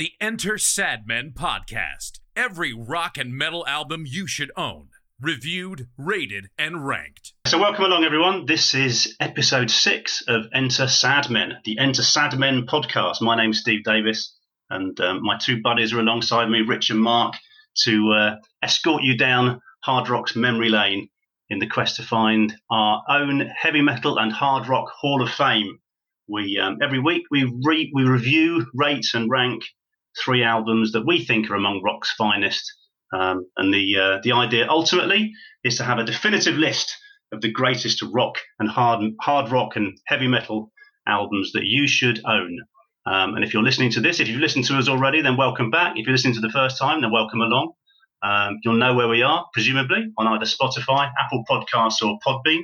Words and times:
The 0.00 0.14
Enter 0.18 0.54
Sadmen 0.54 1.34
podcast. 1.34 2.20
Every 2.34 2.72
rock 2.72 3.18
and 3.18 3.36
metal 3.36 3.66
album 3.66 4.04
you 4.06 4.26
should 4.26 4.50
own, 4.56 4.88
reviewed, 5.20 5.88
rated, 5.98 6.48
and 6.56 6.86
ranked. 6.86 7.34
So, 7.46 7.58
welcome 7.58 7.84
along, 7.84 8.04
everyone. 8.04 8.46
This 8.46 8.74
is 8.74 9.14
episode 9.20 9.70
six 9.70 10.22
of 10.26 10.46
Enter 10.54 10.84
Sadmen, 10.84 11.62
the 11.66 11.78
Enter 11.78 12.00
Sadmen 12.00 12.64
podcast. 12.64 13.20
My 13.20 13.36
name's 13.36 13.58
Steve 13.58 13.84
Davis, 13.84 14.34
and 14.70 14.98
um, 15.00 15.22
my 15.22 15.36
two 15.36 15.60
buddies 15.60 15.92
are 15.92 16.00
alongside 16.00 16.48
me, 16.48 16.62
Rich 16.62 16.88
and 16.88 17.00
Mark, 17.00 17.34
to 17.84 18.10
uh, 18.12 18.36
escort 18.62 19.02
you 19.02 19.18
down 19.18 19.60
hard 19.84 20.08
rock's 20.08 20.34
memory 20.34 20.70
lane 20.70 21.10
in 21.50 21.58
the 21.58 21.68
quest 21.68 21.96
to 21.96 22.02
find 22.02 22.54
our 22.70 23.02
own 23.10 23.40
heavy 23.54 23.82
metal 23.82 24.18
and 24.18 24.32
hard 24.32 24.66
rock 24.66 24.88
hall 24.98 25.20
of 25.20 25.28
fame. 25.30 25.78
We 26.26 26.58
um, 26.58 26.78
every 26.82 27.00
week 27.00 27.24
we 27.30 27.44
re- 27.66 27.92
we 27.94 28.04
review, 28.04 28.66
rate, 28.72 29.04
and 29.12 29.28
rank 29.28 29.62
three 30.22 30.42
albums 30.42 30.92
that 30.92 31.06
we 31.06 31.24
think 31.24 31.50
are 31.50 31.54
among 31.54 31.82
rock's 31.82 32.12
finest. 32.12 32.72
Um, 33.12 33.46
and 33.56 33.74
the 33.74 33.96
uh, 33.96 34.18
the 34.22 34.32
idea 34.32 34.68
ultimately 34.68 35.32
is 35.64 35.76
to 35.76 35.84
have 35.84 35.98
a 35.98 36.04
definitive 36.04 36.56
list 36.56 36.96
of 37.32 37.40
the 37.40 37.50
greatest 37.50 38.02
rock 38.12 38.36
and 38.58 38.68
hard 38.68 39.12
hard 39.20 39.50
rock 39.50 39.76
and 39.76 39.98
heavy 40.06 40.28
metal 40.28 40.70
albums 41.06 41.52
that 41.52 41.64
you 41.64 41.86
should 41.86 42.20
own. 42.24 42.58
Um, 43.06 43.34
and 43.34 43.44
if 43.44 43.54
you're 43.54 43.62
listening 43.62 43.90
to 43.92 44.00
this, 44.00 44.20
if 44.20 44.28
you've 44.28 44.40
listened 44.40 44.66
to 44.66 44.76
us 44.76 44.88
already, 44.88 45.22
then 45.22 45.36
welcome 45.36 45.70
back. 45.70 45.94
If 45.96 46.06
you're 46.06 46.12
listening 46.12 46.34
to 46.34 46.40
the 46.40 46.50
first 46.50 46.78
time, 46.78 47.00
then 47.00 47.10
welcome 47.10 47.40
along. 47.40 47.72
Um, 48.22 48.58
you'll 48.62 48.76
know 48.76 48.94
where 48.94 49.08
we 49.08 49.22
are, 49.22 49.46
presumably, 49.52 50.12
on 50.18 50.26
either 50.26 50.44
Spotify, 50.44 51.10
Apple 51.18 51.42
Podcasts, 51.48 52.02
or 52.02 52.18
Podbean. 52.24 52.60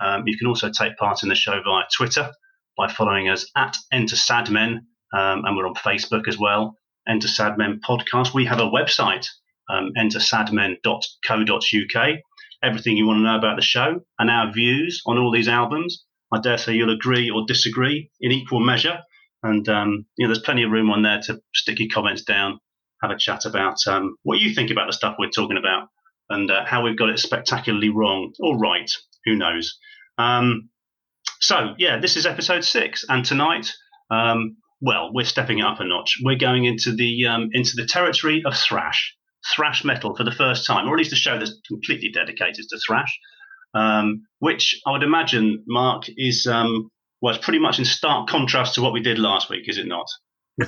Um, 0.00 0.22
you 0.26 0.36
can 0.38 0.46
also 0.46 0.70
take 0.70 0.96
part 0.96 1.22
in 1.22 1.28
the 1.28 1.34
show 1.34 1.60
via 1.62 1.84
Twitter 1.94 2.32
by 2.76 2.90
following 2.90 3.28
us 3.28 3.50
at 3.56 3.76
Enter 3.92 4.16
Sadmen, 4.16 4.80
um, 5.14 5.44
and 5.44 5.56
we're 5.56 5.66
on 5.66 5.74
Facebook 5.74 6.28
as 6.28 6.38
well, 6.38 6.76
Enter 7.08 7.28
Sadmen 7.28 7.80
Podcast. 7.80 8.34
We 8.34 8.46
have 8.46 8.58
a 8.58 8.70
website, 8.70 9.26
um, 9.70 9.92
entersadmen.co.uk. 9.96 12.18
Everything 12.62 12.96
you 12.96 13.06
want 13.06 13.18
to 13.18 13.22
know 13.22 13.38
about 13.38 13.56
the 13.56 13.62
show 13.62 14.00
and 14.18 14.30
our 14.30 14.52
views 14.52 15.02
on 15.06 15.18
all 15.18 15.30
these 15.30 15.48
albums. 15.48 16.04
I 16.32 16.40
dare 16.40 16.58
say 16.58 16.74
you'll 16.74 16.94
agree 16.94 17.30
or 17.30 17.44
disagree 17.46 18.10
in 18.20 18.32
equal 18.32 18.60
measure. 18.60 18.98
And 19.42 19.68
um, 19.68 20.06
you 20.16 20.26
know, 20.26 20.32
there's 20.32 20.44
plenty 20.44 20.64
of 20.64 20.70
room 20.70 20.90
on 20.90 21.02
there 21.02 21.20
to 21.22 21.40
stick 21.54 21.78
your 21.78 21.88
comments 21.92 22.22
down, 22.22 22.58
have 23.02 23.10
a 23.10 23.18
chat 23.18 23.44
about 23.44 23.76
um, 23.86 24.16
what 24.22 24.40
you 24.40 24.54
think 24.54 24.70
about 24.70 24.86
the 24.86 24.92
stuff 24.92 25.16
we're 25.18 25.30
talking 25.30 25.58
about, 25.58 25.88
and 26.30 26.50
uh, 26.50 26.64
how 26.64 26.82
we've 26.82 26.98
got 26.98 27.10
it 27.10 27.18
spectacularly 27.18 27.90
wrong 27.90 28.32
or 28.40 28.58
right. 28.58 28.90
Who 29.24 29.36
knows? 29.36 29.78
Um, 30.18 30.70
so 31.40 31.74
yeah, 31.78 31.98
this 31.98 32.16
is 32.16 32.26
episode 32.26 32.64
six, 32.64 33.04
and 33.08 33.24
tonight, 33.24 33.72
um, 34.10 34.56
well, 34.80 35.10
we're 35.12 35.24
stepping 35.24 35.58
it 35.58 35.64
up 35.64 35.80
a 35.80 35.84
notch. 35.84 36.18
We're 36.22 36.36
going 36.36 36.64
into 36.64 36.94
the 36.94 37.26
um, 37.26 37.48
into 37.52 37.76
the 37.76 37.86
territory 37.86 38.42
of 38.44 38.56
thrash, 38.56 39.14
thrash 39.54 39.84
metal 39.84 40.14
for 40.14 40.24
the 40.24 40.32
first 40.32 40.66
time, 40.66 40.88
or 40.88 40.94
at 40.94 40.98
least 40.98 41.12
a 41.12 41.16
show 41.16 41.38
that's 41.38 41.58
completely 41.66 42.10
dedicated 42.10 42.66
to 42.70 42.78
thrash, 42.86 43.18
um, 43.74 44.26
which 44.38 44.80
I 44.86 44.92
would 44.92 45.02
imagine, 45.02 45.64
Mark, 45.66 46.04
is 46.16 46.46
um, 46.46 46.90
it's 47.22 47.44
pretty 47.44 47.58
much 47.58 47.78
in 47.78 47.84
stark 47.84 48.28
contrast 48.28 48.74
to 48.74 48.82
what 48.82 48.92
we 48.92 49.00
did 49.00 49.18
last 49.18 49.50
week, 49.50 49.68
is 49.68 49.78
it 49.78 49.86
not? 49.86 50.06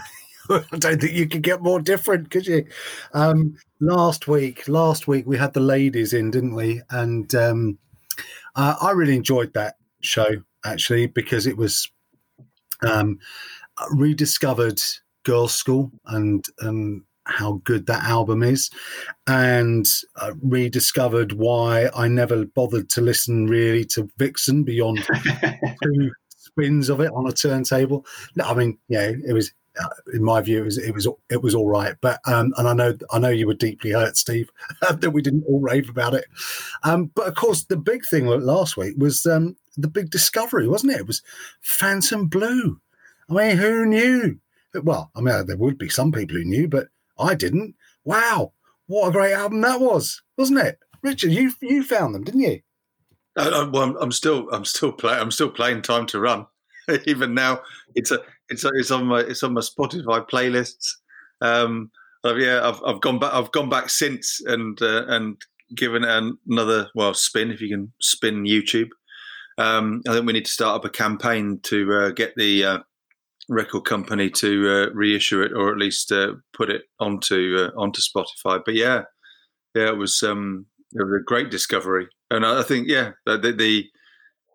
I 0.51 0.79
don't 0.79 1.01
think 1.01 1.13
you 1.13 1.29
could 1.29 1.43
get 1.43 1.63
more 1.63 1.81
different, 1.81 2.31
could 2.31 2.47
you? 2.47 2.67
Um, 3.13 3.57
last 3.81 4.27
week, 4.27 4.67
last 4.67 5.07
week 5.07 5.27
we 5.27 5.37
had 5.37 5.53
the 5.53 5.61
ladies 5.61 6.13
in, 6.15 6.31
didn't 6.31 6.55
we? 6.55 6.81
And 6.91 7.33
um, 7.35 7.79
uh, 8.57 8.77
I 8.81 8.93
really 8.93 9.17
enjoyed 9.17 9.53
that 9.55 9.77
show 10.01 10.27
actually 10.65 11.07
because 11.07 11.47
it 11.47 11.57
was 11.57 11.91
um, 12.83 13.19
rediscovered 13.91 14.81
Girlschool 15.25 15.91
and 16.07 16.45
and 16.61 17.03
how 17.25 17.61
good 17.65 17.87
that 17.87 18.05
album 18.05 18.43
is, 18.43 18.71
and 19.27 19.87
uh, 20.17 20.33
rediscovered 20.43 21.33
why 21.33 21.91
I 21.95 22.09
never 22.09 22.47
bothered 22.47 22.89
to 22.91 23.01
listen 23.01 23.47
really 23.47 23.85
to 23.87 24.09
Vixen 24.17 24.65
beyond 24.65 25.07
two 25.83 26.13
spins 26.29 26.89
of 26.89 27.01
it 27.01 27.13
on 27.13 27.29
a 27.29 27.33
turntable. 27.33 28.07
No, 28.35 28.45
I 28.45 28.55
mean, 28.55 28.79
yeah, 28.89 29.13
it 29.27 29.35
was 29.35 29.53
uh, 29.81 29.89
in 30.13 30.25
my 30.25 30.41
view, 30.41 30.63
it 30.63 30.65
was 30.65 30.79
it 30.79 30.95
was 30.95 31.07
it 31.31 31.43
was 31.43 31.55
all 31.55 31.69
right. 31.69 31.95
But 32.01 32.21
um, 32.27 32.53
and 32.57 32.69
I 32.69 32.73
know 32.73 32.97
I 33.11 33.19
know 33.19 33.29
you 33.29 33.47
were 33.47 33.55
deeply 33.55 33.93
hurt, 33.93 34.17
Steve, 34.17 34.51
that 34.81 35.13
we 35.13 35.23
didn't 35.23 35.45
all 35.47 35.61
rave 35.61 35.89
about 35.89 36.15
it. 36.15 36.27
Um, 36.83 37.11
but 37.15 37.29
of 37.29 37.35
course, 37.35 37.65
the 37.65 37.77
big 37.77 38.05
thing 38.05 38.27
last 38.27 38.77
week 38.77 38.95
was 38.97 39.25
um, 39.27 39.57
the 39.77 39.89
big 39.89 40.11
discovery, 40.11 40.69
wasn't 40.69 40.93
it? 40.93 41.01
It 41.01 41.07
was 41.07 41.23
Phantom 41.61 42.27
Blue. 42.27 42.81
I 43.29 43.35
mean, 43.35 43.57
who 43.57 43.87
knew? 43.87 44.39
Well, 44.83 45.11
I 45.15 45.21
mean, 45.21 45.47
there 45.47 45.57
would 45.57 45.79
be 45.79 45.89
some 45.89 46.13
people 46.13 46.37
who 46.37 46.45
knew, 46.45 46.69
but 46.69 46.89
I 47.19 47.35
didn't. 47.35 47.75
Wow, 48.05 48.53
what 48.87 49.09
a 49.09 49.13
great 49.13 49.35
album 49.35 49.61
that 49.63 49.81
was, 49.81 50.23
wasn't 50.37 50.61
it? 50.61 50.79
Richard, 51.03 51.33
you 51.33 51.53
you 51.61 51.83
found 51.83 52.15
them, 52.15 52.25
didn't 52.25 52.41
you? 52.41 52.61
I, 53.37 53.69
well, 53.71 53.97
I'm 54.01 54.13
still 54.13 54.49
I'm 54.51 54.65
still 54.65 54.93
playing 54.93 55.21
I'm 55.21 55.31
still 55.31 55.51
playing 55.51 55.83
Time 55.83 56.07
to 56.07 56.21
Run. 56.21 56.47
Even 57.07 57.35
now, 57.35 57.61
it's 57.95 58.11
a 58.11 58.21
it's 58.49 58.65
a, 58.65 58.71
it's 58.75 58.91
on 58.91 59.07
my 59.07 59.21
it's 59.21 59.43
on 59.43 59.55
my 59.55 59.61
Spotify 59.61 60.29
playlists. 60.29 60.95
Um, 61.41 61.91
yeah, 62.25 62.67
I've 62.67 62.81
I've 62.85 63.01
gone 63.01 63.19
back 63.19 63.33
I've 63.33 63.53
gone 63.53 63.69
back 63.69 63.91
since 63.91 64.41
and 64.45 64.81
uh, 64.83 65.05
and 65.07 65.37
given 65.75 66.03
it 66.03 66.35
another 66.47 66.89
well 66.95 67.15
spin 67.15 67.51
if 67.51 67.61
you 67.61 67.69
can 67.69 67.93
spin 68.01 68.45
YouTube. 68.45 68.89
Um, 69.59 70.03
I 70.09 70.13
think 70.13 70.27
we 70.27 70.33
need 70.33 70.47
to 70.47 70.51
start 70.51 70.77
up 70.77 70.85
a 70.85 70.91
campaign 70.91 71.61
to 71.65 71.93
uh, 71.93 72.11
get 72.11 72.35
the 72.37 72.65
uh, 72.65 72.79
record 73.49 73.85
company 73.85 74.31
to 74.31 74.69
uh, 74.69 74.95
reissue 74.95 75.41
it 75.41 75.53
or 75.53 75.71
at 75.71 75.79
least 75.79 76.13
uh, 76.13 76.35
put 76.53 76.71
it 76.71 76.83
onto 77.01 77.57
uh, 77.59 77.81
onto 77.81 78.01
Spotify. 78.01 78.61
But 78.65 78.75
yeah, 78.75 79.03
yeah, 79.75 79.89
it 79.89 79.97
was 79.97 80.23
um, 80.23 80.67
it 80.93 81.03
was 81.03 81.21
a 81.21 81.25
great 81.25 81.51
discovery, 81.51 82.09
and 82.31 82.45
I 82.45 82.63
think 82.63 82.89
yeah, 82.89 83.13
the 83.27 83.39
the 83.39 83.87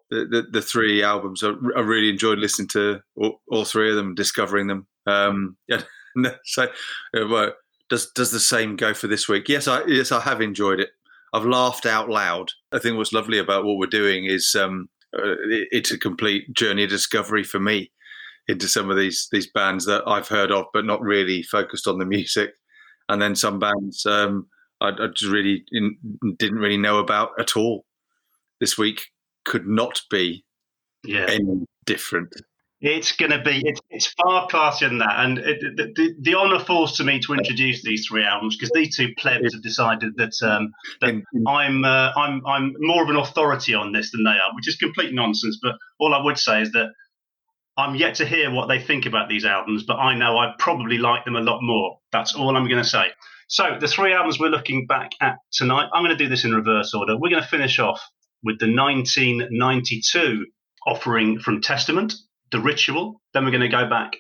the, 0.09 0.46
the, 0.52 0.62
three 0.62 1.02
albums 1.02 1.44
I, 1.44 1.54
I, 1.76 1.80
really 1.80 2.09
enjoyed 2.09 2.38
listening 2.38 2.68
to 2.70 3.00
all, 3.16 3.42
all, 3.50 3.66
three 3.66 3.90
of 3.90 3.96
them, 3.96 4.14
discovering 4.14 4.68
them. 4.68 4.86
Um, 5.08 5.58
yeah, 5.68 5.81
so 6.46 6.64
uh, 6.64 7.28
well, 7.28 7.54
does 7.90 8.12
does 8.12 8.31
the 8.31 8.40
same 8.40 8.75
go 8.75 8.94
for 8.94 9.08
this 9.08 9.28
week? 9.28 9.50
Yes, 9.50 9.68
I 9.68 9.84
yes 9.86 10.12
I 10.12 10.22
have 10.22 10.42
enjoyed 10.42 10.80
it. 10.80 10.90
I've 11.34 11.46
laughed 11.46 11.88
out 11.88 12.10
loud. 12.10 12.52
I 12.72 12.78
think 12.78 12.98
what's 12.98 13.14
lovely 13.14 13.40
about 13.40 13.66
what 13.66 13.78
we're 13.78 13.88
doing 13.88 14.25
is 14.25 14.56
um, 14.56 14.88
uh, 15.18 15.34
it's 15.72 15.92
a 15.92 15.98
complete 15.98 16.54
journey 16.54 16.84
of 16.84 16.92
discovery 16.92 17.44
for 17.44 17.60
me 17.60 17.92
into 18.48 18.68
some 18.68 18.90
of 18.90 18.98
these 18.98 19.28
these 19.31 19.50
bands 19.52 19.86
that 19.86 20.04
I've 20.08 20.28
heard 20.28 20.52
of, 20.52 20.66
but 20.74 20.86
not 20.86 21.02
really 21.02 21.44
focused 21.44 21.88
on 21.88 21.98
the 21.98 22.06
music. 22.06 22.52
And 23.09 23.22
then 23.22 23.36
some 23.36 23.59
bands 23.59 24.06
um, 24.06 24.48
I, 24.84 24.90
I, 24.90 25.08
just 25.16 25.31
really 25.31 25.64
in, 25.72 25.98
didn't 26.38 26.59
really 26.59 26.78
know 26.78 27.00
about 27.00 27.31
at 27.40 27.56
all. 27.56 27.86
This 28.59 28.78
week 28.78 29.02
could 29.46 29.68
not 29.68 30.02
be 30.09 30.46
yeah. 31.04 31.26
any 31.30 31.66
different. 31.86 32.34
It's 32.81 33.14
going 33.14 33.31
to 33.31 33.42
be, 33.42 33.62
it's, 33.66 33.80
it's 33.90 34.08
far 34.08 34.48
classier 34.50 34.90
than 34.90 34.98
that. 34.98 35.16
And 35.16 35.38
it, 35.38 35.62
the, 35.78 35.94
the, 35.96 36.16
the 36.20 36.36
honour 36.36 36.60
falls 36.60 36.98
to 36.98 37.06
me 37.06 37.20
to 37.22 37.34
introduce 37.34 37.81
these 37.81 38.06
three 38.06 38.25
albums 38.25 38.58
because 38.58 38.72
these 38.74 38.98
two 38.98 39.14
plebs 39.18 39.54
have 39.54 39.64
decided 39.64 40.18
that, 40.18 40.34
um, 40.44 40.74
that 41.00 41.22
I'm, 41.48 41.86
uh, 41.86 42.12
I'm, 42.18 42.46
I'm 42.46 42.74
more 42.80 43.04
of 43.04 43.10
an 43.10 43.16
authority 43.16 43.74
on 43.74 43.94
this 43.94 44.12
than 44.12 44.25
they 44.25 44.31
are, 44.31 44.54
which 44.54 44.68
is 44.68 44.75
complete 44.75 45.14
nonsense. 45.14 45.60
But 45.62 45.75
all 45.98 46.14
I 46.14 46.22
would 46.22 46.38
say 46.38 46.62
is 46.62 46.74
that 46.74 46.90
I'm 47.75 47.95
yet 47.95 48.16
to 48.16 48.25
hear 48.25 48.51
what 48.51 48.67
they 48.67 48.79
think 48.79 49.06
about 49.06 49.29
these 49.29 49.45
albums, 49.45 49.84
but 49.84 49.95
I 49.95 50.16
know 50.16 50.38
I 50.38 50.53
probably 50.59 51.00
like 51.00 51.25
them 51.25 51.35
a 51.35 51.41
lot 51.41 51.59
more. 51.61 51.97
That's 52.11 52.36
all 52.36 52.56
I'm 52.56 52.68
going 52.68 52.83
to 52.83 52.88
say. 52.88 53.07
So, 53.48 53.77
the 53.80 53.88
three 53.88 54.13
albums 54.13 54.39
we're 54.39 54.50
looking 54.50 54.86
back 54.86 55.12
at 55.21 55.38
tonight, 55.51 55.89
I'm 55.94 56.03
going 56.03 56.15
to 56.15 56.24
do 56.24 56.30
this 56.30 56.45
in 56.45 56.53
reverse 56.53 56.94
order. 56.94 57.18
We're 57.18 57.30
going 57.30 57.42
to 57.42 57.48
finish 57.48 57.80
off 57.80 58.01
with 58.44 58.59
the 58.59 58.74
1992 58.74 60.45
offering 60.86 61.39
from 61.39 61.62
Testament, 61.62 62.13
The 62.51 62.59
Ritual. 62.59 63.21
Then 63.33 63.45
we're 63.45 63.51
going 63.51 63.62
to 63.62 63.68
go 63.69 63.89
back 63.89 64.13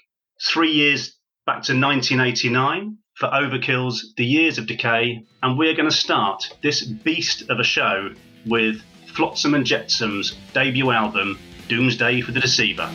three 0.43 0.71
years 0.71 1.15
back 1.45 1.61
to 1.63 1.73
1989 1.73 2.97
for 3.15 3.27
Overkill's 3.27 4.13
The 4.17 4.25
Years 4.25 4.57
of 4.57 4.65
Decay. 4.65 5.23
And 5.43 5.57
we're 5.57 5.75
going 5.75 5.89
to 5.89 5.95
start 5.95 6.43
this 6.63 6.83
beast 6.83 7.49
of 7.49 7.59
a 7.59 7.63
show 7.63 8.09
with 8.47 8.81
Flotsam 9.13 9.53
and 9.53 9.65
Jetsam's 9.65 10.35
debut 10.53 10.89
album, 10.89 11.37
Doomsday 11.67 12.21
for 12.21 12.31
the 12.31 12.39
Deceiver. 12.39 12.89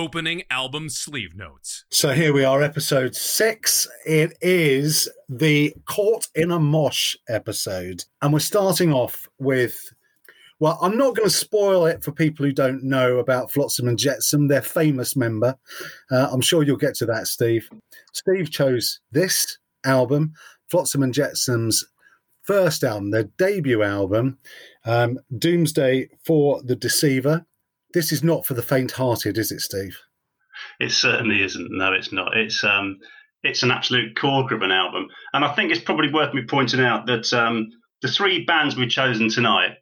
Opening 0.00 0.42
album 0.48 0.88
sleeve 0.88 1.36
notes. 1.36 1.84
So 1.90 2.12
here 2.12 2.32
we 2.32 2.42
are, 2.42 2.62
episode 2.62 3.14
six. 3.14 3.86
It 4.06 4.32
is 4.40 5.10
the 5.28 5.74
Caught 5.84 6.28
in 6.34 6.50
a 6.50 6.58
Mosh 6.58 7.16
episode. 7.28 8.04
And 8.22 8.32
we're 8.32 8.38
starting 8.38 8.94
off 8.94 9.28
with, 9.38 9.92
well, 10.58 10.78
I'm 10.80 10.96
not 10.96 11.16
going 11.16 11.28
to 11.28 11.34
spoil 11.34 11.84
it 11.84 12.02
for 12.02 12.12
people 12.12 12.46
who 12.46 12.52
don't 12.52 12.82
know 12.82 13.18
about 13.18 13.52
Flotsam 13.52 13.88
and 13.88 13.98
Jetsam, 13.98 14.48
their 14.48 14.62
famous 14.62 15.16
member. 15.16 15.54
Uh, 16.10 16.28
I'm 16.32 16.40
sure 16.40 16.62
you'll 16.62 16.78
get 16.78 16.94
to 16.96 17.06
that, 17.06 17.26
Steve. 17.26 17.68
Steve 18.14 18.50
chose 18.50 19.00
this 19.12 19.58
album, 19.84 20.32
Flotsam 20.70 21.02
and 21.02 21.12
Jetsam's 21.12 21.86
first 22.42 22.84
album, 22.84 23.10
their 23.10 23.24
debut 23.36 23.82
album, 23.82 24.38
um, 24.86 25.18
Doomsday 25.38 26.08
for 26.24 26.62
the 26.62 26.74
Deceiver. 26.74 27.44
This 27.92 28.12
is 28.12 28.22
not 28.22 28.46
for 28.46 28.54
the 28.54 28.62
faint-hearted, 28.62 29.36
is 29.36 29.50
it, 29.50 29.60
Steve? 29.60 29.98
It 30.78 30.92
certainly 30.92 31.42
isn't. 31.42 31.68
No, 31.70 31.92
it's 31.92 32.12
not. 32.12 32.36
It's 32.36 32.62
um, 32.62 32.98
it's 33.42 33.62
an 33.62 33.70
absolute 33.70 34.18
of 34.22 34.62
an 34.62 34.70
album, 34.70 35.08
and 35.32 35.44
I 35.44 35.54
think 35.54 35.70
it's 35.70 35.80
probably 35.80 36.12
worth 36.12 36.34
me 36.34 36.42
pointing 36.46 36.80
out 36.80 37.06
that 37.06 37.32
um, 37.32 37.68
the 38.02 38.08
three 38.08 38.44
bands 38.44 38.76
we've 38.76 38.90
chosen 38.90 39.30
tonight, 39.30 39.72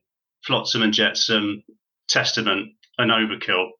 Flotsam 0.46 0.82
and 0.82 0.92
Jetsam, 0.92 1.62
Testament, 2.08 2.70
and 2.98 3.10
Overkill, 3.10 3.70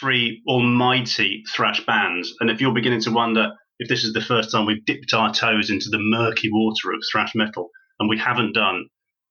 three 0.00 0.42
almighty 0.48 1.42
thrash 1.54 1.84
bands. 1.84 2.34
And 2.40 2.50
if 2.50 2.60
you're 2.60 2.74
beginning 2.74 3.02
to 3.02 3.10
wonder 3.10 3.52
if 3.78 3.88
this 3.88 4.04
is 4.04 4.12
the 4.12 4.20
first 4.20 4.50
time 4.50 4.66
we've 4.66 4.84
dipped 4.84 5.12
our 5.14 5.32
toes 5.32 5.70
into 5.70 5.88
the 5.90 6.00
murky 6.00 6.50
water 6.50 6.92
of 6.92 7.02
thrash 7.10 7.32
metal, 7.34 7.68
and 8.00 8.08
we 8.08 8.18
haven't 8.18 8.54
done 8.54 8.86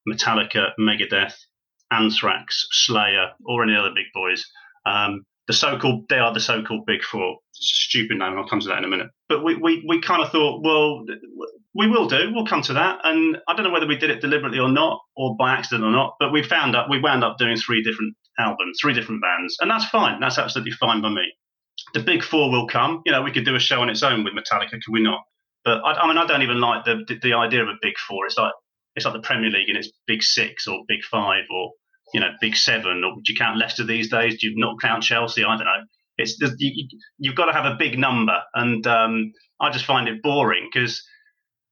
Metallica, 0.07 0.69
Megadeth, 0.79 1.33
Anthrax, 1.91 2.67
Slayer, 2.71 3.31
or 3.45 3.63
any 3.63 3.75
other 3.75 3.91
big 3.95 4.05
boys. 4.13 4.45
Um, 4.85 5.23
the 5.47 5.53
so-called 5.53 6.09
they 6.09 6.17
are 6.17 6.33
the 6.33 6.41
so-called 6.41 6.85
big 6.85 7.03
four. 7.03 7.37
Stupid 7.53 8.17
name. 8.17 8.37
I'll 8.37 8.47
come 8.47 8.59
to 8.59 8.67
that 8.67 8.79
in 8.79 8.83
a 8.83 8.87
minute. 8.87 9.07
But 9.29 9.43
we 9.43 9.55
we, 9.55 9.83
we 9.87 10.01
kind 10.01 10.21
of 10.21 10.29
thought, 10.31 10.61
well, 10.61 11.05
we 11.73 11.87
will 11.87 12.07
do. 12.07 12.31
We'll 12.33 12.45
come 12.45 12.61
to 12.63 12.73
that. 12.73 12.99
And 13.03 13.37
I 13.47 13.55
don't 13.55 13.63
know 13.63 13.71
whether 13.71 13.87
we 13.87 13.97
did 13.97 14.09
it 14.09 14.19
deliberately 14.19 14.59
or 14.59 14.69
not, 14.69 14.99
or 15.15 15.35
by 15.37 15.53
accident 15.53 15.85
or 15.85 15.91
not. 15.91 16.15
But 16.19 16.33
we 16.33 16.43
found 16.43 16.75
up 16.75 16.89
we 16.89 16.99
wound 16.99 17.23
up 17.23 17.37
doing 17.37 17.55
three 17.55 17.81
different 17.81 18.15
albums, 18.37 18.79
three 18.81 18.93
different 18.93 19.21
bands, 19.21 19.55
and 19.61 19.71
that's 19.71 19.85
fine. 19.85 20.19
That's 20.19 20.37
absolutely 20.37 20.73
fine 20.73 21.01
by 21.01 21.09
me. 21.09 21.33
The 21.93 22.01
big 22.01 22.23
four 22.23 22.51
will 22.51 22.67
come. 22.67 23.01
You 23.05 23.13
know, 23.13 23.21
we 23.21 23.31
could 23.31 23.45
do 23.45 23.55
a 23.55 23.59
show 23.59 23.81
on 23.81 23.89
its 23.89 24.03
own 24.03 24.23
with 24.25 24.33
Metallica, 24.33 24.71
could 24.71 24.91
we 24.91 25.01
not? 25.01 25.21
But 25.63 25.81
I, 25.85 25.93
I 25.93 26.07
mean, 26.07 26.17
I 26.17 26.25
don't 26.25 26.41
even 26.41 26.59
like 26.59 26.83
the, 26.83 27.03
the 27.07 27.19
the 27.21 27.33
idea 27.33 27.61
of 27.63 27.69
a 27.69 27.77
big 27.81 27.97
four. 27.97 28.25
It's 28.25 28.37
like 28.37 28.51
it's 28.97 29.05
like 29.05 29.13
the 29.13 29.21
Premier 29.21 29.51
League 29.51 29.69
and 29.69 29.77
it's 29.77 29.91
big 30.07 30.23
six 30.23 30.67
or 30.67 30.79
big 30.87 31.03
five 31.03 31.43
or 31.53 31.71
you 32.13 32.19
know 32.19 32.31
big 32.41 32.55
seven 32.55 33.03
or 33.03 33.13
do 33.23 33.31
you 33.31 33.37
count 33.37 33.59
Leicester 33.59 33.85
these 33.85 34.09
days? 34.09 34.39
Do 34.39 34.47
you 34.47 34.53
not 34.57 34.81
count 34.81 35.03
Chelsea? 35.03 35.43
I 35.43 35.55
don't 35.55 35.65
know. 35.65 35.83
It's 36.17 36.35
you, 36.57 36.87
you've 37.19 37.35
got 37.35 37.45
to 37.45 37.53
have 37.53 37.71
a 37.71 37.75
big 37.75 37.99
number, 37.99 38.41
and 38.55 38.85
um, 38.87 39.33
I 39.61 39.69
just 39.69 39.85
find 39.85 40.07
it 40.07 40.23
boring 40.23 40.67
because 40.73 41.07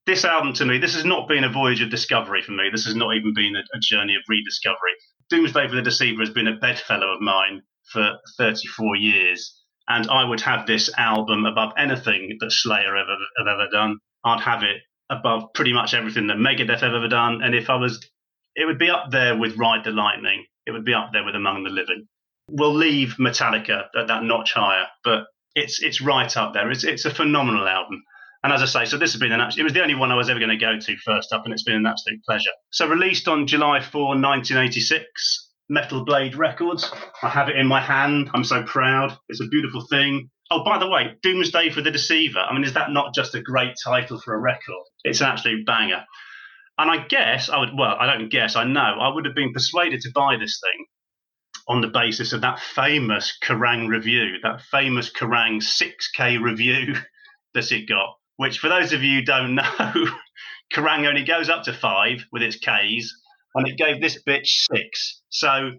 this 0.05 0.23
album 0.23 0.53
to 0.53 0.65
me, 0.65 0.77
this 0.77 0.93
has 0.93 1.03
not 1.03 1.27
been 1.27 1.43
a 1.43 1.51
voyage 1.51 1.81
of 1.81 1.89
discovery 1.89 2.43
for 2.43 2.51
me. 2.51 2.69
This 2.71 2.85
has 2.85 2.95
not 2.95 3.15
even 3.15 3.33
been 3.33 3.55
a, 3.55 3.61
a 3.75 3.79
journey 3.81 4.13
of 4.13 4.21
rediscovery. 4.29 4.93
Doomsday 5.31 5.67
for 5.67 5.75
the 5.75 5.81
Deceiver 5.81 6.21
has 6.21 6.29
been 6.29 6.47
a 6.47 6.57
bedfellow 6.57 7.07
of 7.07 7.21
mine 7.21 7.63
for 7.91 8.11
34 8.37 8.97
years, 8.97 9.59
and 9.89 10.07
I 10.11 10.23
would 10.23 10.41
have 10.41 10.67
this 10.67 10.91
album 10.95 11.47
above 11.47 11.73
anything 11.75 12.37
that 12.39 12.51
Slayer 12.51 12.95
ever 12.95 13.17
have 13.39 13.47
ever 13.47 13.67
done. 13.71 13.97
I'd 14.23 14.41
have 14.41 14.61
it 14.61 14.81
above 15.09 15.53
pretty 15.53 15.73
much 15.73 15.93
everything 15.93 16.27
that 16.27 16.37
Megadeth 16.37 16.81
have 16.81 16.93
ever 16.93 17.07
done. 17.07 17.41
And 17.43 17.53
if 17.55 17.69
I 17.69 17.75
was, 17.75 18.07
it 18.55 18.65
would 18.65 18.79
be 18.79 18.89
up 18.89 19.11
there 19.11 19.37
with 19.37 19.57
Ride 19.57 19.83
the 19.83 19.91
Lightning. 19.91 20.45
It 20.65 20.71
would 20.71 20.85
be 20.85 20.93
up 20.93 21.11
there 21.13 21.23
with 21.23 21.35
Among 21.35 21.63
the 21.63 21.69
Living. 21.69 22.07
We'll 22.49 22.73
leave 22.73 23.15
Metallica 23.19 23.85
at 23.97 24.07
that 24.07 24.23
notch 24.23 24.53
higher, 24.53 24.85
but 25.03 25.25
it's 25.55 25.81
it's 25.81 26.01
right 26.01 26.35
up 26.37 26.53
there. 26.53 26.69
It's 26.69 26.83
it's 26.83 27.05
a 27.05 27.13
phenomenal 27.13 27.67
album. 27.67 28.03
And 28.43 28.53
as 28.53 28.61
I 28.61 28.65
say, 28.65 28.85
so 28.85 28.97
this 28.99 29.11
has 29.13 29.19
been 29.19 29.31
an 29.31 29.41
it 29.57 29.63
was 29.63 29.73
the 29.73 29.81
only 29.81 29.95
one 29.95 30.11
I 30.11 30.15
was 30.15 30.29
ever 30.29 30.39
going 30.39 30.51
to 30.51 30.57
go 30.57 30.77
to 30.77 30.97
first 30.97 31.33
up, 31.33 31.45
and 31.45 31.53
it's 31.53 31.63
been 31.63 31.77
an 31.77 31.87
absolute 31.87 32.23
pleasure. 32.23 32.51
So 32.69 32.87
released 32.87 33.27
on 33.27 33.47
July 33.47 33.81
4, 33.81 34.09
1986, 34.09 35.49
Metal 35.69 36.05
Blade 36.05 36.35
Records. 36.35 36.91
I 37.23 37.29
have 37.29 37.49
it 37.49 37.55
in 37.55 37.65
my 37.65 37.81
hand. 37.81 38.29
I'm 38.35 38.43
so 38.43 38.63
proud. 38.63 39.17
It's 39.29 39.41
a 39.41 39.47
beautiful 39.47 39.87
thing. 39.89 40.29
Oh, 40.51 40.63
by 40.63 40.77
the 40.77 40.87
way, 40.87 41.15
Doomsday 41.23 41.71
for 41.71 41.81
the 41.81 41.91
Deceiver. 41.91 42.39
I 42.39 42.53
mean, 42.53 42.63
is 42.63 42.73
that 42.73 42.91
not 42.91 43.15
just 43.15 43.33
a 43.33 43.41
great 43.41 43.75
title 43.83 44.19
for 44.19 44.35
a 44.35 44.39
record? 44.39 44.83
It's 45.03 45.21
an 45.21 45.27
absolute 45.27 45.65
banger. 45.65 46.03
And 46.77 46.91
I 46.91 47.05
guess 47.07 47.49
I 47.49 47.59
would, 47.59 47.69
well, 47.75 47.95
I 47.99 48.05
don't 48.05 48.29
guess, 48.29 48.55
I 48.55 48.65
know, 48.65 48.81
I 48.81 49.13
would 49.13 49.25
have 49.25 49.33
been 49.33 49.53
persuaded 49.53 50.01
to 50.01 50.11
buy 50.13 50.37
this 50.37 50.59
thing 50.61 50.85
on 51.67 51.81
the 51.81 51.87
basis 51.87 52.33
of 52.33 52.41
that 52.41 52.59
famous 52.59 53.35
Kerrang 53.43 53.87
review, 53.87 54.35
that 54.43 54.61
famous 54.61 55.11
Kerrang 55.11 55.61
6K 55.61 56.41
review 56.41 56.95
that 57.53 57.71
it 57.71 57.87
got, 57.87 58.15
which 58.37 58.59
for 58.59 58.69
those 58.69 58.93
of 58.93 59.01
you 59.01 59.19
who 59.19 59.25
don't 59.25 59.55
know, 59.55 59.63
Kerrang 60.73 61.07
only 61.07 61.23
goes 61.23 61.49
up 61.49 61.63
to 61.63 61.73
five 61.73 62.25
with 62.31 62.43
its 62.43 62.57
Ks, 62.57 63.11
and 63.55 63.67
it 63.67 63.77
gave 63.77 64.01
this 64.01 64.21
bitch 64.27 64.47
six. 64.71 65.21
So 65.29 65.71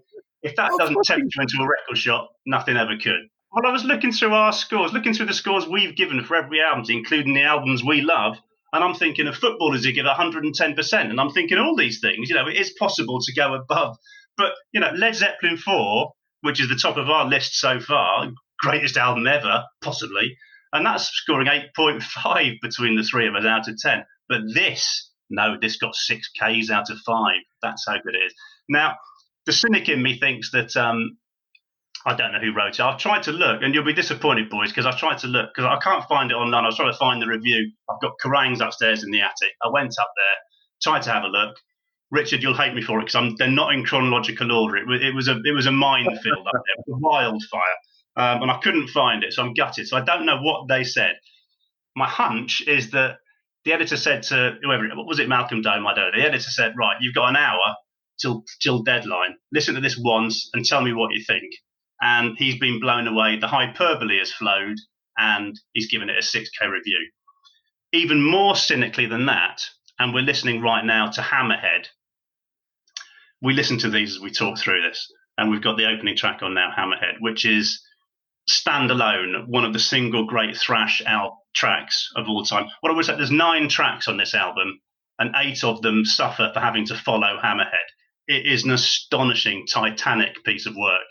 if 0.42 0.56
that 0.56 0.72
doesn't 0.78 1.04
tempt 1.04 1.34
you 1.36 1.42
into 1.42 1.58
a 1.60 1.68
record 1.68 1.98
shop, 1.98 2.30
nothing 2.46 2.76
ever 2.76 2.96
could. 2.96 3.28
Well, 3.56 3.66
I 3.66 3.72
was 3.72 3.84
looking 3.84 4.12
through 4.12 4.34
our 4.34 4.52
scores, 4.52 4.92
looking 4.92 5.14
through 5.14 5.28
the 5.28 5.32
scores 5.32 5.66
we've 5.66 5.96
given 5.96 6.22
for 6.24 6.36
every 6.36 6.60
album, 6.60 6.84
including 6.90 7.32
the 7.32 7.44
albums 7.44 7.82
we 7.82 8.02
love, 8.02 8.36
and 8.74 8.84
I'm 8.84 8.92
thinking 8.92 9.26
of 9.28 9.34
footballers 9.34 9.82
who 9.82 9.92
give 9.92 10.04
110%, 10.04 10.92
and 10.92 11.18
I'm 11.18 11.30
thinking 11.30 11.56
all 11.56 11.74
these 11.74 12.00
things. 12.00 12.28
You 12.28 12.34
know, 12.34 12.48
it 12.48 12.58
is 12.58 12.74
possible 12.78 13.18
to 13.18 13.32
go 13.32 13.54
above, 13.54 13.96
but 14.36 14.52
you 14.72 14.80
know, 14.80 14.90
Led 14.94 15.14
Zeppelin 15.14 15.56
4, 15.56 16.12
which 16.42 16.60
is 16.60 16.68
the 16.68 16.76
top 16.76 16.98
of 16.98 17.08
our 17.08 17.24
list 17.24 17.54
so 17.54 17.80
far, 17.80 18.30
greatest 18.60 18.98
album 18.98 19.26
ever, 19.26 19.64
possibly, 19.80 20.36
and 20.74 20.84
that's 20.84 21.08
scoring 21.08 21.48
8.5 21.48 22.56
between 22.60 22.96
the 22.96 23.04
three 23.04 23.26
of 23.26 23.36
us 23.36 23.46
out 23.46 23.68
of 23.68 23.78
10. 23.78 24.04
But 24.28 24.42
this, 24.52 25.12
no, 25.30 25.56
this 25.58 25.78
got 25.78 25.94
six 25.94 26.28
Ks 26.28 26.68
out 26.68 26.90
of 26.90 26.98
five. 27.06 27.40
That's 27.62 27.86
how 27.88 27.94
good 28.04 28.16
it 28.16 28.26
is. 28.26 28.34
Now, 28.68 28.96
the 29.46 29.54
cynic 29.54 29.88
in 29.88 30.02
me 30.02 30.18
thinks 30.18 30.50
that 30.50 30.76
um, 30.76 31.16
I 32.06 32.14
don't 32.14 32.30
know 32.30 32.38
who 32.38 32.54
wrote 32.54 32.74
it. 32.74 32.80
I've 32.80 32.98
tried 33.00 33.24
to 33.24 33.32
look, 33.32 33.62
and 33.62 33.74
you'll 33.74 33.84
be 33.84 33.92
disappointed, 33.92 34.48
boys, 34.48 34.70
because 34.70 34.86
I've 34.86 34.96
tried 34.96 35.18
to 35.18 35.26
look 35.26 35.50
because 35.52 35.68
I 35.68 35.76
can't 35.82 36.04
find 36.08 36.30
it 36.30 36.34
online. 36.34 36.62
I 36.62 36.68
was 36.68 36.76
trying 36.76 36.92
to 36.92 36.98
find 36.98 37.20
the 37.20 37.26
review. 37.26 37.72
I've 37.90 38.00
got 38.00 38.12
Kerrangs 38.22 38.60
upstairs 38.60 39.02
in 39.02 39.10
the 39.10 39.22
attic. 39.22 39.50
I 39.60 39.68
went 39.70 39.92
up 40.00 40.12
there, 40.16 40.36
tried 40.80 41.02
to 41.02 41.10
have 41.10 41.24
a 41.24 41.26
look. 41.26 41.56
Richard, 42.12 42.44
you'll 42.44 42.56
hate 42.56 42.74
me 42.74 42.82
for 42.82 43.00
it 43.00 43.06
because 43.06 43.34
they're 43.38 43.50
not 43.50 43.74
in 43.74 43.84
chronological 43.84 44.52
order. 44.52 44.76
It 44.76 44.86
was, 44.86 45.02
it 45.02 45.14
was 45.16 45.26
a 45.26 45.40
it 45.44 45.52
was 45.52 45.66
a 45.66 45.72
minefield 45.72 46.46
up 46.46 46.52
there, 46.54 46.96
wildfire, 46.96 47.60
um, 48.14 48.42
and 48.42 48.52
I 48.52 48.58
couldn't 48.58 48.88
find 48.88 49.24
it, 49.24 49.32
so 49.32 49.42
I'm 49.42 49.54
gutted. 49.54 49.88
So 49.88 49.96
I 49.96 50.02
don't 50.02 50.26
know 50.26 50.40
what 50.40 50.68
they 50.68 50.84
said. 50.84 51.16
My 51.96 52.08
hunch 52.08 52.62
is 52.68 52.92
that 52.92 53.16
the 53.64 53.72
editor 53.72 53.96
said 53.96 54.22
to 54.24 54.58
whoever, 54.62 54.86
what 54.94 55.08
was 55.08 55.18
it, 55.18 55.28
Malcolm 55.28 55.60
Dome? 55.60 55.84
I 55.88 55.94
don't 55.94 56.12
know. 56.12 56.20
The 56.20 56.24
editor 56.28 56.50
said, 56.50 56.74
right, 56.78 56.98
you've 57.00 57.16
got 57.16 57.30
an 57.30 57.36
hour 57.36 57.74
till 58.20 58.44
till 58.62 58.84
deadline. 58.84 59.34
Listen 59.52 59.74
to 59.74 59.80
this 59.80 59.98
once 59.98 60.50
and 60.54 60.64
tell 60.64 60.80
me 60.80 60.92
what 60.92 61.12
you 61.12 61.24
think 61.26 61.52
and 62.00 62.36
he's 62.36 62.58
been 62.58 62.80
blown 62.80 63.06
away. 63.06 63.38
The 63.38 63.48
hyperbole 63.48 64.18
has 64.18 64.32
flowed, 64.32 64.76
and 65.16 65.58
he's 65.72 65.90
given 65.90 66.08
it 66.08 66.18
a 66.18 66.20
6K 66.20 66.70
review. 66.70 67.10
Even 67.92 68.22
more 68.22 68.56
cynically 68.56 69.06
than 69.06 69.26
that, 69.26 69.62
and 69.98 70.12
we're 70.12 70.22
listening 70.22 70.60
right 70.60 70.84
now 70.84 71.10
to 71.10 71.20
Hammerhead. 71.20 71.86
We 73.40 73.54
listen 73.54 73.78
to 73.78 73.90
these 73.90 74.16
as 74.16 74.20
we 74.20 74.30
talk 74.30 74.58
through 74.58 74.82
this, 74.82 75.10
and 75.38 75.50
we've 75.50 75.62
got 75.62 75.76
the 75.76 75.86
opening 75.86 76.16
track 76.16 76.42
on 76.42 76.54
now, 76.54 76.72
Hammerhead, 76.76 77.20
which 77.20 77.44
is 77.44 77.82
standalone, 78.48 79.48
one 79.48 79.64
of 79.64 79.72
the 79.72 79.78
single 79.78 80.26
great 80.26 80.56
thrash 80.56 81.02
out 81.06 81.32
tracks 81.54 82.10
of 82.16 82.28
all 82.28 82.44
time. 82.44 82.68
What 82.80 82.92
I 82.92 82.94
would 82.94 83.04
say, 83.04 83.16
there's 83.16 83.30
nine 83.30 83.68
tracks 83.68 84.08
on 84.08 84.16
this 84.16 84.34
album, 84.34 84.80
and 85.18 85.34
eight 85.36 85.64
of 85.64 85.82
them 85.82 86.04
suffer 86.04 86.50
for 86.52 86.60
having 86.60 86.86
to 86.86 86.94
follow 86.96 87.38
Hammerhead. 87.42 87.88
It 88.28 88.46
is 88.46 88.64
an 88.64 88.72
astonishing, 88.72 89.66
titanic 89.66 90.44
piece 90.44 90.66
of 90.66 90.74
work. 90.76 91.02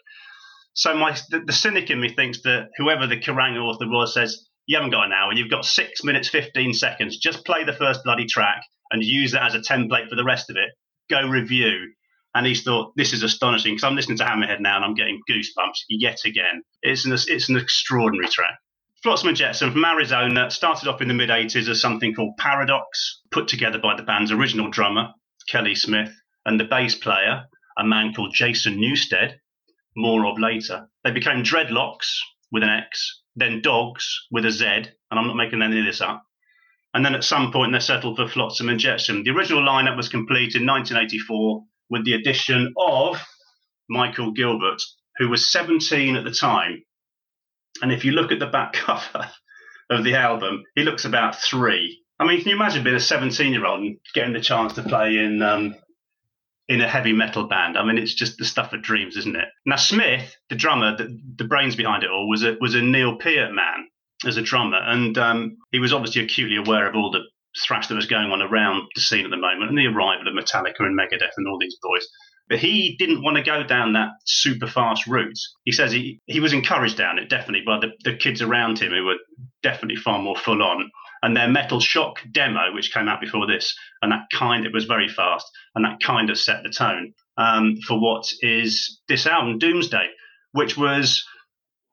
So 0.75 0.93
my 0.93 1.17
the, 1.29 1.39
the, 1.39 1.53
cynic 1.53 1.89
in 1.89 2.01
me 2.01 2.09
thinks 2.09 2.41
that 2.41 2.69
whoever 2.77 3.07
the 3.07 3.17
Kerrang 3.17 3.57
author 3.57 3.87
was 3.87 4.13
says, 4.13 4.45
you 4.67 4.75
haven't 4.77 4.91
got 4.91 5.05
an 5.05 5.13
hour, 5.13 5.33
you've 5.33 5.49
got 5.49 5.63
six 5.63 6.03
minutes, 6.03 6.27
15 6.27 6.73
seconds. 6.73 7.17
Just 7.17 7.45
play 7.45 7.63
the 7.63 7.73
first 7.73 8.03
bloody 8.03 8.25
track 8.25 8.61
and 8.91 9.01
use 9.01 9.31
that 9.31 9.43
as 9.43 9.55
a 9.55 9.59
template 9.59 10.09
for 10.09 10.15
the 10.15 10.25
rest 10.25 10.49
of 10.49 10.57
it. 10.57 10.69
Go 11.09 11.27
review. 11.29 11.93
And 12.33 12.45
he's 12.45 12.63
thought, 12.63 12.91
this 12.97 13.13
is 13.13 13.23
astonishing 13.23 13.75
because 13.75 13.85
I'm 13.85 13.95
listening 13.95 14.17
to 14.17 14.25
Hammerhead 14.25 14.59
now 14.59 14.75
and 14.75 14.83
I'm 14.83 14.95
getting 14.95 15.21
goosebumps 15.29 15.79
yet 15.87 16.19
again. 16.25 16.61
It's 16.81 17.05
an, 17.05 17.13
it's 17.13 17.47
an 17.47 17.55
extraordinary 17.55 18.27
track. 18.27 18.57
Flotsam 19.01 19.29
and 19.29 19.37
Jetsam 19.37 19.71
from 19.71 19.85
Arizona 19.85 20.51
started 20.51 20.89
off 20.89 21.01
in 21.01 21.07
the 21.07 21.13
mid 21.13 21.29
80s 21.29 21.69
as 21.69 21.79
something 21.79 22.13
called 22.13 22.35
Paradox, 22.37 23.21
put 23.31 23.47
together 23.47 23.79
by 23.79 23.95
the 23.95 24.03
band's 24.03 24.31
original 24.31 24.69
drummer, 24.69 25.13
Kelly 25.47 25.75
Smith, 25.75 26.11
and 26.45 26.59
the 26.59 26.65
bass 26.65 26.95
player, 26.95 27.45
a 27.77 27.85
man 27.85 28.13
called 28.13 28.33
Jason 28.33 28.77
Newsted, 28.77 29.35
more 29.95 30.25
of 30.25 30.39
later. 30.39 30.87
They 31.03 31.11
became 31.11 31.43
Dreadlocks 31.43 32.19
with 32.51 32.63
an 32.63 32.69
X, 32.69 33.21
then 33.35 33.61
Dogs 33.61 34.27
with 34.31 34.45
a 34.45 34.51
Z, 34.51 34.65
and 34.65 34.89
I'm 35.11 35.27
not 35.27 35.35
making 35.35 35.61
any 35.61 35.79
of 35.79 35.85
this 35.85 36.01
up. 36.01 36.23
And 36.93 37.05
then 37.05 37.15
at 37.15 37.23
some 37.23 37.51
point 37.51 37.73
they 37.73 37.79
settled 37.79 38.17
for 38.17 38.27
Flotsam 38.27 38.69
and 38.69 38.79
Jetsam. 38.79 39.23
The 39.23 39.31
original 39.31 39.63
lineup 39.63 39.97
was 39.97 40.07
complete 40.07 40.55
in 40.55 40.65
1984 40.65 41.63
with 41.89 42.05
the 42.05 42.13
addition 42.13 42.73
of 42.77 43.21
Michael 43.89 44.31
Gilbert, 44.31 44.81
who 45.17 45.29
was 45.29 45.51
17 45.51 46.15
at 46.15 46.23
the 46.23 46.31
time. 46.31 46.83
And 47.81 47.91
if 47.91 48.05
you 48.05 48.13
look 48.13 48.31
at 48.31 48.39
the 48.39 48.47
back 48.47 48.73
cover 48.73 49.29
of 49.89 50.03
the 50.03 50.15
album, 50.15 50.63
he 50.75 50.83
looks 50.83 51.05
about 51.05 51.35
three. 51.35 52.01
I 52.17 52.25
mean, 52.25 52.39
can 52.39 52.49
you 52.49 52.55
imagine 52.55 52.83
being 52.83 52.95
a 52.95 52.99
17 52.99 53.51
year 53.51 53.65
old 53.65 53.81
and 53.81 53.97
getting 54.13 54.33
the 54.33 54.39
chance 54.39 54.73
to 54.73 54.83
play 54.83 55.17
in 55.17 55.41
um, 55.41 55.75
in 56.67 56.81
a 56.81 56.87
heavy 56.87 57.13
metal 57.13 57.47
band? 57.47 57.77
I 57.77 57.85
mean, 57.85 57.97
it's 57.97 58.13
just 58.13 58.37
the 58.37 58.45
stuff 58.45 58.73
of 58.73 58.81
dreams, 58.81 59.17
isn't 59.17 59.35
it? 59.35 59.47
Now, 59.65 59.75
Smith, 59.75 60.35
the 60.49 60.55
drummer, 60.55 60.97
the, 60.97 61.17
the 61.37 61.45
brains 61.45 61.75
behind 61.75 62.03
it 62.03 62.09
all, 62.09 62.29
was 62.29 62.43
a 62.43 62.57
was 62.59 62.75
a 62.75 62.81
Neil 62.81 63.17
Peart 63.17 63.53
man 63.53 63.87
as 64.25 64.37
a 64.37 64.41
drummer, 64.41 64.79
and 64.79 65.17
um, 65.17 65.57
he 65.71 65.79
was 65.79 65.93
obviously 65.93 66.23
acutely 66.23 66.57
aware 66.57 66.87
of 66.87 66.95
all 66.95 67.11
the 67.11 67.23
thrash 67.65 67.87
that 67.87 67.95
was 67.95 68.07
going 68.07 68.31
on 68.31 68.41
around 68.41 68.83
the 68.95 69.01
scene 69.01 69.25
at 69.25 69.31
the 69.31 69.37
moment, 69.37 69.69
and 69.69 69.77
the 69.77 69.87
arrival 69.87 70.27
of 70.27 70.33
Metallica 70.33 70.79
and 70.79 70.97
Megadeth 70.97 71.37
and 71.37 71.47
all 71.47 71.59
these 71.59 71.77
boys. 71.81 72.07
But 72.47 72.59
he 72.59 72.95
didn't 72.99 73.23
want 73.23 73.37
to 73.37 73.43
go 73.43 73.63
down 73.63 73.93
that 73.93 74.09
super 74.25 74.67
fast 74.67 75.07
route. 75.07 75.39
He 75.63 75.71
says 75.71 75.91
he, 75.91 76.19
he 76.27 76.39
was 76.39 76.53
encouraged 76.53 76.97
down 76.97 77.17
it, 77.17 77.29
definitely, 77.29 77.63
by 77.65 77.79
the, 77.79 77.91
the 78.03 78.17
kids 78.17 78.41
around 78.41 78.77
him 78.79 78.91
who 78.91 79.03
were 79.03 79.17
definitely 79.63 79.95
far 79.95 80.21
more 80.21 80.35
full 80.35 80.61
on. 80.61 80.91
And 81.23 81.35
their 81.35 81.47
Metal 81.47 81.79
Shock 81.79 82.19
demo, 82.31 82.71
which 82.71 82.93
came 82.93 83.07
out 83.07 83.19
before 83.19 83.47
this, 83.47 83.75
and 84.03 84.11
that 84.11 84.27
kind 84.31 84.63
it 84.63 84.73
was 84.73 84.85
very 84.85 85.09
fast, 85.09 85.49
and 85.75 85.85
that 85.85 86.01
kind 86.01 86.29
of 86.29 86.37
set 86.37 86.63
the 86.63 86.69
tone 86.69 87.13
um, 87.37 87.75
for 87.87 87.99
what 87.99 88.25
is 88.41 89.01
this 89.07 89.27
album, 89.27 89.59
Doomsday, 89.59 90.07
which 90.53 90.77
was 90.77 91.23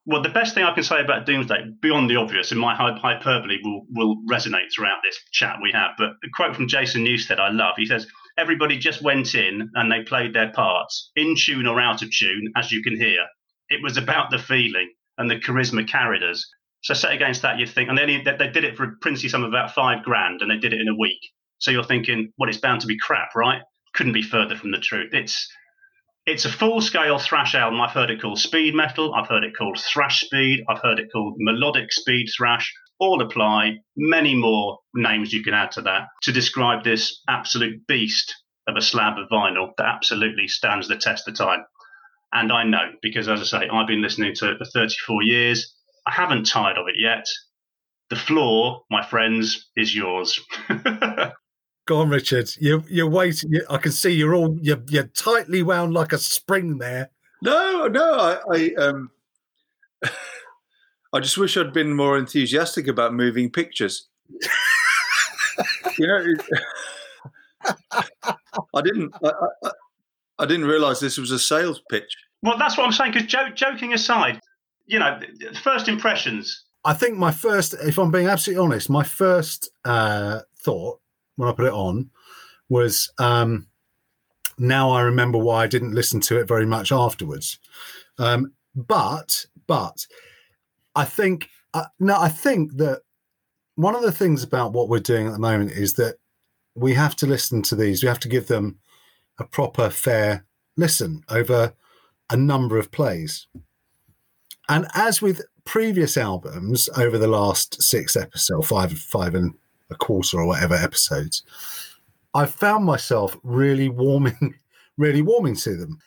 well, 0.04 0.22
the 0.22 0.30
best 0.30 0.54
thing 0.54 0.64
I 0.64 0.74
can 0.74 0.82
say 0.82 1.00
about 1.00 1.26
Doomsday, 1.26 1.74
beyond 1.80 2.10
the 2.10 2.16
obvious, 2.16 2.50
and 2.50 2.60
my 2.60 2.74
hyperbole 2.74 3.58
will, 3.62 3.86
will 3.90 4.16
resonate 4.28 4.72
throughout 4.74 4.98
this 5.04 5.18
chat 5.30 5.58
we 5.62 5.70
have, 5.72 5.92
but 5.96 6.10
a 6.24 6.28
quote 6.34 6.56
from 6.56 6.66
Jason 6.66 7.04
Newsted 7.04 7.38
I 7.38 7.50
love. 7.50 7.74
He 7.76 7.86
says, 7.86 8.06
Everybody 8.36 8.78
just 8.78 9.02
went 9.02 9.34
in 9.34 9.70
and 9.74 9.92
they 9.92 10.02
played 10.02 10.34
their 10.34 10.50
parts, 10.52 11.10
in 11.14 11.36
tune 11.38 11.66
or 11.66 11.80
out 11.80 12.02
of 12.02 12.10
tune, 12.10 12.52
as 12.56 12.72
you 12.72 12.82
can 12.82 12.96
hear. 12.96 13.26
It 13.68 13.82
was 13.82 13.96
about 13.96 14.30
the 14.30 14.38
feeling, 14.38 14.92
and 15.18 15.30
the 15.30 15.38
charisma 15.38 15.88
carried 15.88 16.24
us. 16.24 16.50
So 16.82 16.94
set 16.94 17.12
against 17.12 17.42
that, 17.42 17.60
you 17.60 17.66
think, 17.66 17.88
and 17.88 17.96
then 17.96 18.08
they, 18.24 18.36
they 18.36 18.50
did 18.50 18.64
it 18.64 18.76
for 18.76 18.84
a 18.84 18.96
princely 19.00 19.28
sum 19.28 19.44
of 19.44 19.50
about 19.50 19.72
five 19.72 20.02
grand, 20.02 20.42
and 20.42 20.50
they 20.50 20.56
did 20.56 20.72
it 20.72 20.80
in 20.80 20.88
a 20.88 20.98
week. 20.98 21.20
So 21.58 21.70
you're 21.70 21.84
thinking, 21.84 22.32
well, 22.38 22.48
it's 22.48 22.58
bound 22.58 22.80
to 22.80 22.88
be 22.88 22.98
crap, 22.98 23.36
right? 23.36 23.62
Couldn't 23.94 24.12
be 24.12 24.22
further 24.22 24.56
from 24.56 24.70
the 24.70 24.78
truth. 24.78 25.10
It's 25.12 25.48
it's 26.24 26.44
a 26.44 26.52
full 26.52 26.80
scale 26.80 27.18
thrash 27.18 27.54
album. 27.54 27.80
I've 27.80 27.90
heard 27.90 28.10
it 28.10 28.22
called 28.22 28.38
speed 28.38 28.74
metal. 28.74 29.12
I've 29.14 29.28
heard 29.28 29.42
it 29.42 29.56
called 29.56 29.80
thrash 29.80 30.20
speed. 30.20 30.64
I've 30.68 30.80
heard 30.80 31.00
it 31.00 31.10
called 31.12 31.34
melodic 31.38 31.92
speed 31.92 32.28
thrash. 32.36 32.72
All 33.00 33.20
apply. 33.20 33.78
Many 33.96 34.36
more 34.36 34.78
names 34.94 35.32
you 35.32 35.42
can 35.42 35.54
add 35.54 35.72
to 35.72 35.82
that 35.82 36.06
to 36.22 36.32
describe 36.32 36.84
this 36.84 37.20
absolute 37.28 37.86
beast 37.88 38.36
of 38.68 38.76
a 38.76 38.80
slab 38.80 39.18
of 39.18 39.28
vinyl 39.28 39.70
that 39.76 39.86
absolutely 39.86 40.46
stands 40.46 40.86
the 40.86 40.96
test 40.96 41.26
of 41.26 41.34
time. 41.34 41.64
And 42.32 42.52
I 42.52 42.62
know 42.62 42.92
because, 43.02 43.28
as 43.28 43.40
I 43.40 43.44
say, 43.44 43.68
I've 43.68 43.88
been 43.88 44.02
listening 44.02 44.34
to 44.36 44.52
it 44.52 44.58
for 44.58 44.64
34 44.64 45.22
years. 45.24 45.74
I 46.06 46.12
haven't 46.12 46.44
tired 46.44 46.78
of 46.78 46.86
it 46.86 46.94
yet. 46.98 47.24
The 48.10 48.16
floor, 48.16 48.82
my 48.90 49.04
friends, 49.04 49.70
is 49.76 49.94
yours. 49.94 50.38
Go 51.86 52.00
on, 52.00 52.10
Richard. 52.10 52.50
You're 52.60 52.84
you're 52.88 53.10
waiting. 53.10 53.52
You, 53.52 53.64
I 53.68 53.76
can 53.76 53.92
see 53.92 54.10
you're 54.10 54.34
all 54.34 54.56
you're, 54.60 54.82
you're 54.88 55.08
tightly 55.08 55.62
wound 55.62 55.92
like 55.92 56.12
a 56.12 56.18
spring 56.18 56.78
there. 56.78 57.10
No, 57.42 57.88
no. 57.88 58.14
I, 58.14 58.38
I 58.52 58.74
um, 58.74 59.10
I 61.12 61.20
just 61.20 61.36
wish 61.36 61.56
I'd 61.56 61.72
been 61.72 61.94
more 61.94 62.16
enthusiastic 62.18 62.86
about 62.86 63.14
moving 63.14 63.50
pictures. 63.50 64.08
you 65.98 66.06
know, 66.06 66.24
I 68.74 68.80
didn't. 68.82 69.12
I, 69.24 69.30
I, 69.64 69.70
I 70.38 70.46
didn't 70.46 70.66
realise 70.66 71.00
this 71.00 71.18
was 71.18 71.32
a 71.32 71.38
sales 71.38 71.82
pitch. 71.90 72.16
Well, 72.42 72.58
that's 72.58 72.76
what 72.76 72.86
I'm 72.86 72.92
saying. 72.92 73.12
Because 73.12 73.28
jo- 73.28 73.50
joking 73.54 73.92
aside, 73.92 74.40
you 74.86 75.00
know, 75.00 75.18
first 75.62 75.88
impressions. 75.88 76.64
I 76.84 76.94
think 76.94 77.16
my 77.16 77.30
first, 77.30 77.74
if 77.74 77.98
I'm 77.98 78.10
being 78.10 78.26
absolutely 78.26 78.64
honest, 78.64 78.90
my 78.90 79.04
first 79.04 79.70
uh, 79.84 80.40
thought 80.64 81.01
when 81.36 81.48
I 81.48 81.52
put 81.52 81.66
it 81.66 81.72
on 81.72 82.10
was 82.68 83.12
um, 83.18 83.66
now 84.58 84.90
I 84.90 85.02
remember 85.02 85.38
why 85.38 85.64
I 85.64 85.66
didn't 85.66 85.94
listen 85.94 86.20
to 86.22 86.38
it 86.38 86.48
very 86.48 86.66
much 86.66 86.92
afterwards. 86.92 87.58
Um, 88.18 88.52
but 88.74 89.46
but 89.66 90.06
I 90.94 91.04
think 91.04 91.48
uh, 91.74 91.86
no, 91.98 92.18
I 92.18 92.28
think 92.28 92.76
that 92.76 93.02
one 93.74 93.94
of 93.94 94.02
the 94.02 94.12
things 94.12 94.42
about 94.42 94.72
what 94.72 94.88
we're 94.88 95.00
doing 95.00 95.26
at 95.26 95.32
the 95.32 95.38
moment 95.38 95.72
is 95.72 95.94
that 95.94 96.16
we 96.74 96.94
have 96.94 97.16
to 97.16 97.26
listen 97.26 97.62
to 97.62 97.76
these. 97.76 98.02
We 98.02 98.08
have 98.08 98.20
to 98.20 98.28
give 98.28 98.48
them 98.48 98.78
a 99.38 99.44
proper, 99.44 99.90
fair 99.90 100.44
listen 100.76 101.22
over 101.28 101.74
a 102.30 102.36
number 102.36 102.78
of 102.78 102.90
plays. 102.90 103.46
And 104.68 104.86
as 104.94 105.20
with 105.20 105.42
previous 105.64 106.16
albums 106.16 106.88
over 106.96 107.18
the 107.18 107.28
last 107.28 107.82
six 107.82 108.16
episodes, 108.16 108.68
five, 108.68 108.96
five 108.98 109.34
and 109.34 109.54
a 109.92 109.96
quarter 109.96 110.38
or 110.38 110.46
whatever 110.46 110.74
episodes, 110.74 111.42
I 112.34 112.46
found 112.46 112.84
myself 112.84 113.36
really 113.42 113.88
warming, 113.88 114.54
really 114.96 115.22
warming 115.22 115.56
to 115.56 115.76
them. 115.76 115.98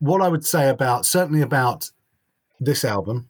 What 0.00 0.22
I 0.22 0.28
would 0.28 0.44
say 0.44 0.68
about 0.68 1.06
certainly 1.06 1.42
about 1.42 1.90
this 2.60 2.84
album, 2.84 3.28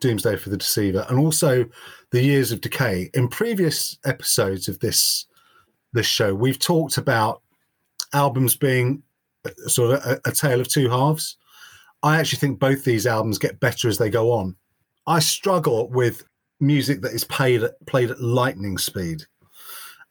Doomsday 0.00 0.36
for 0.36 0.50
the 0.50 0.56
Deceiver, 0.56 1.06
and 1.08 1.18
also 1.18 1.66
the 2.10 2.22
Years 2.22 2.52
of 2.52 2.60
Decay. 2.60 3.10
In 3.14 3.28
previous 3.28 3.98
episodes 4.04 4.68
of 4.68 4.78
this 4.80 5.26
this 5.92 6.06
show, 6.06 6.34
we've 6.34 6.58
talked 6.58 6.96
about 6.98 7.42
albums 8.12 8.56
being 8.56 9.02
uh, 9.44 9.50
sort 9.68 9.94
of 9.94 10.04
a, 10.04 10.20
a 10.28 10.32
tale 10.32 10.60
of 10.60 10.68
two 10.68 10.88
halves. 10.88 11.36
I 12.02 12.18
actually 12.18 12.38
think 12.38 12.58
both 12.58 12.84
these 12.84 13.06
albums 13.06 13.38
get 13.38 13.60
better 13.60 13.88
as 13.88 13.98
they 13.98 14.10
go 14.10 14.32
on. 14.32 14.56
I 15.06 15.20
struggle 15.20 15.88
with 15.90 16.24
music 16.60 17.00
that 17.02 17.12
is 17.12 17.24
played 17.24 17.62
played 17.86 18.10
at 18.10 18.20
lightning 18.20 18.78
speed. 18.78 19.22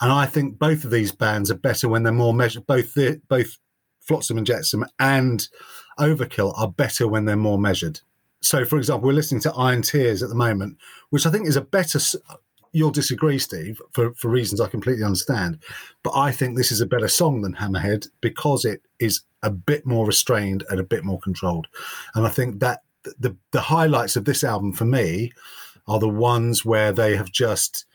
And 0.03 0.11
I 0.11 0.25
think 0.25 0.59
both 0.59 0.83
of 0.83 0.91
these 0.91 1.13
bands 1.13 1.49
are 1.49 1.55
better 1.55 1.87
when 1.87 2.03
they're 2.03 2.11
more 2.11 2.33
measured. 2.33 2.67
Both 2.67 2.93
the, 2.93 3.21
both 3.29 3.57
Flotsam 4.01 4.37
and 4.37 4.45
Jetsam 4.45 4.83
and 4.99 5.47
Overkill 5.97 6.53
are 6.57 6.67
better 6.67 7.07
when 7.07 7.23
they're 7.23 7.37
more 7.37 7.57
measured. 7.57 8.01
So, 8.41 8.65
for 8.65 8.77
example, 8.77 9.07
we're 9.07 9.13
listening 9.13 9.39
to 9.43 9.53
Iron 9.53 9.81
Tears 9.81 10.21
at 10.21 10.27
the 10.27 10.35
moment, 10.35 10.77
which 11.11 11.25
I 11.25 11.31
think 11.31 11.47
is 11.47 11.55
a 11.55 11.61
better. 11.61 12.01
You'll 12.73 12.91
disagree, 12.91 13.39
Steve, 13.39 13.81
for, 13.93 14.13
for 14.15 14.27
reasons 14.27 14.59
I 14.59 14.67
completely 14.67 15.05
understand. 15.05 15.59
But 16.03 16.17
I 16.17 16.33
think 16.33 16.57
this 16.57 16.73
is 16.73 16.81
a 16.81 16.85
better 16.85 17.07
song 17.07 17.41
than 17.41 17.53
Hammerhead 17.53 18.09
because 18.19 18.65
it 18.65 18.81
is 18.99 19.21
a 19.41 19.51
bit 19.51 19.85
more 19.85 20.05
restrained 20.05 20.65
and 20.69 20.81
a 20.81 20.83
bit 20.83 21.05
more 21.05 21.19
controlled. 21.21 21.67
And 22.13 22.27
I 22.27 22.29
think 22.29 22.59
that 22.59 22.81
the 23.19 23.37
the 23.51 23.61
highlights 23.61 24.17
of 24.17 24.25
this 24.25 24.43
album 24.43 24.73
for 24.73 24.85
me 24.85 25.31
are 25.87 25.99
the 25.99 26.09
ones 26.09 26.65
where 26.65 26.91
they 26.91 27.15
have 27.15 27.31
just 27.31 27.85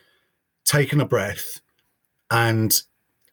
taken 0.65 0.99
a 0.99 1.05
breath 1.05 1.61
and 2.31 2.81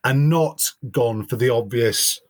and 0.04 0.28
not 0.28 0.72
gone 0.90 1.26
for 1.26 1.36
the 1.36 1.50
obvious 1.50 2.20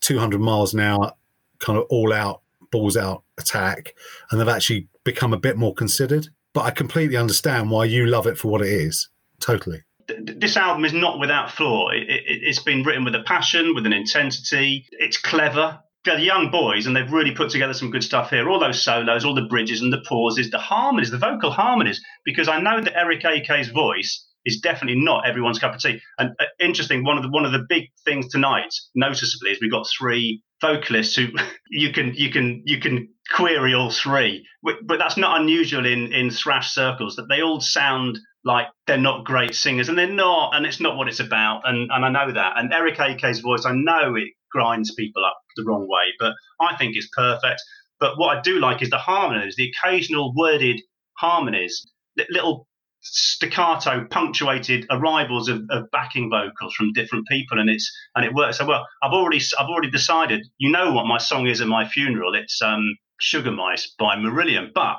200 0.00 0.40
miles 0.40 0.74
an 0.74 0.80
hour 0.80 1.12
kind 1.60 1.78
of 1.78 1.86
all 1.88 2.12
out 2.12 2.42
balls 2.72 2.96
out 2.96 3.22
attack 3.38 3.94
and 4.30 4.40
they've 4.40 4.48
actually 4.48 4.88
become 5.04 5.32
a 5.32 5.38
bit 5.38 5.56
more 5.56 5.74
considered. 5.74 6.28
But 6.54 6.62
i 6.62 6.70
completely 6.70 7.16
understand 7.16 7.70
why 7.70 7.86
you 7.86 8.06
love 8.06 8.26
it 8.26 8.36
for 8.36 8.48
what 8.48 8.60
it 8.60 8.68
is 8.68 9.08
totally. 9.40 9.82
This 10.18 10.56
album 10.56 10.84
is 10.84 10.92
not 10.92 11.20
without 11.20 11.50
flaw. 11.50 11.90
It, 11.90 12.06
it, 12.08 12.46
has 12.46 12.58
been 12.58 12.82
written 12.82 13.04
with 13.04 13.14
a 13.14 13.22
passion 13.22 13.74
with 13.74 13.86
an 13.86 13.92
intensity. 13.92 14.86
It's 14.90 15.16
clever. 15.16 15.80
They're 16.04 16.18
young 16.18 16.50
boys 16.50 16.86
and 16.86 16.96
they've 16.96 17.10
really 17.10 17.30
put 17.30 17.50
together 17.50 17.72
some 17.72 17.90
good 17.90 18.02
stuff 18.02 18.30
here. 18.30 18.50
All 18.50 18.58
those 18.58 18.82
solos 18.82 19.24
all 19.24 19.34
the 19.34 19.42
bridges 19.42 19.80
and 19.80 19.92
the 19.92 20.02
pauses 20.06 20.50
the 20.50 20.58
harmonies 20.58 21.10
the 21.10 21.18
vocal 21.18 21.52
harmonies 21.52 22.02
because 22.24 22.48
i 22.48 22.60
know 22.60 22.80
that 22.80 22.98
eric 22.98 23.24
ak's 23.24 23.68
voice 23.68 24.26
is 24.44 24.60
definitely 24.60 25.00
not 25.00 25.26
everyone's 25.26 25.58
cup 25.58 25.74
of 25.74 25.80
tea. 25.80 26.00
And 26.18 26.30
uh, 26.40 26.44
interesting, 26.60 27.04
one 27.04 27.16
of 27.16 27.22
the 27.22 27.30
one 27.30 27.44
of 27.44 27.52
the 27.52 27.64
big 27.68 27.84
things 28.04 28.28
tonight, 28.28 28.74
noticeably, 28.94 29.50
is 29.50 29.58
we've 29.60 29.70
got 29.70 29.86
three 29.98 30.42
vocalists 30.60 31.16
who 31.16 31.28
you 31.70 31.92
can 31.92 32.14
you 32.14 32.30
can 32.30 32.62
you 32.64 32.80
can 32.80 33.08
query 33.34 33.74
all 33.74 33.90
three, 33.90 34.46
but 34.62 34.98
that's 34.98 35.16
not 35.16 35.40
unusual 35.40 35.86
in 35.86 36.12
in 36.12 36.30
thrash 36.30 36.72
circles. 36.72 37.16
That 37.16 37.26
they 37.28 37.42
all 37.42 37.60
sound 37.60 38.18
like 38.44 38.66
they're 38.86 38.98
not 38.98 39.24
great 39.24 39.54
singers, 39.54 39.88
and 39.88 39.96
they're 39.96 40.06
not, 40.06 40.54
and 40.54 40.66
it's 40.66 40.80
not 40.80 40.96
what 40.96 41.08
it's 41.08 41.20
about. 41.20 41.62
And 41.64 41.90
and 41.92 42.04
I 42.04 42.08
know 42.08 42.32
that. 42.32 42.54
And 42.56 42.72
Eric 42.72 42.98
AK's 42.98 43.40
voice, 43.40 43.64
I 43.64 43.72
know 43.72 44.14
it 44.16 44.28
grinds 44.50 44.94
people 44.94 45.24
up 45.24 45.36
the 45.56 45.64
wrong 45.64 45.88
way, 45.88 46.12
but 46.18 46.34
I 46.60 46.76
think 46.76 46.96
it's 46.96 47.08
perfect. 47.16 47.62
But 48.00 48.18
what 48.18 48.36
I 48.36 48.40
do 48.40 48.58
like 48.58 48.82
is 48.82 48.90
the 48.90 48.98
harmonies, 48.98 49.54
the 49.56 49.70
occasional 49.70 50.34
worded 50.36 50.80
harmonies, 51.18 51.86
little 52.30 52.66
staccato 53.02 54.06
punctuated 54.10 54.86
arrivals 54.90 55.48
of, 55.48 55.62
of, 55.70 55.90
backing 55.90 56.30
vocals 56.30 56.72
from 56.74 56.92
different 56.92 57.26
people 57.26 57.58
and 57.58 57.68
it's 57.68 57.90
and 58.14 58.24
it 58.24 58.32
works. 58.32 58.58
So 58.58 58.66
well 58.66 58.86
i've 59.02 59.12
already 59.12 59.40
i've 59.58 59.68
already 59.68 59.90
decided 59.90 60.46
you 60.58 60.70
know 60.70 60.92
what 60.92 61.06
my 61.06 61.18
song 61.18 61.46
is 61.46 61.60
at 61.60 61.68
my 61.68 61.86
funeral? 61.86 62.34
It's 62.34 62.62
um 62.62 62.96
sugar 63.20 63.52
mice 63.52 63.94
by 63.98 64.16
marillion. 64.16 64.70
But 64.74 64.98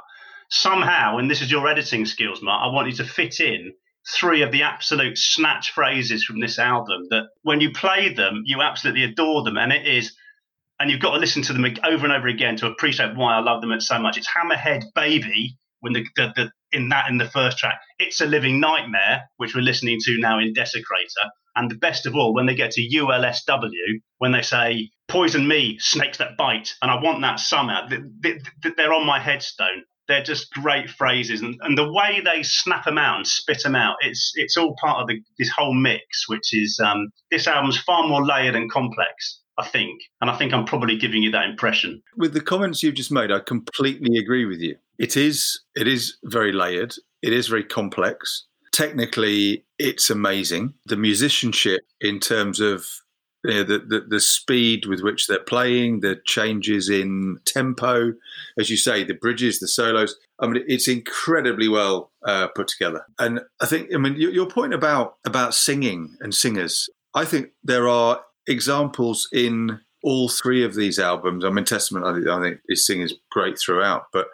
somehow 0.50 1.17
and 1.17 1.31
this 1.31 1.41
is 1.41 1.50
your 1.50 1.67
editing 1.67 2.05
skills 2.05 2.41
mark 2.43 2.62
i 2.63 2.72
want 2.72 2.88
you 2.88 2.93
to 2.93 3.03
fit 3.03 3.39
in 3.39 3.74
three 4.07 4.41
of 4.41 4.51
the 4.51 4.63
absolute 4.63 5.17
snatch 5.17 5.72
phrases 5.72 6.24
from 6.24 6.39
this 6.39 6.60
album 6.60 7.03
that 7.10 7.24
when 7.43 7.62
you 7.62 7.72
play 7.72 8.13
them 8.13 8.43
you 8.45 8.62
absolutely 8.62 9.03
adore 9.03 9.43
them. 9.43 9.57
And 9.57 9.72
it 9.72 9.88
is 9.88 10.15
and 10.79 10.91
you've 10.91 11.00
got 11.00 11.13
to 11.13 11.19
listen 11.19 11.41
to 11.43 11.53
them 11.53 11.65
over 11.83 12.05
and 12.05 12.13
over 12.13 12.27
again 12.27 12.57
to 12.57 12.67
appreciate 12.67 13.15
why 13.15 13.36
i 13.36 13.39
love 13.39 13.62
them 13.62 13.79
so 13.79 14.00
much. 14.00 14.17
It's 14.17 14.27
hammerhead 14.27 14.83
baby 14.95 15.57
when 15.79 15.93
the, 15.93 16.05
the, 16.15 16.33
the 16.36 16.51
in 16.74 16.89
that 16.89 17.10
in 17.10 17.18
the 17.18 17.30
first 17.30 17.58
track, 17.58 17.80
it's 18.00 18.22
a 18.22 18.25
living 18.25 18.60
nightmare, 18.60 19.30
which 19.38 19.56
we're 19.56 19.62
listening 19.62 20.00
to 20.01 20.18
now 20.20 20.39
in 20.39 20.53
Desecrator. 20.53 21.30
And 21.56 21.70
the 21.70 21.75
best 21.75 22.06
of 22.06 22.15
all, 22.15 22.34
when 22.34 22.48
they 22.48 22.56
get 22.56 22.72
to 22.72 22.82
ULSW, 22.82 24.01
when 24.18 24.32
they 24.32 24.42
say, 24.42 24.89
poison 25.08 25.48
me, 25.48 25.77
snakes 25.80 26.18
that 26.18 26.36
bite, 26.38 26.74
and 26.82 26.89
I 26.89 26.96
want 27.01 27.22
that 27.22 27.39
somehow, 27.39 27.88
they're 27.88 28.94
on 28.94 29.06
my 29.06 29.20
headstone. 29.20 29.84
They're 30.08 30.24
just 30.24 30.51
great 30.51 30.89
phrases. 30.89 31.42
And, 31.42 31.60
and 31.62 31.77
the 31.77 31.92
way 31.92 32.22
they 32.25 32.44
snap 32.44 32.86
them 32.86 32.98
out 32.98 33.18
and 33.18 33.27
spit 33.27 33.63
them 33.63 33.75
out, 33.75 33.96
it's 34.01 34.34
it's 34.36 34.58
all 34.58 34.75
part 34.82 35.01
of 35.01 35.08
the, 35.08 35.22
this 35.39 35.50
whole 35.50 35.74
mix, 35.74 36.27
which 36.27 36.53
is 36.53 36.80
um, 36.84 37.10
this 37.32 37.48
album's 37.48 37.80
far 37.80 38.06
more 38.06 38.25
layered 38.25 38.56
and 38.56 38.70
complex 38.70 39.39
I 39.57 39.67
think. 39.67 40.01
And 40.22 40.29
I 40.29 40.38
think 40.38 40.53
I'm 40.53 40.65
probably 40.65 40.98
giving 40.98 41.24
you 41.24 41.31
that 41.31 41.50
impression. 41.50 42.01
With 42.17 42.33
the 42.33 42.41
comments 42.41 42.81
you've 42.81 42.95
just 42.95 43.12
made, 43.12 43.31
I 43.31 43.39
completely 43.39 44.17
agree 44.17 44.45
with 44.45 44.60
you. 44.60 44.77
It 44.98 45.17
is 45.17 45.62
it 45.75 45.88
is 45.88 46.17
very 46.24 46.51
layered. 46.51 46.95
It 47.22 47.33
is 47.33 47.48
very 47.48 47.63
complex 47.63 48.45
technically 48.74 49.63
it's 49.79 50.10
amazing. 50.10 50.74
The 50.88 50.98
musicianship 50.98 51.81
in 52.01 52.19
terms 52.19 52.60
of 52.60 52.86
you 53.45 53.53
know, 53.53 53.63
the, 53.63 53.79
the, 53.79 54.05
the 54.07 54.19
speed 54.19 54.86
with 54.86 55.01
which 55.01 55.27
they're 55.27 55.39
playing, 55.39 56.00
the 56.00 56.19
changes 56.25 56.89
in 56.89 57.39
tempo, 57.45 58.13
as 58.57 58.69
you 58.69 58.77
say, 58.77 59.03
the 59.03 59.13
bridges, 59.13 59.60
the 59.60 59.67
solos. 59.67 60.15
I 60.39 60.48
mean, 60.48 60.63
it's 60.67 60.88
incredibly 60.88 61.67
well 61.67 62.12
uh, 62.25 62.48
put 62.48 62.67
together. 62.69 63.05
And 63.19 63.41
I 63.62 63.65
think, 63.65 63.93
I 63.93 63.98
mean, 63.98 64.15
your, 64.15 64.31
your 64.31 64.48
point 64.48 64.74
about 64.74 65.17
about 65.25 65.53
singing 65.53 66.15
and 66.22 66.33
singers, 66.33 66.89
I 67.13 67.25
think 67.25 67.50
there 67.63 67.87
are 67.87 68.22
examples 68.48 69.27
in 69.32 69.79
all 70.03 70.27
three 70.27 70.64
of 70.64 70.75
these 70.75 71.00
albums. 71.00 71.46
I 71.46 71.50
mean, 71.50 71.66
Testament, 71.66 72.06
I 72.06 72.14
think, 72.14 72.27
I 72.27 72.42
think 72.42 72.60
his 72.68 72.86
singing 72.86 73.06
is 73.06 73.16
great 73.32 73.58
throughout, 73.58 74.06
but 74.12 74.27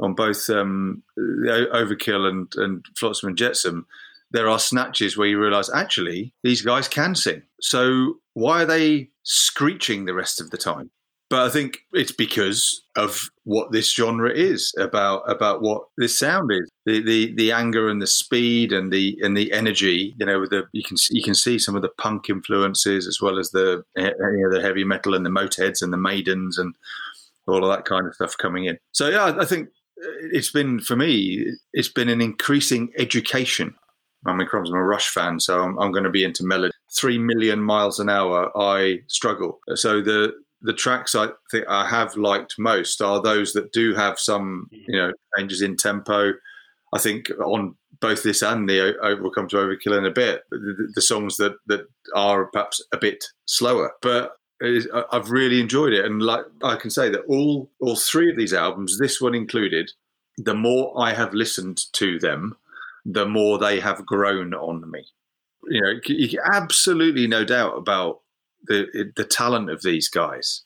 on 0.00 0.14
both 0.14 0.48
um, 0.48 1.02
Overkill 1.18 2.28
and, 2.28 2.52
and 2.56 2.84
Flotsam 2.96 3.28
and 3.28 3.38
Jetsam, 3.38 3.86
there 4.30 4.48
are 4.48 4.58
snatches 4.58 5.16
where 5.16 5.28
you 5.28 5.40
realise 5.40 5.70
actually 5.72 6.34
these 6.42 6.62
guys 6.62 6.88
can 6.88 7.14
sing. 7.14 7.42
So 7.60 8.14
why 8.34 8.62
are 8.62 8.66
they 8.66 9.10
screeching 9.24 10.04
the 10.04 10.14
rest 10.14 10.40
of 10.40 10.50
the 10.50 10.56
time? 10.56 10.90
But 11.32 11.46
I 11.46 11.48
think 11.48 11.78
it's 11.94 12.12
because 12.12 12.82
of 12.94 13.30
what 13.44 13.72
this 13.72 13.90
genre 13.94 14.30
is 14.30 14.70
about 14.78 15.22
about 15.26 15.62
what 15.62 15.84
this 15.96 16.18
sound 16.18 16.50
is. 16.52 16.70
The, 16.84 17.02
the 17.02 17.34
the 17.34 17.52
anger 17.52 17.88
and 17.88 18.02
the 18.02 18.06
speed 18.06 18.70
and 18.70 18.92
the 18.92 19.16
and 19.22 19.34
the 19.34 19.50
energy. 19.50 20.14
You 20.20 20.26
know, 20.26 20.44
the 20.44 20.64
you 20.72 20.82
can 20.82 20.98
you 21.08 21.22
can 21.22 21.34
see 21.34 21.58
some 21.58 21.74
of 21.74 21.80
the 21.80 21.88
punk 21.88 22.28
influences 22.28 23.06
as 23.06 23.22
well 23.22 23.38
as 23.38 23.48
the 23.48 23.82
eh, 23.96 24.08
eh, 24.08 24.12
you 24.36 24.46
know, 24.46 24.54
the 24.54 24.60
heavy 24.60 24.84
metal 24.84 25.14
and 25.14 25.24
the 25.24 25.30
Motorheads 25.30 25.80
and 25.80 25.90
the 25.90 25.96
Maidens 25.96 26.58
and 26.58 26.74
all 27.48 27.64
of 27.64 27.74
that 27.74 27.86
kind 27.86 28.06
of 28.06 28.14
stuff 28.14 28.36
coming 28.36 28.66
in. 28.66 28.76
So 28.92 29.08
yeah, 29.08 29.34
I 29.40 29.46
think 29.46 29.70
eh, 30.04 30.28
it's 30.32 30.52
been 30.52 30.80
for 30.80 30.96
me. 30.96 31.46
It's 31.72 31.88
been 31.88 32.10
an 32.10 32.20
increasing 32.20 32.92
education. 32.98 33.74
I 34.26 34.34
mean, 34.34 34.46
I'm 34.52 34.74
a 34.74 34.84
Rush 34.84 35.08
fan, 35.08 35.40
so 35.40 35.62
I'm, 35.62 35.78
I'm 35.78 35.92
going 35.92 36.04
to 36.04 36.10
be 36.10 36.24
into 36.24 36.44
melody. 36.44 36.74
Three 36.94 37.18
million 37.18 37.60
miles 37.60 37.98
an 37.98 38.10
hour, 38.10 38.52
I 38.54 38.98
struggle. 39.08 39.60
So 39.74 40.02
the 40.02 40.34
the 40.62 40.72
tracks 40.72 41.14
I 41.14 41.28
think 41.50 41.66
I 41.68 41.88
have 41.88 42.16
liked 42.16 42.54
most 42.58 43.00
are 43.02 43.20
those 43.20 43.52
that 43.52 43.72
do 43.72 43.94
have 43.94 44.18
some, 44.18 44.68
you 44.70 44.96
know, 44.96 45.12
changes 45.36 45.62
in 45.62 45.76
tempo. 45.76 46.32
I 46.94 46.98
think 46.98 47.30
on 47.44 47.74
both 48.00 48.22
this 48.22 48.42
and 48.42 48.68
the 48.68 48.94
Will 49.20 49.30
Come 49.30 49.48
to 49.48 49.56
Overkill 49.56 49.98
in 49.98 50.04
a 50.04 50.10
bit, 50.10 50.42
the, 50.50 50.92
the 50.94 51.02
songs 51.02 51.36
that 51.36 51.54
that 51.66 51.86
are 52.14 52.46
perhaps 52.46 52.82
a 52.92 52.98
bit 52.98 53.24
slower. 53.46 53.92
But 54.02 54.32
I've 55.10 55.30
really 55.30 55.60
enjoyed 55.60 55.92
it, 55.92 56.04
and 56.04 56.22
like 56.22 56.44
I 56.62 56.76
can 56.76 56.90
say 56.90 57.08
that 57.10 57.24
all 57.28 57.70
all 57.80 57.96
three 57.96 58.30
of 58.30 58.36
these 58.36 58.54
albums, 58.54 58.98
this 58.98 59.20
one 59.20 59.34
included, 59.34 59.90
the 60.36 60.54
more 60.54 60.92
I 60.96 61.12
have 61.14 61.34
listened 61.34 61.80
to 61.94 62.18
them, 62.18 62.56
the 63.04 63.26
more 63.26 63.58
they 63.58 63.80
have 63.80 64.06
grown 64.06 64.54
on 64.54 64.88
me. 64.90 65.04
You 65.68 65.80
know, 65.80 66.38
absolutely 66.52 67.26
no 67.26 67.44
doubt 67.44 67.76
about 67.76 68.21
the 68.64 69.12
the 69.16 69.24
talent 69.24 69.70
of 69.70 69.82
these 69.82 70.08
guys. 70.08 70.62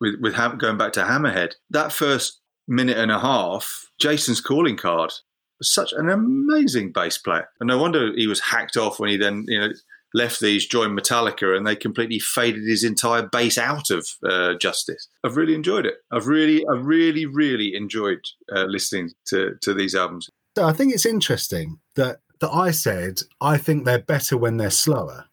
With 0.00 0.16
with 0.20 0.36
going 0.58 0.78
back 0.78 0.92
to 0.94 1.04
Hammerhead, 1.04 1.54
that 1.70 1.92
first 1.92 2.40
minute 2.66 2.98
and 2.98 3.10
a 3.10 3.20
half, 3.20 3.90
Jason's 3.98 4.40
calling 4.40 4.76
card 4.76 5.12
was 5.58 5.72
such 5.72 5.92
an 5.92 6.10
amazing 6.10 6.92
bass 6.92 7.18
player, 7.18 7.48
and 7.60 7.68
no 7.68 7.78
wonder 7.78 8.12
he 8.14 8.26
was 8.26 8.40
hacked 8.40 8.76
off 8.76 8.98
when 8.98 9.10
he 9.10 9.16
then 9.16 9.44
you 9.46 9.60
know 9.60 9.68
left 10.14 10.40
these, 10.40 10.66
joined 10.66 10.98
Metallica, 10.98 11.56
and 11.56 11.66
they 11.66 11.76
completely 11.76 12.18
faded 12.18 12.64
his 12.64 12.84
entire 12.84 13.28
bass 13.28 13.58
out 13.58 13.90
of 13.90 14.06
uh, 14.28 14.54
Justice. 14.54 15.08
I've 15.24 15.36
really 15.36 15.54
enjoyed 15.54 15.86
it. 15.86 15.96
I've 16.10 16.26
really, 16.26 16.64
I've 16.70 16.84
really, 16.84 17.26
really 17.26 17.74
enjoyed 17.74 18.20
uh, 18.54 18.64
listening 18.64 19.10
to 19.26 19.56
to 19.62 19.74
these 19.74 19.94
albums. 19.94 20.28
So 20.56 20.66
I 20.66 20.72
think 20.72 20.92
it's 20.92 21.06
interesting 21.06 21.78
that 21.96 22.20
that 22.40 22.50
I 22.52 22.72
said 22.72 23.20
I 23.40 23.56
think 23.56 23.84
they're 23.84 23.98
better 23.98 24.36
when 24.36 24.56
they're 24.56 24.70
slower, 24.70 25.26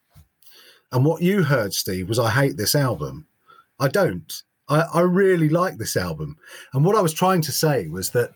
and 0.92 1.06
what 1.06 1.22
you 1.22 1.44
heard, 1.44 1.74
Steve, 1.74 2.10
was 2.10 2.20
I 2.20 2.30
hate 2.30 2.58
this 2.58 2.76
album. 2.76 3.28
I 3.80 3.88
don't. 3.88 4.44
I, 4.68 4.82
I 4.94 5.02
really 5.02 5.50
like 5.50 5.78
this 5.78 5.98
album, 5.98 6.38
and 6.74 6.86
what 6.86 6.96
I 6.96 7.02
was 7.02 7.14
trying 7.14 7.42
to 7.42 7.52
say 7.52 7.88
was 7.88 8.12
that 8.12 8.32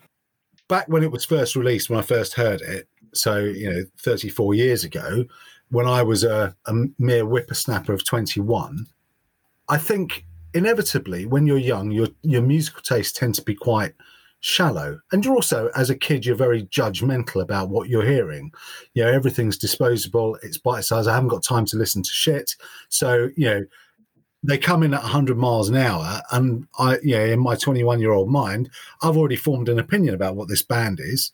back 0.68 0.88
when 0.88 1.02
it 1.02 1.12
was 1.12 1.24
first 1.24 1.56
released, 1.56 1.90
when 1.90 1.98
I 1.98 2.02
first 2.02 2.34
heard 2.34 2.60
it, 2.60 2.88
so 3.12 3.38
you 3.38 3.70
know, 3.70 3.84
34 4.00 4.54
years 4.54 4.84
ago, 4.84 5.24
when 5.70 5.86
I 5.86 6.02
was 6.02 6.24
a, 6.24 6.56
a 6.66 6.74
mere 6.98 7.24
whippersnapper 7.24 7.92
of 7.92 8.04
21, 8.04 8.86
I 9.68 9.78
think 9.78 10.24
inevitably 10.52 11.26
when 11.26 11.46
you're 11.46 11.58
young, 11.58 11.90
your 11.90 12.08
your 12.22 12.42
musical 12.42 12.82
tastes 12.82 13.16
tend 13.18 13.34
to 13.36 13.42
be 13.42 13.54
quite 13.54 13.94
shallow. 14.44 15.00
And 15.10 15.24
you're 15.24 15.34
also, 15.34 15.70
as 15.74 15.88
a 15.88 15.96
kid, 15.96 16.26
you're 16.26 16.36
very 16.36 16.64
judgmental 16.64 17.42
about 17.42 17.70
what 17.70 17.88
you're 17.88 18.04
hearing. 18.04 18.52
You 18.92 19.04
know, 19.04 19.10
everything's 19.10 19.56
disposable, 19.56 20.36
it's 20.42 20.58
bite 20.58 20.84
sized. 20.84 21.08
I 21.08 21.14
haven't 21.14 21.30
got 21.30 21.42
time 21.42 21.64
to 21.66 21.78
listen 21.78 22.02
to 22.02 22.10
shit. 22.10 22.54
So, 22.90 23.30
you 23.36 23.46
know, 23.46 23.64
they 24.42 24.58
come 24.58 24.82
in 24.82 24.92
at 24.92 25.02
100 25.02 25.38
miles 25.38 25.70
an 25.70 25.76
hour. 25.76 26.20
And 26.30 26.66
I, 26.78 26.98
you 27.02 27.16
know, 27.16 27.24
in 27.24 27.40
my 27.40 27.54
21 27.54 28.00
year 28.00 28.12
old 28.12 28.28
mind, 28.28 28.70
I've 29.02 29.16
already 29.16 29.36
formed 29.36 29.70
an 29.70 29.78
opinion 29.78 30.14
about 30.14 30.36
what 30.36 30.48
this 30.48 30.62
band 30.62 31.00
is. 31.00 31.32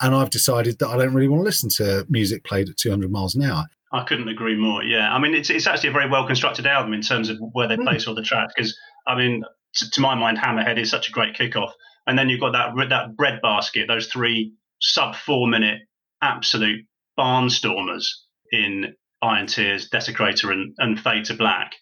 And 0.00 0.14
I've 0.14 0.30
decided 0.30 0.78
that 0.78 0.88
I 0.88 0.96
don't 0.96 1.14
really 1.14 1.28
want 1.28 1.40
to 1.40 1.44
listen 1.44 1.68
to 1.70 2.06
music 2.08 2.44
played 2.44 2.68
at 2.68 2.76
200 2.76 3.10
miles 3.10 3.34
an 3.34 3.42
hour. 3.42 3.66
I 3.92 4.04
couldn't 4.04 4.28
agree 4.28 4.56
more. 4.56 4.82
Yeah, 4.82 5.12
I 5.12 5.18
mean, 5.18 5.34
it's 5.34 5.50
it's 5.50 5.66
actually 5.66 5.90
a 5.90 5.92
very 5.92 6.08
well 6.08 6.26
constructed 6.26 6.66
album 6.66 6.94
in 6.94 7.02
terms 7.02 7.28
of 7.28 7.38
where 7.52 7.68
they 7.68 7.76
mm. 7.76 7.84
place 7.84 8.06
all 8.06 8.14
the 8.14 8.22
tracks. 8.22 8.54
Because 8.56 8.76
I 9.06 9.16
mean, 9.16 9.44
to, 9.74 9.90
to, 9.90 10.00
my 10.00 10.14
mind, 10.14 10.38
Hammerhead 10.38 10.78
is 10.78 10.90
such 10.90 11.08
a 11.08 11.12
great 11.12 11.34
kickoff, 11.34 11.72
and 12.06 12.18
then 12.18 12.28
you've 12.28 12.40
got 12.40 12.52
that 12.52 12.88
that 12.88 13.16
breadbasket, 13.16 13.88
those 13.88 14.08
three 14.08 14.52
sub 14.80 15.14
four 15.14 15.46
minute 15.48 15.80
absolute 16.22 16.84
barnstormers 17.18 18.06
in 18.50 18.94
Iron 19.22 19.46
Tears, 19.46 19.88
Desecrator, 19.90 20.52
and, 20.52 20.74
and 20.78 20.98
Fade 20.98 21.26
to 21.26 21.34
Black. 21.34 21.72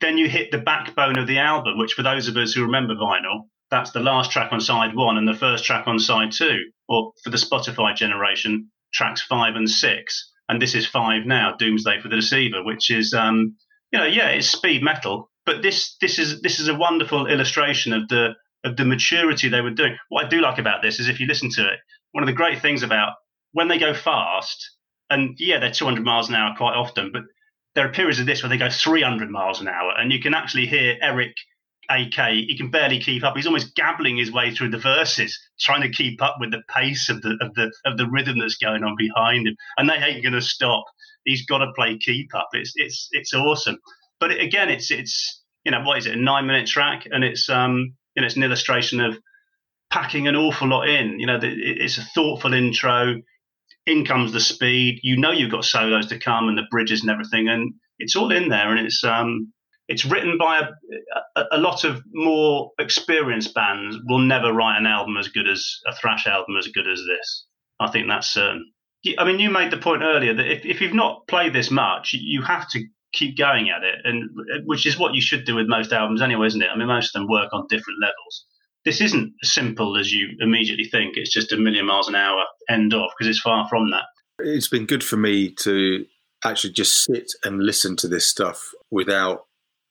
Then 0.00 0.18
you 0.18 0.28
hit 0.28 0.50
the 0.50 0.58
backbone 0.58 1.18
of 1.18 1.26
the 1.26 1.38
album, 1.38 1.78
which 1.78 1.94
for 1.94 2.02
those 2.02 2.28
of 2.28 2.36
us 2.36 2.52
who 2.52 2.62
remember 2.62 2.94
vinyl, 2.94 3.48
that's 3.70 3.92
the 3.92 4.00
last 4.00 4.30
track 4.30 4.52
on 4.52 4.60
side 4.60 4.94
one 4.94 5.16
and 5.16 5.26
the 5.26 5.34
first 5.34 5.64
track 5.64 5.86
on 5.86 5.98
side 5.98 6.32
two, 6.32 6.58
or 6.88 7.12
for 7.22 7.30
the 7.30 7.36
Spotify 7.36 7.94
generation, 7.94 8.70
tracks 8.92 9.22
five 9.22 9.54
and 9.56 9.70
six 9.70 10.32
and 10.48 10.60
this 10.60 10.74
is 10.74 10.86
five 10.86 11.24
now, 11.24 11.54
Doomsday 11.58 12.00
for 12.00 12.08
the 12.08 12.16
Deceiver, 12.16 12.62
which 12.62 12.90
is 12.90 13.14
um, 13.14 13.56
you 13.90 13.98
know 13.98 14.04
yeah 14.04 14.28
it's 14.28 14.50
speed 14.50 14.82
metal, 14.82 15.30
but 15.46 15.62
this 15.62 15.96
this 16.00 16.18
is 16.18 16.42
this 16.42 16.60
is 16.60 16.68
a 16.68 16.74
wonderful 16.74 17.26
illustration 17.26 17.92
of 17.92 18.08
the 18.08 18.34
of 18.64 18.76
the 18.76 18.84
maturity 18.84 19.48
they 19.48 19.60
were 19.60 19.70
doing. 19.70 19.96
What 20.08 20.26
I 20.26 20.28
do 20.28 20.40
like 20.40 20.58
about 20.58 20.82
this 20.82 21.00
is 21.00 21.08
if 21.08 21.20
you 21.20 21.26
listen 21.26 21.50
to 21.50 21.62
it, 21.62 21.80
one 22.12 22.22
of 22.22 22.26
the 22.26 22.32
great 22.32 22.60
things 22.60 22.82
about 22.82 23.14
when 23.52 23.68
they 23.68 23.78
go 23.78 23.94
fast, 23.94 24.70
and 25.10 25.36
yeah, 25.38 25.58
they're 25.58 25.72
200 25.72 26.04
miles 26.04 26.28
an 26.28 26.34
hour 26.34 26.54
quite 26.56 26.74
often, 26.74 27.10
but 27.12 27.22
there 27.74 27.86
are 27.86 27.92
periods 27.92 28.18
of 28.18 28.26
this 28.26 28.42
where 28.42 28.50
they 28.50 28.56
go 28.56 28.70
300 28.70 29.30
miles 29.30 29.60
an 29.60 29.68
hour, 29.68 29.92
and 29.96 30.12
you 30.12 30.20
can 30.20 30.34
actually 30.34 30.66
hear 30.66 30.96
Eric 31.00 31.34
AK, 31.90 32.30
he 32.48 32.56
can 32.56 32.70
barely 32.70 33.00
keep 33.00 33.24
up. 33.24 33.36
He's 33.36 33.46
almost 33.46 33.74
gabbling 33.74 34.16
his 34.16 34.32
way 34.32 34.54
through 34.54 34.70
the 34.70 34.78
verses, 34.78 35.38
trying 35.60 35.82
to 35.82 35.90
keep 35.90 36.22
up 36.22 36.36
with 36.40 36.50
the 36.50 36.62
pace 36.68 37.08
of 37.08 37.22
the 37.22 37.36
of 37.40 37.54
the 37.54 37.72
of 37.84 37.98
the 37.98 38.08
rhythm 38.08 38.38
that's 38.38 38.56
going 38.56 38.84
on 38.84 38.96
behind 38.96 39.46
him. 39.46 39.56
And 39.76 39.88
they 39.88 39.94
ain't 39.94 40.22
going 40.22 40.34
to 40.34 40.40
stop. 40.42 40.84
He's 41.24 41.44
got 41.46 41.58
to 41.58 41.72
play 41.74 41.98
keep 41.98 42.34
up. 42.34 42.48
It's 42.52 42.72
it's 42.76 43.08
it's 43.12 43.34
awesome. 43.34 43.78
But 44.20 44.30
again, 44.32 44.68
it's 44.68 44.90
it's 44.90 45.42
you 45.64 45.72
know 45.72 45.82
what 45.82 45.98
is 45.98 46.06
it 46.06 46.14
a 46.14 46.20
nine 46.20 46.46
minute 46.46 46.68
track, 46.68 47.06
and 47.10 47.24
it's 47.24 47.48
um 47.48 47.94
you 48.14 48.22
know 48.22 48.26
it's 48.26 48.36
an 48.36 48.42
illustration 48.42 49.00
of 49.00 49.18
packing 49.90 50.26
an 50.26 50.36
awful 50.36 50.68
lot 50.68 50.88
in. 50.88 51.20
You 51.20 51.26
know, 51.26 51.38
it's 51.42 51.98
a 51.98 52.04
thoughtful 52.14 52.54
intro. 52.54 53.16
In 53.84 54.04
comes 54.04 54.32
the 54.32 54.40
speed. 54.40 55.00
You 55.02 55.18
know 55.18 55.32
you've 55.32 55.50
got 55.50 55.64
solos 55.64 56.06
to 56.06 56.18
come 56.18 56.48
and 56.48 56.56
the 56.56 56.66
bridges 56.70 57.02
and 57.02 57.10
everything, 57.10 57.48
and 57.48 57.74
it's 57.98 58.16
all 58.16 58.32
in 58.32 58.48
there. 58.48 58.70
And 58.70 58.84
it's 58.86 59.02
um 59.04 59.52
it's 59.88 60.04
written 60.04 60.38
by 60.38 60.62
a, 61.36 61.44
a, 61.52 61.58
lot 61.58 61.84
of 61.84 62.00
more 62.12 62.70
experienced 62.78 63.52
bands 63.52 63.96
will 64.06 64.20
never 64.20 64.52
write 64.52 64.78
an 64.78 64.86
album 64.86 65.16
as 65.16 65.28
good 65.28 65.48
as 65.48 65.80
a 65.86 65.94
thrash 65.94 66.26
album 66.26 66.56
as 66.56 66.68
good 66.68 66.88
as 66.88 67.00
this. 67.00 67.46
I 67.80 67.90
think 67.90 68.06
that's 68.08 68.30
certain. 68.30 68.72
I 69.18 69.24
mean, 69.24 69.40
you 69.40 69.50
made 69.50 69.72
the 69.72 69.78
point 69.78 70.02
earlier 70.02 70.32
that 70.32 70.50
if, 70.50 70.64
if 70.64 70.80
you've 70.80 70.94
not 70.94 71.26
played 71.26 71.52
this 71.52 71.70
much, 71.70 72.12
you 72.14 72.42
have 72.42 72.68
to 72.70 72.84
keep 73.12 73.36
going 73.36 73.70
at 73.70 73.82
it, 73.82 73.96
and 74.04 74.30
uh, 74.54 74.58
which 74.64 74.86
is 74.86 74.98
what 74.98 75.14
you 75.14 75.20
should 75.20 75.44
do 75.44 75.54
with 75.54 75.66
most 75.68 75.92
albums 75.92 76.22
anyway, 76.22 76.46
isn't 76.46 76.62
it? 76.62 76.70
I 76.72 76.76
mean, 76.76 76.88
most 76.88 77.14
of 77.14 77.20
them 77.20 77.28
work 77.28 77.50
on 77.52 77.66
different 77.68 77.98
levels. 78.00 78.44
this 78.84 79.00
isn't 79.00 79.32
as 79.42 79.52
simple 79.52 79.96
as 79.96 80.12
you 80.12 80.30
immediately 80.40 80.84
think. 80.84 81.16
It's 81.16 81.32
just 81.32 81.52
a 81.52 81.56
million 81.56 81.86
miles 81.86 82.08
an 82.08 82.14
hour 82.14 82.44
end 82.68 82.94
off 82.94 83.12
because 83.16 83.28
it's 83.28 83.40
far 83.40 83.68
from 83.68 83.90
that. 83.90 84.04
It's 84.38 84.68
been 84.68 84.86
good 84.86 85.04
for 85.04 85.16
me 85.16 85.50
to 85.60 86.04
actually 86.44 86.72
just 86.72 87.04
sit 87.04 87.30
and 87.44 87.62
listen 87.62 87.96
to 87.96 88.08
this 88.08 88.26
stuff 88.26 88.72
without 88.90 89.46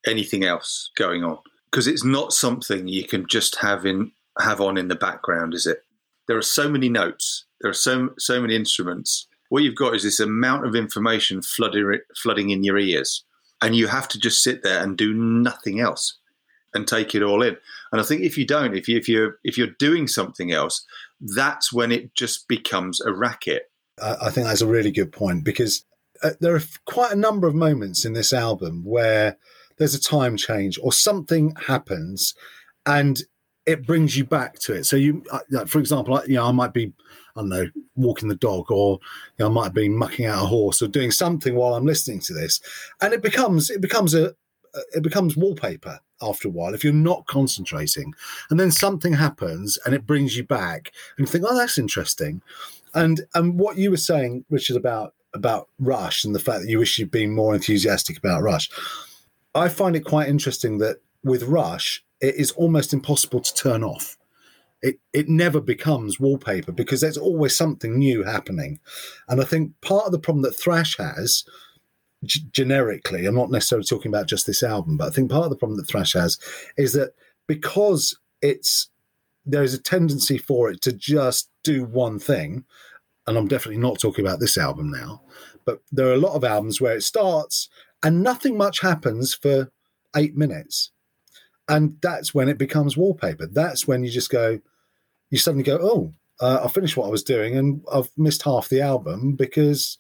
anything 0.06 0.44
else 0.44 0.90
going 0.98 1.24
on 1.24 1.38
because 1.72 1.88
it's 1.88 2.04
not 2.04 2.34
something 2.34 2.88
you 2.88 3.08
can 3.08 3.26
just 3.28 3.58
have 3.58 3.86
in 3.86 4.12
have 4.40 4.62
on 4.62 4.78
in 4.78 4.88
the 4.88 4.96
background, 4.96 5.54
is 5.54 5.66
it? 5.66 5.84
There 6.28 6.38
are 6.38 6.42
so 6.42 6.70
many 6.70 6.90
notes, 6.90 7.46
there 7.62 7.72
are 7.72 7.74
so 7.74 8.10
so 8.18 8.42
many 8.42 8.56
instruments. 8.56 9.28
What 9.52 9.64
you've 9.64 9.76
got 9.76 9.94
is 9.94 10.04
this 10.04 10.22
amount 10.22 10.66
of 10.66 10.76
information 10.76 11.42
flooding 11.42 12.00
flooding 12.16 12.52
in 12.52 12.64
your 12.64 12.78
ears, 12.78 13.26
and 13.62 13.76
you 13.76 13.88
have 13.88 14.08
to 14.08 14.18
just 14.18 14.42
sit 14.42 14.64
there 14.64 14.82
and 14.82 14.98
do 14.98 15.14
nothing 15.14 15.82
else 15.82 16.20
and 16.74 16.88
take 16.88 17.14
it 17.14 17.22
all 17.22 17.42
in. 17.42 17.58
And 17.92 18.00
I 18.00 18.06
think 18.06 18.22
if 18.22 18.38
you 18.38 18.48
don't, 18.48 18.78
if 18.78 18.88
you 18.88 18.98
if 18.98 19.10
you 19.10 19.34
if 19.44 19.58
you're 19.58 19.76
doing 19.78 20.08
something 20.08 20.54
else, 20.54 20.86
that's 21.20 21.74
when 21.74 21.92
it 21.92 22.16
just 22.16 22.48
becomes 22.48 23.02
a 23.02 23.12
racket. 23.12 23.64
I 24.02 24.30
think 24.30 24.48
that's 24.48 24.62
a 24.62 24.68
really 24.68 24.90
good 24.90 25.12
point 25.12 25.44
because 25.44 25.84
uh, 26.24 26.30
there 26.40 26.56
are 26.56 26.64
quite 26.86 27.12
a 27.12 27.18
number 27.18 27.46
of 27.46 27.54
moments 27.54 28.06
in 28.06 28.14
this 28.14 28.32
album 28.32 28.86
where 28.86 29.36
there's 29.78 29.94
a 29.94 30.00
time 30.00 30.38
change 30.38 30.80
or 30.82 30.94
something 30.94 31.54
happens 31.68 32.36
and 32.86 33.24
it 33.66 33.86
brings 33.86 34.18
you 34.18 34.26
back 34.26 34.60
to 34.60 34.74
it. 34.74 34.86
So 34.86 34.96
you, 34.96 35.24
uh, 35.32 35.66
for 35.66 35.80
example, 35.80 36.22
you 36.28 36.36
know, 36.36 36.46
I 36.46 36.52
might 36.52 36.74
be, 36.74 36.92
I 37.36 37.42
don't 37.42 37.50
know, 37.50 37.68
walking 37.96 38.30
the 38.30 38.36
dog, 38.36 38.72
or 38.72 39.00
you 39.38 39.46
know, 39.46 39.48
I 39.48 39.54
might 39.54 39.74
be 39.74 39.88
mucking 39.90 40.26
out 40.26 40.44
a 40.44 40.48
horse, 40.48 40.82
or 40.82 40.88
doing 40.88 41.12
something 41.12 41.56
while 41.56 41.76
I'm 41.76 41.86
listening 41.86 42.20
to 42.22 42.34
this, 42.34 42.60
and 43.02 43.14
it 43.14 43.22
becomes 43.22 43.70
it 43.70 43.82
becomes 43.82 44.14
a 44.16 44.34
it 44.94 45.04
becomes 45.04 45.36
wallpaper 45.36 46.00
after 46.22 46.48
a 46.48 46.52
while 46.52 46.74
if 46.74 46.84
you're 46.84 46.94
not 46.94 47.28
concentrating, 47.28 48.14
and 48.50 48.60
then 48.60 48.72
something 48.72 49.14
happens 49.14 49.78
and 49.86 49.94
it 49.94 50.08
brings 50.08 50.38
you 50.38 50.44
back, 50.44 50.92
and 51.18 51.28
you 51.28 51.32
think, 51.32 51.46
oh, 51.48 51.56
that's 51.56 51.78
interesting, 51.78 52.42
and 52.94 53.22
and 53.36 53.60
what 53.60 53.78
you 53.78 53.92
were 53.92 53.98
saying, 53.98 54.46
Richard, 54.50 54.78
about 54.78 55.14
about 55.34 55.70
Rush 55.80 56.26
and 56.26 56.36
the 56.36 56.40
fact 56.40 56.62
that 56.62 56.70
you 56.70 56.80
wish 56.80 56.98
you'd 56.98 57.12
been 57.12 57.34
more 57.34 57.54
enthusiastic 57.54 58.18
about 58.18 58.42
Rush. 58.42 58.70
I 59.54 59.70
find 59.70 59.96
it 59.96 60.06
quite 60.06 60.30
interesting 60.30 60.78
that 60.80 60.98
with 61.24 61.44
Rush, 61.44 62.04
it 62.22 62.36
is 62.36 62.52
almost 62.52 62.94
impossible 62.94 63.42
to 63.42 63.54
turn 63.54 63.84
off. 63.84 64.18
It 64.82 65.00
it 65.14 65.30
never 65.30 65.62
becomes 65.62 66.20
wallpaper 66.20 66.72
because 66.72 67.02
there's 67.02 67.18
always 67.18 67.56
something 67.56 67.98
new 67.98 68.24
happening, 68.24 68.80
and 69.28 69.42
I 69.42 69.44
think 69.44 69.80
part 69.82 70.06
of 70.06 70.12
the 70.12 70.20
problem 70.20 70.42
that 70.44 70.60
thrash 70.60 70.98
has, 70.98 71.44
g- 72.24 72.42
generically, 72.52 73.26
I'm 73.26 73.36
not 73.36 73.52
necessarily 73.52 73.86
talking 73.86 74.12
about 74.12 74.28
just 74.28 74.48
this 74.48 74.64
album, 74.64 74.98
but 74.98 75.08
I 75.08 75.12
think 75.12 75.30
part 75.30 75.44
of 75.44 75.52
the 75.52 75.58
problem 75.58 75.78
that 75.78 75.88
thrash 75.88 76.14
has 76.14 76.40
is 76.78 76.94
that 76.94 77.14
because 77.48 78.18
it's 78.42 78.90
there 79.46 79.64
is 79.64 79.74
a 79.74 79.82
tendency 79.82 80.38
for 80.38 80.70
it 80.72 80.82
to 80.82 80.94
just 80.94 81.50
do 81.64 81.84
one 81.84 82.18
thing, 82.18 82.66
and 83.28 83.38
I'm 83.38 83.48
definitely 83.48 83.82
not 83.82 84.00
talking 84.00 84.26
about 84.26 84.40
this 84.40 84.58
album 84.58 84.90
now, 84.90 85.22
but 85.66 85.82
there 85.92 86.08
are 86.08 86.14
a 86.14 86.18
lot 86.18 86.36
of 86.36 86.44
albums 86.44 86.82
where 86.82 86.96
it 86.96 87.04
starts 87.04 87.70
and 88.04 88.24
nothing 88.24 88.58
much 88.58 88.82
happens 88.82 89.34
for 89.34 89.72
eight 90.16 90.36
minutes. 90.36 90.91
And 91.72 91.98
that's 92.02 92.34
when 92.34 92.50
it 92.50 92.58
becomes 92.58 92.98
wallpaper. 92.98 93.48
That's 93.48 93.88
when 93.88 94.04
you 94.04 94.12
just 94.12 94.30
go, 94.30 94.60
you 95.30 95.38
suddenly 95.38 95.64
go, 95.64 95.80
oh, 95.82 96.14
uh, 96.42 96.62
I 96.66 96.68
finished 96.68 96.98
what 96.98 97.08
I 97.08 97.12
was 97.12 97.24
doing 97.24 97.58
and 97.58 97.84
I've 97.92 98.10
missed 98.18 98.44
half 98.44 98.68
the 98.68 98.82
album 98.82 99.36
because 99.36 99.98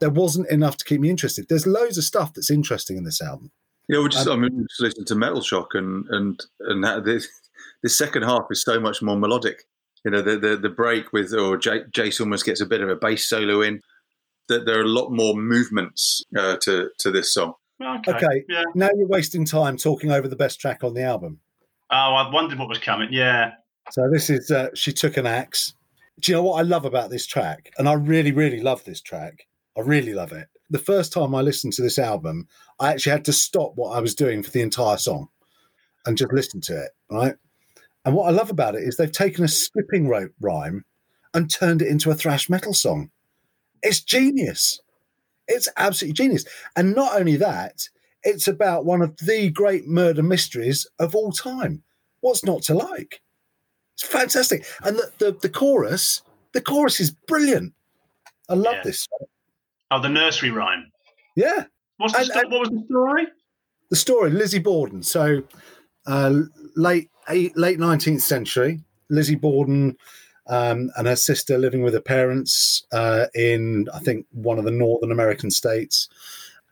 there 0.00 0.10
wasn't 0.10 0.48
enough 0.48 0.76
to 0.78 0.84
keep 0.84 1.00
me 1.00 1.10
interested. 1.10 1.46
There's 1.48 1.66
loads 1.66 1.98
of 1.98 2.04
stuff 2.04 2.32
that's 2.32 2.50
interesting 2.50 2.96
in 2.96 3.04
this 3.04 3.20
album. 3.20 3.50
Yeah, 3.88 4.00
we 4.02 4.08
just 4.08 4.26
um, 4.26 4.44
I 4.44 4.48
mean, 4.48 4.66
just 4.70 4.80
listen 4.80 5.04
to 5.06 5.14
Metal 5.14 5.42
Shock 5.42 5.74
and 5.74 6.06
and 6.10 6.40
and 6.60 6.84
the, 6.84 7.26
the 7.82 7.88
second 7.88 8.22
half 8.22 8.44
is 8.50 8.62
so 8.62 8.78
much 8.78 9.02
more 9.02 9.16
melodic. 9.16 9.64
You 10.04 10.12
know, 10.12 10.22
the 10.22 10.38
the, 10.38 10.56
the 10.56 10.68
break 10.68 11.12
with 11.12 11.34
or 11.34 11.56
Jay, 11.56 11.80
Jace 11.90 12.20
almost 12.20 12.46
gets 12.46 12.60
a 12.60 12.66
bit 12.66 12.82
of 12.82 12.88
a 12.88 12.94
bass 12.94 13.28
solo 13.28 13.60
in 13.62 13.80
that 14.48 14.64
there 14.64 14.78
are 14.78 14.84
a 14.84 14.88
lot 14.88 15.10
more 15.10 15.34
movements 15.34 16.22
uh, 16.38 16.56
to 16.62 16.90
to 16.98 17.10
this 17.10 17.32
song. 17.34 17.54
Okay. 17.82 18.12
Okay. 18.12 18.44
Yeah. 18.48 18.64
Now 18.74 18.90
you're 18.94 19.06
wasting 19.08 19.44
time 19.44 19.76
talking 19.76 20.10
over 20.10 20.28
the 20.28 20.36
best 20.36 20.60
track 20.60 20.84
on 20.84 20.94
the 20.94 21.02
album. 21.02 21.40
Oh, 21.90 21.96
I 22.14 22.30
wondered 22.30 22.58
what 22.58 22.68
was 22.68 22.78
coming. 22.78 23.08
Yeah. 23.10 23.52
So 23.90 24.08
this 24.10 24.30
is 24.30 24.50
uh, 24.50 24.68
she 24.74 24.92
took 24.92 25.16
an 25.16 25.26
axe. 25.26 25.74
Do 26.20 26.30
you 26.30 26.36
know 26.36 26.42
what 26.44 26.60
I 26.60 26.62
love 26.62 26.84
about 26.84 27.10
this 27.10 27.26
track? 27.26 27.72
And 27.78 27.88
I 27.88 27.94
really, 27.94 28.32
really 28.32 28.60
love 28.60 28.84
this 28.84 29.00
track. 29.00 29.46
I 29.76 29.80
really 29.80 30.12
love 30.12 30.32
it. 30.32 30.48
The 30.68 30.78
first 30.78 31.12
time 31.12 31.34
I 31.34 31.40
listened 31.40 31.72
to 31.74 31.82
this 31.82 31.98
album, 31.98 32.46
I 32.78 32.92
actually 32.92 33.12
had 33.12 33.24
to 33.24 33.32
stop 33.32 33.72
what 33.74 33.96
I 33.96 34.00
was 34.00 34.14
doing 34.14 34.42
for 34.42 34.50
the 34.50 34.60
entire 34.60 34.98
song 34.98 35.28
and 36.06 36.16
just 36.16 36.32
listen 36.32 36.60
to 36.62 36.84
it. 36.84 36.90
Right. 37.10 37.34
And 38.04 38.14
what 38.14 38.28
I 38.28 38.30
love 38.30 38.50
about 38.50 38.74
it 38.74 38.82
is 38.82 38.96
they've 38.96 39.10
taken 39.10 39.44
a 39.44 39.48
skipping 39.48 40.08
rope 40.08 40.32
rhyme 40.40 40.84
and 41.34 41.50
turned 41.50 41.82
it 41.82 41.88
into 41.88 42.10
a 42.10 42.14
thrash 42.14 42.48
metal 42.48 42.74
song. 42.74 43.10
It's 43.82 44.00
genius. 44.00 44.80
It's 45.50 45.68
absolutely 45.76 46.14
genius. 46.14 46.44
And 46.76 46.94
not 46.94 47.18
only 47.20 47.36
that, 47.36 47.88
it's 48.22 48.48
about 48.48 48.84
one 48.84 49.02
of 49.02 49.16
the 49.18 49.50
great 49.50 49.86
murder 49.86 50.22
mysteries 50.22 50.86
of 50.98 51.14
all 51.14 51.32
time. 51.32 51.82
What's 52.20 52.44
not 52.44 52.62
to 52.64 52.74
like? 52.74 53.20
It's 53.94 54.02
fantastic. 54.06 54.64
And 54.84 54.96
the, 54.96 55.10
the, 55.18 55.32
the 55.42 55.48
chorus, 55.48 56.22
the 56.52 56.60
chorus 56.60 57.00
is 57.00 57.10
brilliant. 57.28 57.72
I 58.48 58.54
love 58.54 58.76
Yeah. 58.76 58.82
this. 58.84 59.00
song. 59.10 59.28
Oh, 59.90 60.00
the 60.00 60.08
nursery 60.08 60.50
rhyme. 60.50 60.90
Yeah. 61.36 61.64
What's 61.98 62.12
the 62.12 62.18
And- 62.20 62.28
sto- 62.28 62.40
and- 62.40 62.50
what 62.52 62.60
was 62.60 62.68
the 62.70 62.84
story? 62.86 63.26
The 63.90 63.96
story, 63.96 64.30
Lizzie 64.30 64.58
Borden. 64.60 65.02
So 65.02 65.42
uh, 66.06 66.42
late 66.76 67.10
eight, 67.28 67.56
late 67.56 67.78
19th 67.78 68.20
century, 68.20 68.80
Lizzie 69.08 69.34
Borden 69.34 69.96
um, 70.50 70.90
and 70.96 71.06
her 71.06 71.16
sister 71.16 71.56
living 71.56 71.82
with 71.82 71.94
her 71.94 72.00
parents 72.00 72.84
uh, 72.92 73.26
in, 73.34 73.88
I 73.94 74.00
think, 74.00 74.26
one 74.32 74.58
of 74.58 74.64
the 74.64 74.70
Northern 74.72 75.12
American 75.12 75.50
states. 75.50 76.08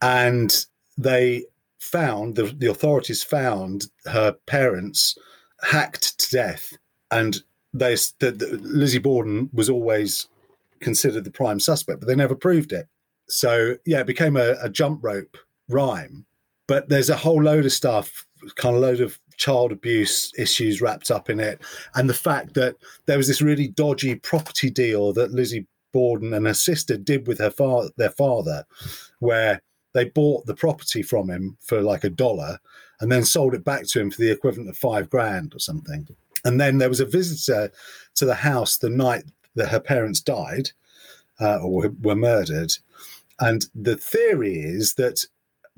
And 0.03 0.67
they 0.99 1.45
found, 1.79 2.35
the, 2.35 2.47
the 2.59 2.71
authorities 2.71 3.23
found 3.23 3.87
her 4.07 4.33
parents 4.47 5.17
hacked 5.63 6.19
to 6.19 6.31
death. 6.31 6.77
And 7.13 7.39
they, 7.73 7.95
the, 8.19 8.33
the, 8.33 8.59
Lizzie 8.63 8.99
Borden 8.99 9.49
was 9.53 9.71
always 9.71 10.27
considered 10.81 11.23
the 11.23 11.31
prime 11.31 11.61
suspect, 11.61 12.01
but 12.01 12.09
they 12.09 12.17
never 12.17 12.35
proved 12.35 12.73
it. 12.73 12.89
So, 13.29 13.77
yeah, 13.87 14.01
it 14.01 14.07
became 14.09 14.37
a, 14.37 14.57
a 14.61 14.69
jump 14.69 15.05
rope 15.05 15.37
rhyme. 15.69 16.27
But 16.67 16.89
there's 16.89 17.11
a 17.11 17.17
whole 17.17 17.43
load 17.43 17.65
of 17.65 17.73
stuff, 17.73 18.27
kind 18.57 18.75
of 18.75 18.83
load 18.83 19.01
of 19.01 19.19
child 19.39 19.73
abuse 19.73 20.33
issues 20.37 20.83
wrapped 20.83 21.11
up 21.11 21.31
in 21.31 21.41
it. 21.41 21.61
And 21.95 22.09
the 22.09 22.15
fact 22.15 22.55
that 22.55 22.77
there 23.07 23.17
was 23.17 23.29
this 23.29 23.41
really 23.41 23.69
dodgy 23.69 24.17
property 24.17 24.69
deal 24.69 25.13
that 25.15 25.33
Lizzie 25.33 25.67
Borden 25.93 26.35
and 26.35 26.47
her 26.47 26.55
sister 26.55 26.97
did 26.97 27.27
with 27.27 27.39
her 27.39 27.51
father, 27.51 27.89
their 27.97 28.11
father, 28.11 28.65
where 29.21 29.63
they 29.95 30.05
bought 30.05 30.45
the 30.47 30.55
property 30.55 31.03
from 31.03 31.31
him 31.31 31.57
for 31.61 31.81
like 31.81 32.05
a 32.05 32.11
dollar 32.11 32.59
and 33.01 33.11
then 33.11 33.25
sold 33.25 33.55
it 33.55 33.65
back 33.65 33.87
to 33.87 34.01
him 34.01 34.11
for 34.11 34.21
the 34.21 34.31
equivalent 34.31 34.69
of 34.69 34.77
five 34.77 35.09
grand 35.09 35.55
or 35.55 35.59
something. 35.59 36.07
And 36.45 36.61
then 36.61 36.79
there 36.79 36.89
was 36.89 37.01
a 37.01 37.07
visitor 37.07 37.73
to 38.17 38.25
the 38.25 38.35
house 38.35 38.77
the 38.77 38.91
night 38.91 39.25
that 39.55 39.69
her 39.69 39.81
parents 39.81 40.21
died 40.21 40.71
uh, 41.41 41.59
or 41.59 41.91
were 42.03 42.15
murdered. 42.15 42.77
And 43.41 43.67
the 43.75 43.97
theory 43.97 44.59
is 44.59 44.95
that 44.95 45.25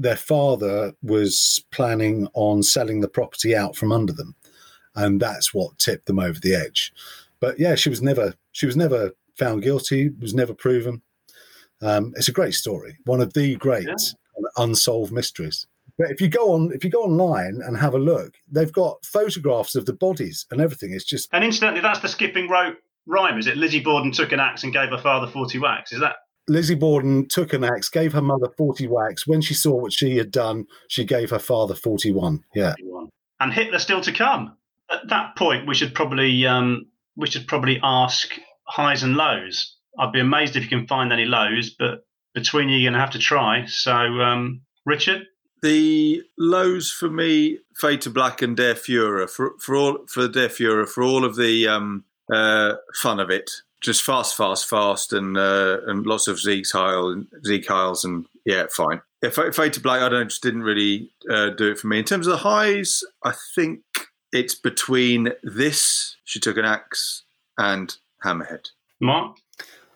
their 0.00 0.16
father 0.16 0.92
was 1.02 1.62
planning 1.70 2.26
on 2.34 2.62
selling 2.62 3.00
the 3.00 3.08
property 3.08 3.54
out 3.54 3.76
from 3.76 3.92
under 3.92 4.12
them. 4.12 4.34
And 4.94 5.20
that's 5.20 5.54
what 5.54 5.78
tipped 5.78 6.06
them 6.06 6.18
over 6.18 6.40
the 6.40 6.54
edge. 6.54 6.92
But 7.38 7.58
yeah, 7.60 7.74
she 7.74 7.88
was 7.90 8.02
never 8.02 8.34
she 8.52 8.66
was 8.66 8.76
never 8.76 9.12
found 9.38 9.62
guilty, 9.62 10.10
was 10.20 10.34
never 10.34 10.52
proven. 10.54 11.02
Um, 11.82 12.12
it's 12.16 12.28
a 12.28 12.32
great 12.32 12.54
story, 12.54 12.96
one 13.04 13.20
of 13.20 13.32
the 13.34 13.56
great 13.56 13.86
Yeah. 13.86 13.94
unsolved 14.56 15.12
mysteries. 15.12 15.66
But 15.98 16.10
if 16.10 16.20
you 16.20 16.28
go 16.28 16.52
on, 16.52 16.72
if 16.72 16.82
you 16.84 16.90
go 16.90 17.02
online 17.02 17.60
and 17.64 17.76
have 17.76 17.94
a 17.94 17.98
look, 17.98 18.34
they've 18.50 18.72
got 18.72 19.04
photographs 19.04 19.74
of 19.74 19.86
the 19.86 19.92
bodies 19.92 20.46
and 20.50 20.60
everything. 20.60 20.92
It's 20.92 21.04
just 21.04 21.28
And 21.32 21.44
incidentally, 21.44 21.82
that's 21.82 22.00
the 22.00 22.08
skipping 22.08 22.48
rope 22.48 22.76
rhyme, 23.06 23.38
is 23.38 23.46
it? 23.46 23.56
Lizzie 23.56 23.80
Borden 23.80 24.12
took 24.12 24.32
an 24.32 24.40
axe 24.40 24.64
and 24.64 24.72
gave 24.72 24.90
her 24.90 24.98
father 24.98 25.26
40 25.30 25.58
whacks. 25.58 25.92
Is 25.92 26.00
that? 26.00 26.16
Lizzie 26.48 26.74
Borden 26.74 27.28
took 27.28 27.52
an 27.52 27.64
axe, 27.64 27.88
gave 27.88 28.12
her 28.12 28.22
mother 28.22 28.48
40 28.56 28.86
whacks. 28.88 29.26
When 29.26 29.40
she 29.40 29.54
saw 29.54 29.74
what 29.74 29.92
she 29.92 30.16
had 30.16 30.30
done, 30.30 30.66
she 30.88 31.04
gave 31.04 31.30
her 31.30 31.38
father 31.38 31.74
41. 31.74 32.44
Yeah. 32.54 32.74
And 33.38 33.52
Hitler 33.52 33.78
still 33.78 34.00
to 34.02 34.12
come. 34.12 34.56
At 34.90 35.08
that 35.08 35.36
point, 35.36 35.68
we 35.68 35.74
should 35.74 35.94
probably 35.94 36.46
um, 36.46 36.86
we 37.16 37.28
should 37.28 37.46
probably 37.46 37.78
ask 37.82 38.32
highs 38.64 39.02
and 39.02 39.16
lows. 39.16 39.76
I'd 39.98 40.12
be 40.12 40.20
amazed 40.20 40.56
if 40.56 40.62
you 40.64 40.68
can 40.68 40.86
find 40.86 41.12
any 41.12 41.24
lows, 41.24 41.70
but 41.78 42.04
between 42.34 42.68
you, 42.68 42.76
you're 42.76 42.90
going 42.90 42.98
to 42.98 43.00
have 43.00 43.12
to 43.12 43.18
try. 43.18 43.66
So, 43.66 43.92
um, 43.92 44.62
Richard, 44.86 45.26
The 45.62 46.22
lows 46.38 46.90
for 46.90 47.10
me, 47.10 47.58
Fade 47.76 48.00
to 48.02 48.10
Black 48.10 48.42
and 48.42 48.56
Der 48.56 48.74
Fuhrer 48.74 49.28
for 49.28 49.52
for 49.58 49.76
all 49.76 49.98
for 50.08 50.28
Der 50.28 50.48
Fuhrer 50.48 50.88
for 50.88 51.02
all 51.02 51.24
of 51.24 51.36
the 51.36 51.68
um, 51.68 52.04
uh, 52.32 52.74
fun 52.94 53.20
of 53.20 53.30
it, 53.30 53.50
just 53.80 54.02
fast, 54.02 54.36
fast, 54.36 54.68
fast, 54.68 55.12
and 55.12 55.36
uh, 55.36 55.78
and 55.86 56.06
lots 56.06 56.28
of 56.28 56.38
Zeke's 56.38 56.72
Heil, 56.72 57.24
Sieg 57.42 57.64
Heils, 57.64 58.04
and 58.04 58.26
yeah, 58.44 58.66
fine. 58.70 59.00
Yeah, 59.22 59.30
Fade 59.30 59.54
Fade 59.54 59.72
to 59.74 59.80
Black, 59.80 60.02
I 60.02 60.08
don't 60.08 60.28
just 60.28 60.42
didn't 60.42 60.62
really 60.62 61.10
uh, 61.30 61.50
do 61.50 61.70
it 61.70 61.78
for 61.78 61.86
me. 61.86 61.98
In 61.98 62.04
terms 62.04 62.26
of 62.26 62.32
the 62.32 62.38
highs, 62.38 63.02
I 63.24 63.32
think 63.54 63.80
it's 64.32 64.54
between 64.54 65.32
this. 65.42 66.16
She 66.24 66.40
took 66.40 66.56
an 66.56 66.64
axe 66.64 67.24
and 67.58 67.96
Hammerhead. 68.24 68.68
Mark? 69.00 69.36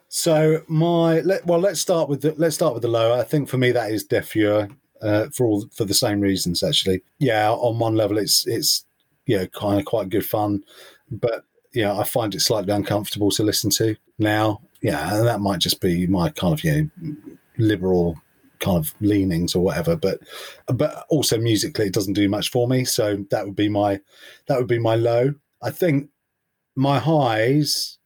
So 0.08 0.62
my 0.68 1.20
let, 1.20 1.44
well, 1.44 1.58
let's 1.58 1.80
start 1.80 2.08
with 2.08 2.22
the 2.22 2.34
let's 2.36 2.54
start 2.54 2.72
with 2.74 2.82
the 2.82 2.88
lower. 2.88 3.18
I 3.18 3.24
think 3.24 3.48
for 3.48 3.58
me 3.58 3.72
that 3.72 3.90
is 3.90 4.04
Deaf 4.04 4.36
uh, 4.36 5.26
for 5.32 5.46
all 5.46 5.66
for 5.74 5.84
the 5.84 5.94
same 5.94 6.20
reasons. 6.20 6.62
Actually, 6.62 7.02
yeah. 7.18 7.50
On 7.50 7.78
one 7.78 7.96
level, 7.96 8.18
it's 8.18 8.46
it's 8.46 8.84
you 9.26 9.36
know 9.36 9.46
kind 9.48 9.78
of 9.78 9.84
quite 9.84 10.08
good 10.08 10.24
fun, 10.24 10.62
but 11.10 11.44
yeah, 11.74 11.98
I 11.98 12.04
find 12.04 12.34
it 12.34 12.40
slightly 12.40 12.72
uncomfortable 12.72 13.30
to 13.32 13.42
listen 13.42 13.70
to 13.70 13.96
now. 14.18 14.60
Yeah, 14.80 15.16
and 15.16 15.26
that 15.26 15.40
might 15.40 15.60
just 15.60 15.80
be 15.80 16.06
my 16.06 16.30
kind 16.30 16.52
of 16.52 16.62
you 16.62 16.90
know 17.04 17.16
liberal 17.58 18.20
kind 18.60 18.78
of 18.78 18.94
leanings 19.00 19.54
or 19.54 19.62
whatever 19.62 19.94
but 19.96 20.20
but 20.66 21.04
also 21.08 21.36
musically 21.36 21.86
it 21.86 21.92
doesn't 21.92 22.14
do 22.14 22.28
much 22.28 22.50
for 22.50 22.66
me 22.66 22.84
so 22.84 23.24
that 23.30 23.44
would 23.44 23.56
be 23.56 23.68
my 23.68 24.00
that 24.46 24.58
would 24.58 24.68
be 24.68 24.78
my 24.78 24.94
low. 24.94 25.34
I 25.62 25.70
think 25.70 26.08
my 26.76 26.98
highs 26.98 27.98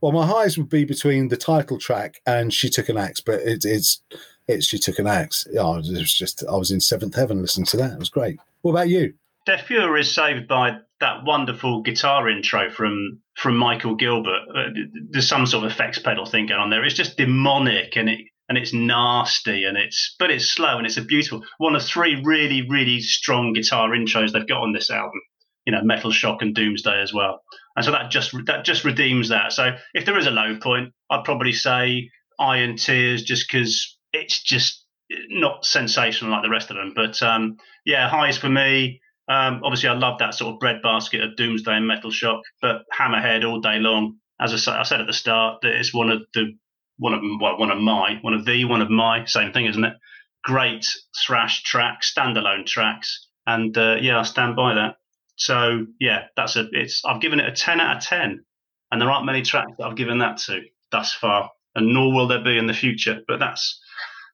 well 0.00 0.12
my 0.12 0.26
highs 0.26 0.56
would 0.58 0.68
be 0.68 0.84
between 0.84 1.28
the 1.28 1.36
title 1.36 1.78
track 1.78 2.20
and 2.26 2.52
she 2.52 2.68
took 2.68 2.88
an 2.88 2.96
axe 2.96 3.20
but 3.20 3.40
it, 3.40 3.64
it's 3.64 4.02
it's 4.48 4.66
she 4.66 4.78
took 4.78 4.98
an 4.98 5.06
axe. 5.06 5.46
Oh, 5.58 5.78
it 5.78 5.88
was 5.88 6.12
just 6.12 6.44
i 6.48 6.56
was 6.56 6.70
in 6.70 6.80
seventh 6.80 7.14
heaven 7.14 7.40
listening 7.40 7.66
to 7.66 7.76
that. 7.76 7.92
It 7.92 7.98
was 7.98 8.08
great. 8.08 8.38
What 8.62 8.72
about 8.72 8.88
you? 8.88 9.14
Der 9.46 9.58
Fuhrer 9.58 9.98
is 9.98 10.12
saved 10.12 10.48
by 10.48 10.78
that 11.00 11.24
wonderful 11.24 11.82
guitar 11.82 12.28
intro 12.28 12.70
from 12.70 13.20
from 13.36 13.56
Michael 13.56 13.96
Gilbert. 13.96 14.42
Uh, 14.54 14.68
There's 15.10 15.28
some 15.28 15.46
sort 15.46 15.64
of 15.64 15.72
effects 15.72 15.98
pedal 15.98 16.26
thing 16.26 16.46
going 16.46 16.60
on 16.60 16.70
there. 16.70 16.84
It's 16.84 16.94
just 16.94 17.16
demonic 17.16 17.96
and 17.96 18.08
it 18.08 18.20
and 18.48 18.58
it's 18.58 18.74
nasty 18.74 19.64
and 19.64 19.76
it's 19.76 20.14
but 20.18 20.30
it's 20.30 20.46
slow 20.46 20.76
and 20.76 20.86
it's 20.86 20.96
a 20.96 21.02
beautiful 21.02 21.42
one 21.58 21.76
of 21.76 21.82
three 21.82 22.20
really 22.24 22.68
really 22.68 23.00
strong 23.00 23.52
guitar 23.52 23.90
intros 23.90 24.32
they've 24.32 24.46
got 24.46 24.62
on 24.62 24.72
this 24.72 24.90
album. 24.90 25.20
You 25.66 25.72
know, 25.72 25.82
Metal 25.82 26.10
Shock 26.10 26.42
and 26.42 26.54
Doomsday 26.54 27.00
as 27.02 27.12
well. 27.12 27.42
And 27.76 27.84
so 27.84 27.92
that 27.92 28.10
just 28.10 28.34
that 28.46 28.64
just 28.64 28.84
redeems 28.84 29.28
that. 29.28 29.52
So 29.52 29.76
if 29.94 30.04
there 30.04 30.18
is 30.18 30.26
a 30.26 30.30
low 30.30 30.58
point, 30.60 30.92
I'd 31.10 31.24
probably 31.24 31.52
say 31.52 32.10
Iron 32.38 32.76
Tears, 32.76 33.22
just 33.22 33.46
because 33.48 33.96
it's 34.12 34.42
just 34.42 34.84
not 35.28 35.64
sensational 35.64 36.30
like 36.30 36.42
the 36.42 36.50
rest 36.50 36.70
of 36.70 36.76
them. 36.76 36.92
But 36.94 37.22
um, 37.22 37.56
yeah, 37.84 38.08
highs 38.08 38.38
for 38.38 38.48
me. 38.48 39.00
Um, 39.30 39.60
obviously, 39.62 39.88
I 39.88 39.94
love 39.94 40.18
that 40.18 40.34
sort 40.34 40.52
of 40.52 40.58
breadbasket 40.58 41.22
of 41.22 41.36
Doomsday 41.36 41.72
and 41.72 41.86
Metal 41.86 42.10
Shock, 42.10 42.42
but 42.60 42.82
Hammerhead 42.92 43.48
all 43.48 43.60
day 43.60 43.78
long. 43.78 44.16
As 44.40 44.66
I, 44.66 44.80
I 44.80 44.82
said 44.82 45.00
at 45.00 45.06
the 45.06 45.12
start, 45.12 45.60
that 45.62 45.72
it's 45.72 45.94
one 45.94 46.10
of 46.10 46.22
the 46.34 46.56
one 46.98 47.14
of 47.14 47.20
well, 47.40 47.56
one 47.56 47.70
of 47.70 47.78
my 47.78 48.18
one 48.22 48.34
of 48.34 48.44
the 48.44 48.64
one 48.64 48.82
of 48.82 48.90
my 48.90 49.24
same 49.26 49.52
thing, 49.52 49.66
isn't 49.66 49.84
it? 49.84 49.94
Great 50.42 50.84
thrash 51.24 51.62
tracks, 51.62 52.12
standalone 52.12 52.66
tracks, 52.66 53.28
and 53.46 53.76
uh, 53.78 53.96
yeah, 54.00 54.18
I 54.18 54.24
stand 54.24 54.56
by 54.56 54.74
that. 54.74 54.96
So 55.36 55.86
yeah, 56.00 56.24
that's 56.36 56.56
a 56.56 56.66
it's. 56.72 57.02
I've 57.04 57.20
given 57.20 57.38
it 57.38 57.48
a 57.48 57.52
ten 57.52 57.80
out 57.80 57.98
of 57.98 58.02
ten, 58.02 58.44
and 58.90 59.00
there 59.00 59.12
aren't 59.12 59.26
many 59.26 59.42
tracks 59.42 59.72
that 59.78 59.86
I've 59.86 59.96
given 59.96 60.18
that 60.18 60.38
to 60.46 60.62
thus 60.90 61.14
far, 61.14 61.50
and 61.76 61.94
nor 61.94 62.12
will 62.12 62.26
there 62.26 62.42
be 62.42 62.58
in 62.58 62.66
the 62.66 62.74
future. 62.74 63.20
But 63.28 63.38
that's 63.38 63.80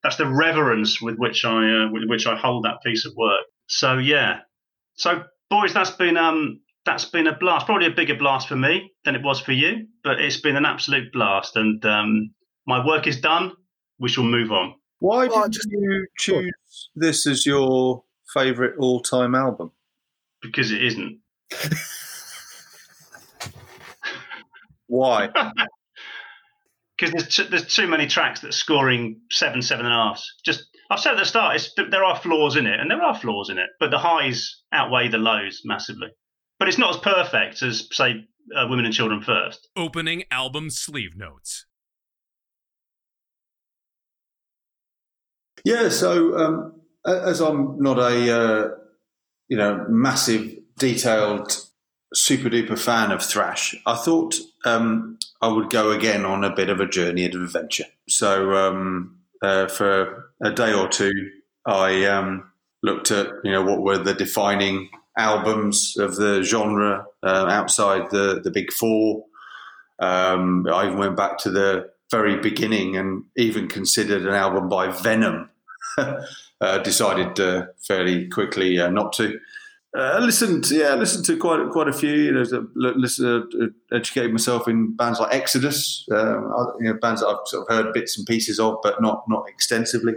that's 0.03 0.17
the 0.17 0.27
reverence 0.27 1.03
with 1.03 1.17
which 1.17 1.45
I 1.45 1.85
uh, 1.85 1.91
with 1.91 2.05
which 2.09 2.27
I 2.27 2.35
hold 2.35 2.65
that 2.65 2.83
piece 2.83 3.05
of 3.05 3.13
work. 3.15 3.43
So 3.69 3.99
yeah, 3.99 4.41
so 4.97 5.23
boys, 5.51 5.73
that's 5.75 5.91
been 5.93 6.17
um 6.17 6.61
that's 6.85 7.05
been 7.05 7.27
a 7.27 7.37
blast. 7.37 7.67
Probably 7.67 7.87
a 7.87 7.91
bigger 7.91 8.17
blast 8.17 8.49
for 8.49 8.57
me 8.57 8.93
than 9.05 9.15
it 9.15 9.23
was 9.23 9.41
for 9.41 9.53
you, 9.53 9.87
but 10.05 10.21
it's 10.21 10.41
been 10.41 10.57
an 10.57 10.65
absolute 10.65 11.13
blast. 11.13 11.57
And 11.57 11.85
um, 11.85 12.31
my 12.67 12.85
work 12.87 13.07
is 13.07 13.21
done. 13.21 13.53
We 13.99 14.09
shall 14.09 14.25
move 14.25 14.53
on. 14.53 14.75
Why 15.01 15.27
Well, 15.27 15.43
did 15.45 15.53
just- 15.55 15.69
you 15.71 16.07
choose 16.19 16.89
this 16.95 17.27
as 17.27 17.45
your 17.47 18.05
favourite 18.33 18.75
all-time 18.79 19.35
album? 19.35 19.73
because 20.43 20.71
it 20.71 20.85
isn't. 20.85 21.19
Why? 24.87 25.29
Because 26.99 27.13
there's 27.13 27.29
too, 27.37 27.45
there's 27.51 27.75
too 27.75 27.87
many 27.87 28.07
tracks 28.07 28.41
that 28.41 28.49
are 28.49 28.53
scoring 28.53 29.21
seven, 29.31 29.61
seven 29.61 29.85
and 29.85 29.93
a 29.95 29.97
half. 29.99 30.25
Just 30.47 30.65
I've 30.90 31.01
said 31.01 31.12
at 31.12 31.18
the 31.18 31.25
start, 31.25 31.57
it's, 31.57 31.72
there 31.90 32.05
are 32.05 32.16
flaws 32.16 32.57
in 32.57 32.66
it, 32.66 32.79
and 32.79 32.90
there 32.90 33.03
are 33.03 33.18
flaws 33.18 33.51
in 33.51 33.59
it, 33.59 33.68
but 33.81 33.90
the 33.90 33.99
highs 33.99 34.62
outweigh 34.72 35.09
the 35.09 35.18
lows 35.18 35.62
massively. 35.64 36.09
But 36.59 36.68
it's 36.68 36.79
not 36.79 36.94
as 36.94 37.01
perfect 37.01 37.62
as 37.62 37.88
say 37.92 38.27
uh, 38.57 38.66
Women 38.68 38.85
and 38.85 38.94
Children 38.94 39.22
First. 39.22 39.68
Opening 39.77 40.25
album 40.31 40.70
sleeve 40.70 41.16
notes. 41.16 41.66
Yeah, 45.64 45.88
so 45.88 46.38
um, 46.38 46.81
as 47.05 47.40
I'm 47.40 47.83
not 47.83 47.99
a 47.99 48.37
uh, 48.37 48.68
you 49.49 49.57
know 49.57 49.85
massive 49.88 50.55
detailed 50.79 51.61
super 52.14 52.49
duper 52.49 52.79
fan 52.79 53.11
of 53.11 53.22
thrash, 53.22 53.75
I 53.85 53.96
thought 53.96 54.37
um, 54.64 55.18
I 55.42 55.49
would 55.49 55.70
go 55.70 55.90
again 55.90 56.25
on 56.25 56.44
a 56.44 56.55
bit 56.55 56.70
of 56.70 56.81
a 56.81 56.87
journey 56.87 57.25
and 57.25 57.35
adventure. 57.35 57.87
So 58.09 58.55
um, 58.55 59.18
uh, 59.42 59.68
for 59.68 60.31
a 60.42 60.51
day 60.51 60.72
or 60.72 60.88
two, 60.88 61.31
I 61.66 62.05
um, 62.05 62.51
looked 62.83 63.11
at 63.11 63.29
you 63.44 63.53
know 63.53 63.62
what 63.62 63.83
were 63.83 63.99
the 63.99 64.14
defining 64.14 64.90
albums 65.18 65.96
of 65.99 66.16
the 66.16 66.42
genre 66.42 67.07
uh, 67.22 67.46
outside 67.49 68.11
the 68.11 68.40
the 68.42 68.51
big 68.51 68.72
four. 68.72 69.25
Um, 69.99 70.66
I 70.70 70.87
even 70.87 70.99
went 70.99 71.16
back 71.16 71.38
to 71.38 71.51
the 71.51 71.90
very 72.11 72.38
beginning 72.38 72.96
and 72.96 73.25
even 73.37 73.68
considered 73.68 74.27
an 74.27 74.35
album 74.35 74.68
by 74.68 74.88
Venom. 74.88 75.51
uh, 76.61 76.79
decided 76.79 77.38
uh, 77.40 77.66
fairly 77.87 78.29
quickly 78.29 78.79
uh, 78.79 78.88
not 78.90 79.12
to. 79.14 79.38
Uh, 79.97 80.19
listened, 80.21 80.71
yeah, 80.71 80.95
listened 80.95 81.25
to 81.25 81.39
quite 81.39 81.71
quite 81.71 81.89
a 81.89 81.93
few. 81.93 82.13
You 82.13 82.33
know, 82.33 82.69
listen, 82.75 83.49
uh, 83.63 83.97
educated 83.97 84.31
myself 84.31 84.69
in 84.69 84.95
bands 84.95 85.21
like 85.21 85.35
Exodus, 85.35 86.07
um, 86.13 86.53
you 86.81 86.93
know, 86.93 86.99
bands 87.01 87.23
that 87.23 87.29
I've 87.29 87.47
sort 87.47 87.63
of 87.63 87.75
heard 87.75 87.95
bits 87.95 88.19
and 88.19 88.27
pieces 88.27 88.61
of, 88.61 88.77
but 88.83 89.01
not 89.01 89.25
not 89.27 89.49
extensively. 89.49 90.13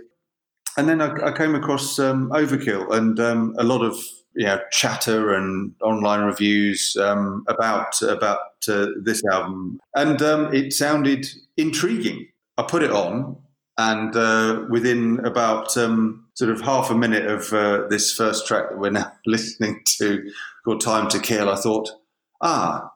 And 0.75 0.89
then 0.89 1.01
I, 1.01 1.27
I 1.27 1.31
came 1.31 1.55
across 1.55 1.97
um, 1.97 2.29
Overkill 2.31 2.91
and 2.93 3.19
um, 3.21 3.55
a 3.57 3.63
lot 3.63 3.81
of 3.81 3.97
you 4.35 4.45
know 4.45 4.59
chatter 4.71 5.33
and 5.33 5.73
online 5.81 6.21
reviews 6.21 6.97
um, 6.99 7.45
about 7.47 8.01
about 8.01 8.39
uh, 8.67 8.87
this 9.01 9.23
album, 9.31 9.79
and 9.95 10.21
um, 10.21 10.53
it 10.53 10.73
sounded 10.73 11.25
intriguing. 11.55 12.27
I 12.57 12.63
put 12.63 12.83
it 12.83 12.91
on, 12.91 13.37
and 13.77 14.13
uh, 14.13 14.65
within 14.69 15.25
about 15.25 15.77
um, 15.77 16.25
sort 16.39 16.51
of 16.51 16.61
half 16.61 16.89
a 16.89 16.95
minute 16.95 17.25
of 17.25 17.51
uh, 17.51 17.85
this 17.89 18.13
first 18.13 18.47
track 18.47 18.69
that 18.69 18.79
we're 18.79 18.89
now 19.01 19.11
listening 19.25 19.81
to, 19.97 20.31
called 20.63 20.79
"Time 20.79 21.09
to 21.09 21.19
Kill," 21.19 21.49
I 21.49 21.55
thought, 21.55 21.89
ah, 22.41 22.91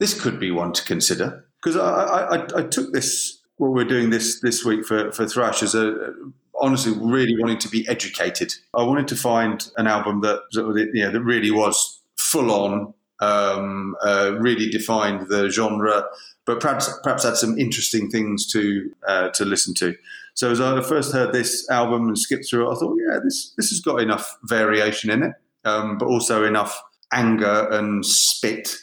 this 0.00 0.18
could 0.18 0.40
be 0.40 0.50
one 0.50 0.72
to 0.72 0.82
consider 0.82 1.44
because 1.62 1.76
I, 1.76 1.90
I, 1.90 2.60
I, 2.60 2.62
took 2.62 2.94
this 2.94 3.42
what 3.58 3.72
we're 3.72 3.84
doing 3.84 4.08
this 4.08 4.40
this 4.40 4.64
week 4.64 4.86
for 4.86 5.12
for 5.12 5.26
thrash 5.26 5.62
as 5.62 5.74
a 5.74 6.14
honestly 6.58 6.94
really 6.98 7.36
wanting 7.38 7.58
to 7.58 7.68
be 7.68 7.86
educated. 7.86 8.54
I 8.74 8.82
wanted 8.84 9.08
to 9.08 9.16
find 9.16 9.70
an 9.76 9.86
album 9.86 10.22
that 10.22 10.40
you 10.54 11.04
know 11.04 11.10
that 11.10 11.22
really 11.22 11.50
was 11.50 12.00
full 12.16 12.50
on, 12.50 12.94
um, 13.20 13.94
uh, 14.02 14.36
really 14.38 14.70
defined 14.70 15.28
the 15.28 15.50
genre, 15.50 16.06
but 16.46 16.60
perhaps 16.60 16.90
perhaps 17.02 17.24
had 17.24 17.36
some 17.36 17.58
interesting 17.58 18.08
things 18.08 18.50
to 18.52 18.90
uh, 19.06 19.28
to 19.30 19.44
listen 19.44 19.74
to. 19.74 19.94
So 20.36 20.50
as 20.50 20.60
I 20.60 20.82
first 20.82 21.12
heard 21.12 21.32
this 21.32 21.68
album 21.70 22.08
and 22.08 22.18
skipped 22.18 22.46
through 22.48 22.68
it, 22.68 22.72
I 22.72 22.78
thought, 22.78 22.96
yeah, 23.00 23.18
this 23.24 23.54
this 23.56 23.70
has 23.70 23.80
got 23.80 24.02
enough 24.02 24.36
variation 24.44 25.10
in 25.10 25.22
it, 25.22 25.32
um, 25.64 25.96
but 25.96 26.06
also 26.06 26.44
enough 26.44 26.80
anger 27.12 27.68
and 27.70 28.04
spit 28.04 28.76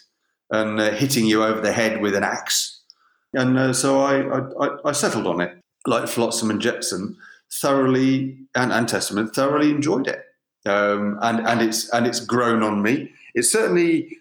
and 0.49 0.79
uh, 0.79 0.91
hitting 0.91 1.25
you 1.25 1.43
over 1.43 1.61
the 1.61 1.71
head 1.71 2.01
with 2.01 2.15
an 2.15 2.23
axe. 2.23 2.81
And 3.33 3.57
uh, 3.57 3.73
so 3.73 4.01
I, 4.01 4.21
I, 4.65 4.69
I 4.85 4.91
settled 4.93 5.27
on 5.27 5.41
it, 5.41 5.55
like 5.85 6.07
Flotsam 6.07 6.49
and 6.49 6.59
Jetsam, 6.59 7.17
thoroughly 7.51 8.37
and, 8.55 8.71
and 8.71 8.87
Testament 8.87 9.35
thoroughly 9.35 9.69
enjoyed 9.69 10.07
it, 10.07 10.23
um, 10.65 11.19
and 11.21 11.45
and 11.47 11.61
it's 11.61 11.87
and 11.89 12.07
it's 12.07 12.19
grown 12.19 12.63
on 12.63 12.81
me. 12.81 13.11
It's 13.35 13.51
certainly 13.51 14.17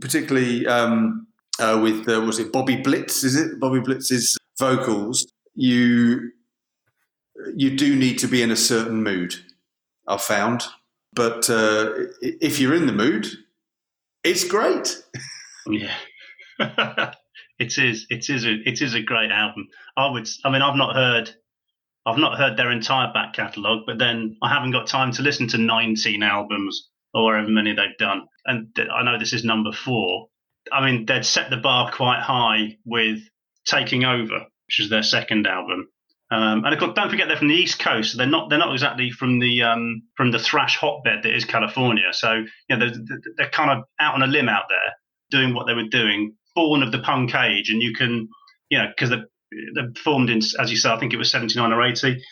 particularly 0.00 0.66
um, 0.66 1.28
uh, 1.60 1.78
with 1.80 2.08
uh, 2.08 2.20
was 2.22 2.40
it 2.40 2.52
Bobby 2.52 2.76
Blitz? 2.76 3.22
Is 3.22 3.36
it 3.36 3.60
Bobby 3.60 3.78
Blitz's 3.78 4.36
vocals? 4.58 5.30
You 5.54 6.32
you 7.54 7.76
do 7.76 7.96
need 7.96 8.18
to 8.18 8.28
be 8.28 8.42
in 8.42 8.50
a 8.50 8.56
certain 8.56 9.02
mood. 9.02 9.34
I've 10.06 10.22
found, 10.22 10.64
but 11.12 11.48
uh, 11.48 11.90
if 12.20 12.58
you're 12.58 12.74
in 12.74 12.86
the 12.86 12.92
mood, 12.92 13.26
it's 14.24 14.44
great. 14.44 15.02
Yeah. 15.66 15.94
it 17.58 17.78
is. 17.78 18.06
It 18.10 18.28
is. 18.28 18.44
A, 18.44 18.54
it 18.66 18.82
is 18.82 18.94
a 18.94 19.02
great 19.02 19.30
album. 19.30 19.68
I 19.96 20.10
would. 20.10 20.28
I 20.44 20.50
mean, 20.50 20.62
I've 20.62 20.76
not 20.76 20.94
heard. 20.96 21.30
I've 22.04 22.18
not 22.18 22.36
heard 22.36 22.56
their 22.56 22.70
entire 22.70 23.12
back 23.12 23.34
catalogue, 23.34 23.82
but 23.86 23.98
then 23.98 24.36
I 24.42 24.48
haven't 24.48 24.72
got 24.72 24.88
time 24.88 25.12
to 25.12 25.22
listen 25.22 25.46
to 25.48 25.58
19 25.58 26.22
albums 26.24 26.88
or 27.14 27.34
however 27.34 27.50
many 27.50 27.74
they've 27.74 27.96
done. 27.98 28.26
And 28.44 28.74
th- 28.74 28.88
I 28.92 29.04
know 29.04 29.18
this 29.18 29.32
is 29.32 29.44
number 29.44 29.72
four. 29.72 30.28
I 30.72 30.84
mean, 30.84 31.06
they'd 31.06 31.24
set 31.24 31.50
the 31.50 31.56
bar 31.58 31.92
quite 31.92 32.20
high 32.20 32.78
with 32.84 33.20
Taking 33.66 34.04
Over, 34.04 34.46
which 34.66 34.80
is 34.80 34.90
their 34.90 35.02
second 35.02 35.46
album. 35.46 35.88
Um, 36.34 36.64
and 36.64 36.72
of 36.72 36.80
course, 36.80 36.92
don't 36.94 37.10
forget 37.10 37.28
they're 37.28 37.36
from 37.36 37.48
the 37.48 37.54
East 37.54 37.78
Coast. 37.78 38.12
So 38.12 38.18
they're 38.18 38.26
not 38.26 38.48
they're 38.48 38.58
not 38.58 38.72
exactly 38.72 39.10
from 39.10 39.38
the 39.38 39.62
um, 39.62 40.02
from 40.16 40.30
the 40.30 40.38
thrash 40.38 40.76
hotbed 40.78 41.24
that 41.24 41.34
is 41.36 41.44
California. 41.44 42.08
So 42.12 42.32
you 42.68 42.76
know 42.76 42.78
they're, 42.78 43.20
they're 43.36 43.50
kind 43.50 43.70
of 43.70 43.84
out 44.00 44.14
on 44.14 44.22
a 44.22 44.26
limb 44.26 44.48
out 44.48 44.64
there 44.68 44.94
doing 45.30 45.54
what 45.54 45.66
they 45.66 45.74
were 45.74 45.88
doing, 45.88 46.34
born 46.54 46.82
of 46.82 46.90
the 46.92 47.00
punk 47.00 47.34
age. 47.34 47.68
And 47.70 47.82
you 47.82 47.92
can 47.94 48.28
you 48.70 48.78
know 48.78 48.86
because 48.88 49.10
they're, 49.10 49.26
they're 49.74 49.92
formed 50.02 50.30
in 50.30 50.38
as 50.58 50.70
you 50.70 50.76
say, 50.76 50.90
I 50.90 50.98
think 50.98 51.12
it 51.12 51.18
was 51.18 51.30
seventy 51.30 51.58
nine 51.58 51.72
or 51.72 51.82
eighty, 51.82 52.22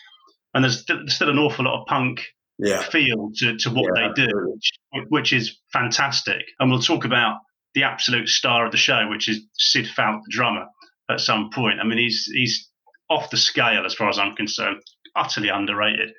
and 0.53 0.63
there's, 0.63 0.83
there's 0.85 1.13
still 1.13 1.29
an 1.29 1.37
awful 1.37 1.65
lot 1.65 1.79
of 1.81 1.87
punk 1.87 2.21
Yeah. 2.57 2.81
feel 2.81 3.31
to, 3.37 3.57
to 3.57 3.69
what 3.69 3.85
Yeah, 3.95 4.07
they 4.15 4.25
do, 4.25 4.29
which, 4.47 5.05
which 5.09 5.33
is 5.33 5.59
fantastic. 5.73 6.41
And 6.59 6.71
we'll 6.71 6.81
talk 6.81 7.05
about 7.05 7.39
the 7.75 7.83
absolute 7.83 8.29
star 8.29 8.65
of 8.65 8.71
the 8.71 8.77
show, 8.77 9.07
which 9.09 9.29
is 9.29 9.41
Sid 9.57 9.87
Falck, 9.95 10.21
the 10.25 10.31
drummer, 10.31 10.65
at 11.09 11.19
some 11.21 11.49
point. 11.53 11.79
I 11.79 11.83
mean, 11.85 11.97
he's 11.99 12.25
he's 12.33 12.67
off 13.11 13.29
the 13.29 13.37
scale 13.37 13.85
as 13.85 13.93
far 13.93 14.09
as 14.09 14.17
I'm 14.17 14.35
concerned, 14.35 14.81
utterly 15.15 15.49
underrated. 15.49 16.11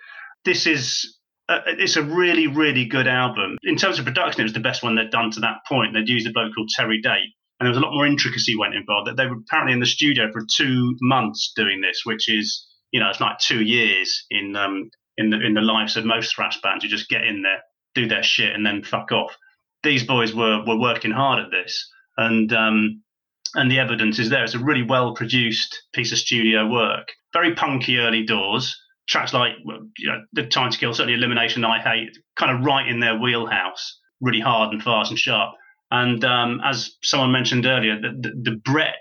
This 0.45 0.67
is. 0.67 1.19
Uh, 1.49 1.59
it's 1.67 1.97
a 1.97 2.03
really, 2.03 2.47
really 2.47 2.85
good 2.85 3.09
album. 3.09 3.59
In 3.65 3.77
terms 3.77 3.99
of 3.99 4.05
production, 4.05 4.43
it 4.43 4.45
was 4.45 4.53
the 4.53 4.61
best 4.61 4.83
one 4.83 4.95
they'd 4.95 5.11
done 5.11 5.33
to 5.33 5.41
that 5.41 5.57
point. 5.69 5.93
They'd 5.93 6.09
used 6.09 6.27
a 6.27 6.33
bloke 6.33 6.55
called 6.55 6.71
Terry 6.77 7.01
Date, 7.01 7.35
and 7.59 7.67
there 7.67 7.71
was 7.71 7.79
a 7.79 7.81
lot 7.81 7.93
more 7.93 8.07
intricacy 8.07 8.57
went 8.57 8.75
involved. 8.75 9.09
That 9.09 9.17
they 9.17 9.27
were 9.27 9.37
apparently 9.37 9.73
in 9.73 9.81
the 9.81 9.87
studio 9.87 10.31
for 10.33 10.43
two 10.57 10.97
months 11.01 11.53
doing 11.57 11.81
this, 11.81 12.03
which 12.05 12.31
is, 12.31 12.65
you 12.93 13.01
know, 13.01 13.11
it's 13.11 13.21
like 13.21 13.39
two 13.39 13.63
years 13.63 14.25
in 14.31 14.55
um, 14.55 14.89
in 15.17 15.31
the 15.31 15.45
in 15.45 15.55
the 15.55 15.61
lives 15.61 15.97
of 15.97 16.05
most 16.05 16.35
thrash 16.35 16.61
bands. 16.61 16.85
You 16.85 16.91
just 16.91 17.09
get 17.09 17.25
in 17.25 17.43
there, 17.43 17.61
do 17.95 18.07
their 18.07 18.23
shit, 18.23 18.55
and 18.55 18.65
then 18.65 18.85
fuck 18.85 19.11
off. 19.11 19.37
These 19.83 20.05
boys 20.05 20.33
were 20.35 20.65
were 20.65 20.79
working 20.79 21.11
hard 21.11 21.41
at 21.41 21.51
this, 21.51 21.91
and 22.17 22.53
um, 22.53 23.03
and 23.55 23.71
the 23.71 23.79
evidence 23.79 24.19
is 24.19 24.31
there. 24.31 24.45
It's 24.45 24.55
a 24.55 24.59
really 24.59 24.83
well 24.83 25.15
produced 25.15 25.83
piece 25.93 26.13
of 26.13 26.19
studio 26.19 26.69
work. 26.69 27.09
Very 27.33 27.55
punky 27.55 27.99
early 27.99 28.25
doors. 28.25 28.79
Tracks 29.09 29.33
like 29.33 29.53
you 29.99 30.09
know, 30.09 30.23
the 30.33 30.47
Time 30.47 30.71
to 30.71 30.79
Kill, 30.79 30.95
certainly 30.95 31.15
Elimination, 31.15 31.65
I 31.65 31.81
Hate, 31.81 32.17
kind 32.37 32.57
of 32.57 32.65
right 32.65 32.87
in 32.87 33.01
their 33.01 33.19
wheelhouse. 33.19 33.99
Really 34.21 34.41
hard 34.41 34.73
and 34.73 34.83
fast 34.83 35.11
and 35.11 35.19
sharp. 35.19 35.55
And 35.91 36.25
um, 36.25 36.61
as 36.65 36.97
someone 37.03 37.33
mentioned 37.33 37.67
earlier, 37.67 38.01
the, 38.01 38.11
the, 38.21 38.51
the 38.51 38.57
breadth 38.57 38.95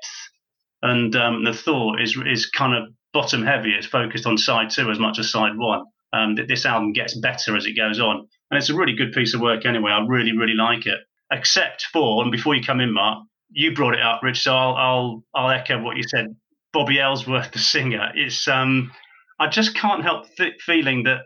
and 0.82 1.16
um, 1.16 1.44
the 1.44 1.54
thought 1.54 2.02
is 2.02 2.18
is 2.26 2.50
kind 2.50 2.74
of 2.76 2.92
bottom 3.14 3.44
heavy. 3.44 3.72
It's 3.72 3.88
focused 3.88 4.26
on 4.26 4.38
side 4.38 4.70
two 4.70 4.90
as 4.90 5.00
much 5.00 5.20
as 5.20 5.32
side 5.32 5.58
one. 5.58 5.86
Um, 6.14 6.36
this 6.36 6.66
album 6.66 6.92
gets 6.92 7.18
better 7.18 7.56
as 7.56 7.66
it 7.66 7.78
goes 7.78 8.00
on, 8.00 8.28
and 8.50 8.58
it's 8.58 8.70
a 8.70 8.76
really 8.76 8.96
good 8.96 9.14
piece 9.14 9.34
of 9.34 9.42
work 9.42 9.66
anyway. 9.66 9.92
I 9.92 10.04
really 10.06 10.36
really 10.36 10.56
like 10.56 10.86
it. 10.86 11.00
Except 11.32 11.86
for, 11.94 12.22
and 12.24 12.32
before 12.32 12.56
you 12.56 12.64
come 12.64 12.82
in, 12.82 12.94
Mark, 12.94 13.24
you 13.52 13.74
brought 13.74 13.94
it 13.94 14.02
up, 14.02 14.22
Rich. 14.24 14.42
So 14.44 14.54
I'll 14.54 14.76
I'll, 14.76 15.24
I'll 15.36 15.50
echo 15.52 15.82
what 15.82 15.98
you 15.98 16.04
said. 16.04 16.36
Bobby 16.74 17.00
Ellsworth, 17.00 17.52
the 17.52 17.60
singer, 17.60 18.12
it's 18.16 18.48
um, 18.48 18.92
I 19.40 19.48
just 19.48 19.76
can't 19.76 20.04
help 20.04 20.26
th- 20.38 20.62
feeling 20.62 21.04
that 21.04 21.24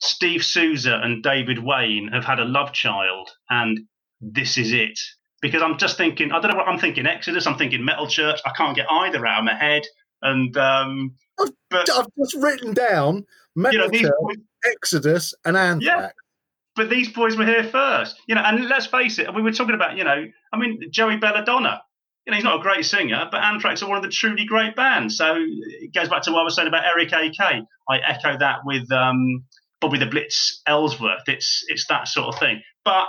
Steve 0.00 0.44
Souza 0.44 0.98
and 1.02 1.22
David 1.22 1.60
Wayne 1.60 2.08
have 2.12 2.24
had 2.24 2.40
a 2.40 2.44
love 2.44 2.72
child, 2.72 3.30
and 3.48 3.80
this 4.20 4.58
is 4.58 4.72
it. 4.72 4.98
Because 5.42 5.62
I'm 5.62 5.78
just 5.78 5.96
thinking, 5.96 6.32
I 6.32 6.40
don't 6.40 6.50
know 6.50 6.56
what 6.56 6.68
I'm 6.68 6.78
thinking. 6.78 7.06
Exodus, 7.06 7.46
I'm 7.46 7.56
thinking 7.56 7.84
Metal 7.84 8.06
Church. 8.06 8.40
I 8.44 8.50
can't 8.50 8.76
get 8.76 8.86
either 8.90 9.24
out 9.26 9.38
of 9.38 9.44
my 9.44 9.54
head. 9.54 9.82
And 10.22 10.54
um, 10.56 11.14
but 11.70 11.88
I've 11.90 12.08
just 12.18 12.34
written 12.34 12.74
down 12.74 13.24
Metal 13.56 13.92
you 13.92 14.02
know, 14.02 14.08
Church, 14.08 14.38
Exodus, 14.64 15.34
and 15.44 15.56
Anthrax. 15.56 16.14
But 16.76 16.88
these 16.88 17.10
boys 17.12 17.36
were 17.36 17.46
here 17.46 17.64
first. 17.64 18.20
You 18.26 18.34
know, 18.34 18.42
and 18.42 18.68
let's 18.68 18.86
face 18.86 19.18
it, 19.18 19.34
we 19.34 19.42
were 19.42 19.52
talking 19.52 19.74
about, 19.74 19.96
you 19.96 20.04
know, 20.04 20.24
I 20.52 20.58
mean, 20.58 20.80
Joey 20.90 21.16
Belladonna. 21.16 21.82
You 22.26 22.32
know, 22.32 22.36
he's 22.36 22.44
not 22.44 22.60
a 22.60 22.62
great 22.62 22.84
singer, 22.84 23.28
but 23.30 23.42
Anthrax 23.42 23.82
are 23.82 23.88
one 23.88 23.96
of 23.96 24.02
the 24.02 24.10
truly 24.10 24.44
great 24.44 24.76
bands. 24.76 25.16
So 25.16 25.36
it 25.36 25.92
goes 25.94 26.08
back 26.08 26.22
to 26.22 26.32
what 26.32 26.40
I 26.40 26.44
was 26.44 26.54
saying 26.54 26.68
about 26.68 26.84
Eric 26.84 27.12
AK. 27.12 27.40
I 27.88 27.98
echo 28.06 28.38
that 28.38 28.58
with 28.64 28.90
um, 28.92 29.44
Bobby 29.80 29.98
the 29.98 30.06
Blitz 30.06 30.60
Ellsworth. 30.66 31.22
It's 31.26 31.64
it's 31.68 31.86
that 31.88 32.08
sort 32.08 32.28
of 32.28 32.38
thing. 32.38 32.60
But 32.84 33.06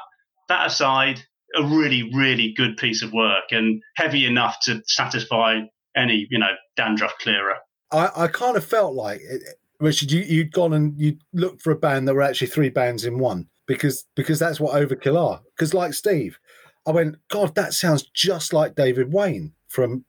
that 0.48 0.66
aside, 0.66 1.22
a 1.56 1.64
really 1.64 2.10
really 2.14 2.54
good 2.56 2.78
piece 2.78 3.04
of 3.04 3.12
work 3.12 3.52
and 3.52 3.82
heavy 3.96 4.26
enough 4.26 4.58
to 4.64 4.82
satisfy 4.88 5.60
any 5.96 6.26
you 6.30 6.40
know 6.40 6.54
dandruff 6.78 7.14
clearer. 7.20 7.58
I, 7.92 8.10
I 8.16 8.28
kind 8.28 8.56
of 8.56 8.64
felt 8.64 8.96
like, 8.96 9.20
it, 9.22 9.44
Richard, 9.82 10.12
you, 10.12 10.22
you'd 10.22 10.54
gone 10.54 10.72
and 10.72 10.98
you'd 10.98 11.22
looked 11.34 11.62
for 11.62 11.72
a 11.72 11.76
band 11.76 12.08
that 12.08 12.16
were 12.16 12.22
actually 12.22 12.48
three 12.48 12.70
bands 12.70 13.04
in 13.04 13.20
one 13.20 13.50
because 13.72 14.06
because 14.16 14.38
that's 14.38 14.60
what 14.60 14.74
Overkill 14.74 15.18
are. 15.18 15.42
Because 15.56 15.74
like 15.74 15.94
Steve, 15.94 16.38
I 16.86 16.92
went, 16.92 17.16
God, 17.30 17.56
that 17.56 17.74
sounds 17.74 18.04
just 18.04 18.52
like 18.52 18.76
David 18.76 19.14
Wayne 19.14 19.54
from 19.70 20.04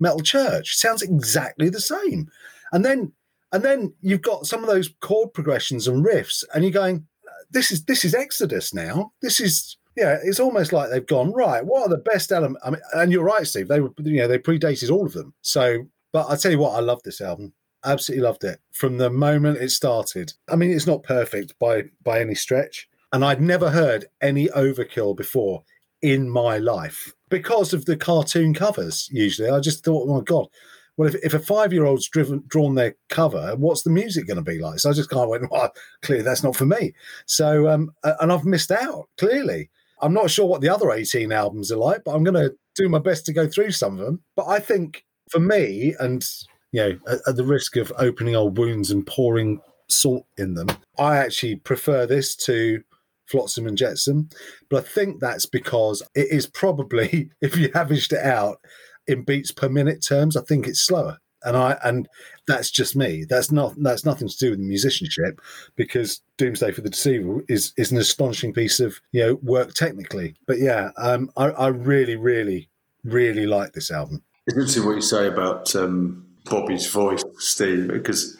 Metal 0.00 0.20
Church. 0.20 0.76
Sounds 0.76 1.00
exactly 1.00 1.68
the 1.68 1.80
same. 1.80 2.28
And 2.72 2.84
then 2.84 3.12
and 3.52 3.62
then 3.62 3.94
you've 4.00 4.22
got 4.22 4.46
some 4.46 4.64
of 4.64 4.66
those 4.68 4.92
chord 5.00 5.32
progressions 5.32 5.86
and 5.86 6.04
riffs, 6.04 6.42
and 6.52 6.64
you're 6.64 6.72
going, 6.72 7.06
this 7.50 7.70
is 7.70 7.84
this 7.84 8.04
is 8.04 8.14
Exodus 8.14 8.74
now. 8.74 9.12
This 9.22 9.38
is 9.38 9.76
yeah, 9.96 10.18
it's 10.24 10.40
almost 10.40 10.72
like 10.72 10.90
they've 10.90 11.06
gone 11.06 11.32
right. 11.32 11.64
What 11.64 11.82
are 11.82 11.88
the 11.88 11.98
best 11.98 12.32
elements? 12.32 12.62
I 12.66 12.70
mean, 12.70 12.80
and 12.94 13.12
you're 13.12 13.22
right, 13.22 13.46
Steve. 13.46 13.68
They 13.68 13.80
were 13.80 13.92
you 13.98 14.22
know 14.22 14.26
they 14.26 14.38
predated 14.38 14.90
all 14.90 15.06
of 15.06 15.12
them. 15.12 15.34
So, 15.42 15.86
but 16.12 16.28
I 16.28 16.34
tell 16.34 16.50
you 16.50 16.58
what, 16.58 16.74
I 16.74 16.80
love 16.80 17.04
this 17.04 17.20
album. 17.20 17.52
Absolutely 17.84 18.24
loved 18.24 18.42
it 18.42 18.58
from 18.72 18.98
the 18.98 19.10
moment 19.10 19.58
it 19.58 19.70
started. 19.70 20.32
I 20.48 20.56
mean, 20.56 20.72
it's 20.72 20.88
not 20.88 21.04
perfect 21.04 21.56
by 21.60 21.84
by 22.02 22.20
any 22.20 22.34
stretch, 22.34 22.88
and 23.14 23.24
I'd 23.24 23.40
never 23.40 23.70
heard 23.70 24.06
any 24.20 24.48
Overkill 24.48 25.16
before 25.16 25.62
in 26.02 26.28
my 26.28 26.58
life 26.58 27.12
because 27.30 27.72
of 27.72 27.84
the 27.84 27.96
cartoon 27.96 28.52
covers. 28.52 29.08
Usually, 29.12 29.48
I 29.48 29.60
just 29.60 29.84
thought, 29.84 30.08
oh 30.08 30.18
my 30.18 30.24
god. 30.24 30.48
Well, 30.96 31.08
if, 31.08 31.14
if 31.22 31.32
a 31.32 31.38
five 31.38 31.72
year 31.72 31.84
old's 31.84 32.08
driven 32.08 32.42
drawn 32.48 32.74
their 32.74 32.96
cover, 33.10 33.54
what's 33.56 33.82
the 33.82 33.90
music 33.90 34.26
going 34.26 34.38
to 34.38 34.42
be 34.42 34.58
like? 34.58 34.80
So 34.80 34.90
I 34.90 34.94
just 34.94 35.10
kind 35.10 35.22
of 35.22 35.28
went, 35.28 35.48
well, 35.48 35.72
clearly 36.02 36.24
that's 36.24 36.42
not 36.42 36.56
for 36.56 36.66
me. 36.66 36.92
So, 37.26 37.68
um, 37.68 37.92
and 38.02 38.32
I've 38.32 38.44
missed 38.44 38.72
out 38.72 39.04
clearly. 39.16 39.70
I'm 40.02 40.12
not 40.12 40.28
sure 40.28 40.46
what 40.46 40.60
the 40.60 40.68
other 40.68 40.90
18 40.90 41.30
albums 41.30 41.70
are 41.70 41.76
like, 41.76 42.02
but 42.04 42.16
I'm 42.16 42.24
going 42.24 42.34
to 42.34 42.52
do 42.74 42.88
my 42.88 42.98
best 42.98 43.26
to 43.26 43.32
go 43.32 43.46
through 43.46 43.70
some 43.70 43.96
of 43.96 44.04
them. 44.04 44.24
But 44.34 44.48
I 44.48 44.58
think 44.58 45.04
for 45.30 45.38
me, 45.38 45.94
and 46.00 46.26
you 46.72 46.80
know, 46.80 46.98
at, 47.06 47.20
at 47.28 47.36
the 47.36 47.44
risk 47.44 47.76
of 47.76 47.92
opening 47.96 48.34
old 48.34 48.58
wounds 48.58 48.90
and 48.90 49.06
pouring 49.06 49.60
salt 49.88 50.26
in 50.36 50.54
them, 50.54 50.66
I 50.98 51.18
actually 51.18 51.56
prefer 51.56 52.06
this 52.06 52.34
to 52.36 52.82
Flotsam 53.26 53.66
and 53.66 53.78
Jetsam. 53.78 54.28
But 54.68 54.84
I 54.84 54.88
think 54.88 55.20
that's 55.20 55.46
because 55.46 56.02
it 56.14 56.28
is 56.30 56.46
probably, 56.46 57.30
if 57.40 57.56
you 57.56 57.70
averaged 57.74 58.12
it 58.12 58.24
out 58.24 58.58
in 59.06 59.24
beats 59.24 59.52
per 59.52 59.68
minute 59.68 60.04
terms, 60.06 60.36
I 60.36 60.42
think 60.42 60.66
it's 60.66 60.80
slower. 60.80 61.18
And 61.46 61.58
I 61.58 61.76
and 61.84 62.08
that's 62.46 62.70
just 62.70 62.96
me. 62.96 63.26
That's 63.28 63.52
not 63.52 63.74
that's 63.76 64.06
nothing 64.06 64.28
to 64.28 64.36
do 64.38 64.50
with 64.50 64.60
the 64.60 64.64
musicianship, 64.64 65.42
because 65.76 66.22
Doomsday 66.38 66.72
for 66.72 66.80
the 66.80 66.88
Deceiver 66.88 67.44
is 67.50 67.74
is 67.76 67.92
an 67.92 67.98
astonishing 67.98 68.54
piece 68.54 68.80
of 68.80 68.98
you 69.12 69.20
know 69.20 69.34
work 69.42 69.74
technically. 69.74 70.36
But 70.46 70.58
yeah, 70.58 70.92
um, 70.96 71.28
I, 71.36 71.48
I 71.48 71.66
really, 71.68 72.16
really, 72.16 72.70
really 73.04 73.46
like 73.46 73.74
this 73.74 73.90
album. 73.90 74.22
It's 74.46 74.56
interesting 74.56 74.86
what 74.86 74.94
you 74.94 75.02
say 75.02 75.26
about 75.26 75.76
um, 75.76 76.26
Bobby's 76.46 76.86
voice, 76.86 77.22
Steve, 77.36 77.88
because 77.88 78.38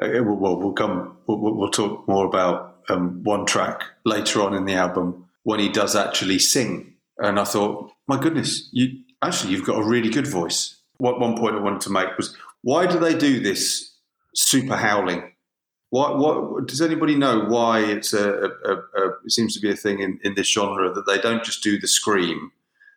uh, 0.00 0.08
well, 0.22 0.56
we'll 0.56 0.72
come. 0.72 1.16
We'll, 1.26 1.56
we'll 1.56 1.70
talk 1.70 2.06
more 2.08 2.26
about 2.26 2.73
um, 2.88 3.22
one 3.22 3.46
track 3.46 3.82
later 4.04 4.42
on 4.42 4.54
in 4.54 4.64
the 4.64 4.74
album 4.74 5.26
when 5.42 5.60
he 5.60 5.68
does 5.68 5.94
actually 5.94 6.38
sing. 6.38 6.94
And 7.18 7.38
I 7.38 7.44
thought, 7.44 7.92
my 8.06 8.20
goodness, 8.20 8.68
you 8.72 9.00
actually 9.22 9.52
you've 9.52 9.66
got 9.66 9.78
a 9.78 9.86
really 9.86 10.10
good 10.10 10.26
voice. 10.26 10.76
What 10.98 11.20
one 11.20 11.36
point 11.36 11.56
I 11.56 11.60
wanted 11.60 11.80
to 11.82 11.90
make 11.90 12.16
was 12.16 12.36
why 12.62 12.86
do 12.86 12.98
they 12.98 13.16
do 13.16 13.40
this 13.40 13.94
super 14.34 14.76
howling? 14.76 15.32
What 15.90 16.18
what 16.18 16.66
does 16.66 16.80
anybody 16.80 17.14
know 17.14 17.44
why 17.44 17.80
it's 17.80 18.12
a, 18.12 18.50
a, 18.64 18.72
a 18.72 19.08
it 19.24 19.30
seems 19.30 19.54
to 19.54 19.60
be 19.60 19.70
a 19.70 19.76
thing 19.76 20.00
in, 20.00 20.18
in 20.24 20.34
this 20.34 20.48
genre 20.48 20.92
that 20.92 21.06
they 21.06 21.18
don't 21.18 21.44
just 21.44 21.62
do 21.62 21.78
the 21.78 21.86
scream, 21.86 22.50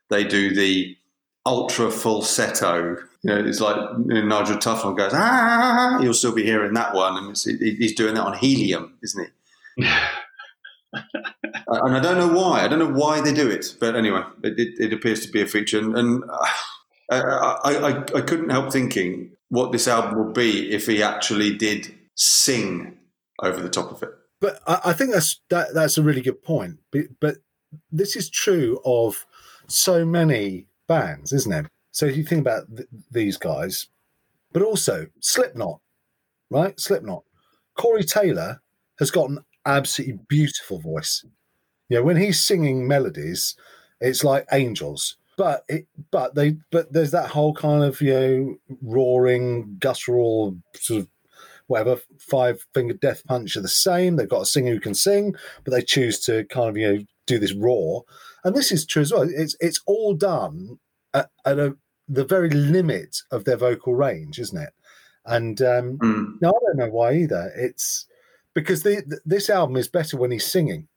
they 0.09 0.23
do 0.23 0.55
the 0.55 0.97
ultra 1.45 1.91
falsetto. 1.91 2.97
You 3.23 3.29
know, 3.29 3.45
it's 3.45 3.61
like 3.61 3.77
you 4.07 4.13
know, 4.13 4.25
Nigel 4.25 4.57
Tufnel 4.57 4.97
goes 4.97 5.11
ah. 5.13 5.99
You'll 6.01 6.13
still 6.13 6.33
be 6.33 6.43
hearing 6.43 6.73
that 6.73 6.93
one, 6.95 7.17
and 7.17 7.38
he's 7.38 7.95
doing 7.95 8.15
that 8.15 8.23
on 8.23 8.38
helium, 8.38 8.97
isn't 9.03 9.25
he? 9.25 9.31
and 10.93 11.95
I 11.95 11.99
don't 11.99 12.17
know 12.17 12.34
why. 12.34 12.61
I 12.61 12.67
don't 12.67 12.80
know 12.80 12.91
why 12.91 13.21
they 13.21 13.34
do 13.34 13.49
it, 13.49 13.75
but 13.80 13.95
anyway, 13.95 14.23
it, 14.43 14.59
it, 14.59 14.80
it 14.80 14.93
appears 14.93 15.25
to 15.25 15.32
be 15.32 15.41
a 15.41 15.47
feature, 15.47 15.80
and, 15.80 15.97
and 15.97 16.23
I, 17.09 17.19
I, 17.19 17.75
I, 17.75 17.97
I 18.15 18.21
couldn't 18.21 18.49
help 18.49 18.71
thinking 18.71 19.32
what 19.49 19.71
this 19.71 19.88
album 19.88 20.17
would 20.17 20.34
be 20.34 20.71
if 20.71 20.88
he 20.88 21.01
actually 21.01 21.55
did 21.55 21.93
sing 22.15 22.97
over 23.41 23.61
the 23.61 23.69
top 23.69 23.91
of 23.91 24.03
it. 24.03 24.09
But 24.41 24.59
I, 24.67 24.82
I 24.86 24.93
think 24.93 25.11
that's 25.11 25.39
that, 25.49 25.73
that's 25.73 25.97
a 25.97 26.03
really 26.03 26.21
good 26.21 26.43
point. 26.43 26.80
But, 26.91 27.05
but 27.19 27.38
this 27.91 28.15
is 28.15 28.30
true 28.30 28.80
of 28.86 29.25
so 29.67 30.05
many 30.05 30.67
bands, 30.88 31.34
isn't 31.34 31.51
it? 31.51 31.67
So 31.91 32.05
if 32.05 32.17
you 32.17 32.23
think 32.23 32.41
about 32.41 32.75
th- 32.75 32.89
these 33.11 33.38
guys, 33.38 33.88
but 34.51 34.61
also 34.61 35.07
Slipknot, 35.19 35.80
right? 36.49 36.80
Slipknot. 36.80 37.23
Corey 37.75 38.03
Taylor 38.03 38.61
has 38.99 39.11
got 39.11 39.30
an 39.30 39.39
absolutely 39.68 40.20
beautiful 40.30 40.80
voice. 40.80 41.24
You 41.89 41.97
know, 41.97 42.03
when 42.03 42.18
he's 42.18 42.43
singing 42.43 42.88
melodies, 42.88 43.55
it's 44.01 44.24
like 44.24 44.47
angels. 44.51 45.18
But 45.38 45.63
it, 45.70 45.88
but 46.11 46.34
they, 46.36 46.57
but 46.72 46.91
there's 46.91 47.11
that 47.11 47.30
whole 47.30 47.53
kind 47.53 47.84
of 47.84 48.01
you 48.01 48.13
know 48.13 48.55
roaring, 48.82 49.78
guttural 49.80 50.57
sort 50.76 51.01
of 51.01 51.07
whatever 51.68 51.99
five 52.20 52.65
finger 52.74 52.93
death 52.95 53.24
punch 53.26 53.55
are 53.55 53.61
the 53.61 53.68
same. 53.68 54.15
They've 54.15 54.28
got 54.30 54.41
a 54.43 54.45
singer 54.47 54.72
who 54.74 54.80
can 54.80 54.95
sing, 54.95 55.36
but 55.63 55.72
they 55.72 55.82
choose 55.84 56.20
to 56.22 56.45
kind 56.45 56.70
of 56.70 56.78
you 56.78 56.93
know 56.93 57.03
do 57.28 57.38
this 57.39 57.53
raw. 57.53 57.99
And 58.43 58.55
this 58.55 58.72
is 58.72 58.86
true 58.86 59.03
as 59.03 59.13
well. 59.13 59.28
It's 59.30 59.55
it's 59.59 59.82
all 59.86 60.15
done 60.15 60.80
at, 61.13 61.30
at 61.45 61.59
a, 61.59 61.76
the 62.07 62.26
very 62.26 62.49
limit 62.49 63.18
of 63.32 63.43
their 63.45 63.57
vocal 63.57 63.93
range, 63.93 64.39
isn't 64.39 64.57
it? 64.61 64.74
And 65.26 65.61
um, 65.61 65.97
Mm. 65.99 66.41
no, 66.41 66.49
I 66.49 66.59
don't 66.65 66.78
know 66.78 66.89
why 66.89 67.13
either. 67.15 67.51
It's 67.55 68.07
because 68.58 68.82
the, 68.82 69.03
this 69.24 69.51
album 69.51 69.78
is 69.78 69.88
better 69.88 70.18
when 70.18 70.32
he's 70.32 70.51
singing. 70.51 70.88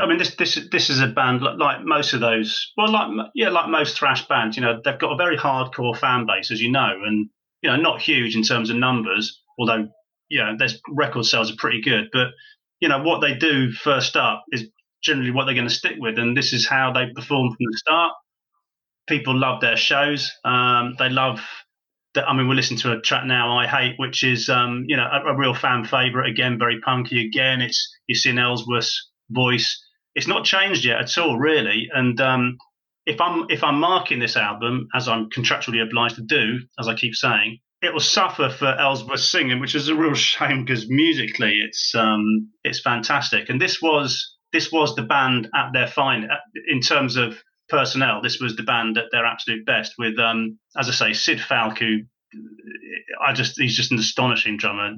I 0.00 0.06
mean, 0.06 0.16
this 0.16 0.36
this 0.36 0.58
this 0.72 0.88
is 0.88 1.02
a 1.02 1.06
band 1.06 1.42
like, 1.42 1.84
most 1.84 2.14
of 2.14 2.20
those. 2.20 2.72
Well, 2.78 2.90
like 2.90 3.10
yeah, 3.34 3.50
like 3.50 3.68
most 3.68 3.98
thrash 3.98 4.26
bands, 4.26 4.56
you 4.56 4.62
know, 4.62 4.80
they've 4.82 4.98
got 4.98 5.12
a 5.12 5.16
very 5.16 5.36
hardcore 5.36 5.96
fan 5.96 6.24
base, 6.26 6.50
as 6.50 6.62
you 6.62 6.72
know, 6.72 6.92
and 7.04 7.28
you 7.60 7.70
know, 7.70 7.76
not 7.76 8.00
huge 8.00 8.34
in 8.36 8.42
terms 8.42 8.70
of 8.70 8.76
numbers. 8.76 9.42
Although, 9.58 9.88
you 10.30 10.42
know, 10.42 10.56
their 10.58 10.70
record 10.88 11.26
sales 11.26 11.52
are 11.52 11.56
pretty 11.58 11.82
good, 11.82 12.08
but 12.10 12.28
you 12.80 12.88
know 12.88 13.02
what 13.02 13.20
they 13.20 13.34
do 13.34 13.70
first 13.70 14.16
up 14.16 14.42
is 14.50 14.64
generally 15.04 15.30
what 15.30 15.44
they're 15.44 15.54
going 15.54 15.68
to 15.68 15.74
stick 15.74 15.96
with, 15.98 16.18
and 16.18 16.34
this 16.34 16.54
is 16.54 16.66
how 16.66 16.90
they 16.90 17.04
perform 17.14 17.50
from 17.50 17.66
the 17.70 17.76
start. 17.76 18.12
People 19.10 19.38
love 19.38 19.60
their 19.60 19.76
shows. 19.76 20.32
Um, 20.42 20.94
they 20.98 21.10
love. 21.10 21.40
The, 22.14 22.24
I 22.24 22.36
mean, 22.36 22.48
we're 22.48 22.54
listening 22.54 22.80
to 22.80 22.92
a 22.92 23.00
track 23.00 23.24
now, 23.24 23.56
"I 23.56 23.66
Hate," 23.66 23.94
which 23.98 24.24
is 24.24 24.48
um, 24.48 24.84
you 24.86 24.96
know 24.96 25.06
a, 25.06 25.32
a 25.32 25.36
real 25.36 25.54
fan 25.54 25.84
favorite. 25.84 26.28
Again, 26.28 26.58
very 26.58 26.80
punky. 26.80 27.26
Again, 27.26 27.60
it's 27.60 27.92
you're 28.06 28.16
seeing 28.16 28.38
Ellsworth's 28.38 29.10
voice. 29.30 29.82
It's 30.14 30.26
not 30.26 30.44
changed 30.44 30.84
yet 30.84 31.00
at 31.00 31.18
all, 31.18 31.38
really. 31.38 31.88
And 31.92 32.20
um, 32.20 32.58
if 33.06 33.20
I'm 33.20 33.46
if 33.48 33.62
I'm 33.62 33.78
marking 33.78 34.18
this 34.18 34.36
album 34.36 34.88
as 34.94 35.08
I'm 35.08 35.30
contractually 35.30 35.82
obliged 35.82 36.16
to 36.16 36.22
do, 36.22 36.60
as 36.78 36.88
I 36.88 36.94
keep 36.94 37.14
saying, 37.14 37.58
it 37.82 37.92
will 37.92 38.00
suffer 38.00 38.50
for 38.50 38.66
Ellsworth 38.66 39.20
singing, 39.20 39.60
which 39.60 39.74
is 39.74 39.88
a 39.88 39.94
real 39.94 40.14
shame 40.30 40.64
because 40.64 40.88
musically 40.88 41.60
it's 41.60 41.94
um, 41.94 42.50
it's 42.64 42.80
fantastic. 42.80 43.48
And 43.48 43.60
this 43.60 43.80
was 43.80 44.36
this 44.52 44.70
was 44.72 44.94
the 44.96 45.02
band 45.02 45.48
at 45.54 45.72
their 45.72 45.86
fine 45.86 46.28
in 46.68 46.80
terms 46.80 47.16
of 47.16 47.42
personnel. 47.70 48.20
This 48.20 48.40
was 48.40 48.56
the 48.56 48.62
band 48.62 48.98
at 48.98 49.06
their 49.12 49.24
absolute 49.24 49.64
best 49.64 49.94
with, 49.98 50.18
um, 50.18 50.58
as 50.76 50.88
I 50.88 50.92
say, 50.92 51.12
Sid 51.12 51.40
who 51.40 52.00
I 53.20 53.32
just 53.32 53.58
he's 53.60 53.76
just 53.76 53.92
an 53.92 53.98
astonishing 53.98 54.56
drummer, 54.56 54.90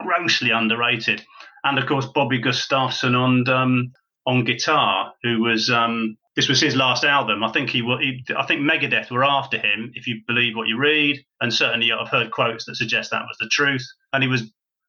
grossly 0.00 0.50
underrated, 0.50 1.24
and 1.64 1.78
of 1.78 1.86
course 1.86 2.06
Bobby 2.14 2.38
Gustafson 2.38 3.14
on 3.14 3.48
um, 3.48 3.92
on 4.26 4.44
guitar, 4.44 5.12
who 5.22 5.40
was 5.40 5.70
um, 5.70 6.16
this 6.36 6.48
was 6.48 6.60
his 6.60 6.76
last 6.76 7.04
album. 7.04 7.44
I 7.44 7.52
think 7.52 7.70
he, 7.70 7.80
he, 8.00 8.24
I 8.36 8.46
think 8.46 8.60
Megadeth 8.62 9.10
were 9.10 9.24
after 9.24 9.58
him, 9.58 9.92
if 9.94 10.06
you 10.06 10.20
believe 10.26 10.56
what 10.56 10.68
you 10.68 10.78
read, 10.78 11.22
and 11.40 11.52
certainly 11.52 11.92
I've 11.92 12.08
heard 12.08 12.30
quotes 12.30 12.64
that 12.64 12.76
suggest 12.76 13.10
that 13.10 13.22
was 13.22 13.36
the 13.38 13.48
truth. 13.48 13.86
And 14.12 14.22
he 14.22 14.28
was, 14.28 14.42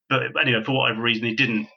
but 0.10 0.24
anyway, 0.41 0.64
for 0.64 0.78
whatever 0.78 1.01
reason, 1.01 1.26
he 1.26 1.36
didn't 1.36 1.68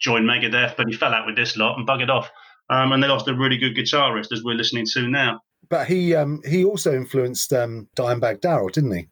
join 0.00 0.24
Megadeth, 0.24 0.76
but 0.76 0.88
he 0.88 0.92
fell 0.94 1.14
out 1.14 1.26
with 1.26 1.36
this 1.36 1.56
lot 1.56 1.78
and 1.78 1.86
buggered 1.86 2.10
off. 2.10 2.30
Um, 2.72 2.92
and 2.92 3.02
they 3.02 3.08
lost 3.08 3.28
a 3.28 3.34
really 3.34 3.58
good 3.58 3.76
guitarist, 3.76 4.32
as 4.32 4.42
we're 4.42 4.54
listening 4.54 4.86
to 4.94 5.06
now. 5.08 5.40
But 5.68 5.86
he 5.86 6.14
um, 6.14 6.40
he 6.48 6.64
also 6.64 6.94
influenced 6.94 7.52
um, 7.52 7.88
Dimebag 7.96 8.40
Darrell, 8.40 8.68
didn't 8.68 8.92
he? 8.96 9.08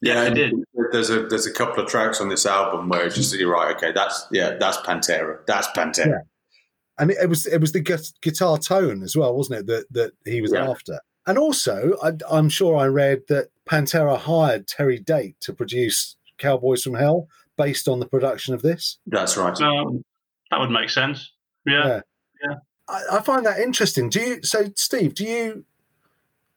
Yeah, 0.00 0.28
he 0.28 0.34
did. 0.34 0.54
There's 0.92 1.10
a 1.10 1.26
there's 1.26 1.46
a 1.46 1.52
couple 1.52 1.82
of 1.82 1.88
tracks 1.88 2.20
on 2.20 2.28
this 2.28 2.46
album 2.46 2.88
where 2.88 3.04
it's 3.04 3.16
just 3.16 3.34
you're 3.34 3.52
right. 3.52 3.74
Okay, 3.76 3.92
that's 3.92 4.26
yeah, 4.30 4.56
that's 4.58 4.78
Pantera. 4.78 5.44
That's 5.46 5.68
Pantera. 5.68 6.06
Yeah. 6.06 6.18
And 6.98 7.10
it, 7.10 7.18
it 7.22 7.28
was 7.28 7.46
it 7.46 7.60
was 7.60 7.72
the 7.72 7.80
guitar 8.20 8.58
tone 8.58 9.02
as 9.02 9.16
well, 9.16 9.34
wasn't 9.36 9.60
it? 9.60 9.66
That 9.66 9.86
that 9.92 10.12
he 10.24 10.40
was 10.40 10.52
Yeah. 10.52 10.70
after. 10.70 11.00
And 11.26 11.38
also, 11.38 11.96
I, 12.02 12.12
I'm 12.30 12.48
sure 12.48 12.76
I 12.76 12.86
read 12.86 13.22
that 13.28 13.48
Pantera 13.68 14.18
hired 14.18 14.66
Terry 14.66 14.98
Date 14.98 15.36
to 15.42 15.52
produce 15.52 16.16
Cowboys 16.38 16.82
from 16.82 16.94
Hell 16.94 17.28
based 17.56 17.86
on 17.86 18.00
the 18.00 18.06
production 18.06 18.54
of 18.54 18.62
this. 18.62 18.98
That's 19.06 19.36
right. 19.36 19.58
Um, 19.60 20.04
that 20.50 20.58
would 20.58 20.70
make 20.70 20.90
sense. 20.90 21.30
Yeah. 21.64 22.00
Yeah. 22.42 22.54
I, 22.92 23.16
I 23.16 23.20
find 23.22 23.46
that 23.46 23.58
interesting. 23.58 24.10
Do 24.10 24.20
you? 24.20 24.42
So, 24.42 24.66
Steve, 24.76 25.14
do 25.14 25.24
you 25.24 25.64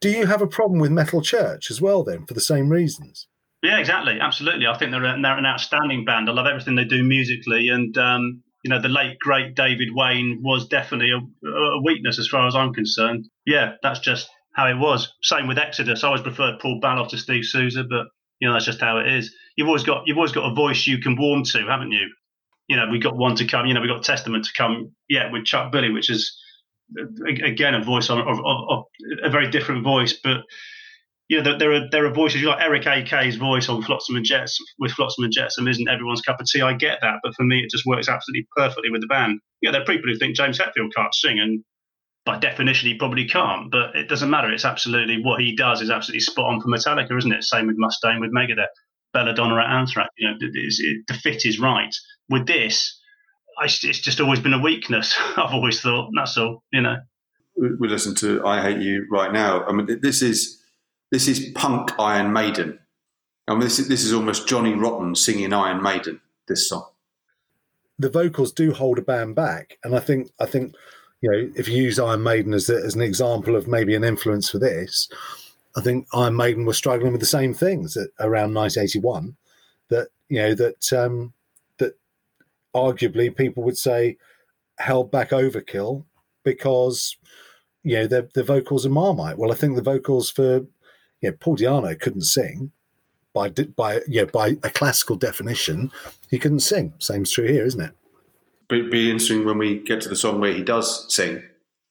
do 0.00 0.10
you 0.10 0.26
have 0.26 0.42
a 0.42 0.46
problem 0.46 0.78
with 0.78 0.90
Metal 0.90 1.22
Church 1.22 1.70
as 1.70 1.80
well? 1.80 2.04
Then, 2.04 2.26
for 2.26 2.34
the 2.34 2.40
same 2.40 2.68
reasons. 2.68 3.26
Yeah, 3.62 3.78
exactly. 3.78 4.18
Absolutely. 4.20 4.66
I 4.66 4.76
think 4.76 4.92
they're, 4.92 5.02
a, 5.02 5.20
they're 5.20 5.38
an 5.38 5.46
outstanding 5.46 6.04
band. 6.04 6.28
I 6.28 6.32
love 6.32 6.46
everything 6.46 6.76
they 6.76 6.84
do 6.84 7.02
musically. 7.02 7.68
And, 7.70 7.96
um, 7.98 8.42
you 8.62 8.68
know, 8.68 8.80
the 8.80 8.88
late, 8.88 9.18
great 9.18 9.56
David 9.56 9.88
Wayne 9.92 10.40
was 10.44 10.68
definitely 10.68 11.10
a, 11.10 11.48
a 11.48 11.82
weakness 11.82 12.18
as 12.18 12.28
far 12.28 12.46
as 12.46 12.54
I'm 12.54 12.74
concerned. 12.74 13.28
Yeah, 13.44 13.72
that's 13.82 13.98
just 13.98 14.28
how 14.52 14.68
it 14.68 14.78
was. 14.78 15.12
Same 15.22 15.48
with 15.48 15.58
Exodus. 15.58 16.04
I 16.04 16.08
always 16.08 16.22
preferred 16.22 16.60
Paul 16.60 16.80
Baloff 16.80 17.08
to 17.08 17.18
Steve 17.18 17.44
Souza, 17.44 17.82
but, 17.82 18.06
you 18.38 18.46
know, 18.46 18.52
that's 18.52 18.66
just 18.66 18.80
how 18.80 18.98
it 18.98 19.08
is. 19.08 19.34
You've 19.56 19.68
always 19.68 19.84
got 19.84 20.02
you've 20.06 20.18
always 20.18 20.32
got 20.32 20.52
a 20.52 20.54
voice 20.54 20.86
you 20.86 20.98
can 20.98 21.16
warm 21.18 21.42
to, 21.44 21.66
haven't 21.66 21.92
you? 21.92 22.08
You 22.68 22.76
know, 22.76 22.88
we 22.90 22.98
got 22.98 23.16
one 23.16 23.36
to 23.36 23.46
come. 23.46 23.66
You 23.66 23.74
know, 23.74 23.80
we 23.80 23.88
got 23.88 24.02
Testament 24.02 24.44
to 24.46 24.52
come. 24.56 24.92
Yeah, 25.08 25.30
with 25.30 25.44
Chuck 25.44 25.70
Billy, 25.72 25.90
which 25.90 26.10
is 26.10 26.36
again 27.26 27.74
a 27.74 27.82
voice 27.82 28.10
on 28.10 28.20
of, 28.20 28.38
of, 28.38 28.58
of 28.68 28.84
a 29.22 29.30
very 29.30 29.50
different 29.50 29.82
voice, 29.82 30.12
but 30.12 30.42
you 31.28 31.42
know, 31.42 31.58
there, 31.58 31.72
are 31.72 31.90
there 31.90 32.06
are 32.06 32.12
voices 32.12 32.42
like 32.42 32.60
Eric 32.60 32.86
AK's 32.86 33.36
voice 33.36 33.68
on 33.68 33.82
Flotsam 33.82 34.16
and 34.16 34.24
Jets 34.24 34.58
with 34.78 34.92
Flotsam 34.92 35.24
and 35.24 35.32
Jetsam 35.32 35.66
isn't 35.66 35.88
everyone's 35.88 36.20
cup 36.20 36.40
of 36.40 36.46
tea. 36.46 36.62
I 36.62 36.72
get 36.74 36.98
that, 37.02 37.18
but 37.22 37.34
for 37.34 37.42
me, 37.42 37.60
it 37.60 37.70
just 37.70 37.84
works 37.84 38.08
absolutely 38.08 38.46
perfectly 38.56 38.90
with 38.90 39.00
the 39.00 39.08
band. 39.08 39.40
Yeah, 39.60 39.72
there 39.72 39.82
are 39.82 39.86
people 39.86 40.08
who 40.08 40.16
think 40.16 40.36
James 40.36 40.58
Hetfield 40.58 40.94
can't 40.94 41.14
sing, 41.14 41.40
and 41.40 41.64
by 42.24 42.38
definition, 42.38 42.88
he 42.88 42.96
probably 42.96 43.26
can't. 43.26 43.72
But 43.72 43.96
it 43.96 44.08
doesn't 44.08 44.30
matter. 44.30 44.52
It's 44.52 44.64
absolutely 44.64 45.20
what 45.20 45.40
he 45.40 45.56
does 45.56 45.82
is 45.82 45.90
absolutely 45.90 46.20
spot 46.20 46.46
on 46.46 46.60
for 46.60 46.68
Metallica, 46.68 47.16
isn't 47.18 47.32
it? 47.32 47.42
Same 47.42 47.66
with 47.66 47.78
Mustaine, 47.78 48.20
with 48.20 48.32
Megadeth, 48.32 48.66
Belladonna 49.12 49.56
at 49.56 49.70
Anthrax. 49.70 50.10
You 50.18 50.28
know, 50.28 50.36
it, 50.40 50.50
it, 50.54 51.06
the 51.08 51.14
fit 51.14 51.46
is 51.46 51.58
right. 51.58 51.94
With 52.28 52.46
this, 52.46 52.98
I, 53.58 53.64
it's 53.64 53.80
just 53.80 54.20
always 54.20 54.40
been 54.40 54.54
a 54.54 54.60
weakness. 54.60 55.14
I've 55.36 55.52
always 55.52 55.80
thought 55.80 56.10
that's 56.16 56.36
all. 56.36 56.62
You 56.72 56.82
know. 56.82 56.96
We 57.56 57.74
we 57.76 57.88
listen 57.88 58.14
to 58.16 58.46
"I 58.46 58.60
Hate 58.60 58.80
You" 58.80 59.06
right 59.10 59.32
now. 59.32 59.64
I 59.64 59.72
mean, 59.72 60.00
this 60.02 60.22
is 60.22 60.62
this 61.10 61.28
is 61.28 61.52
punk 61.54 61.90
Iron 61.98 62.32
Maiden. 62.32 62.78
I 63.48 63.52
mean, 63.52 63.60
this 63.60 63.78
is 63.78 63.88
this 63.88 64.04
is 64.04 64.12
almost 64.12 64.48
Johnny 64.48 64.74
Rotten 64.74 65.14
singing 65.14 65.52
Iron 65.52 65.82
Maiden. 65.82 66.20
This 66.48 66.68
song. 66.68 66.86
the 67.98 68.10
vocals 68.10 68.52
do 68.52 68.72
hold 68.72 68.98
a 68.98 69.02
band 69.02 69.34
back, 69.34 69.78
and 69.82 69.96
I 69.96 70.00
think 70.00 70.30
I 70.38 70.46
think 70.46 70.74
you 71.20 71.30
know 71.30 71.50
if 71.56 71.68
you 71.68 71.82
use 71.82 71.98
Iron 71.98 72.22
Maiden 72.22 72.54
as, 72.54 72.68
a, 72.68 72.76
as 72.76 72.94
an 72.94 73.00
example 73.00 73.56
of 73.56 73.66
maybe 73.66 73.94
an 73.94 74.04
influence 74.04 74.50
for 74.50 74.58
this, 74.58 75.08
I 75.76 75.82
think 75.82 76.06
Iron 76.14 76.36
Maiden 76.36 76.64
were 76.64 76.72
struggling 76.72 77.12
with 77.12 77.20
the 77.20 77.26
same 77.26 77.52
things 77.52 77.96
around 78.18 78.54
1981. 78.54 79.36
That 79.88 80.08
you 80.28 80.38
know 80.38 80.54
that 80.54 80.92
um, 80.92 81.32
that 81.78 81.98
arguably 82.74 83.34
people 83.34 83.62
would 83.64 83.78
say 83.78 84.16
held 84.78 85.10
back 85.10 85.30
Overkill 85.30 86.04
because 86.44 87.16
you 87.82 87.96
know 87.96 88.06
their 88.06 88.28
the 88.34 88.42
vocals 88.42 88.86
are 88.86 88.90
Marmite. 88.90 89.38
Well, 89.38 89.52
I 89.52 89.54
think 89.54 89.76
the 89.76 89.82
vocals 89.82 90.30
for 90.30 90.66
you 91.20 91.30
know 91.30 91.32
Paul 91.32 91.56
Di'Anno 91.56 91.98
couldn't 92.00 92.22
sing 92.22 92.72
by 93.34 93.50
by 93.50 94.00
yeah 94.08 94.24
by 94.24 94.56
a 94.62 94.70
classical 94.70 95.16
definition 95.16 95.92
he 96.30 96.38
couldn't 96.38 96.60
sing. 96.60 96.94
Same's 96.98 97.30
true 97.30 97.46
here, 97.46 97.64
isn't 97.64 97.80
it? 97.80 97.92
Be, 98.68 98.88
be 98.88 99.10
interesting 99.10 99.44
when 99.44 99.58
we 99.58 99.78
get 99.78 100.00
to 100.00 100.08
the 100.08 100.16
song 100.16 100.40
where 100.40 100.52
he 100.52 100.62
does 100.62 101.06
sing, 101.14 101.42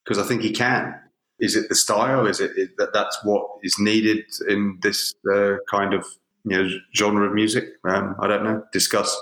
because 0.03 0.17
I 0.17 0.27
think 0.27 0.41
he 0.41 0.51
can. 0.51 0.99
Is 1.39 1.55
it 1.55 1.69
the 1.69 1.75
style? 1.75 2.27
Is 2.27 2.39
it 2.39 2.51
is 2.55 2.69
that 2.77 2.93
that's 2.93 3.17
what 3.23 3.45
is 3.63 3.77
needed 3.79 4.23
in 4.47 4.79
this 4.81 5.13
uh, 5.33 5.55
kind 5.69 5.93
of 5.93 6.05
you 6.45 6.57
know 6.57 6.69
genre 6.95 7.27
of 7.27 7.33
music? 7.33 7.65
Um, 7.83 8.15
I 8.19 8.27
don't 8.27 8.43
know. 8.43 8.63
Discuss. 8.71 9.15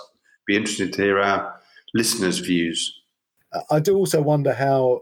Be 0.46 0.56
interested 0.56 0.94
to 0.94 1.02
hear 1.02 1.20
our 1.20 1.60
listeners' 1.94 2.40
views. 2.40 3.00
I 3.70 3.80
do 3.80 3.96
also 3.96 4.22
wonder 4.22 4.54
how 4.54 5.02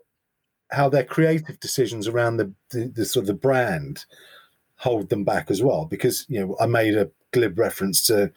how 0.72 0.88
their 0.90 1.04
creative 1.04 1.60
decisions 1.60 2.08
around 2.08 2.38
the, 2.38 2.54
the, 2.70 2.88
the 2.88 3.06
sort 3.06 3.24
of 3.24 3.28
the 3.28 3.34
brand 3.34 4.06
hold 4.78 5.10
them 5.10 5.24
back 5.24 5.52
as 5.52 5.62
well. 5.62 5.86
Because 5.86 6.26
you 6.30 6.40
know, 6.40 6.56
I 6.60 6.66
made 6.66 6.96
a 6.96 7.10
glib 7.32 7.60
reference 7.60 8.06
to 8.08 8.32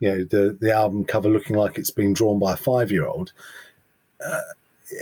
you 0.00 0.08
know 0.10 0.24
the 0.24 0.56
the 0.60 0.72
album 0.72 1.04
cover 1.04 1.28
looking 1.28 1.56
like 1.56 1.78
it's 1.78 1.90
been 1.90 2.12
drawn 2.12 2.38
by 2.38 2.54
a 2.54 2.56
five 2.56 2.90
year 2.90 3.06
old. 3.06 3.32
Uh, 4.24 4.40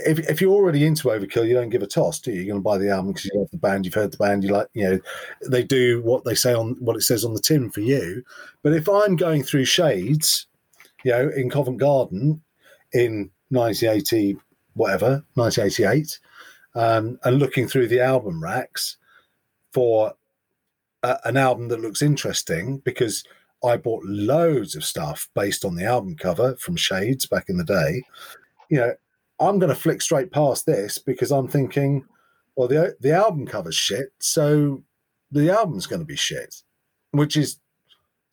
if, 0.05 0.19
if 0.29 0.41
you're 0.41 0.53
already 0.53 0.85
into 0.85 1.07
Overkill, 1.07 1.47
you 1.47 1.53
don't 1.53 1.69
give 1.69 1.83
a 1.83 1.87
toss, 1.87 2.19
do 2.19 2.31
you? 2.31 2.37
You're 2.37 2.53
going 2.53 2.59
to 2.59 2.63
buy 2.63 2.77
the 2.77 2.89
album 2.89 3.11
because 3.11 3.25
you 3.25 3.39
love 3.39 3.51
the 3.51 3.57
band, 3.57 3.85
you've 3.85 3.93
heard 3.93 4.11
the 4.11 4.17
band, 4.17 4.43
you 4.43 4.51
like, 4.51 4.67
you 4.73 4.83
know, 4.89 4.99
they 5.47 5.63
do 5.63 6.01
what 6.01 6.23
they 6.25 6.35
say 6.35 6.53
on 6.53 6.75
what 6.79 6.95
it 6.95 7.01
says 7.01 7.23
on 7.23 7.33
the 7.33 7.41
tin 7.41 7.69
for 7.69 7.81
you. 7.81 8.23
But 8.63 8.73
if 8.73 8.89
I'm 8.89 9.15
going 9.15 9.43
through 9.43 9.65
Shades, 9.65 10.47
you 11.03 11.11
know, 11.11 11.29
in 11.35 11.49
Covent 11.49 11.77
Garden 11.77 12.41
in 12.93 13.29
1980, 13.49 14.37
whatever, 14.73 15.23
1988, 15.35 16.19
um, 16.75 17.19
and 17.23 17.39
looking 17.39 17.67
through 17.67 17.87
the 17.87 18.01
album 18.01 18.41
racks 18.41 18.97
for 19.73 20.13
a, 21.03 21.17
an 21.25 21.37
album 21.37 21.67
that 21.67 21.81
looks 21.81 22.01
interesting 22.01 22.79
because 22.79 23.23
I 23.63 23.77
bought 23.77 24.03
loads 24.05 24.75
of 24.75 24.83
stuff 24.83 25.29
based 25.35 25.63
on 25.63 25.75
the 25.75 25.85
album 25.85 26.15
cover 26.15 26.55
from 26.57 26.75
Shades 26.75 27.25
back 27.25 27.45
in 27.47 27.57
the 27.57 27.63
day. 27.63 28.03
You 28.69 28.77
know, 28.77 28.93
I'm 29.47 29.59
going 29.59 29.69
to 29.73 29.79
flick 29.79 30.01
straight 30.01 30.31
past 30.31 30.65
this 30.65 30.97
because 30.97 31.31
I'm 31.31 31.47
thinking, 31.47 32.05
well, 32.55 32.67
the 32.67 32.95
the 32.99 33.11
album 33.11 33.45
cover's 33.45 33.75
shit, 33.75 34.13
so 34.19 34.83
the 35.31 35.49
album's 35.49 35.87
going 35.87 36.01
to 36.01 36.05
be 36.05 36.15
shit, 36.15 36.55
which 37.11 37.35
is 37.35 37.59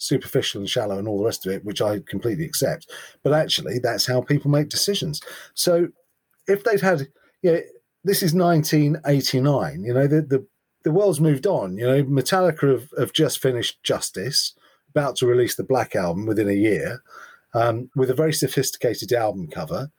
superficial 0.01 0.61
and 0.61 0.69
shallow 0.69 0.99
and 0.99 1.07
all 1.07 1.19
the 1.19 1.25
rest 1.25 1.47
of 1.47 1.53
it, 1.53 1.65
which 1.65 1.81
I 1.81 2.01
completely 2.07 2.45
accept. 2.45 2.91
But 3.23 3.33
actually, 3.33 3.79
that's 3.79 4.07
how 4.07 4.23
people 4.23 4.51
make 4.51 4.69
decisions. 4.69 5.21
So 5.55 5.89
if 6.49 6.65
they'd 6.65 6.81
had, 6.81 7.09
you 7.43 7.53
know, 7.53 7.61
this 8.03 8.23
is 8.23 8.35
1989, 8.35 9.85
you 9.85 9.95
know, 9.95 10.07
the, 10.07 10.23
the, 10.23 10.47
the 10.85 10.91
world's 10.91 11.21
moved 11.21 11.47
on. 11.47 11.77
You 11.77 11.87
know, 11.87 12.05
Metallica 12.05 12.73
have, 12.73 12.89
have 12.99 13.13
just 13.13 13.41
finished 13.41 13.83
Justice, 13.83 14.55
about 14.89 15.17
to 15.17 15.27
release 15.27 15.55
the 15.55 15.65
Black 15.65 15.95
Album 15.95 16.27
within 16.27 16.49
a 16.49 16.55
year, 16.55 17.03
um, 17.55 17.91
with 17.95 18.11
a 18.11 18.15
very 18.15 18.33
sophisticated 18.33 19.13
album 19.13 19.49
cover. 19.49 19.91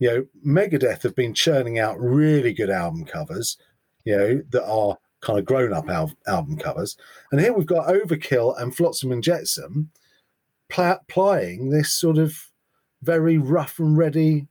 You 0.00 0.08
know, 0.08 0.26
Megadeth 0.44 1.02
have 1.02 1.14
been 1.14 1.34
churning 1.34 1.78
out 1.78 2.00
really 2.00 2.52
good 2.52 2.70
album 2.70 3.04
covers, 3.04 3.56
you 4.04 4.16
know, 4.16 4.42
that 4.50 4.66
are 4.66 4.98
kind 5.20 5.38
of 5.38 5.44
grown 5.44 5.72
up 5.72 5.88
al- 5.88 6.12
album 6.26 6.56
covers. 6.56 6.96
And 7.30 7.40
here 7.40 7.52
we've 7.52 7.66
got 7.66 7.86
Overkill 7.86 8.60
and 8.60 8.74
Flotsam 8.74 9.12
and 9.12 9.22
Jetsam 9.22 9.90
pl- 10.68 11.00
plying 11.08 11.70
this 11.70 11.92
sort 11.92 12.18
of 12.18 12.48
very 13.02 13.38
rough 13.38 13.78
and 13.78 13.96
ready 13.96 14.48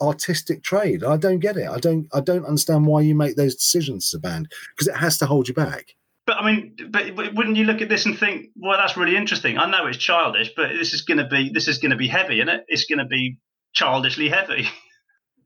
artistic 0.00 0.62
trade. 0.62 1.04
I 1.04 1.16
don't 1.16 1.40
get 1.40 1.56
it. 1.56 1.68
I 1.68 1.78
don't. 1.78 2.06
I 2.12 2.20
don't 2.20 2.44
understand 2.44 2.86
why 2.86 3.02
you 3.02 3.14
make 3.14 3.36
those 3.36 3.54
decisions 3.54 4.08
as 4.08 4.18
a 4.18 4.20
band 4.20 4.50
because 4.74 4.88
it 4.88 4.96
has 4.96 5.18
to 5.18 5.26
hold 5.26 5.48
you 5.48 5.54
back. 5.54 5.94
But 6.26 6.38
I 6.38 6.46
mean, 6.46 6.76
but 6.90 7.16
wouldn't 7.16 7.56
you 7.56 7.64
look 7.64 7.80
at 7.80 7.88
this 7.88 8.06
and 8.06 8.18
think, 8.18 8.50
well, 8.56 8.78
that's 8.78 8.96
really 8.96 9.16
interesting. 9.16 9.58
I 9.58 9.70
know 9.70 9.86
it's 9.86 9.98
childish, 9.98 10.52
but 10.56 10.68
this 10.70 10.92
is 10.92 11.02
going 11.02 11.18
to 11.18 11.26
be 11.26 11.50
this 11.50 11.68
is 11.68 11.78
going 11.78 11.90
to 11.90 11.96
be 11.96 12.08
heavy, 12.08 12.36
isn't 12.36 12.48
it? 12.48 12.64
It's 12.68 12.84
going 12.84 12.98
to 12.98 13.04
be 13.04 13.38
childishly 13.72 14.28
heavy. 14.28 14.68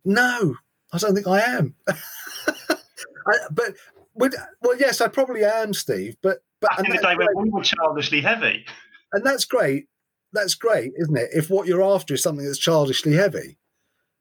No, 0.04 0.56
I 0.92 0.98
don't 0.98 1.14
think 1.14 1.26
I 1.26 1.40
am. 1.40 1.74
I, 1.88 3.32
but 3.50 3.74
would, 4.14 4.34
well, 4.62 4.76
yes, 4.78 5.00
I 5.00 5.08
probably 5.08 5.44
am, 5.44 5.74
Steve. 5.74 6.16
But 6.22 6.42
but 6.60 6.70
Back 6.70 6.86
in 6.86 6.96
the 6.96 7.02
day 7.02 7.16
when 7.16 7.28
we 7.36 7.50
were 7.50 7.62
childishly 7.62 8.20
heavy, 8.20 8.64
and 9.12 9.24
that's 9.24 9.44
great. 9.44 9.86
That's 10.32 10.54
great, 10.54 10.92
isn't 10.96 11.16
it? 11.16 11.30
If 11.32 11.50
what 11.50 11.66
you're 11.66 11.82
after 11.82 12.14
is 12.14 12.22
something 12.22 12.44
that's 12.44 12.58
childishly 12.58 13.12
heavy, 13.14 13.58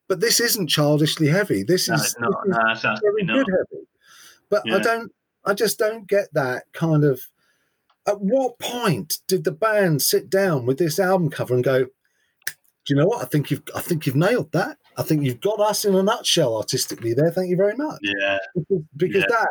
but 0.08 0.20
this 0.20 0.40
isn't 0.40 0.68
childishly 0.68 1.28
heavy. 1.28 1.64
This 1.64 1.90
no, 1.90 1.96
is, 1.96 2.16
not. 2.20 2.34
this 2.46 2.56
No, 2.56 2.72
is 2.72 2.82
very 2.82 2.94
absolutely 2.94 3.24
good 3.26 3.48
not. 3.48 3.58
heavy. 3.72 3.88
But 4.50 4.72
I 4.72 4.80
don't. 4.80 5.12
I 5.46 5.54
just 5.54 5.80
don't 5.80 6.08
get 6.08 6.34
that 6.34 6.66
kind 6.74 7.04
of. 7.04 7.22
At 8.08 8.20
what 8.20 8.60
point 8.60 9.20
did 9.28 9.46
the 9.46 9.52
band 9.52 10.02
sit 10.02 10.30
down 10.30 10.66
with 10.66 10.78
this 10.78 11.00
album 11.00 11.30
cover 11.30 11.54
and 11.54 11.64
go? 11.64 11.86
Do 11.86 11.90
you 12.88 12.96
know 12.98 13.06
what? 13.08 13.24
I 13.24 13.26
think 13.26 13.52
you've. 13.52 13.64
I 13.76 13.82
think 13.82 14.06
you've 14.06 14.16
nailed 14.16 14.52
that. 14.52 14.78
I 14.98 15.04
think 15.04 15.24
you've 15.24 15.42
got 15.42 15.60
us 15.60 15.86
in 15.86 15.96
a 15.96 16.04
nutshell 16.04 16.56
artistically 16.58 17.14
there. 17.14 17.32
Thank 17.32 17.50
you 17.50 17.56
very 17.58 17.76
much. 17.76 18.00
Yeah. 18.02 18.38
Because, 18.56 18.84
because 18.96 19.16
Yeah. 19.24 19.36
that, 19.38 19.48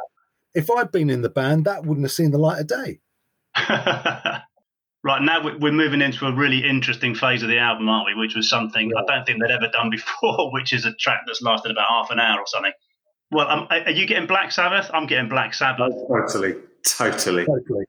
if 0.54 0.70
I'd 0.70 0.92
been 0.92 1.10
in 1.10 1.22
the 1.22 1.28
band, 1.30 1.64
that 1.64 1.84
wouldn't 1.84 2.04
have 2.04 2.12
seen 2.12 2.30
the 2.30 2.38
light 2.38 2.60
of 2.60 2.66
day. 2.66 3.00
right 5.04 5.20
now 5.22 5.42
we- 5.44 5.56
we're 5.56 5.72
moving 5.72 6.00
into 6.00 6.26
a 6.26 6.32
really 6.34 6.64
interesting 6.68 7.14
phase 7.14 7.42
of 7.42 7.48
the 7.48 7.58
album, 7.58 7.88
aren't 7.88 8.06
we? 8.06 8.14
Which 8.14 8.34
was 8.34 8.48
something 8.48 8.90
I 8.96 9.02
don't 9.06 9.26
think 9.26 9.40
they'd 9.42 9.52
ever 9.52 9.68
done 9.72 9.90
before, 9.90 10.50
which 10.52 10.72
is 10.72 10.84
a 10.84 10.92
track 10.94 11.20
that's 11.26 11.42
lasted 11.42 11.70
about 11.70 11.88
half 11.88 12.10
an 12.10 12.20
hour 12.20 12.38
or 12.38 12.46
something. 12.46 12.72
Well, 13.30 13.48
um, 13.48 13.66
are 13.70 13.80
are 13.86 13.90
you 13.90 14.06
getting 14.06 14.26
Black 14.26 14.52
Sabbath? 14.52 14.90
I'm 14.92 15.06
getting 15.06 15.28
Black 15.28 15.54
Sabbath. 15.54 15.92
Totally, 16.08 16.54
totally. 16.84 17.46
Totally. 17.46 17.84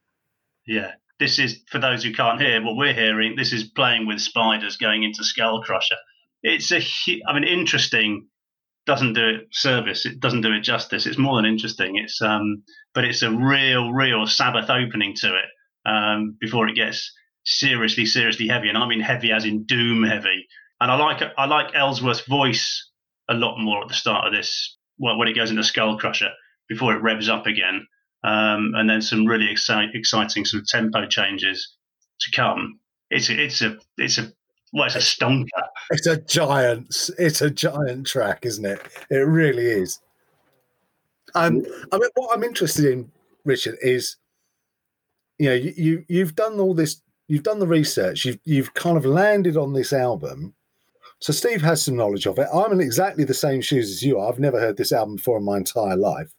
Yeah. 0.66 0.94
This 1.20 1.38
is 1.38 1.60
for 1.70 1.80
those 1.80 2.04
who 2.04 2.12
can't 2.14 2.42
hear 2.42 2.62
what 2.64 2.76
we're 2.76 2.94
hearing. 2.94 3.36
This 3.36 3.54
is 3.54 3.66
playing 3.66 4.08
with 4.08 4.20
spiders 4.20 4.78
going 4.78 5.04
into 5.04 5.22
Skullkrusher. 5.22 5.98
It's 6.44 6.72
a 6.72 6.82
I 7.28 7.34
mean, 7.34 7.44
interesting. 7.44 8.28
Doesn't 8.86 9.14
do 9.14 9.26
it 9.30 9.48
service. 9.52 10.06
It 10.06 10.20
doesn't 10.20 10.42
do 10.42 10.52
it 10.52 10.60
justice. 10.60 11.06
It's 11.06 11.18
more 11.18 11.38
than 11.38 11.46
interesting. 11.46 11.96
It's 11.96 12.22
um, 12.22 12.64
but 12.94 13.06
it's 13.06 13.22
a 13.22 13.32
real, 13.32 13.94
real 13.94 14.28
Sabbath 14.28 14.70
opening 14.70 15.16
to 15.18 15.30
it. 15.30 15.46
Um, 15.86 16.38
before 16.40 16.68
it 16.68 16.76
gets 16.76 17.12
seriously, 17.46 18.06
seriously 18.06 18.48
heavy, 18.48 18.70
and 18.70 18.78
I 18.78 18.88
mean 18.88 19.02
heavy 19.02 19.32
as 19.32 19.46
in 19.46 19.66
doom 19.66 20.04
heavy. 20.04 20.48
And 20.82 20.92
I 20.92 20.96
like 20.96 21.22
I 21.38 21.46
like 21.46 21.74
Ellsworth's 21.74 22.28
voice 22.28 22.90
a 23.30 23.34
lot 23.34 23.58
more 23.58 23.82
at 23.84 23.88
the 23.88 23.94
start 23.94 24.28
of 24.28 24.34
this. 24.34 24.78
Well, 24.98 25.18
when 25.18 25.30
it 25.30 25.36
goes 25.36 25.50
into 25.50 25.64
Skullkrusher 25.64 26.32
before 26.68 26.94
it 26.94 27.02
revs 27.02 27.30
up 27.30 27.48
again 27.48 27.88
um, 28.24 28.74
and 28.76 28.90
then 28.90 29.02
some 29.02 29.26
really 29.26 29.48
exci- 29.48 29.94
exciting 29.94 30.46
sort 30.46 30.62
of 30.62 30.68
tempo 30.68 31.06
changes 31.06 31.76
to 32.22 32.32
come. 32.32 32.80
It's 33.10 33.30
a, 33.30 33.44
it's 33.44 33.62
a 33.62 33.78
it's 33.98 34.18
a 34.18 34.32
well, 34.74 34.88
it's 34.88 34.96
a 34.96 35.00
stonker. 35.00 35.48
It's 35.92 36.08
a 36.08 36.18
giant. 36.18 37.10
It's 37.20 37.42
a 37.42 37.50
giant 37.52 38.08
track, 38.08 38.46
isn't 38.46 38.66
it? 38.66 38.82
It 39.12 39.18
really 39.18 39.66
is. 39.66 40.00
Um, 41.36 41.64
I 41.92 41.98
mean, 41.98 42.10
what 42.16 42.36
I'm 42.36 42.44
interested 42.44 42.86
in, 42.86 43.12
Richard, 43.46 43.78
is 43.82 44.18
you 45.38 45.50
know 45.50 45.56
you, 45.56 45.74
you 45.78 46.06
you've 46.08 46.36
done 46.36 46.60
all 46.60 46.74
this. 46.74 47.02
You've 47.28 47.44
done 47.44 47.60
the 47.60 47.68
research. 47.68 48.26
You've 48.26 48.40
you've 48.46 48.74
kind 48.74 48.98
of 48.98 49.06
landed 49.06 49.58
on 49.58 49.74
this 49.74 49.94
album. 49.94 50.56
So 51.20 51.32
Steve 51.32 51.62
has 51.62 51.84
some 51.84 51.96
knowledge 51.96 52.26
of 52.26 52.38
it. 52.40 52.48
I'm 52.54 52.74
in 52.74 52.82
exactly 52.82 53.24
the 53.24 53.34
same 53.34 53.62
shoes 53.62 53.90
as 53.90 54.04
you 54.04 54.20
are. 54.20 54.28
I've 54.28 54.40
never 54.40 54.60
heard 54.60 54.76
this 54.76 54.92
album 54.92 55.16
before 55.16 55.38
in 55.38 55.46
my 55.46 55.58
entire 55.58 55.96
life. 55.96 56.34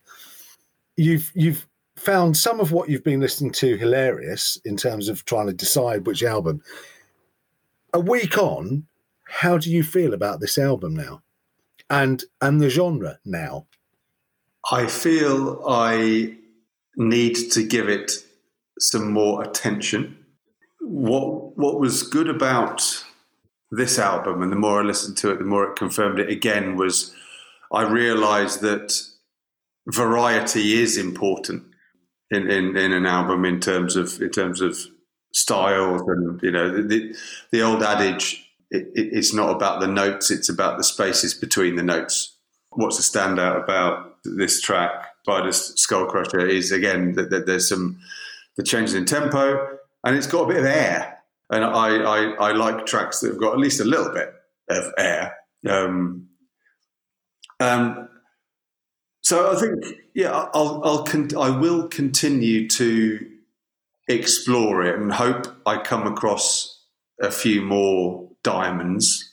You've 0.97 1.31
you've 1.35 1.67
found 1.97 2.37
some 2.37 2.59
of 2.59 2.73
what 2.73 2.89
you've 2.89 3.05
been 3.05 3.21
listening 3.21 3.53
to 3.53 3.77
hilarious 3.77 4.59
in 4.65 4.77
terms 4.77 5.09
of 5.09 5.25
trying 5.25 5.47
to 5.47 5.53
decide 5.53 6.07
which 6.07 6.25
album. 6.25 6.61
A 7.95 8.01
week 8.01 8.37
on, 8.37 8.89
how 9.29 9.57
do 9.57 9.71
you 9.71 9.83
feel 9.83 10.13
about 10.13 10.41
this 10.41 10.59
album 10.59 10.95
now 10.95 11.23
and 11.89 12.25
and 12.41 12.61
the 12.61 12.69
genre 12.69 13.19
now 13.25 13.67
I 14.71 14.87
feel 14.87 15.63
I 15.69 16.37
need 16.97 17.35
to 17.53 17.63
give 17.63 17.89
it 17.89 18.13
some 18.79 19.13
more 19.13 19.43
attention. 19.43 20.25
What 20.81 21.57
what 21.57 21.81
was 21.81 22.03
good 22.03 22.29
about 22.29 23.05
this 23.71 23.99
album, 23.99 24.43
and 24.43 24.51
the 24.51 24.57
more 24.57 24.81
I 24.81 24.85
listened 24.85 25.17
to 25.19 25.31
it, 25.31 25.39
the 25.39 25.45
more 25.45 25.71
it 25.71 25.77
confirmed 25.77 26.19
it 26.19 26.31
again, 26.31 26.77
was 26.77 27.15
I 27.73 27.83
realised 27.83 28.61
that 28.63 29.01
variety 29.87 30.81
is 30.81 30.97
important 30.97 31.65
in, 32.31 32.51
in, 32.51 32.77
in 32.77 32.93
an 32.93 33.07
album 33.07 33.45
in 33.45 33.61
terms 33.61 33.97
of 33.97 34.21
in 34.23 34.31
terms 34.31 34.61
of 34.61 34.79
styles 35.35 36.01
and 36.07 36.41
you 36.43 36.51
know 36.51 36.71
the 36.71 37.15
the 37.51 37.61
old 37.61 37.83
adage 37.83 38.49
it, 38.71 38.87
it, 38.95 39.09
it's 39.13 39.35
not 39.35 39.51
about 39.51 39.81
the 39.81 39.87
notes 39.87 40.31
it's 40.31 40.49
about 40.49 40.79
the 40.79 40.85
spaces 40.85 41.35
between 41.35 41.77
the 41.77 41.83
notes. 41.83 42.37
What's 42.71 42.99
a 42.99 43.03
standout 43.03 43.63
about 43.63 44.17
this 44.25 44.61
track 44.61 44.91
by 45.27 45.41
the 45.43 45.49
Skullkrusher 45.49 46.49
is 46.49 46.73
again 46.73 47.15
that, 47.15 47.31
that 47.31 47.47
there's 47.47 47.69
some 47.69 47.99
the 48.57 48.63
changes 48.63 48.95
in 48.95 49.05
tempo 49.05 49.77
and 50.05 50.17
it's 50.17 50.27
got 50.27 50.45
a 50.45 50.49
bit 50.49 50.59
of 50.59 50.67
air. 50.67 51.19
And 51.51 51.65
I, 51.65 51.97
I 51.99 52.23
i 52.33 52.53
like 52.53 52.87
tracks 52.87 53.21
that 53.21 53.29
have 53.29 53.41
got 53.41 53.53
at 53.53 53.59
least 53.59 53.81
a 53.81 53.85
little 53.85 54.13
bit 54.13 54.33
of 54.71 54.93
air. 54.97 55.37
Um 55.69 56.29
um 57.61 58.09
so 59.25 59.51
I 59.51 59.59
think, 59.59 59.83
yeah, 60.15 60.31
I'll, 60.53 60.83
I'll, 60.85 61.03
con- 61.03 61.31
I 61.35 61.49
will 61.49 61.89
continue 61.89 62.69
to 62.69 63.27
explore 64.09 64.85
it 64.85 64.99
and 64.99 65.13
hope 65.13 65.47
I 65.67 65.83
come 65.83 66.07
across 66.07 66.83
a 67.21 67.31
few 67.31 67.63
more 67.63 68.31
diamonds. 68.43 69.33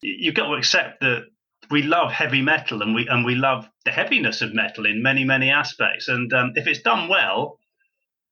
You've 0.00 0.34
got 0.34 0.48
to 0.48 0.54
accept 0.54 1.00
that 1.00 1.24
we 1.70 1.82
love 1.82 2.12
heavy 2.12 2.40
metal 2.40 2.82
and 2.82 2.94
we 2.94 3.06
and 3.08 3.24
we 3.24 3.34
love 3.34 3.68
the 3.84 3.90
heaviness 3.90 4.42
of 4.42 4.54
metal 4.54 4.86
in 4.86 5.02
many 5.02 5.24
many 5.24 5.50
aspects. 5.50 6.08
And 6.08 6.32
um, 6.32 6.52
if 6.54 6.66
it's 6.66 6.82
done 6.82 7.08
well, 7.08 7.58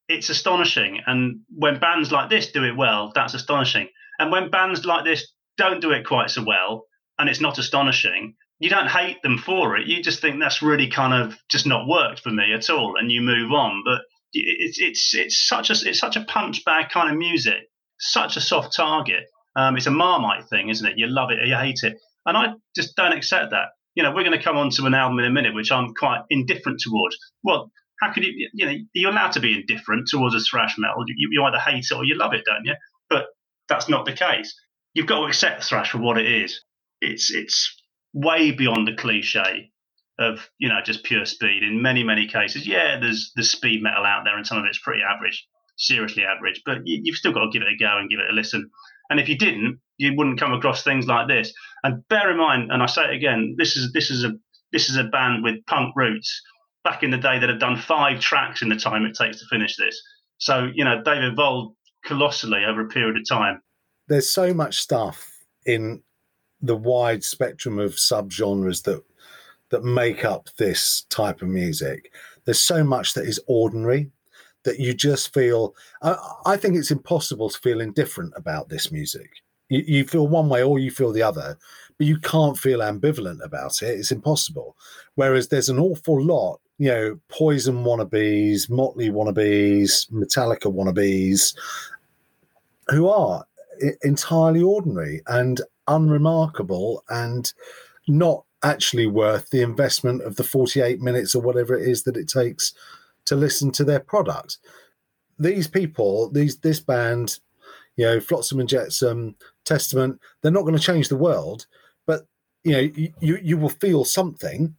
it's 0.09 0.30
astonishing. 0.30 1.01
And 1.07 1.40
when 1.55 1.78
bands 1.78 2.12
like 2.12 2.30
this 2.30 2.53
do 2.53 2.64
it 2.64 2.76
well, 2.76 3.12
that's 3.14 3.34
astonishing. 3.34 3.88
And 4.18 4.30
when 4.30 4.51
bands 4.51 4.84
like 4.84 5.05
this 5.05 5.32
don't 5.59 5.80
do 5.80 5.90
it 5.90 6.07
quite 6.07 6.30
so 6.30 6.44
well, 6.44 6.84
and 7.18 7.28
it's 7.28 7.40
not 7.40 7.59
astonishing, 7.59 8.34
you 8.59 8.70
don't 8.70 8.88
hate 8.88 9.22
them 9.22 9.38
for 9.38 9.76
it. 9.76 9.86
You 9.86 10.03
just 10.03 10.20
think 10.20 10.40
that's 10.40 10.62
really 10.62 10.88
kind 10.88 11.12
of 11.12 11.38
just 11.51 11.66
not 11.66 11.88
worked 11.88 12.20
for 12.20 12.30
me 12.30 12.55
at 12.55 12.70
all, 12.70 12.94
and 12.99 13.11
you 13.11 13.20
move 13.20 13.53
on. 13.53 13.82
But 13.84 14.03
it's 14.37 14.78
it's 14.80 15.14
it's 15.14 15.49
such 15.49 15.70
a 15.70 15.74
it's 15.89 15.99
such 15.99 16.16
a 16.16 16.24
punch 16.24 16.64
bag 16.64 16.91
kind 16.91 17.11
of 17.11 17.18
music, 17.18 17.68
such 17.99 18.37
a 18.37 18.41
soft 18.41 18.74
target. 18.74 19.24
Um, 19.57 19.76
it's 19.76 19.87
a 19.87 19.91
marmite 19.91 20.49
thing, 20.49 20.68
isn't 20.68 20.87
it? 20.87 20.99
You 20.99 21.07
love 21.07 21.30
it 21.30 21.39
or 21.39 21.45
you 21.45 21.57
hate 21.57 21.80
it, 21.82 21.97
and 22.26 22.37
I 22.37 22.55
just 22.74 22.95
don't 22.97 23.12
accept 23.12 23.51
that. 23.51 23.68
You 23.95 24.03
know, 24.03 24.11
we're 24.11 24.24
going 24.24 24.39
to 24.39 24.45
come 24.45 24.59
on 24.59 24.70
to 24.70 24.84
an 24.84 24.95
album 24.95 25.18
in 25.20 25.24
a 25.24 25.30
minute, 25.30 25.55
which 25.55 25.72
I'm 25.72 25.95
quite 25.95 26.20
indifferent 26.28 26.80
towards. 26.80 27.16
Well, 27.43 27.70
how 28.01 28.12
could 28.12 28.24
you? 28.24 28.49
You 28.53 28.66
know, 28.66 28.74
you're 28.93 29.11
allowed 29.11 29.32
to 29.32 29.41
be 29.41 29.55
indifferent 29.55 30.09
towards 30.09 30.34
a 30.34 30.41
thrash 30.41 30.76
metal. 30.78 31.05
You, 31.07 31.28
you 31.30 31.45
either 31.45 31.59
hate 31.59 31.87
it 31.91 31.95
or 31.95 32.05
you 32.05 32.16
love 32.16 32.34
it, 32.34 32.45
don't 32.45 32.64
you? 32.64 32.74
But 33.09 33.26
that's 33.68 33.89
not 33.89 34.05
the 34.05 34.12
case. 34.12 34.55
You've 34.95 35.07
got 35.07 35.20
to 35.20 35.26
accept 35.26 35.64
thrash 35.64 35.91
for 35.91 35.99
what 35.99 36.18
it 36.18 36.26
is. 36.26 36.62
It's 37.01 37.32
it's 37.32 37.74
way 38.12 38.51
beyond 38.51 38.89
the 38.89 38.95
cliche 38.95 39.72
of 40.18 40.48
you 40.58 40.68
know 40.68 40.80
just 40.84 41.04
pure 41.04 41.24
speed. 41.24 41.62
In 41.62 41.82
many 41.82 42.02
many 42.02 42.26
cases, 42.26 42.66
yeah, 42.66 42.98
there's 42.98 43.32
there's 43.34 43.50
speed 43.50 43.82
metal 43.82 44.04
out 44.04 44.22
there, 44.24 44.36
and 44.36 44.46
some 44.46 44.58
of 44.58 44.64
it's 44.64 44.78
pretty 44.78 45.02
average, 45.02 45.46
seriously 45.76 46.24
average. 46.24 46.62
But 46.64 46.78
you, 46.84 47.00
you've 47.02 47.16
still 47.16 47.32
got 47.32 47.40
to 47.40 47.50
give 47.50 47.62
it 47.62 47.72
a 47.72 47.76
go 47.76 47.98
and 47.98 48.10
give 48.10 48.20
it 48.20 48.30
a 48.30 48.34
listen. 48.34 48.70
And 49.10 49.20
if 49.20 49.28
you 49.28 49.38
didn't, 49.38 49.78
you 49.98 50.14
wouldn't 50.16 50.40
come 50.40 50.52
across 50.52 50.82
things 50.82 51.06
like 51.06 51.28
this. 51.28 51.52
And 51.84 52.06
bear 52.08 52.30
in 52.30 52.38
mind, 52.38 52.72
and 52.72 52.82
I 52.82 52.86
say 52.86 53.04
it 53.04 53.14
again, 53.14 53.54
this 53.58 53.76
is 53.76 53.92
this 53.92 54.10
is 54.10 54.24
a 54.24 54.32
this 54.72 54.88
is 54.88 54.96
a 54.96 55.04
band 55.04 55.42
with 55.44 55.64
punk 55.66 55.94
roots 55.96 56.42
back 56.82 57.02
in 57.02 57.10
the 57.10 57.18
day 57.18 57.38
that 57.38 57.48
have 57.48 57.60
done 57.60 57.76
five 57.76 58.20
tracks 58.20 58.62
in 58.62 58.68
the 58.68 58.76
time 58.76 59.04
it 59.04 59.16
takes 59.16 59.40
to 59.40 59.46
finish 59.50 59.76
this. 59.76 60.00
So 60.38 60.68
you 60.74 60.84
know, 60.84 61.02
they've 61.04 61.32
evolved 61.32 61.76
colossally 62.04 62.64
over 62.64 62.82
a 62.82 62.88
period 62.88 63.16
of 63.16 63.28
time. 63.28 63.60
There's 64.08 64.30
so 64.30 64.54
much 64.54 64.78
stuff 64.78 65.30
in 65.64 66.02
the 66.60 66.76
wide 66.76 67.24
spectrum 67.24 67.78
of 67.78 67.92
subgenres 67.92 68.84
that 68.84 69.02
that 69.70 69.84
make 69.84 70.24
up 70.24 70.48
this 70.58 71.06
type 71.10 71.42
of 71.42 71.48
music. 71.48 72.12
There's 72.44 72.60
so 72.60 72.84
much 72.84 73.14
that 73.14 73.26
is 73.26 73.40
ordinary 73.46 74.10
that 74.64 74.78
you 74.78 74.94
just 74.94 75.32
feel. 75.32 75.74
I, 76.02 76.16
I 76.44 76.56
think 76.56 76.76
it's 76.76 76.90
impossible 76.90 77.50
to 77.50 77.58
feel 77.58 77.80
indifferent 77.80 78.32
about 78.36 78.68
this 78.68 78.92
music. 78.92 79.30
You, 79.68 79.82
you 79.86 80.04
feel 80.04 80.28
one 80.28 80.48
way 80.48 80.62
or 80.62 80.78
you 80.78 80.90
feel 80.90 81.12
the 81.12 81.22
other, 81.22 81.58
but 81.98 82.06
you 82.06 82.18
can't 82.18 82.58
feel 82.58 82.80
ambivalent 82.80 83.44
about 83.44 83.82
it. 83.82 83.98
It's 83.98 84.12
impossible. 84.12 84.76
Whereas 85.14 85.48
there's 85.48 85.68
an 85.68 85.78
awful 85.78 86.22
lot, 86.22 86.60
you 86.78 86.88
know, 86.88 87.20
Poison 87.28 87.84
wannabes, 87.84 88.68
Motley 88.68 89.10
wannabes, 89.10 90.10
Metallica 90.10 90.72
wannabes, 90.72 91.56
who 92.88 93.08
are 93.08 93.44
entirely 94.02 94.62
ordinary 94.62 95.22
and 95.26 95.60
unremarkable 95.88 97.02
and 97.08 97.52
not 98.08 98.44
actually 98.62 99.07
worth 99.07 99.50
the 99.50 99.62
investment 99.62 100.22
of 100.22 100.36
the 100.36 100.44
48 100.44 101.00
minutes 101.00 101.34
or 101.34 101.42
whatever 101.42 101.76
it 101.76 101.88
is 101.88 102.02
that 102.04 102.16
it 102.16 102.28
takes 102.28 102.72
to 103.26 103.36
listen 103.36 103.70
to 103.72 103.84
their 103.84 104.00
product. 104.00 104.59
These 105.38 105.68
people, 105.68 106.30
these 106.30 106.59
this 106.59 106.80
band, 106.80 107.38
you 107.96 108.07
know, 108.07 108.20
Flotsam 108.20 108.61
and 108.61 108.68
Jetsam, 108.68 109.36
Testament, 109.64 110.20
they're 110.40 110.52
not 110.52 110.62
going 110.62 110.76
to 110.76 110.80
change 110.80 111.09
the 111.09 111.16
world, 111.16 111.66
but 112.07 112.26
you 112.64 112.72
know, 112.72 112.90
you 113.20 113.38
you 113.42 113.59
will 113.59 113.68
feel 113.68 114.04
something 114.04 114.74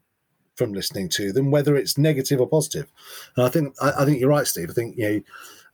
from 0.56 0.74
listening 0.74 1.08
to 1.10 1.32
them, 1.32 1.52
whether 1.52 1.76
it's 1.76 1.98
negative 1.98 2.42
or 2.42 2.48
positive. 2.48 2.92
And 3.36 3.46
I 3.46 3.50
think 3.50 3.76
I, 3.80 3.92
I 4.00 4.06
think 4.06 4.20
you're 4.20 4.30
right, 4.30 4.48
Steve. 4.48 4.70
I 4.72 4.74
think 4.74 4.98
you 4.98 5.10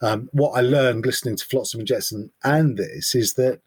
know 0.02 0.08
um, 0.08 0.30
what 0.34 0.52
I 0.52 0.62
learned 0.62 1.06
listening 1.06 1.38
to 1.38 1.46
Flotsam 1.46 1.80
and 1.80 1.88
Jetsam 1.88 2.30
and 2.44 2.78
this 2.78 3.16
is 3.16 3.34
that 3.36 3.62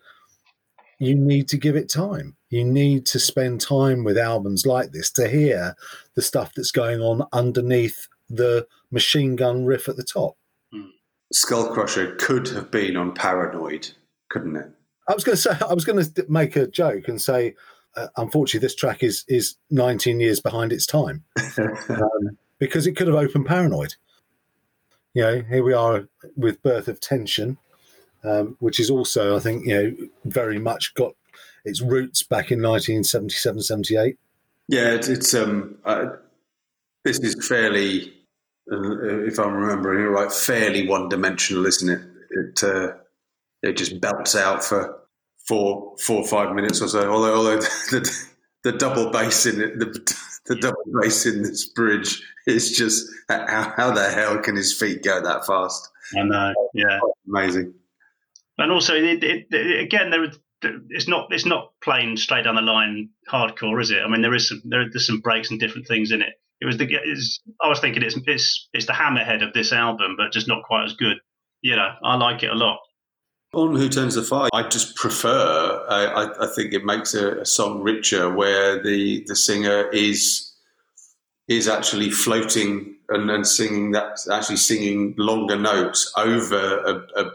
you 0.99 1.15
need 1.15 1.49
to 1.49 1.57
give 1.57 1.77
it 1.77 1.89
time. 1.89 2.36
You 2.51 2.65
need 2.65 3.07
to 3.07 3.19
spend 3.19 3.61
time 3.61 4.05
with 4.05 4.17
albums 4.17 4.67
like 4.67 4.93
this 4.93 5.11
to 5.13 5.29
hear 5.29 5.75
the 6.15 6.23
stuff 6.23 6.53
that's 6.55 6.71
going 6.71 7.01
on 7.01 7.27
underneath 7.33 8.09
the 8.29 8.67
machine 8.91 9.37
gun 9.37 9.65
riff 9.65 9.89
at 9.89 9.97
the 9.97 10.05
top. 10.05 10.37
Hmm. 10.73 10.91
Skullkrusher 11.35 12.19
could 12.19 12.49
have 12.49 12.71
been 12.71 12.97
on 12.97 13.15
Paranoid, 13.15 13.91
couldn't 14.29 14.57
it? 14.57 14.71
I 15.09 15.15
was 15.15 15.25
going 15.25 15.37
to 15.37 15.43
say 15.43 15.51
I 15.69 15.75
was 15.75 15.85
going 15.85 16.03
to 16.03 16.27
make 16.29 16.57
a 16.57 16.67
joke 16.67 17.09
and 17.09 17.21
say, 17.21 17.55
uh, 17.97 18.09
unfortunately, 18.17 18.65
this 18.65 18.75
track 18.75 19.03
is 19.03 19.25
is 19.29 19.57
19 19.71 20.21
years 20.21 20.41
behind 20.41 20.73
its 20.73 20.87
time 20.87 21.25
um, 21.89 22.39
because 22.59 22.87
it 22.87 22.97
could 22.97 23.07
have 23.07 23.17
opened 23.17 23.47
Paranoid. 23.47 23.95
You 25.15 25.23
know, 25.23 25.43
here 25.49 25.65
we 25.65 25.73
are 25.73 26.09
with 26.37 26.63
Birth 26.63 26.89
of 26.89 27.01
Tension, 27.01 27.57
um, 28.23 28.57
which 28.59 28.79
is 28.79 28.91
also, 28.91 29.37
I 29.37 29.41
think, 29.41 29.67
you 29.67 29.75
know, 29.75 29.97
very 30.25 30.59
much 30.59 30.93
got 30.95 31.15
its 31.67 31.81
roots 31.81 32.23
back 32.23 32.51
in 32.51 32.63
1977, 32.63 33.61
78. 33.63 34.17
Yeah, 34.69 34.95
it's, 34.95 35.09
it's 35.09 35.35
um, 35.35 35.77
uh, 35.85 36.07
this 37.05 37.19
is 37.21 37.47
fairly, 37.47 38.13
uh, 38.71 39.25
if 39.25 39.39
I'm 39.39 39.55
remembering 39.55 40.05
it 40.05 40.09
right, 40.09 40.33
fairly 40.33 40.89
one 40.89 41.09
dimensional, 41.09 41.67
isn't 41.67 41.89
it? 41.89 42.01
It 42.31 42.65
uh, 42.65 42.93
it 43.63 43.77
just 43.77 44.01
belts 44.01 44.35
out 44.37 44.65
for 44.65 44.99
four, 45.47 45.95
four 45.99 46.23
or 46.23 46.27
five 46.27 46.55
minutes 46.55 46.81
or 46.81 46.89
so. 46.89 47.11
Although, 47.11 47.35
although 47.35 47.57
the, 47.91 48.27
the 48.65 48.73
double 48.73 49.11
bass 49.11 49.47
in 49.47 49.61
it, 49.61 49.79
the, 49.79 50.15
the 50.47 50.57
double 50.57 50.85
bass 51.01 51.27
in 51.27 51.43
this 51.43 51.67
bridge 51.67 52.23
is 52.47 52.77
just 52.77 53.09
how, 53.29 53.73
how 53.77 53.91
the 53.93 54.09
hell 54.11 54.39
can 54.39 54.57
his 54.57 54.77
feet 54.77 55.03
go 55.03 55.21
that 55.21 55.47
fast? 55.47 55.89
I 56.17 56.23
know, 56.23 56.55
yeah, 56.75 56.99
amazing. 57.29 57.75
And 58.59 58.73
also, 58.73 58.95
it, 58.95 59.23
it, 59.23 59.47
it, 59.51 59.81
again, 59.81 60.11
there 60.11 60.21
it's 60.91 61.09
not 61.09 61.29
it's 61.31 61.47
not 61.47 61.73
plain 61.83 62.17
straight 62.17 62.45
down 62.45 62.55
the 62.57 62.63
line 62.63 63.11
hardcore, 63.31 63.81
is 63.81 63.91
it? 63.91 64.03
I 64.03 64.09
mean, 64.09 64.23
there 64.23 64.35
is 64.35 64.49
some 64.49 64.63
there, 64.65 64.85
there's 64.91 65.07
some 65.07 65.21
breaks 65.21 65.51
and 65.51 65.61
different 65.61 65.87
things 65.87 66.11
in 66.11 66.23
it. 66.23 66.35
It 66.61 66.67
was 66.67 66.79
the 66.79 66.87
it's, 66.91 67.41
I 67.61 67.69
was 67.69 67.81
thinking 67.81 68.03
it's 68.03 68.19
it's 68.27 68.69
it's 68.73 68.87
the 68.87 68.93
hammerhead 68.93 69.47
of 69.47 69.53
this 69.53 69.73
album, 69.73 70.15
but 70.17 70.33
just 70.33 70.49
not 70.49 70.63
quite 70.65 70.85
as 70.85 70.95
good. 70.95 71.19
You 71.63 71.77
know, 71.77 71.91
I 72.03 72.17
like 72.17 72.43
it 72.43 72.51
a 72.51 72.55
lot. 72.55 72.79
On 73.55 73.75
Who 73.75 73.89
Tends 73.89 74.15
the 74.15 74.23
Fire, 74.23 74.51
I 74.53 74.63
just 74.65 74.97
prefer. 74.97 75.87
I, 75.89 76.45
I 76.45 76.47
think 76.55 76.75
it 76.75 76.85
makes 76.85 77.15
a, 77.15 77.41
a, 77.41 77.47
song 77.47 77.81
richer 77.81 78.35
where 78.35 78.83
the 78.83 79.25
the 79.27 79.37
singer 79.37 79.89
is 79.91 80.53
is 81.49 81.69
actually 81.69 82.11
floating 82.11 82.97
and, 83.09 83.31
and 83.31 83.47
singing 83.47 83.93
that 83.93 84.19
actually 84.31 84.57
singing 84.57 85.15
longer 85.17 85.57
notes 85.57 86.13
over 86.17 86.79
a, 86.81 87.23
a 87.23 87.31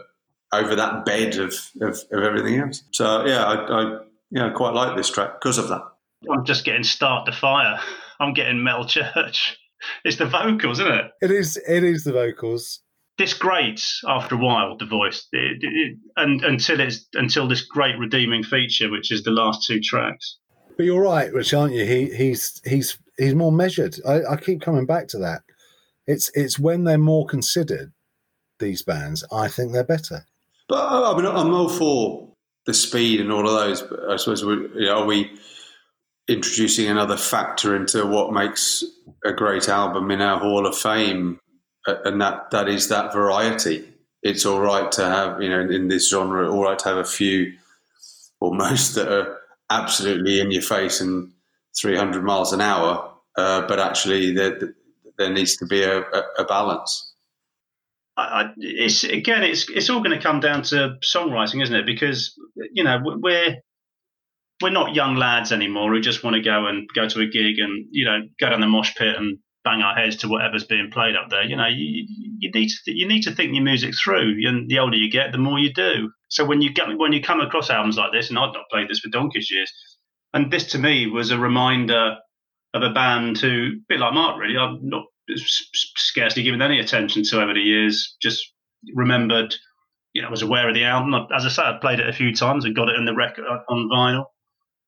over 0.52 0.76
that 0.76 1.04
bed 1.04 1.36
of, 1.36 1.54
of, 1.80 1.98
of 2.12 2.22
everything 2.22 2.60
else. 2.60 2.82
So 2.92 3.24
yeah, 3.26 3.44
I, 3.44 3.54
I 3.54 3.98
yeah 4.30 4.46
I 4.46 4.50
quite 4.50 4.74
like 4.74 4.96
this 4.96 5.10
track 5.10 5.40
because 5.40 5.58
of 5.58 5.68
that. 5.68 5.82
I'm 6.30 6.44
just 6.44 6.64
getting 6.64 6.84
start 6.84 7.26
the 7.26 7.32
fire. 7.32 7.80
I'm 8.20 8.34
getting 8.34 8.62
Metal 8.62 8.86
Church. 8.86 9.58
It's 10.04 10.16
the 10.16 10.26
vocals, 10.26 10.78
isn't 10.78 10.92
it? 10.92 11.10
It 11.22 11.32
is. 11.32 11.56
It 11.68 11.82
is 11.82 12.04
the 12.04 12.12
vocals. 12.12 12.82
This 13.18 13.34
grates 13.34 14.00
after 14.06 14.36
a 14.36 14.38
while. 14.38 14.76
The 14.76 14.86
voice, 14.86 15.26
it, 15.32 15.58
it, 15.60 15.98
and 16.14 16.40
until 16.44 16.78
it's 16.78 17.04
until 17.14 17.48
this 17.48 17.62
great 17.62 17.98
redeeming 17.98 18.44
feature, 18.44 18.88
which 18.88 19.10
is 19.10 19.24
the 19.24 19.32
last 19.32 19.66
two 19.66 19.80
tracks. 19.80 20.38
But 20.76 20.86
you're 20.86 21.02
right, 21.02 21.32
Rich, 21.32 21.52
aren't 21.52 21.74
you? 21.74 21.84
He 21.84 22.14
he's 22.14 22.60
he's 22.64 22.96
he's 23.18 23.34
more 23.34 23.50
measured. 23.50 23.96
I, 24.06 24.22
I 24.22 24.36
keep 24.36 24.60
coming 24.60 24.86
back 24.86 25.08
to 25.08 25.18
that. 25.18 25.42
It's 26.06 26.30
it's 26.34 26.60
when 26.60 26.84
they're 26.84 26.96
more 26.96 27.26
considered. 27.26 27.92
These 28.60 28.82
bands, 28.82 29.24
I 29.32 29.48
think 29.48 29.72
they're 29.72 29.82
better. 29.82 30.26
But 30.72 30.88
I 30.88 31.14
mean, 31.14 31.26
I'm 31.26 31.52
all 31.52 31.68
for 31.68 32.30
the 32.64 32.72
speed 32.72 33.20
and 33.20 33.30
all 33.30 33.46
of 33.46 33.52
those. 33.52 33.82
But 33.82 34.08
I 34.08 34.16
suppose 34.16 34.42
we, 34.42 34.54
you 34.54 34.86
know, 34.86 35.02
are 35.02 35.04
we 35.04 35.30
introducing 36.28 36.88
another 36.88 37.18
factor 37.18 37.76
into 37.76 38.06
what 38.06 38.32
makes 38.32 38.82
a 39.22 39.34
great 39.34 39.68
album 39.68 40.10
in 40.10 40.22
our 40.22 40.38
Hall 40.38 40.66
of 40.66 40.74
Fame, 40.74 41.38
and 41.86 42.22
that 42.22 42.52
that 42.52 42.70
is 42.70 42.88
that 42.88 43.12
variety. 43.12 43.86
It's 44.22 44.46
all 44.46 44.60
right 44.60 44.90
to 44.92 45.04
have, 45.04 45.42
you 45.42 45.50
know, 45.50 45.60
in 45.60 45.88
this 45.88 46.08
genre, 46.08 46.50
all 46.50 46.64
right 46.64 46.78
to 46.78 46.88
have 46.88 46.96
a 46.96 47.04
few 47.04 47.52
or 48.40 48.54
most 48.54 48.94
that 48.94 49.12
are 49.12 49.40
absolutely 49.68 50.40
in 50.40 50.52
your 50.52 50.62
face 50.62 51.02
and 51.02 51.32
300 51.78 52.24
miles 52.24 52.54
an 52.54 52.62
hour, 52.62 53.12
uh, 53.36 53.66
but 53.66 53.78
actually 53.78 54.32
there, 54.32 54.58
there 55.18 55.30
needs 55.30 55.54
to 55.58 55.66
be 55.66 55.82
a, 55.82 56.00
a, 56.00 56.22
a 56.38 56.44
balance. 56.46 57.11
I, 58.16 58.52
it's 58.58 59.04
again, 59.04 59.42
it's 59.42 59.68
it's 59.70 59.88
all 59.88 60.02
going 60.02 60.16
to 60.16 60.22
come 60.22 60.40
down 60.40 60.62
to 60.64 60.96
songwriting, 61.02 61.62
isn't 61.62 61.74
it? 61.74 61.86
Because 61.86 62.38
you 62.72 62.84
know 62.84 63.00
we're 63.02 63.56
we're 64.60 64.70
not 64.70 64.94
young 64.94 65.16
lads 65.16 65.50
anymore 65.50 65.92
who 65.92 66.00
just 66.00 66.22
want 66.22 66.36
to 66.36 66.42
go 66.42 66.66
and 66.66 66.88
go 66.94 67.08
to 67.08 67.20
a 67.20 67.26
gig 67.26 67.58
and 67.58 67.86
you 67.90 68.04
know 68.04 68.20
go 68.38 68.50
down 68.50 68.60
the 68.60 68.66
mosh 68.66 68.94
pit 68.96 69.16
and 69.16 69.38
bang 69.64 69.80
our 69.80 69.94
heads 69.94 70.16
to 70.16 70.28
whatever's 70.28 70.64
being 70.64 70.90
played 70.90 71.16
up 71.16 71.30
there. 71.30 71.44
You 71.44 71.56
know, 71.56 71.66
you, 71.68 72.06
you 72.38 72.50
need 72.52 72.68
to 72.84 72.92
you 72.92 73.06
need 73.06 73.22
to 73.22 73.34
think 73.34 73.54
your 73.54 73.64
music 73.64 73.94
through. 73.96 74.36
And 74.46 74.68
the 74.68 74.78
older 74.78 74.96
you 74.96 75.10
get, 75.10 75.32
the 75.32 75.38
more 75.38 75.58
you 75.58 75.72
do. 75.72 76.10
So 76.28 76.44
when 76.44 76.62
you 76.62 76.72
get 76.72 76.88
when 76.96 77.12
you 77.12 77.22
come 77.22 77.40
across 77.40 77.70
albums 77.70 77.96
like 77.96 78.12
this, 78.12 78.30
and 78.30 78.38
I've 78.38 78.54
not 78.54 78.68
played 78.70 78.88
this 78.88 79.00
for 79.00 79.08
donkey's 79.10 79.50
years, 79.50 79.72
and 80.32 80.50
this 80.50 80.72
to 80.72 80.78
me 80.78 81.06
was 81.06 81.30
a 81.30 81.38
reminder 81.38 82.16
of 82.74 82.82
a 82.82 82.90
band 82.90 83.38
who, 83.38 83.72
a 83.76 83.84
bit 83.88 84.00
like 84.00 84.14
Mark, 84.14 84.40
really. 84.40 84.56
I've 84.56 84.82
not 84.82 85.04
scarcely 85.36 86.42
given 86.42 86.62
any 86.62 86.80
attention 86.80 87.22
to 87.24 87.42
over 87.42 87.54
the 87.54 87.60
years. 87.60 88.16
Just 88.20 88.52
remembered, 88.94 89.54
you 90.12 90.22
know, 90.22 90.28
I 90.28 90.30
was 90.30 90.42
aware 90.42 90.68
of 90.68 90.74
the 90.74 90.84
album. 90.84 91.14
As 91.34 91.44
I 91.44 91.48
said, 91.48 91.64
I 91.64 91.78
played 91.80 92.00
it 92.00 92.08
a 92.08 92.12
few 92.12 92.34
times 92.34 92.64
and 92.64 92.74
got 92.76 92.88
it 92.88 92.96
in 92.96 93.04
the 93.04 93.14
record 93.14 93.44
on 93.46 93.88
vinyl. 93.92 94.24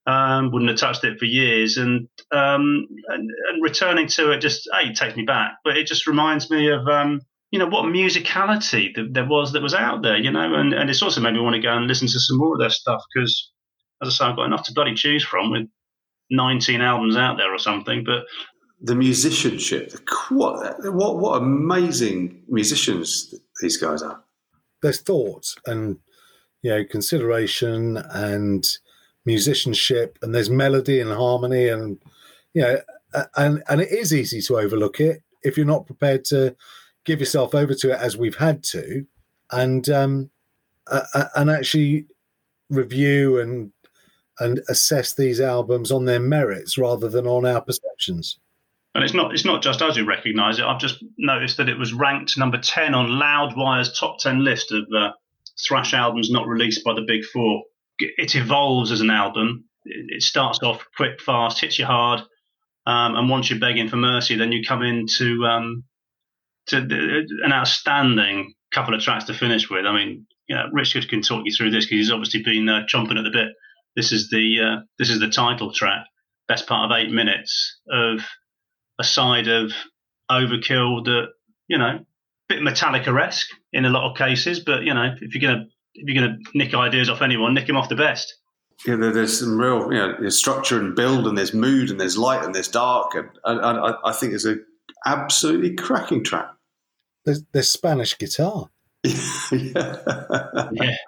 Um, 0.06 0.52
wouldn't 0.52 0.70
have 0.70 0.78
touched 0.78 1.04
it 1.04 1.18
for 1.18 1.24
years, 1.24 1.78
and, 1.78 2.08
um, 2.30 2.86
and, 3.08 3.30
and 3.48 3.62
returning 3.62 4.06
to 4.08 4.32
it 4.32 4.40
just 4.40 4.66
a 4.66 4.90
it 4.90 4.96
takes 4.96 5.16
me 5.16 5.22
back, 5.22 5.52
but 5.64 5.78
it 5.78 5.86
just 5.86 6.06
reminds 6.06 6.50
me 6.50 6.70
of 6.70 6.86
um, 6.86 7.22
you 7.50 7.58
know 7.58 7.68
what 7.68 7.86
musicality 7.86 8.94
that 8.96 9.14
there 9.14 9.26
was 9.26 9.52
that 9.52 9.62
was 9.62 9.72
out 9.72 10.02
there, 10.02 10.18
you 10.18 10.30
know, 10.30 10.54
and, 10.56 10.74
and 10.74 10.90
it's 10.90 11.00
also 11.00 11.22
made 11.22 11.32
me 11.32 11.40
want 11.40 11.54
to 11.54 11.62
go 11.62 11.74
and 11.74 11.86
listen 11.86 12.06
to 12.06 12.20
some 12.20 12.36
more 12.36 12.52
of 12.52 12.60
their 12.60 12.68
stuff 12.68 13.00
because, 13.14 13.50
as 14.02 14.08
I 14.08 14.10
say, 14.10 14.24
I've 14.26 14.36
got 14.36 14.44
enough 14.44 14.64
to 14.64 14.74
bloody 14.74 14.94
choose 14.94 15.24
from 15.24 15.50
with 15.50 15.68
19 16.30 16.80
albums 16.80 17.16
out 17.16 17.36
there 17.36 17.54
or 17.54 17.58
something, 17.58 18.04
but 18.04 18.24
the 18.80 18.94
musicianship, 18.94 19.90
the, 19.90 20.00
what, 20.30 20.76
what, 20.94 21.18
what 21.18 21.42
amazing 21.42 22.42
musicians 22.48 23.34
these 23.60 23.76
guys 23.76 24.02
are. 24.02 24.22
There's 24.82 25.00
thought 25.00 25.54
and 25.66 25.98
you 26.62 26.70
know 26.70 26.84
consideration 26.84 27.96
and 27.96 28.66
musicianship, 29.24 30.18
and 30.22 30.34
there's 30.34 30.50
melody 30.50 31.00
and 31.00 31.10
harmony, 31.12 31.68
and 31.68 31.98
you 32.52 32.62
know, 32.62 32.78
and 33.36 33.62
and 33.68 33.80
it 33.80 33.90
is 33.90 34.12
easy 34.12 34.40
to 34.42 34.58
overlook 34.58 35.00
it 35.00 35.22
if 35.42 35.56
you're 35.56 35.66
not 35.66 35.86
prepared 35.86 36.24
to 36.26 36.54
give 37.04 37.20
yourself 37.20 37.54
over 37.54 37.74
to 37.74 37.92
it 37.92 38.00
as 38.00 38.16
we've 38.16 38.36
had 38.36 38.62
to, 38.64 39.06
and 39.52 39.88
um, 39.88 40.30
uh, 40.90 41.24
and 41.36 41.50
actually 41.50 42.06
review 42.70 43.38
and 43.40 43.72
and 44.40 44.60
assess 44.68 45.14
these 45.14 45.40
albums 45.40 45.92
on 45.92 46.04
their 46.04 46.20
merits 46.20 46.76
rather 46.76 47.08
than 47.08 47.26
on 47.26 47.46
our 47.46 47.60
perceptions. 47.60 48.38
And 48.94 49.02
it's 49.02 49.14
not 49.14 49.32
it's 49.32 49.44
not 49.44 49.62
just 49.62 49.82
us 49.82 49.96
who 49.96 50.04
recognise 50.04 50.58
it. 50.58 50.64
I've 50.64 50.80
just 50.80 51.04
noticed 51.18 51.56
that 51.56 51.68
it 51.68 51.78
was 51.78 51.92
ranked 51.92 52.38
number 52.38 52.58
ten 52.58 52.94
on 52.94 53.18
Loudwire's 53.18 53.98
top 53.98 54.18
ten 54.20 54.44
list 54.44 54.70
of 54.70 54.84
uh, 54.96 55.10
thrash 55.66 55.94
albums 55.94 56.30
not 56.30 56.46
released 56.46 56.84
by 56.84 56.94
the 56.94 57.04
Big 57.06 57.24
Four. 57.24 57.64
It 57.98 58.34
evolves 58.36 58.92
as 58.92 59.00
an 59.00 59.10
album. 59.10 59.64
It 59.84 60.22
starts 60.22 60.60
off 60.62 60.84
quick, 60.96 61.20
fast, 61.20 61.60
hits 61.60 61.78
you 61.78 61.86
hard, 61.86 62.20
um, 62.86 63.16
and 63.16 63.28
once 63.28 63.50
you're 63.50 63.58
begging 63.58 63.88
for 63.88 63.96
mercy, 63.96 64.36
then 64.36 64.52
you 64.52 64.64
come 64.64 64.82
into 64.82 65.44
um, 65.44 65.84
to 66.66 66.76
an 66.78 67.52
outstanding 67.52 68.54
couple 68.72 68.94
of 68.94 69.00
tracks 69.00 69.24
to 69.24 69.34
finish 69.34 69.68
with. 69.70 69.86
I 69.86 69.92
mean, 69.92 70.26
you 70.48 70.56
know, 70.56 70.64
Richard 70.72 71.08
can 71.08 71.22
talk 71.22 71.42
you 71.44 71.54
through 71.54 71.70
this 71.70 71.84
because 71.84 71.98
he's 71.98 72.10
obviously 72.10 72.42
been 72.42 72.68
uh, 72.68 72.82
chomping 72.88 73.18
at 73.18 73.24
the 73.24 73.30
bit. 73.30 73.48
This 73.96 74.12
is 74.12 74.30
the 74.30 74.58
uh, 74.60 74.82
this 74.98 75.10
is 75.10 75.20
the 75.20 75.28
title 75.28 75.72
track, 75.72 76.06
best 76.48 76.66
part 76.66 76.90
of 76.90 76.96
eight 76.96 77.10
minutes 77.10 77.80
of 77.90 78.20
a 78.98 79.04
side 79.04 79.48
of 79.48 79.72
Overkill 80.30 81.04
that 81.04 81.28
you 81.68 81.78
know, 81.78 82.04
bit 82.48 82.60
Metallica 82.60 83.26
esque 83.26 83.48
in 83.72 83.84
a 83.84 83.90
lot 83.90 84.10
of 84.10 84.16
cases. 84.16 84.60
But 84.60 84.82
you 84.82 84.94
know, 84.94 85.14
if 85.20 85.34
you're 85.34 85.42
gonna 85.42 85.66
if 85.94 86.08
you're 86.08 86.22
gonna 86.22 86.38
nick 86.54 86.74
ideas 86.74 87.08
off 87.08 87.22
anyone, 87.22 87.54
nick 87.54 87.68
him 87.68 87.76
off 87.76 87.88
the 87.88 87.96
best. 87.96 88.34
Yeah, 88.86 88.96
there's 88.96 89.38
some 89.38 89.58
real, 89.58 89.92
you 89.92 89.98
know, 89.98 90.16
there's 90.18 90.36
structure 90.36 90.80
and 90.80 90.96
build, 90.96 91.28
and 91.28 91.38
there's 91.38 91.54
mood, 91.54 91.90
and 91.90 92.00
there's 92.00 92.18
light, 92.18 92.44
and 92.44 92.54
there's 92.54 92.68
dark, 92.68 93.14
and 93.14 93.28
I, 93.44 93.94
I 94.04 94.12
think 94.12 94.34
it's 94.34 94.44
a 94.44 94.56
absolutely 95.06 95.74
cracking 95.74 96.24
track. 96.24 96.50
There's, 97.24 97.44
there's 97.52 97.70
Spanish 97.70 98.18
guitar. 98.18 98.70
yeah. 99.04 99.96
yeah. 100.72 100.96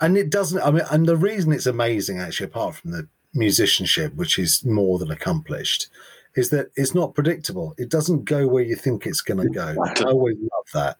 And 0.00 0.18
it 0.18 0.28
doesn't, 0.28 0.60
I 0.60 0.70
mean, 0.72 0.82
and 0.90 1.06
the 1.06 1.16
reason 1.16 1.52
it's 1.52 1.66
amazing, 1.66 2.18
actually, 2.18 2.46
apart 2.46 2.74
from 2.74 2.90
the 2.90 3.08
musicianship, 3.32 4.14
which 4.16 4.38
is 4.38 4.64
more 4.64 4.98
than 4.98 5.10
accomplished, 5.10 5.88
is 6.36 6.50
that 6.50 6.70
it's 6.76 6.94
not 6.94 7.14
predictable. 7.14 7.74
It 7.78 7.90
doesn't 7.90 8.24
go 8.24 8.46
where 8.48 8.64
you 8.64 8.76
think 8.76 9.06
it's 9.06 9.20
going 9.20 9.40
to 9.40 9.48
go. 9.48 9.74
I 9.82 10.02
always 10.04 10.36
love 10.40 10.66
that. 10.72 10.98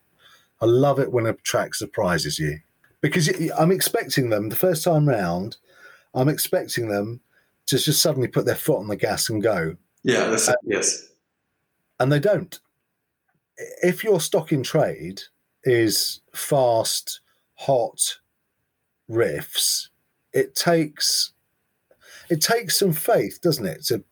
I 0.60 0.66
love 0.66 1.00
it 1.00 1.12
when 1.12 1.26
a 1.26 1.32
track 1.32 1.74
surprises 1.74 2.38
you 2.38 2.58
because 3.00 3.28
I'm 3.58 3.72
expecting 3.72 4.30
them 4.30 4.48
the 4.48 4.56
first 4.56 4.84
time 4.84 5.08
round. 5.08 5.56
I'm 6.14 6.28
expecting 6.28 6.88
them 6.88 7.20
to 7.66 7.78
just 7.78 8.00
suddenly 8.00 8.28
put 8.28 8.46
their 8.46 8.54
foot 8.54 8.78
on 8.78 8.88
the 8.88 8.96
gas 8.96 9.28
and 9.28 9.42
go. 9.42 9.76
Yeah, 10.04 10.28
that's, 10.28 10.48
yes. 10.64 11.08
And 11.98 12.12
they 12.12 12.20
don't. 12.20 12.58
If 13.82 14.04
your 14.04 14.20
stock 14.20 14.52
in 14.52 14.62
trade 14.62 15.22
is 15.64 16.20
fast, 16.34 17.20
hot 17.54 18.18
riffs, 19.10 19.88
it 20.32 20.54
takes 20.54 21.32
it 22.30 22.40
takes 22.40 22.78
some 22.78 22.92
faith, 22.92 23.40
doesn't 23.42 23.66
it, 23.66 23.84
to 23.86 24.02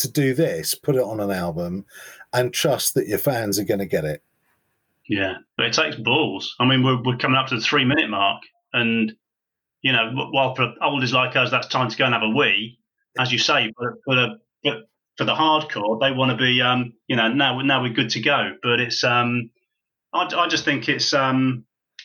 to 0.00 0.10
do 0.10 0.34
this, 0.34 0.74
put 0.74 0.96
it 0.96 1.02
on 1.02 1.20
an 1.20 1.30
album, 1.30 1.86
and 2.32 2.52
trust 2.52 2.94
that 2.94 3.08
your 3.08 3.18
fans 3.18 3.58
are 3.58 3.64
going 3.64 3.80
to 3.80 3.86
get 3.86 4.04
it. 4.04 4.22
Yeah, 5.08 5.34
but 5.56 5.66
it 5.66 5.72
takes 5.72 5.96
balls. 5.96 6.54
I 6.60 6.66
mean, 6.66 6.84
we're, 6.84 7.02
we're 7.02 7.16
coming 7.16 7.36
up 7.36 7.48
to 7.48 7.56
the 7.56 7.60
three 7.60 7.84
minute 7.84 8.10
mark, 8.10 8.42
and 8.72 9.12
you 9.82 9.92
know, 9.92 10.12
while 10.30 10.54
for 10.54 10.74
oldies 10.82 11.12
like 11.12 11.36
us, 11.36 11.50
that's 11.50 11.66
time 11.66 11.88
to 11.88 11.96
go 11.96 12.04
and 12.04 12.14
have 12.14 12.22
a 12.22 12.28
wee. 12.28 12.78
As 13.18 13.32
you 13.32 13.38
say, 13.38 13.72
but 13.76 13.94
but, 14.06 14.30
but 14.62 14.76
for 15.16 15.24
the 15.24 15.34
hardcore, 15.34 16.00
they 16.00 16.12
want 16.12 16.30
to 16.30 16.36
be, 16.36 16.62
um, 16.62 16.94
you 17.08 17.16
know, 17.16 17.28
now 17.28 17.60
now 17.60 17.82
we're 17.82 17.92
good 17.92 18.10
to 18.10 18.20
go. 18.20 18.52
But 18.62 18.80
it's, 18.80 19.02
um, 19.04 19.50
I, 20.14 20.24
I 20.34 20.48
just 20.48 20.64
think 20.64 20.88
it's, 20.88 21.12
um, 21.12 21.64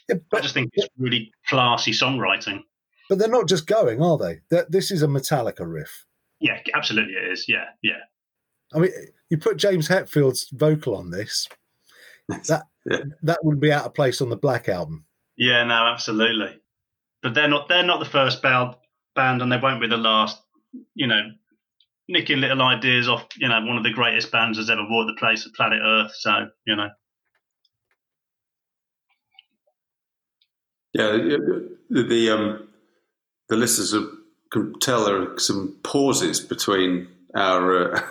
yeah, 0.09 0.15
but, 0.29 0.39
I 0.39 0.41
just 0.41 0.53
think 0.53 0.71
it's 0.73 0.89
really 0.97 1.31
classy 1.47 1.91
songwriting. 1.91 2.61
But 3.07 3.19
they're 3.19 3.29
not 3.29 3.47
just 3.47 3.67
going, 3.67 4.01
are 4.01 4.17
they? 4.17 4.39
They're, 4.49 4.65
this 4.67 4.91
is 4.91 5.03
a 5.03 5.07
Metallica 5.07 5.61
riff. 5.61 6.05
Yeah, 6.45 6.59
absolutely, 6.75 7.15
it 7.15 7.31
is. 7.31 7.45
Yeah, 7.47 7.65
yeah. 7.81 8.03
I 8.71 8.77
mean, 8.77 8.91
you 9.31 9.37
put 9.39 9.57
James 9.57 9.87
Hetfield's 9.87 10.47
vocal 10.51 10.95
on 10.95 11.09
this, 11.09 11.49
that 12.29 12.65
yeah. 12.85 12.99
that 13.23 13.43
would 13.43 13.59
be 13.59 13.71
out 13.71 13.85
of 13.85 13.95
place 13.95 14.21
on 14.21 14.29
the 14.29 14.37
Black 14.37 14.69
album. 14.69 15.05
Yeah, 15.37 15.63
no, 15.63 15.87
absolutely. 15.87 16.59
But 17.23 17.33
they're 17.33 17.47
not 17.47 17.67
they're 17.67 17.81
not 17.81 17.97
the 17.97 18.05
first 18.05 18.43
band, 18.43 18.75
band, 19.15 19.41
and 19.41 19.51
they 19.51 19.57
won't 19.57 19.81
be 19.81 19.87
the 19.87 19.97
last. 19.97 20.39
You 20.93 21.07
know, 21.07 21.31
nicking 22.07 22.41
little 22.41 22.61
ideas 22.61 23.09
off 23.09 23.25
you 23.37 23.47
know 23.47 23.59
one 23.65 23.77
of 23.77 23.83
the 23.83 23.91
greatest 23.91 24.31
bands 24.31 24.59
that's 24.59 24.69
ever 24.69 24.85
walked 24.87 25.07
the 25.07 25.19
place 25.19 25.47
of 25.47 25.53
planet 25.53 25.81
Earth. 25.83 26.13
So 26.13 26.49
you 26.67 26.75
know. 26.75 26.89
Yeah, 30.93 31.07
the, 31.07 32.03
the 32.03 32.29
um, 32.29 32.67
the 33.49 33.55
listeners 33.55 33.95
can 34.55 34.79
tell 34.79 35.05
there 35.05 35.33
are 35.33 35.39
some 35.39 35.75
pauses 35.83 36.39
between 36.39 37.07
our 37.35 37.95
uh, 37.95 38.01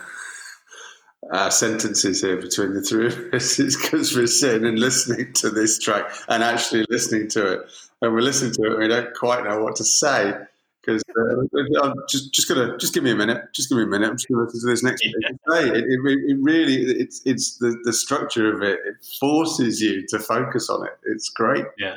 our 1.33 1.51
sentences 1.51 2.21
here 2.21 2.37
between 2.41 2.75
the 2.75 2.83
three 2.83 3.07
of 3.07 3.35
us. 3.35 3.59
Because 3.83 4.15
we're 4.15 4.27
sitting 4.27 4.67
and 4.67 4.79
listening 4.79 5.33
to 5.35 5.51
this 5.51 5.79
track 5.79 6.13
and 6.29 6.43
actually 6.43 6.85
listening 6.91 7.29
to 7.31 7.55
it. 7.55 7.61
And 8.03 8.13
we're 8.13 8.21
listening 8.21 8.53
to 8.53 8.65
it, 8.65 8.73
and 8.73 8.79
we 8.79 8.89
don't 8.89 9.15
quite 9.15 9.45
know 9.45 9.63
what 9.63 9.77
to 9.77 9.85
say 9.85 10.35
because 10.83 11.03
uh, 11.17 11.83
I'm 11.83 11.95
just 12.09 12.35
just 12.35 12.49
gonna 12.49 12.77
just 12.77 12.93
give 12.93 13.03
me 13.03 13.13
a 13.13 13.17
minute. 13.17 13.43
Just 13.55 13.71
give 13.71 13.79
me 13.79 13.85
a 13.85 13.87
minute. 13.87 14.11
I'm 14.11 14.17
just 14.17 14.29
gonna 14.29 14.43
listen 14.43 14.61
to 14.61 14.67
this 14.67 14.83
next. 14.83 15.05
Yeah. 15.05 15.61
It, 15.61 15.77
it, 15.77 16.01
it, 16.05 16.39
really 16.41 16.75
it's 16.75 17.23
it's 17.25 17.57
the 17.59 17.81
the 17.85 17.93
structure 17.93 18.53
of 18.53 18.63
it. 18.63 18.81
It 18.85 18.97
forces 19.19 19.81
you 19.81 20.07
to 20.09 20.19
focus 20.19 20.69
on 20.69 20.87
it. 20.87 20.99
It's 21.05 21.31
great. 21.31 21.65
Yeah. 21.79 21.97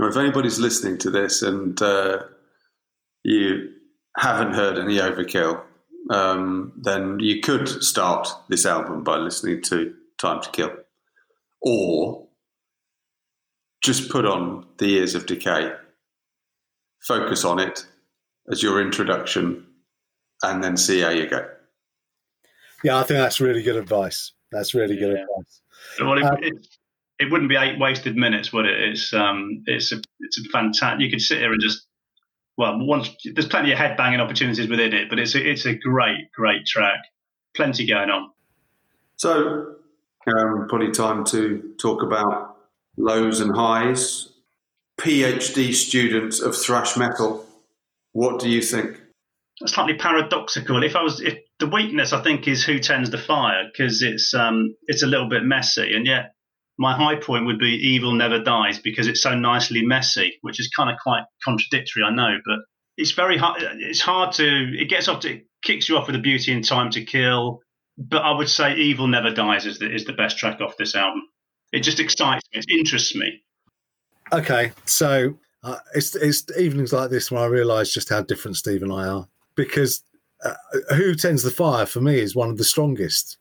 if 0.00 0.16
anybody's 0.16 0.58
listening 0.58 0.98
to 0.98 1.10
this 1.10 1.42
and 1.42 1.80
uh, 1.80 2.24
you 3.24 3.70
haven't 4.16 4.54
heard 4.54 4.78
any 4.78 4.96
Overkill, 4.98 5.62
um, 6.10 6.72
then 6.76 7.18
you 7.20 7.40
could 7.40 7.68
start 7.68 8.28
this 8.48 8.66
album 8.66 9.04
by 9.04 9.16
listening 9.16 9.62
to 9.62 9.94
Time 10.18 10.42
to 10.42 10.50
Kill, 10.50 10.72
or 11.60 12.26
just 13.82 14.10
put 14.10 14.26
on 14.26 14.66
the 14.78 14.88
Years 14.88 15.14
of 15.14 15.26
Decay, 15.26 15.72
focus 17.06 17.44
on 17.44 17.58
it 17.58 17.86
as 18.50 18.62
your 18.62 18.80
introduction, 18.80 19.66
and 20.42 20.62
then 20.62 20.76
see 20.76 21.00
how 21.00 21.10
you 21.10 21.28
go. 21.28 21.46
Yeah, 22.82 22.98
I 22.98 23.04
think 23.04 23.18
that's 23.18 23.40
really 23.40 23.62
good 23.62 23.76
advice. 23.76 24.32
That's 24.50 24.74
really 24.74 24.96
good 24.96 25.16
yeah. 25.16 25.22
advice. 25.22 25.60
Well, 26.00 26.18
it, 26.18 26.24
um, 26.24 26.36
it, 26.42 26.66
it, 27.20 27.30
wouldn't 27.30 27.48
be 27.48 27.56
eight 27.56 27.78
wasted 27.78 28.16
minutes, 28.16 28.52
would 28.52 28.66
it? 28.66 28.80
It's 28.80 29.12
um, 29.14 29.62
it's 29.66 29.92
a 29.92 30.00
it's 30.20 30.38
a 30.38 30.42
fantastic. 30.52 31.00
You 31.00 31.10
could 31.10 31.20
sit 31.20 31.38
here 31.38 31.52
and 31.52 31.60
just 31.60 31.86
well, 32.56 32.78
once 32.78 33.10
there's 33.34 33.48
plenty 33.48 33.72
of 33.72 33.78
headbanging 33.78 34.20
opportunities 34.20 34.68
within 34.68 34.92
it, 34.92 35.08
but 35.08 35.18
it's 35.18 35.34
a, 35.34 35.50
it's 35.50 35.66
a 35.66 35.74
great, 35.74 36.30
great 36.32 36.66
track. 36.66 37.00
Plenty 37.54 37.86
going 37.86 38.10
on. 38.10 38.30
So, 39.16 39.76
um, 40.26 40.66
probably 40.68 40.90
time 40.90 41.24
to 41.26 41.74
talk 41.78 42.02
about 42.02 42.56
lows 42.96 43.40
and 43.40 43.54
highs. 43.54 44.28
PhD 45.00 45.74
students 45.74 46.40
of 46.40 46.54
thrash 46.54 46.96
metal, 46.96 47.46
what 48.12 48.38
do 48.38 48.48
you 48.48 48.62
think? 48.62 49.00
That's 49.60 49.74
Slightly 49.74 49.94
paradoxical. 49.94 50.82
If 50.82 50.94
I 50.94 51.02
was, 51.02 51.20
if 51.20 51.38
the 51.58 51.66
weakness, 51.66 52.12
I 52.12 52.22
think, 52.22 52.46
is 52.46 52.64
who 52.64 52.78
tends 52.78 53.10
the 53.10 53.18
fire 53.18 53.64
because 53.70 54.02
it's 54.02 54.34
um, 54.34 54.74
it's 54.86 55.02
a 55.02 55.06
little 55.06 55.28
bit 55.28 55.44
messy, 55.44 55.94
and 55.94 56.06
yet 56.06 56.34
my 56.82 56.94
high 56.94 57.14
point 57.14 57.46
would 57.46 57.60
be 57.60 57.76
Evil 57.76 58.12
Never 58.12 58.42
Dies 58.42 58.80
because 58.80 59.06
it's 59.06 59.22
so 59.22 59.34
nicely 59.36 59.86
messy, 59.86 60.38
which 60.42 60.58
is 60.58 60.68
kind 60.68 60.90
of 60.90 60.96
quite 61.00 61.22
contradictory, 61.44 62.02
I 62.02 62.10
know, 62.10 62.38
but 62.44 62.58
it's 62.96 63.12
very 63.12 63.38
hard. 63.38 63.62
It's 63.62 64.00
hard 64.00 64.32
to. 64.34 64.44
It 64.44 64.90
gets 64.90 65.08
off. 65.08 65.20
To, 65.20 65.32
it 65.32 65.46
kicks 65.62 65.88
you 65.88 65.96
off 65.96 66.08
with 66.08 66.16
the 66.16 66.20
beauty 66.20 66.52
and 66.52 66.64
time 66.64 66.90
to 66.90 67.04
kill. 67.04 67.60
But 67.96 68.22
I 68.22 68.32
would 68.32 68.48
say 68.48 68.74
Evil 68.74 69.06
Never 69.06 69.30
Dies 69.30 69.64
is 69.64 69.78
the, 69.78 69.94
is 69.94 70.04
the 70.04 70.12
best 70.12 70.38
track 70.38 70.60
off 70.60 70.76
this 70.76 70.94
album. 70.96 71.22
It 71.72 71.80
just 71.80 72.00
excites 72.00 72.42
me. 72.52 72.60
It 72.60 72.78
interests 72.78 73.14
me. 73.14 73.42
Okay, 74.32 74.72
so 74.84 75.38
uh, 75.62 75.78
it's 75.94 76.16
it's 76.16 76.44
evenings 76.58 76.92
like 76.92 77.10
this 77.10 77.30
when 77.30 77.40
I 77.40 77.46
realise 77.46 77.94
just 77.94 78.08
how 78.08 78.22
different 78.22 78.56
Steve 78.56 78.82
and 78.82 78.92
I 78.92 79.06
are 79.06 79.28
because 79.54 80.02
uh, 80.44 80.54
Who 80.96 81.14
Tends 81.14 81.44
the 81.44 81.50
Fire 81.50 81.86
for 81.86 82.00
me 82.00 82.18
is 82.18 82.34
one 82.34 82.50
of 82.50 82.58
the 82.58 82.64
strongest 82.64 83.38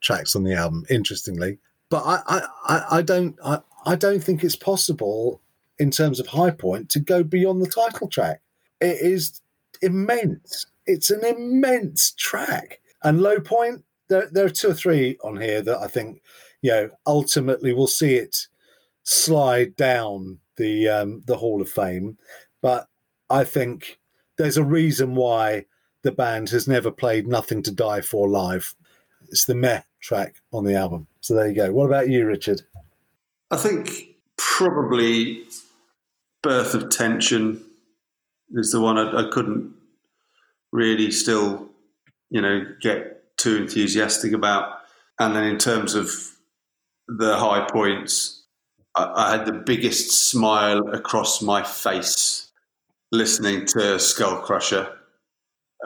tracks 0.00 0.36
on 0.36 0.44
the 0.44 0.54
album. 0.54 0.84
Interestingly, 0.88 1.58
but 1.90 2.02
I, 2.04 2.46
I, 2.66 2.84
I 2.98 3.02
don't 3.02 3.36
I, 3.44 3.60
I 3.86 3.96
don't 3.96 4.22
think 4.22 4.42
it's 4.42 4.56
possible 4.56 5.40
in 5.78 5.90
terms 5.90 6.20
of 6.20 6.26
high 6.26 6.50
point 6.50 6.88
to 6.90 7.00
go 7.00 7.22
beyond 7.22 7.60
the 7.60 7.70
title 7.70 8.08
track. 8.08 8.40
It 8.80 8.98
is 9.00 9.40
immense. 9.82 10.66
It's 10.86 11.10
an 11.10 11.24
immense 11.24 12.12
track. 12.12 12.80
And 13.02 13.20
low 13.20 13.40
point, 13.40 13.84
there, 14.08 14.28
there 14.30 14.46
are 14.46 14.50
two 14.50 14.70
or 14.70 14.74
three 14.74 15.18
on 15.22 15.40
here 15.40 15.62
that 15.62 15.78
I 15.78 15.86
think, 15.86 16.22
you 16.62 16.70
know, 16.70 16.90
ultimately 17.06 17.72
we'll 17.72 17.86
see 17.86 18.14
it 18.14 18.46
slide 19.02 19.76
down 19.76 20.38
the 20.56 20.88
um, 20.88 21.22
the 21.26 21.36
Hall 21.36 21.60
of 21.60 21.68
Fame. 21.68 22.16
But 22.62 22.88
I 23.30 23.44
think 23.44 23.98
there's 24.36 24.56
a 24.56 24.64
reason 24.64 25.14
why 25.14 25.66
the 26.02 26.12
band 26.12 26.50
has 26.50 26.68
never 26.68 26.90
played 26.90 27.26
Nothing 27.26 27.62
to 27.62 27.72
Die 27.72 28.00
For 28.02 28.28
live. 28.28 28.74
It's 29.28 29.44
the 29.44 29.54
meh 29.54 29.82
track 30.00 30.36
on 30.52 30.64
the 30.64 30.74
album. 30.74 31.06
So 31.24 31.32
there 31.32 31.48
you 31.48 31.54
go. 31.54 31.72
What 31.72 31.86
about 31.86 32.10
you, 32.10 32.26
Richard? 32.26 32.60
I 33.50 33.56
think 33.56 34.08
probably 34.36 35.44
Birth 36.42 36.74
of 36.74 36.90
Tension 36.90 37.64
is 38.50 38.72
the 38.72 38.80
one 38.82 38.98
I, 38.98 39.22
I 39.22 39.30
couldn't 39.32 39.72
really 40.70 41.10
still, 41.10 41.70
you 42.28 42.42
know, 42.42 42.66
get 42.82 43.38
too 43.38 43.56
enthusiastic 43.56 44.34
about. 44.34 44.80
And 45.18 45.34
then 45.34 45.44
in 45.44 45.56
terms 45.56 45.94
of 45.94 46.10
the 47.08 47.38
high 47.38 47.66
points, 47.70 48.44
I, 48.94 49.30
had 49.30 49.46
the 49.46 49.52
biggest 49.52 50.28
smile 50.28 50.90
across 50.92 51.40
my 51.40 51.62
face 51.62 52.52
listening 53.12 53.64
to 53.68 53.78
Skullkrusher. 53.96 54.92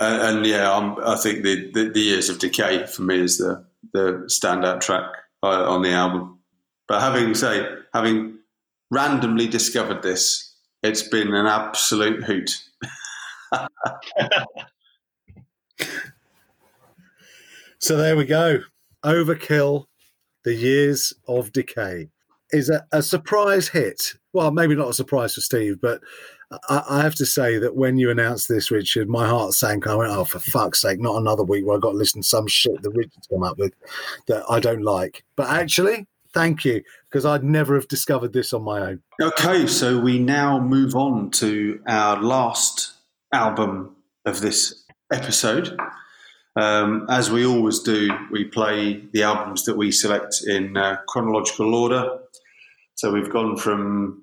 And, 0.01 0.39
and 0.39 0.47
yeah, 0.47 0.77
I'm, 0.77 0.99
i 0.99 1.15
think 1.15 1.45
the, 1.45 1.71
the, 1.71 1.91
the, 1.91 2.01
Years 2.01 2.29
of 2.29 2.41
Decay 2.41 2.87
for 2.87 3.03
me 3.03 3.21
is 3.21 3.39
the, 3.39 3.65
the 3.93 4.25
standout 4.29 4.81
track 4.81 5.13
uh, 5.43 5.71
on 5.71 5.83
the 5.83 5.91
album. 5.91 6.39
But 6.87 7.01
having 7.01 7.35
say, 7.35 7.67
having 7.93 8.39
randomly 8.91 9.47
discovered 9.47 10.03
this, 10.03 10.55
it's 10.83 11.03
been 11.03 11.35
an 11.35 11.47
absolute 11.47 12.25
hoot. 12.25 12.51
so 17.79 17.97
there 17.97 18.17
we 18.17 18.25
go. 18.25 18.61
Overkill, 19.05 19.87
the 20.45 20.55
Years 20.55 21.13
of 21.27 21.53
Decay 21.53 22.09
is 22.51 22.71
a, 22.71 22.87
a 22.93 23.03
surprise 23.03 23.69
hit. 23.69 24.15
Well, 24.33 24.51
maybe 24.51 24.75
not 24.75 24.89
a 24.89 24.95
surprise 24.95 25.35
for 25.35 25.41
Steve, 25.41 25.81
but 25.81 26.01
I, 26.71 27.03
have 27.03 27.15
to 27.17 27.27
say 27.27 27.59
that 27.59 27.77
when 27.77 27.99
you 27.99 28.11
announced 28.11 28.49
this, 28.49 28.71
Richard, 28.71 29.09
my 29.09 29.27
heart 29.29 29.53
sank. 29.53 29.87
I 29.87 29.95
went, 29.95 30.11
"Oh, 30.11 30.25
for 30.25 30.39
fuck's 30.39 30.81
sake! 30.81 30.99
Not 30.99 31.17
another 31.17 31.45
week 31.45 31.67
where 31.67 31.77
I've 31.77 31.83
got 31.83 31.93
to 31.93 31.97
listen 31.99 32.23
to 32.23 32.29
some 32.29 32.47
shit 32.47 32.81
that 32.83 32.91
Richard's 32.91 33.27
come 33.27 33.43
up 33.43 33.59
with 33.59 33.75
that 34.29 34.45
I 34.49 34.59
don't 34.59 34.83
like." 34.83 35.25
But 35.37 35.51
actually, 35.51 36.07
thank 36.33 36.65
you 36.65 36.83
because 37.11 37.27
I'd 37.27 37.45
never 37.45 37.75
have 37.75 37.89
discovered 37.89 38.33
this 38.33 38.55
on 38.55 38.63
my 38.63 38.81
own. 38.81 39.03
Okay, 39.21 39.67
so 39.67 39.99
we 39.99 40.19
now 40.19 40.59
move 40.59 40.95
on 40.95 41.31
to 41.33 41.81
our 41.87 42.23
last 42.23 42.95
album 43.33 43.97
of 44.25 44.41
this 44.41 44.85
episode. 45.13 45.79
Um, 46.57 47.07
as 47.11 47.31
we 47.31 47.45
always 47.45 47.81
do, 47.81 48.11
we 48.31 48.45
play 48.45 49.03
the 49.13 49.23
albums 49.23 49.65
that 49.65 49.77
we 49.77 49.93
select 49.93 50.43
in 50.47 50.77
uh, 50.79 50.97
chronological 51.09 51.75
order. 51.75 52.19
So 52.95 53.13
we've 53.13 53.31
gone 53.31 53.57
from 53.57 54.23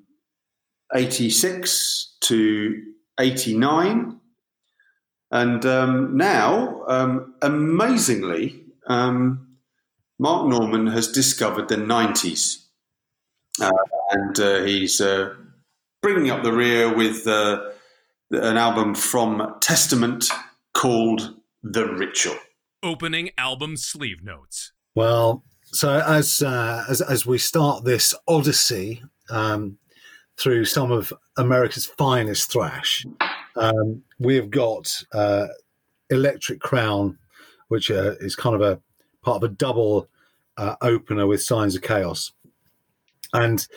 86 0.94 2.18
to 2.22 2.82
89. 3.20 4.20
And 5.32 5.66
um, 5.66 6.18
now, 6.18 6.84
um, 6.88 7.36
amazingly, 7.42 8.64
um, 8.88 9.58
Mark 10.20 10.48
Norman 10.48 10.88
has 10.88 11.12
discovered 11.12 11.68
the 11.68 11.76
90s. 11.76 12.66
Uh, 13.60 13.72
and 14.12 14.40
uh, 14.40 14.64
he's 14.64 15.02
uh, 15.02 15.34
bringing 16.02 16.30
up 16.30 16.44
the 16.44 16.54
rear 16.54 16.94
with 16.94 17.26
uh, 17.28 17.70
an 18.32 18.58
album 18.58 18.96
from 18.96 19.56
Testament 19.62 20.30
called 20.74 21.36
The 21.64 21.86
Ritual. 21.86 22.38
Opening 22.84 23.32
album 23.38 23.78
sleeve 23.78 24.24
notes. 24.24 24.72
Well, 24.94 25.44
so 25.66 26.00
as 26.00 26.42
uh, 26.42 26.86
as 26.88 27.02
as 27.02 27.26
we 27.26 27.38
start 27.38 27.84
this 27.84 28.14
odyssey 28.28 29.02
um, 29.30 29.80
through 30.38 30.66
some 30.66 30.92
of 30.92 31.14
America's 31.38 31.86
finest 31.86 32.52
thrash, 32.52 33.06
um, 33.56 34.04
we've 34.20 34.50
got 34.50 35.04
uh, 35.14 35.48
Electric 36.10 36.60
Crown, 36.60 37.18
which 37.70 37.90
uh, 37.90 38.16
is 38.20 38.36
kind 38.36 38.56
of 38.56 38.62
a 38.62 38.80
part 39.22 39.44
of 39.44 39.52
a 39.52 39.54
double 39.54 40.08
uh, 40.58 40.76
opener 40.82 41.28
with 41.28 41.42
Signs 41.42 41.76
of 41.76 41.82
Chaos, 41.82 42.32
and 43.34 43.68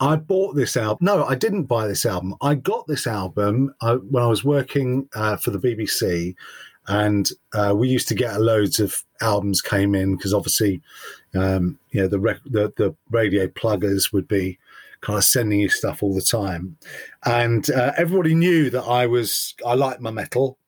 I 0.00 0.16
bought 0.16 0.54
this 0.54 0.76
album. 0.76 1.04
No, 1.06 1.24
I 1.24 1.34
didn't 1.34 1.64
buy 1.64 1.86
this 1.86 2.04
album. 2.04 2.34
I 2.42 2.54
got 2.54 2.86
this 2.86 3.06
album 3.06 3.74
uh, 3.80 3.96
when 3.96 4.22
I 4.22 4.26
was 4.26 4.44
working 4.44 5.08
uh, 5.14 5.36
for 5.36 5.50
the 5.50 5.58
BBC, 5.58 6.34
and 6.88 7.30
uh, 7.54 7.74
we 7.74 7.88
used 7.88 8.08
to 8.08 8.14
get 8.14 8.40
loads 8.40 8.78
of 8.78 9.02
albums 9.20 9.62
came 9.62 9.94
in 9.94 10.16
because 10.16 10.34
obviously, 10.34 10.82
um, 11.34 11.78
you 11.90 12.02
know, 12.02 12.08
the, 12.08 12.20
rec- 12.20 12.44
the 12.44 12.72
the 12.76 12.94
radio 13.10 13.46
pluggers 13.48 14.12
would 14.12 14.28
be 14.28 14.58
kind 15.00 15.16
of 15.16 15.24
sending 15.24 15.60
you 15.60 15.68
stuff 15.68 16.02
all 16.02 16.14
the 16.14 16.22
time, 16.22 16.76
and 17.24 17.70
uh, 17.70 17.92
everybody 17.96 18.34
knew 18.34 18.70
that 18.70 18.82
I 18.82 19.06
was 19.06 19.54
I 19.64 19.74
liked 19.74 20.00
my 20.00 20.10
metal. 20.10 20.58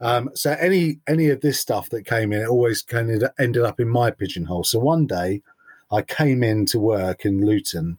Um, 0.00 0.30
so 0.34 0.52
any 0.60 1.00
any 1.08 1.28
of 1.30 1.40
this 1.40 1.58
stuff 1.58 1.88
that 1.90 2.06
came 2.06 2.32
in, 2.32 2.42
it 2.42 2.48
always 2.48 2.82
kind 2.82 3.10
of 3.10 3.30
ended 3.38 3.62
up 3.62 3.80
in 3.80 3.88
my 3.88 4.10
pigeonhole. 4.10 4.64
So 4.64 4.78
one 4.78 5.06
day, 5.06 5.42
I 5.90 6.02
came 6.02 6.42
in 6.42 6.66
to 6.66 6.78
work 6.78 7.24
in 7.24 7.44
Luton, 7.44 7.98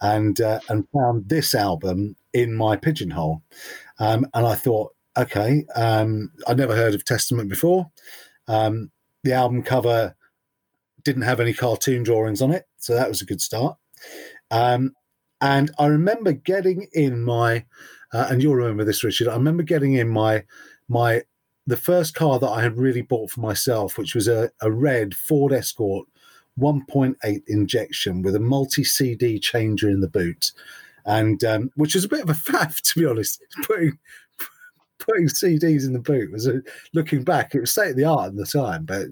and 0.00 0.40
uh, 0.40 0.60
and 0.68 0.88
found 0.92 1.28
this 1.28 1.54
album 1.54 2.16
in 2.32 2.54
my 2.54 2.76
pigeonhole, 2.76 3.42
um, 3.98 4.26
and 4.34 4.46
I 4.46 4.54
thought 4.54 4.94
okay, 5.16 5.66
um, 5.74 6.30
I'd 6.46 6.58
never 6.58 6.76
heard 6.76 6.94
of 6.94 7.04
Testament 7.04 7.48
before. 7.48 7.90
Um, 8.46 8.90
the 9.24 9.32
album 9.32 9.62
cover 9.62 10.14
didn't 11.04 11.22
have 11.22 11.40
any 11.40 11.52
cartoon 11.52 12.02
drawings 12.02 12.40
on 12.40 12.52
it, 12.52 12.66
so 12.78 12.94
that 12.94 13.08
was 13.08 13.20
a 13.20 13.26
good 13.26 13.40
start. 13.40 13.76
Um, 14.50 14.94
and 15.40 15.70
I 15.78 15.86
remember 15.86 16.32
getting 16.32 16.88
in 16.92 17.22
my, 17.22 17.64
uh, 18.12 18.28
and 18.30 18.42
you'll 18.42 18.56
remember 18.56 18.84
this, 18.84 19.04
Richard. 19.04 19.28
I 19.28 19.34
remember 19.34 19.62
getting 19.62 19.94
in 19.94 20.08
my 20.08 20.44
my 20.88 21.22
the 21.66 21.76
first 21.76 22.14
car 22.14 22.38
that 22.38 22.48
I 22.48 22.62
had 22.62 22.78
really 22.78 23.02
bought 23.02 23.30
for 23.30 23.40
myself, 23.40 23.98
which 23.98 24.14
was 24.14 24.26
a, 24.26 24.50
a 24.62 24.72
red 24.72 25.14
Ford 25.14 25.52
Escort 25.52 26.08
1.8 26.58 27.42
injection 27.46 28.22
with 28.22 28.34
a 28.34 28.40
multi 28.40 28.82
CD 28.82 29.38
changer 29.38 29.88
in 29.88 30.00
the 30.00 30.08
boot, 30.08 30.52
and 31.04 31.44
um, 31.44 31.70
which 31.76 31.94
was 31.94 32.04
a 32.04 32.08
bit 32.08 32.22
of 32.22 32.30
a 32.30 32.32
faff 32.50 32.80
to 32.80 32.98
be 32.98 33.06
honest. 33.06 33.42
Putting 33.64 33.98
putting 34.98 35.26
CDs 35.28 35.86
in 35.86 35.92
the 35.92 36.00
boot 36.00 36.32
was 36.32 36.46
a, 36.46 36.60
looking 36.92 37.22
back, 37.22 37.54
it 37.54 37.60
was 37.60 37.70
state 37.70 37.90
of 37.90 37.96
the 37.96 38.04
art 38.04 38.28
at 38.28 38.36
the 38.36 38.46
time, 38.46 38.84
but 38.84 39.06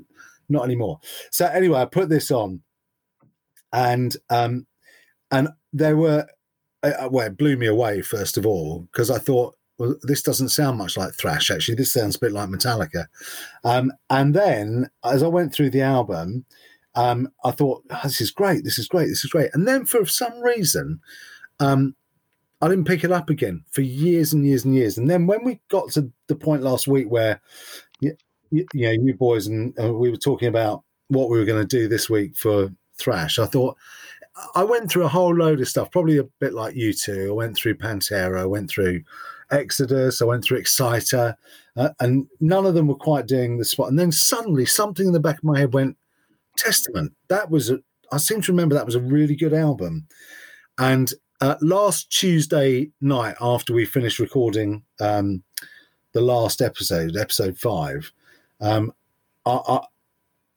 not 0.48 0.64
anymore. 0.64 0.98
So 1.30 1.46
anyway, 1.46 1.80
I 1.80 1.84
put 1.84 2.08
this 2.08 2.30
on, 2.30 2.62
and 3.72 4.16
um, 4.30 4.66
and 5.30 5.48
there 5.72 5.96
were 5.96 6.26
uh, 6.82 6.92
uh 7.00 7.08
well, 7.10 7.26
it 7.26 7.38
blew 7.38 7.56
me 7.56 7.66
away 7.66 8.02
first 8.02 8.36
of 8.36 8.46
all 8.46 8.88
because 8.92 9.10
I 9.10 9.18
thought. 9.18 9.54
Well, 9.78 9.94
this 10.04 10.22
doesn't 10.22 10.48
sound 10.48 10.78
much 10.78 10.96
like 10.96 11.12
thrash. 11.12 11.50
Actually, 11.50 11.74
this 11.74 11.92
sounds 11.92 12.16
a 12.16 12.18
bit 12.18 12.32
like 12.32 12.48
Metallica. 12.48 13.08
Um, 13.62 13.92
and 14.08 14.34
then, 14.34 14.88
as 15.04 15.22
I 15.22 15.26
went 15.26 15.52
through 15.52 15.68
the 15.68 15.82
album, 15.82 16.46
um, 16.94 17.28
I 17.44 17.50
thought, 17.50 17.84
oh, 17.90 18.00
"This 18.02 18.22
is 18.22 18.30
great. 18.30 18.64
This 18.64 18.78
is 18.78 18.88
great. 18.88 19.08
This 19.08 19.22
is 19.22 19.30
great." 19.30 19.50
And 19.52 19.68
then, 19.68 19.84
for 19.84 20.06
some 20.06 20.40
reason, 20.40 21.02
um, 21.60 21.94
I 22.60 22.68
didn't 22.68 22.86
pick 22.86 23.04
it 23.04 23.12
up 23.12 23.28
again 23.28 23.64
for 23.70 23.82
years 23.82 24.32
and 24.32 24.46
years 24.46 24.64
and 24.64 24.74
years. 24.74 24.96
And 24.96 25.10
then 25.10 25.26
when 25.26 25.44
we 25.44 25.60
got 25.68 25.90
to 25.92 26.10
the 26.26 26.36
point 26.36 26.62
last 26.62 26.88
week 26.88 27.10
where, 27.10 27.40
you, 28.00 28.16
you 28.50 28.66
know, 28.72 28.90
you 28.92 29.14
boys 29.14 29.46
and 29.46 29.78
uh, 29.78 29.92
we 29.92 30.10
were 30.10 30.16
talking 30.16 30.48
about 30.48 30.82
what 31.08 31.28
we 31.28 31.38
were 31.38 31.44
going 31.44 31.66
to 31.66 31.76
do 31.76 31.86
this 31.86 32.08
week 32.08 32.34
for 32.34 32.70
Thrash, 32.98 33.38
I 33.38 33.46
thought 33.46 33.76
I 34.54 34.64
went 34.64 34.90
through 34.90 35.04
a 35.04 35.08
whole 35.08 35.34
load 35.34 35.60
of 35.60 35.68
stuff, 35.68 35.90
probably 35.90 36.18
a 36.18 36.24
bit 36.40 36.52
like 36.52 36.74
you 36.74 36.92
two. 36.92 37.28
I 37.30 37.32
went 37.32 37.56
through 37.56 37.76
Pantera, 37.76 38.40
I 38.40 38.46
went 38.46 38.68
through 38.68 39.02
Exodus, 39.50 40.20
I 40.20 40.26
went 40.26 40.44
through 40.44 40.58
Exciter, 40.58 41.36
uh, 41.76 41.90
and 42.00 42.26
none 42.40 42.66
of 42.66 42.74
them 42.74 42.88
were 42.88 42.96
quite 42.96 43.26
doing 43.26 43.58
the 43.58 43.64
spot. 43.64 43.88
And 43.88 43.98
then 43.98 44.12
suddenly 44.12 44.66
something 44.66 45.06
in 45.06 45.12
the 45.12 45.20
back 45.20 45.38
of 45.38 45.44
my 45.44 45.58
head 45.58 45.72
went, 45.72 45.96
Testament. 46.56 47.12
That 47.28 47.50
was 47.50 47.70
a, 47.70 47.78
I 48.12 48.18
seem 48.18 48.40
to 48.42 48.52
remember 48.52 48.74
that 48.74 48.86
was 48.86 48.94
a 48.94 49.00
really 49.00 49.36
good 49.36 49.54
album. 49.54 50.06
And 50.78 51.12
uh, 51.40 51.56
last 51.60 52.10
Tuesday 52.10 52.90
night, 53.00 53.36
after 53.40 53.72
we 53.72 53.84
finished 53.84 54.18
recording 54.18 54.82
um, 55.00 55.42
the 56.12 56.20
last 56.20 56.62
episode, 56.62 57.16
episode 57.16 57.58
five, 57.58 58.10
um, 58.60 58.92
I, 59.44 59.60
I, 59.66 59.80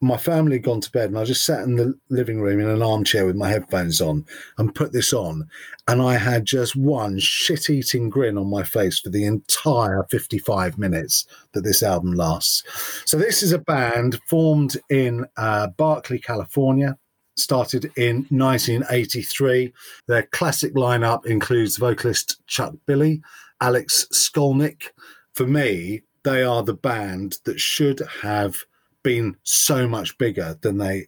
my 0.00 0.16
family 0.16 0.56
had 0.56 0.64
gone 0.64 0.80
to 0.80 0.90
bed, 0.90 1.10
and 1.10 1.18
I 1.18 1.24
just 1.24 1.44
sat 1.44 1.62
in 1.62 1.76
the 1.76 1.94
living 2.08 2.40
room 2.40 2.60
in 2.60 2.68
an 2.68 2.82
armchair 2.82 3.26
with 3.26 3.36
my 3.36 3.48
headphones 3.48 4.00
on 4.00 4.24
and 4.56 4.74
put 4.74 4.92
this 4.92 5.12
on, 5.12 5.48
and 5.88 6.00
I 6.00 6.16
had 6.16 6.46
just 6.46 6.74
one 6.74 7.18
shit-eating 7.18 8.08
grin 8.08 8.38
on 8.38 8.48
my 8.48 8.62
face 8.62 8.98
for 8.98 9.10
the 9.10 9.24
entire 9.24 10.06
55 10.10 10.78
minutes 10.78 11.26
that 11.52 11.62
this 11.62 11.82
album 11.82 12.14
lasts. 12.14 12.64
So 13.04 13.18
this 13.18 13.42
is 13.42 13.52
a 13.52 13.58
band 13.58 14.18
formed 14.26 14.78
in 14.88 15.26
uh, 15.36 15.68
Berkeley, 15.76 16.18
California 16.18 16.96
started 17.36 17.90
in 17.96 18.26
1983. 18.28 19.72
Their 20.06 20.24
classic 20.24 20.74
lineup 20.74 21.26
includes 21.26 21.78
vocalist 21.78 22.40
Chuck 22.46 22.74
Billy, 22.86 23.22
Alex 23.60 24.06
Skolnick. 24.12 24.90
For 25.34 25.46
me, 25.46 26.02
they 26.22 26.42
are 26.42 26.62
the 26.62 26.74
band 26.74 27.38
that 27.44 27.58
should 27.58 28.02
have 28.22 28.64
been 29.02 29.36
so 29.42 29.88
much 29.88 30.16
bigger 30.18 30.58
than 30.62 30.78
they 30.78 31.06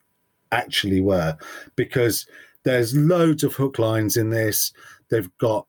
actually 0.50 1.00
were 1.00 1.36
because 1.76 2.26
there's 2.64 2.96
loads 2.96 3.42
of 3.44 3.54
hook 3.54 3.78
lines 3.78 4.16
in 4.16 4.30
this. 4.30 4.72
They've 5.08 5.30
got 5.38 5.66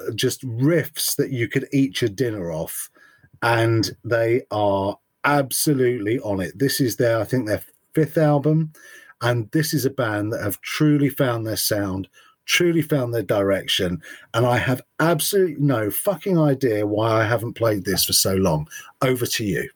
uh, 0.00 0.12
just 0.14 0.46
riffs 0.46 1.16
that 1.16 1.30
you 1.30 1.48
could 1.48 1.68
eat 1.72 2.00
your 2.00 2.10
dinner 2.10 2.50
off, 2.50 2.90
and 3.42 3.90
they 4.04 4.42
are 4.50 4.98
absolutely 5.24 6.18
on 6.20 6.40
it. 6.40 6.58
This 6.58 6.80
is 6.80 6.96
their, 6.96 7.20
I 7.20 7.24
think, 7.24 7.46
their 7.46 7.62
fifth 7.94 8.18
album. 8.18 8.72
And 9.20 9.50
this 9.52 9.72
is 9.72 9.84
a 9.84 9.90
band 9.90 10.32
that 10.32 10.42
have 10.42 10.60
truly 10.60 11.08
found 11.08 11.46
their 11.46 11.56
sound, 11.56 12.08
truly 12.44 12.82
found 12.82 13.14
their 13.14 13.22
direction. 13.22 14.02
And 14.34 14.44
I 14.44 14.58
have 14.58 14.82
absolutely 15.00 15.56
no 15.64 15.90
fucking 15.90 16.38
idea 16.38 16.86
why 16.86 17.22
I 17.22 17.24
haven't 17.24 17.54
played 17.54 17.84
this 17.84 18.04
for 18.04 18.12
so 18.12 18.34
long. 18.34 18.68
Over 19.00 19.24
to 19.26 19.44
you. 19.44 19.70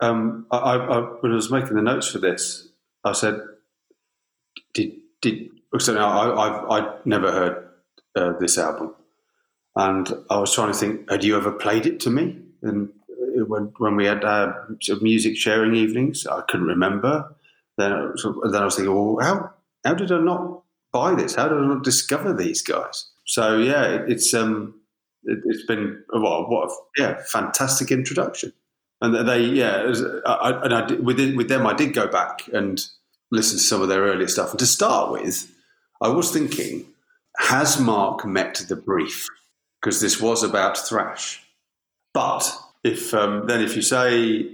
Um, 0.00 0.46
I, 0.50 0.56
I, 0.56 1.00
when 1.20 1.32
I 1.32 1.34
was 1.34 1.50
making 1.50 1.74
the 1.74 1.82
notes 1.82 2.10
for 2.10 2.18
this, 2.18 2.68
I 3.04 3.12
said, 3.12 3.40
"Did 4.72 4.92
did 5.20 5.50
so 5.78 5.94
now 5.94 6.08
I, 6.08 6.46
I've 6.46 6.70
I'd 6.70 7.06
never 7.06 7.30
heard 7.30 7.68
uh, 8.16 8.38
this 8.38 8.58
album, 8.58 8.94
and 9.76 10.12
I 10.30 10.38
was 10.38 10.54
trying 10.54 10.72
to 10.72 10.78
think: 10.78 11.10
Had 11.10 11.24
you 11.24 11.36
ever 11.36 11.52
played 11.52 11.86
it 11.86 12.00
to 12.00 12.10
me? 12.10 12.38
And 12.62 12.88
uh, 13.10 13.44
when 13.44 13.72
when 13.78 13.96
we 13.96 14.06
had 14.06 14.24
uh, 14.24 14.52
music 15.00 15.36
sharing 15.36 15.74
evenings, 15.74 16.26
I 16.26 16.42
couldn't 16.42 16.66
remember. 16.66 17.34
Then, 17.76 17.92
then 17.92 18.62
I 18.62 18.64
was 18.64 18.76
thinking, 18.76 18.94
well, 18.94 19.24
how 19.24 19.50
how 19.84 19.94
did 19.94 20.12
I 20.12 20.18
not 20.20 20.62
buy 20.92 21.14
this? 21.14 21.34
How 21.34 21.48
did 21.48 21.58
I 21.58 21.66
not 21.66 21.84
discover 21.84 22.32
these 22.32 22.62
guys? 22.62 23.06
So 23.26 23.58
yeah, 23.58 23.84
it, 23.84 24.10
it's 24.12 24.34
um, 24.34 24.80
it, 25.24 25.40
has 25.50 25.62
been 25.64 26.02
well, 26.12 26.48
what 26.48 26.68
a, 26.68 26.72
yeah, 26.98 27.22
fantastic 27.28 27.90
introduction. 27.90 28.52
And 29.00 29.28
they 29.28 29.44
yeah, 29.44 29.84
was, 29.84 30.02
I, 30.26 30.60
and 30.62 30.74
I 30.74 30.92
with 30.94 31.18
with 31.34 31.48
them, 31.48 31.66
I 31.66 31.74
did 31.74 31.94
go 31.94 32.06
back 32.06 32.48
and 32.52 32.84
listen 33.30 33.58
to 33.58 33.64
some 33.64 33.80
of 33.80 33.88
their 33.88 34.02
earlier 34.02 34.28
stuff. 34.28 34.50
And 34.50 34.58
to 34.58 34.66
start 34.66 35.10
with, 35.10 35.50
I 36.02 36.08
was 36.08 36.30
thinking, 36.30 36.84
has 37.38 37.80
Mark 37.80 38.26
met 38.26 38.62
the 38.68 38.76
brief? 38.76 39.26
Because 39.80 40.00
this 40.00 40.20
was 40.20 40.42
about 40.42 40.76
thrash. 40.76 41.42
But 42.12 42.54
if 42.84 43.14
um, 43.14 43.46
then 43.46 43.62
if 43.62 43.76
you 43.76 43.82
say, 43.82 44.50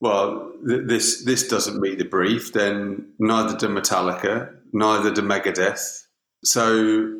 well, 0.00 0.52
th- 0.66 0.86
this 0.86 1.24
this 1.24 1.46
doesn't 1.46 1.80
meet 1.80 1.98
the 1.98 2.04
brief, 2.04 2.52
then 2.52 3.12
neither 3.18 3.56
do 3.56 3.68
Metallica, 3.68 4.52
neither 4.72 5.12
do 5.12 5.22
Megadeth. 5.22 6.06
So 6.42 7.14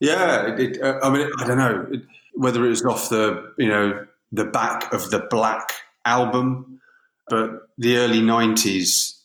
yeah, 0.00 0.48
it, 0.48 0.60
it, 0.60 0.82
uh, 0.82 0.98
I 1.02 1.10
mean, 1.10 1.30
I 1.38 1.46
don't 1.46 1.58
know 1.58 1.86
it, 1.92 2.02
whether 2.34 2.64
it 2.64 2.70
was 2.70 2.84
off 2.84 3.08
the 3.08 3.52
you 3.58 3.68
know 3.68 4.06
the 4.32 4.46
back 4.46 4.92
of 4.92 5.10
the 5.10 5.20
Black 5.30 5.72
album, 6.04 6.80
but 7.28 7.50
the 7.78 7.96
early 7.96 8.20
'90s 8.20 9.22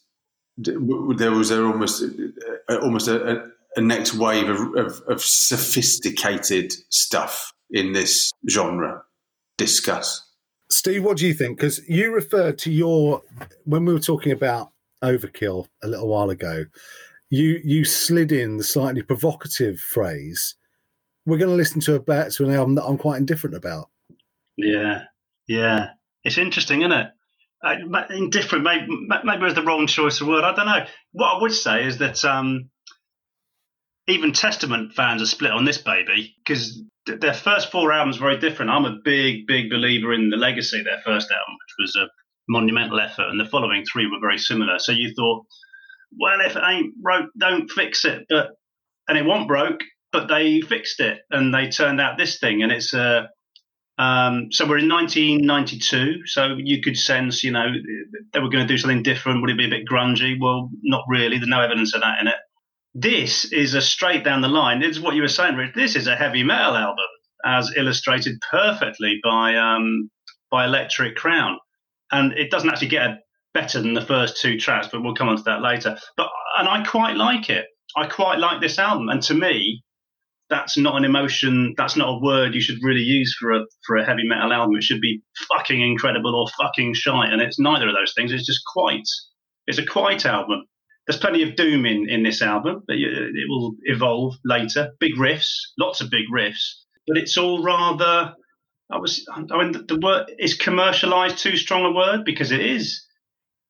there 0.58 1.32
was 1.32 1.52
a, 1.52 1.64
almost 1.64 2.04
almost 2.70 3.08
a, 3.08 3.52
a 3.76 3.82
next 3.82 4.14
wave 4.16 4.50
of, 4.50 4.60
of, 4.76 5.02
of, 5.08 5.22
sophisticated 5.22 6.74
stuff 6.90 7.54
in 7.70 7.94
this 7.94 8.32
genre. 8.50 9.04
Discuss, 9.58 10.24
Steve. 10.70 11.04
What 11.04 11.18
do 11.18 11.28
you 11.28 11.34
think? 11.34 11.58
Because 11.58 11.82
you 11.88 12.14
referred 12.14 12.58
to 12.60 12.72
your 12.72 13.24
when 13.66 13.86
we 13.86 13.94
were 13.94 14.00
talking 14.00 14.32
about 14.32 14.72
Overkill 15.04 15.68
a 15.84 15.88
little 15.88 16.08
while 16.08 16.30
ago. 16.30 16.66
You 17.30 17.60
you 17.64 17.84
slid 17.86 18.32
in 18.32 18.58
the 18.58 18.64
slightly 18.64 19.02
provocative 19.02 19.80
phrase. 19.80 20.56
We're 21.26 21.38
going 21.38 21.50
to 21.50 21.56
listen 21.56 21.82
to 21.82 21.96
a 21.96 22.00
back 22.00 22.30
to 22.32 22.46
an 22.46 22.54
album 22.54 22.76
that 22.76 22.86
I'm 22.86 22.98
quite 22.98 23.18
indifferent 23.18 23.56
about. 23.56 23.90
Yeah, 24.56 25.06
yeah, 25.48 25.90
it's 26.28 26.38
interesting, 26.38 26.82
isn't 26.82 26.92
it? 26.92 27.08
uh, 27.64 27.76
indifferent 28.12 28.64
maybe, 28.64 28.88
maybe 29.24 29.44
was 29.44 29.56
the 29.56 29.64
wrong 29.64 29.88
choice 29.88 30.22
of 30.22 30.28
word. 30.28 30.44
I 30.44 30.54
don't 30.54 30.66
know. 30.66 30.86
What 31.14 31.38
I 31.38 31.42
would 31.42 31.54
say 31.54 31.86
is 31.86 31.98
that 31.98 32.24
um, 32.24 32.70
even 34.08 34.34
Testament 34.34 34.94
fans 34.94 35.22
are 35.22 35.28
split 35.28 35.52
on 35.52 35.66
this 35.66 35.80
baby 35.80 36.36
because 36.44 36.82
th- 37.08 37.20
their 37.20 37.34
first 37.34 37.72
four 37.72 37.92
albums 37.92 38.18
are 38.18 38.22
very 38.22 38.38
different. 38.38 38.72
I'm 38.72 38.86
a 38.86 39.00
big, 39.04 39.48
big 39.48 39.70
believer 39.70 40.14
in 40.14 40.30
the 40.30 40.38
Legacy, 40.38 40.84
their 40.84 41.02
first 41.04 41.32
album, 41.32 41.56
which 41.56 41.88
was 41.88 41.96
a 41.96 42.10
monumental 42.50 43.00
effort, 43.00 43.30
and 43.30 43.40
the 43.40 43.50
following 43.50 43.84
three 43.86 44.06
were 44.08 44.22
very 44.22 44.38
similar. 44.38 44.80
So 44.80 44.92
you 44.92 45.14
thought, 45.16 45.46
well, 46.20 46.40
if 46.42 46.56
it 46.56 46.64
ain't 46.66 46.96
broke, 47.02 47.30
don't 47.38 47.70
fix 47.70 48.06
it. 48.06 48.26
But 48.30 48.52
and 49.08 49.18
it 49.18 49.26
wasn't 49.26 49.48
broke, 49.48 49.82
but 50.12 50.28
they 50.28 50.62
fixed 50.62 51.00
it, 51.00 51.22
and 51.32 51.54
they 51.54 51.70
turned 51.70 52.00
out 52.00 52.18
this 52.18 52.40
thing, 52.40 52.62
and 52.62 52.72
it's 52.72 52.94
a 52.94 53.30
um, 53.98 54.52
so 54.52 54.68
we're 54.68 54.78
in 54.78 54.90
1992, 54.90 56.28
so 56.28 56.56
you 56.58 56.82
could 56.82 56.98
sense, 56.98 57.44
you 57.44 57.52
know, 57.52 57.66
they 58.32 58.40
were 58.40 58.50
going 58.50 58.66
to 58.66 58.72
do 58.72 58.78
something 58.78 59.02
different. 59.02 59.42
Would 59.42 59.50
it 59.50 59.58
be 59.58 59.66
a 59.66 59.70
bit 59.70 59.88
grungy? 59.92 60.36
Well, 60.40 60.70
not 60.84 61.04
really. 61.08 61.38
There's 61.38 61.50
no 61.50 61.62
evidence 61.62 61.96
of 61.96 62.02
that 62.02 62.22
in 62.22 62.28
it. 62.28 62.36
This 62.94 63.52
is 63.52 63.74
a 63.74 63.82
straight 63.82 64.24
down 64.24 64.42
the 64.42 64.48
line. 64.48 64.84
It's 64.84 65.00
what 65.00 65.16
you 65.16 65.22
were 65.24 65.28
saying, 65.28 65.56
Rich. 65.56 65.74
This 65.76 65.96
is 65.96 66.08
a 66.08 66.16
heavy 66.16 66.44
metal 66.44 66.76
album, 66.76 67.06
as 67.44 67.74
illustrated 67.76 68.40
perfectly 68.52 69.20
by 69.24 69.56
um, 69.56 70.10
by 70.52 70.66
Electric 70.66 71.16
Crown, 71.16 71.58
and 72.12 72.34
it 72.34 72.52
doesn't 72.52 72.70
actually 72.70 72.88
get 72.88 73.20
better 73.54 73.82
than 73.82 73.94
the 73.94 74.06
first 74.06 74.40
two 74.40 74.60
tracks, 74.60 74.88
but 74.92 75.02
we'll 75.02 75.16
come 75.16 75.30
on 75.30 75.38
to 75.38 75.44
that 75.44 75.62
later. 75.62 75.98
But 76.16 76.30
and 76.60 76.68
I 76.68 76.84
quite 76.84 77.16
like 77.16 77.50
it. 77.50 77.66
I 77.96 78.06
quite 78.06 78.40
like 78.40 78.62
this 78.62 78.78
album, 78.78 79.10
and 79.10 79.22
to 79.24 79.34
me, 79.34 79.84
that's 80.50 80.78
not 80.78 80.96
an 80.96 81.06
emotion. 81.06 81.74
That's 81.78 81.96
not 81.96 82.10
a 82.10 82.20
word 82.22 82.54
you 82.54 82.62
should 82.62 82.78
really 82.82 83.02
use 83.02 83.36
for 83.40 83.52
a 83.52 83.66
for 83.86 83.98
a 83.98 84.06
heavy 84.06 84.28
metal 84.28 84.54
album. 84.54 84.76
It 84.78 84.84
should 84.84 85.02
be 85.02 85.22
fucking 85.50 85.82
incredible 85.82 86.36
or 86.36 86.48
fucking 86.62 86.94
shite, 86.94 87.32
and 87.32 87.42
it's 87.42 87.60
neither 87.60 87.88
of 87.88 87.96
those 87.96 88.14
things. 88.16 88.32
It's 88.32 88.46
just 88.46 88.62
quite. 88.74 89.08
It's 89.66 89.78
a 89.78 89.86
quiet 89.86 90.26
album. 90.26 90.64
There's 91.06 91.20
plenty 91.20 91.44
of 91.44 91.56
doom 91.56 91.86
in 91.86 92.10
in 92.10 92.24
this 92.24 92.42
album, 92.42 92.84
but 92.88 92.96
it 92.96 93.50
will 93.50 93.76
evolve 93.84 94.36
later. 94.46 94.92
Big 95.00 95.16
riffs, 95.16 95.52
lots 95.78 96.02
of 96.02 96.10
big 96.10 96.26
riffs, 96.34 96.74
but 97.08 97.18
it's 97.18 97.38
all 97.38 97.64
rather. 97.64 98.34
I 98.90 98.98
was. 98.98 99.26
I 99.36 99.42
mean, 99.58 99.74
the, 99.74 99.80
the 99.80 100.00
word 100.00 100.32
is 100.40 100.54
commercialized 100.54 101.40
too 101.40 101.58
strong 101.58 101.86
a 101.86 101.92
word 101.92 102.24
because 102.26 102.52
it 102.52 102.62
is. 102.62 103.04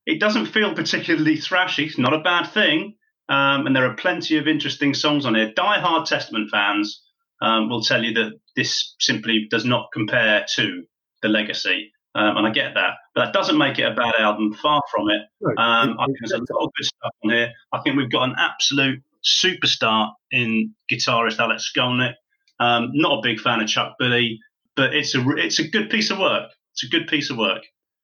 It 0.06 0.20
doesn't 0.20 0.46
feel 0.46 0.74
particularly 0.74 1.36
thrashy. 1.38 1.88
It's 1.88 1.98
not 1.98 2.14
a 2.14 2.22
bad 2.22 2.52
thing 2.52 2.96
um, 3.30 3.68
and 3.68 3.76
there 3.76 3.86
are 3.86 3.96
plenty 3.96 4.38
of 4.38 4.48
interesting 4.48 4.94
songs 4.94 5.26
on 5.26 5.36
here. 5.36 5.52
Die 5.54 5.80
Hard 5.80 6.06
Testament 6.06 6.50
fans 6.50 7.02
um, 7.42 7.70
will 7.70 7.82
tell 7.82 8.04
you 8.04 8.14
that 8.14 8.40
this 8.56 8.96
simply 9.00 9.48
does 9.50 9.66
not 9.66 9.90
compare 9.94 10.46
to 10.56 10.84
The 11.22 11.30
Legacy. 11.30 11.92
Um, 12.16 12.38
and 12.38 12.48
I 12.48 12.50
get 12.50 12.74
that, 12.74 12.96
but 13.14 13.26
that 13.26 13.34
doesn't 13.34 13.60
make 13.60 13.78
it 13.78 13.84
a 13.84 13.94
bad 13.94 14.16
album. 14.18 14.52
Far 14.54 14.82
from 14.92 15.08
it. 15.10 15.22
Um, 15.60 15.98
I 16.00 16.06
think 16.06 16.18
there's 16.20 16.32
a 16.32 16.38
lot 16.52 16.66
of 16.66 16.72
good 16.76 16.86
stuff 16.86 17.12
on 17.24 17.30
here. 17.30 17.52
I 17.72 17.80
think 17.82 17.96
we've 17.96 18.10
got 18.10 18.24
an 18.24 18.36
absolute 18.40 19.04
superstar 19.24 20.14
in 20.32 20.74
guitarist 20.92 21.38
Alex 21.38 21.72
Skolnick. 21.76 22.14
Um, 22.60 22.90
not 22.94 23.20
a 23.20 23.22
big 23.22 23.40
fan 23.40 23.62
of 23.62 23.68
Chuck 23.68 23.98
Billy, 24.00 24.40
but 24.76 24.96
it's 24.96 25.14
a 25.14 25.24
it's 25.36 25.60
a 25.60 25.68
good 25.68 25.92
piece 25.92 26.10
of 26.10 26.18
work. 26.18 26.50
It's 26.74 26.84
a 26.84 26.88
good 26.88 27.08
piece 27.08 27.30
of 27.30 27.38
work. 27.38 27.64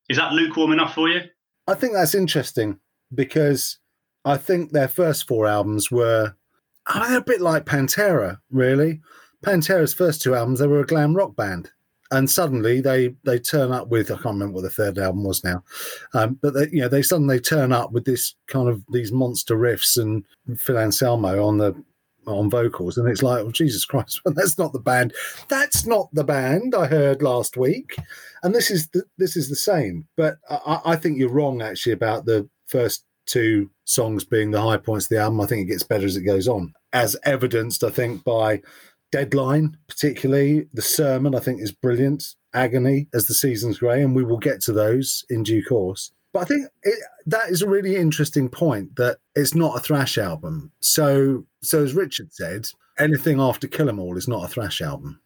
Is 0.10 0.18
that 0.18 0.34
lukewarm 0.34 0.74
enough 0.74 0.94
for 0.94 1.10
you? 1.10 1.22
I 1.66 1.74
think 1.74 1.94
that's 1.94 2.14
interesting 2.14 2.80
because 3.16 3.80
I 4.26 4.38
think 4.38 4.72
their 4.72 4.88
first 4.88 5.28
four 5.28 5.48
albums 5.48 5.92
were 5.92 6.36
a 6.88 7.22
bit 7.22 7.42
like 7.42 7.66
Pantera, 7.66 8.38
really. 8.52 9.02
Pantera's 9.44 9.94
first 9.94 10.22
two 10.22 10.36
albums, 10.36 10.60
they 10.60 10.68
were 10.68 10.80
a 10.80 10.86
glam 10.86 11.16
rock 11.16 11.36
band, 11.36 11.70
and 12.12 12.30
suddenly 12.30 12.80
they 12.80 13.14
they 13.24 13.38
turn 13.38 13.72
up 13.72 13.90
with 13.90 14.10
I 14.10 14.16
can't 14.16 14.26
remember 14.36 14.56
what 14.56 14.64
the 14.64 14.70
third 14.70 14.98
album 14.98 15.24
was 15.26 15.44
now, 15.44 15.64
um, 16.14 16.40
but 16.42 16.54
they, 16.54 16.70
you 16.72 16.82
know 16.82 16.88
they 16.88 17.02
suddenly 17.02 17.40
turn 17.40 17.74
up 17.74 17.92
with 17.92 18.06
this 18.06 18.36
kind 18.48 18.70
of 18.70 18.82
these 18.92 19.12
monster 19.12 19.58
riffs 19.58 20.02
and 20.02 20.24
Phil 20.58 20.78
Anselmo 20.78 21.46
on 21.46 21.58
the 21.58 21.76
on 22.26 22.50
vocals, 22.50 22.98
and 22.98 23.10
it's 23.10 23.24
like, 23.24 23.44
oh 23.44 23.52
Jesus 23.52 23.84
Christ, 23.84 24.22
that's 24.26 24.58
not 24.58 24.72
the 24.72 24.80
band. 24.80 25.14
That's 25.50 25.86
not 25.86 26.08
the 26.14 26.24
band 26.24 26.74
I 26.74 26.88
heard 26.88 27.22
last 27.22 27.58
week, 27.58 27.98
and 28.44 28.56
this 28.56 28.72
is 28.72 28.88
the, 28.90 29.04
this 29.18 29.36
is 29.36 29.50
the 29.50 29.58
same. 29.58 30.08
But 30.16 30.38
I, 30.50 30.80
I 30.86 30.96
think 30.96 31.18
you're 31.18 31.30
wrong 31.30 31.62
actually 31.62 31.94
about 31.94 32.26
the 32.26 32.48
first 32.68 33.04
two 33.26 33.70
songs 33.86 34.24
being 34.24 34.52
the 34.52 34.62
high 34.62 34.78
points 34.78 35.06
of 35.06 35.10
the 35.10 35.20
album. 35.20 35.42
I 35.42 35.46
think 35.46 35.62
it 35.62 35.72
gets 35.72 35.84
better 35.84 36.06
as 36.06 36.18
it 36.18 36.24
goes 36.24 36.48
on, 36.48 36.74
as 36.94 37.16
evidenced, 37.24 37.84
I 37.84 37.90
think, 37.90 38.24
by 38.24 38.62
Deadline, 39.12 39.78
particularly. 39.88 40.68
The 40.74 40.82
Sermon, 40.82 41.36
I 41.36 41.40
think, 41.40 41.62
is 41.62 41.72
brilliant. 41.72 42.36
Agony, 42.56 43.08
as 43.14 43.26
the 43.26 43.34
seasons 43.34 43.80
grey, 43.80 44.04
and 44.04 44.16
we 44.16 44.24
will 44.24 44.38
get 44.38 44.62
to 44.62 44.74
those 44.74 45.26
in 45.30 45.44
due 45.44 45.64
course. 45.64 46.12
But 46.34 46.42
I 46.42 46.46
think 46.46 46.68
it, 46.84 47.00
that 47.28 47.50
is 47.50 47.62
a 47.62 47.70
really 47.70 47.96
interesting 47.96 48.50
point 48.50 48.96
that 48.96 49.18
it's 49.36 49.56
not 49.56 49.78
a 49.78 49.80
thrash 49.80 50.18
album. 50.18 50.72
So, 50.80 51.46
so 51.62 51.84
as 51.84 51.94
Richard 51.94 52.34
said, 52.34 52.68
anything 52.98 53.40
after 53.40 53.68
Kill 53.68 53.90
'Em 53.90 54.00
All 54.00 54.18
is 54.18 54.28
not 54.28 54.46
a 54.46 54.48
thrash 54.48 54.82
album. 54.82 55.20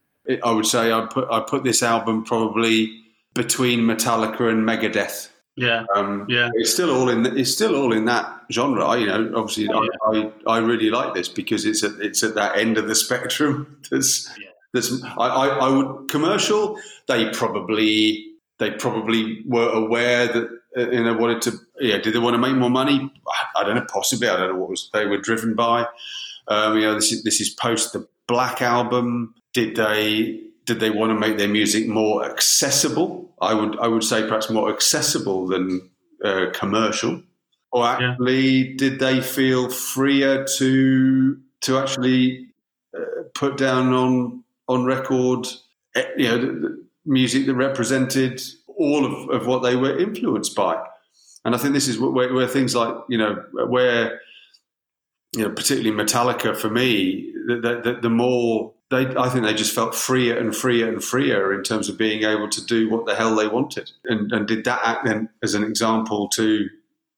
I 0.43 0.51
would 0.51 0.65
say 0.65 0.91
I 0.91 1.05
put 1.05 1.29
I 1.31 1.39
put 1.39 1.63
this 1.63 1.81
album 1.81 2.25
probably 2.25 2.93
between 3.33 3.81
Metallica 3.81 4.49
and 4.49 4.67
Megadeth 4.67 5.29
yeah, 5.57 5.85
um, 5.95 6.27
yeah. 6.29 6.51
It's 6.53 6.71
still 6.71 6.91
all 6.91 7.09
in. 7.09 7.25
It's 7.35 7.51
still 7.51 7.75
all 7.75 7.91
in 7.91 8.05
that 8.05 8.43
genre. 8.51 8.85
I, 8.85 8.97
you 8.97 9.07
know, 9.07 9.33
obviously, 9.35 9.67
oh, 9.67 9.81
yeah. 10.13 10.31
I, 10.45 10.51
I, 10.51 10.57
I 10.57 10.57
really 10.59 10.91
like 10.91 11.15
this 11.15 11.27
because 11.27 11.65
it's 11.65 11.83
at 11.83 11.93
it's 11.99 12.21
at 12.21 12.35
that 12.35 12.57
end 12.57 12.77
of 12.77 12.87
the 12.87 12.93
spectrum. 13.05 13.81
There's 13.89 14.29
yeah. 14.39 14.49
there's 14.71 15.03
I, 15.03 15.25
I, 15.25 15.47
I 15.47 15.69
would 15.69 16.09
commercial. 16.09 16.79
They 17.07 17.31
probably 17.31 18.23
they 18.59 18.69
probably 18.69 19.41
were 19.47 19.69
aware 19.69 20.27
that 20.27 20.49
uh, 20.77 20.91
you 20.91 21.03
know 21.03 21.17
wanted 21.17 21.41
to. 21.43 21.53
Yeah, 21.79 21.97
did 21.97 22.13
they 22.13 22.19
want 22.19 22.35
to 22.35 22.39
make 22.39 22.55
more 22.55 22.69
money? 22.69 23.11
I 23.55 23.63
don't 23.63 23.77
know. 23.77 23.85
Possibly, 23.89 24.29
I 24.29 24.37
don't 24.37 24.53
know 24.53 24.59
what 24.59 24.69
was 24.69 24.91
they 24.93 25.07
were 25.07 25.17
driven 25.17 25.55
by. 25.55 25.87
Um, 26.49 26.75
you 26.75 26.83
know, 26.83 26.93
this 26.93 27.11
is 27.11 27.23
this 27.23 27.41
is 27.41 27.49
post 27.49 27.93
the 27.93 28.07
Black 28.27 28.61
album. 28.61 29.33
Did 29.53 29.75
they 29.75 30.43
did 30.67 30.81
they 30.81 30.91
want 30.91 31.09
to 31.09 31.15
make 31.15 31.37
their 31.37 31.47
music 31.47 31.87
more 31.87 32.23
accessible? 32.23 33.33
I 33.41 33.53
would 33.53 33.79
I 33.79 33.87
would 33.87 34.03
say 34.03 34.21
perhaps 34.27 34.51
more 34.51 34.71
accessible 34.71 35.47
than 35.47 35.89
uh, 36.23 36.47
commercial. 36.53 37.23
Or 37.71 37.85
actually, 37.85 38.41
yeah. 38.41 38.73
did 38.77 38.99
they 38.99 39.21
feel 39.21 39.69
freer 39.69 40.45
to 40.57 41.39
to 41.61 41.77
actually 41.77 42.47
uh, 42.95 43.23
put 43.33 43.57
down 43.57 43.93
on 43.93 44.43
on 44.67 44.85
record, 44.85 45.47
eh, 45.95 46.05
you 46.17 46.27
know, 46.27 46.77
music 47.05 47.45
that 47.45 47.55
represented 47.55 48.41
all 48.67 49.05
of, 49.05 49.29
of 49.29 49.47
what 49.47 49.63
they 49.63 49.75
were 49.75 49.97
influenced 49.97 50.55
by? 50.55 50.81
And 51.45 51.55
I 51.55 51.57
think 51.57 51.73
this 51.73 51.87
is 51.87 51.97
where, 51.97 52.33
where 52.33 52.47
things 52.47 52.75
like 52.75 52.93
you 53.09 53.17
know 53.17 53.43
where 53.67 54.19
you 55.33 55.43
know, 55.43 55.49
particularly 55.49 55.91
Metallica 55.91 56.55
for 56.55 56.69
me, 56.69 57.33
the, 57.47 57.81
the, 57.83 57.99
the 58.01 58.09
more 58.09 58.73
they, 58.89 59.05
I 59.15 59.29
think 59.29 59.43
they 59.43 59.53
just 59.53 59.75
felt 59.75 59.93
freer 59.93 60.37
and 60.37 60.55
freer 60.55 60.87
and 60.87 61.03
freer 61.03 61.53
in 61.53 61.63
terms 61.63 61.89
of 61.89 61.97
being 61.97 62.23
able 62.23 62.49
to 62.49 62.65
do 62.65 62.89
what 62.89 63.05
the 63.05 63.15
hell 63.15 63.35
they 63.35 63.47
wanted, 63.47 63.91
and, 64.05 64.31
and 64.31 64.47
did 64.47 64.63
that 64.65 64.79
act 64.83 65.05
then 65.05 65.29
as 65.43 65.53
an 65.55 65.63
example 65.63 66.29
to 66.29 66.69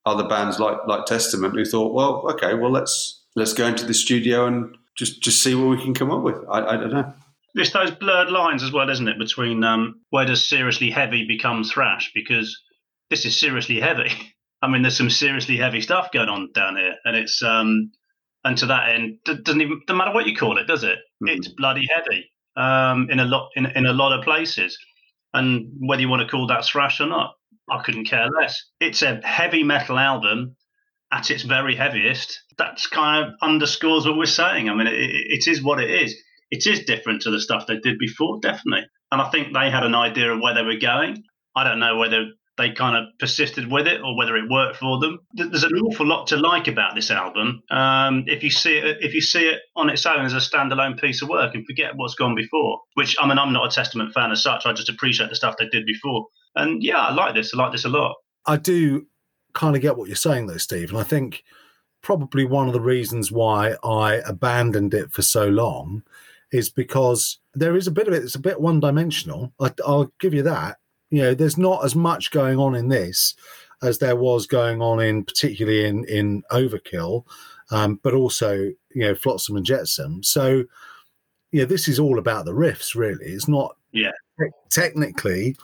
other 0.06 0.28
bands 0.28 0.60
like 0.60 0.78
like 0.88 1.06
Testament 1.06 1.54
who 1.54 1.66
thought, 1.66 1.94
well, 1.94 2.32
okay, 2.32 2.56
well 2.56 2.72
let's 2.72 3.24
let's 3.36 3.54
go 3.54 3.68
into 3.68 3.86
the 3.86 3.94
studio 3.94 4.48
and 4.48 4.76
just 4.96 5.22
just 5.22 5.44
see 5.44 5.54
what 5.54 5.70
we 5.70 5.84
can 5.84 5.94
come 5.94 6.12
up 6.12 6.24
with. 6.24 6.38
I, 6.50 6.62
I 6.62 6.78
don't 6.78 6.92
know. 6.92 7.14
It's 7.56 7.72
those 7.72 7.92
blurred 7.92 8.30
lines 8.30 8.64
as 8.64 8.72
well, 8.72 8.90
isn't 8.90 9.08
it, 9.08 9.18
between 9.18 9.64
um, 9.64 10.02
where 10.12 10.26
does 10.26 10.48
seriously 10.48 10.92
heavy 10.92 11.26
become 11.28 11.64
thrash? 11.64 12.12
Because 12.14 12.62
this 13.10 13.26
is 13.26 13.40
seriously 13.40 13.80
heavy. 13.80 14.12
I 14.62 14.68
mean, 14.68 14.82
there's 14.82 14.98
some 14.98 15.10
seriously 15.10 15.56
heavy 15.56 15.82
stuff 15.82 16.12
going 16.12 16.30
on 16.30 16.52
down 16.54 16.76
here, 16.76 16.96
and 17.06 17.16
it's 17.16 17.42
um, 17.42 17.92
and 18.44 18.58
to 18.58 18.68
that 18.68 18.90
end, 18.90 19.18
doesn't 19.26 19.62
even 19.62 19.82
doesn't 19.86 19.98
matter 19.98 20.14
what 20.14 20.28
you 20.28 20.36
call 20.36 20.58
it, 20.58 20.68
does 20.68 20.84
it? 20.84 20.98
Mm-hmm. 21.24 21.30
It's 21.30 21.48
bloody 21.50 21.88
heavy 21.94 22.32
um, 22.56 23.10
in 23.10 23.20
a 23.20 23.26
lot 23.26 23.50
in, 23.56 23.66
in 23.66 23.86
a 23.86 23.94
lot 23.94 24.18
of 24.18 24.24
places, 24.24 24.78
and 25.34 25.68
whether 25.80 26.02
you 26.02 26.10
want 26.10 26.22
to 26.22 26.28
call 26.28 26.48
that 26.48 26.66
thrash 26.66 27.00
or 27.00 27.08
not, 27.08 27.34
I 27.70 27.82
couldn't 27.84 28.06
care 28.06 28.28
less. 28.30 28.64
It's 28.80 29.02
a 29.02 29.22
heavy 29.24 29.64
metal 29.64 29.98
album 29.98 30.56
at 31.12 31.32
its 31.32 31.44
very 31.44 31.76
heaviest. 31.76 32.42
That's 32.58 32.88
kind 32.88 33.26
of 33.26 33.34
underscores 33.42 34.06
what 34.06 34.18
we're 34.18 34.26
saying. 34.26 34.70
I 34.70 34.76
mean, 34.76 34.88
it, 34.88 34.94
it 34.94 35.48
is 35.48 35.64
what 35.64 35.80
it 35.80 35.90
is. 35.90 36.16
It 36.52 36.66
is 36.66 36.86
different 36.86 37.22
to 37.24 37.32
the 37.32 37.40
stuff 37.40 37.68
they 37.68 37.78
did 37.80 37.98
before, 38.00 38.40
definitely. 38.42 38.86
And 39.12 39.22
I 39.22 39.30
think 39.30 39.54
they 39.54 39.70
had 39.72 39.84
an 39.84 39.96
idea 39.96 40.32
of 40.32 40.42
where 40.42 40.54
they 40.54 40.64
were 40.64 40.80
going. 40.80 41.24
I 41.56 41.64
don't 41.64 41.80
know 41.80 41.98
whether 41.98 42.26
they 42.60 42.72
kind 42.72 42.96
of 42.96 43.18
persisted 43.18 43.72
with 43.72 43.88
it 43.88 44.02
or 44.02 44.16
whether 44.16 44.36
it 44.36 44.50
worked 44.50 44.78
for 44.78 45.00
them. 45.00 45.20
There's 45.34 45.64
an 45.64 45.76
awful 45.80 46.06
lot 46.06 46.28
to 46.28 46.38
like 46.38 46.68
about 46.68 46.94
this 46.94 47.10
album. 47.10 47.64
Um, 47.72 48.26
if 48.28 48.44
you 48.44 48.52
see 48.52 48.78
it, 48.78 48.98
if 49.02 49.14
you 49.14 49.22
see 49.22 49.48
it 49.48 49.62
on 49.76 49.90
its 49.90 50.06
own 50.06 50.26
as 50.26 50.34
a 50.34 50.38
standalone 50.38 51.00
piece 51.00 51.22
of 51.22 51.30
work 51.30 51.56
and 51.56 51.66
forget 51.66 51.96
what's 51.96 52.16
gone 52.16 52.36
before, 52.36 52.82
which 52.94 53.16
I 53.20 53.28
mean, 53.28 53.40
I'm 53.40 53.54
not 53.54 53.72
a 53.72 53.74
Testament 53.74 54.14
fan 54.14 54.32
as 54.32 54.44
such. 54.44 54.66
I 54.66 54.74
just 54.74 54.90
appreciate 54.90 55.30
the 55.30 55.36
stuff 55.36 55.56
they 55.58 55.70
did 55.70 55.86
before. 55.86 56.28
And 56.56 56.84
yeah, 56.84 57.00
I 57.00 57.14
like 57.14 57.34
this. 57.34 57.54
I 57.54 57.58
like 57.58 57.72
this 57.72 57.86
a 57.86 57.90
lot. 57.90 58.16
I 58.46 58.58
do 58.58 59.08
kind 59.54 59.76
of 59.76 59.82
get 59.82 59.98
what 59.98 60.08
you're 60.08 60.16
saying 60.16 60.48
though, 60.48 60.58
Steve. 60.58 60.90
And 60.90 61.00
I 61.00 61.04
think 61.04 61.44
probably 62.02 62.46
one 62.46 62.68
of 62.68 62.74
the 62.74 62.82
reasons 62.82 63.32
why 63.32 63.76
I 63.84 64.16
abandoned 64.26 64.94
it 64.94 65.12
for 65.12 65.22
so 65.22 65.48
long 65.48 66.04
is 66.52 66.70
because 66.70 67.40
there 67.54 67.76
is 67.76 67.88
a 67.88 67.92
bit 67.92 68.08
of 68.08 68.14
it 68.14 68.22
that's 68.22 68.36
a 68.36 68.40
bit 68.40 68.60
one 68.60 68.80
dimensional. 68.80 69.54
I'll 69.86 70.12
give 70.20 70.34
you 70.34 70.44
that. 70.44 70.79
You 71.12 71.24
know, 71.24 71.34
there's 71.34 71.58
not 71.58 71.84
as 71.84 71.96
much 71.96 72.32
going 72.32 72.60
on 72.60 72.76
in 72.76 72.90
this 72.90 73.36
as 73.82 74.00
there 74.00 74.16
was 74.16 74.46
going 74.46 74.82
on 74.82 75.00
in 75.00 75.24
particularly 75.24 75.86
in 75.86 76.06
in 76.06 76.44
Overkill, 76.52 77.26
um, 77.72 78.00
but 78.04 78.14
also 78.14 78.54
you 78.54 78.76
know 79.02 79.16
Flotsam 79.16 79.56
and 79.56 79.66
Jetsam. 79.66 80.24
So 80.24 80.64
yeah, 81.52 81.66
this 81.66 81.88
is 81.88 82.00
all 82.00 82.20
about 82.20 82.46
the 82.46 82.54
riffs. 82.54 82.96
Really, 82.96 83.26
it's 83.26 83.48
not. 83.48 83.76
Yeah. 83.92 84.12
Technically, 84.70 85.58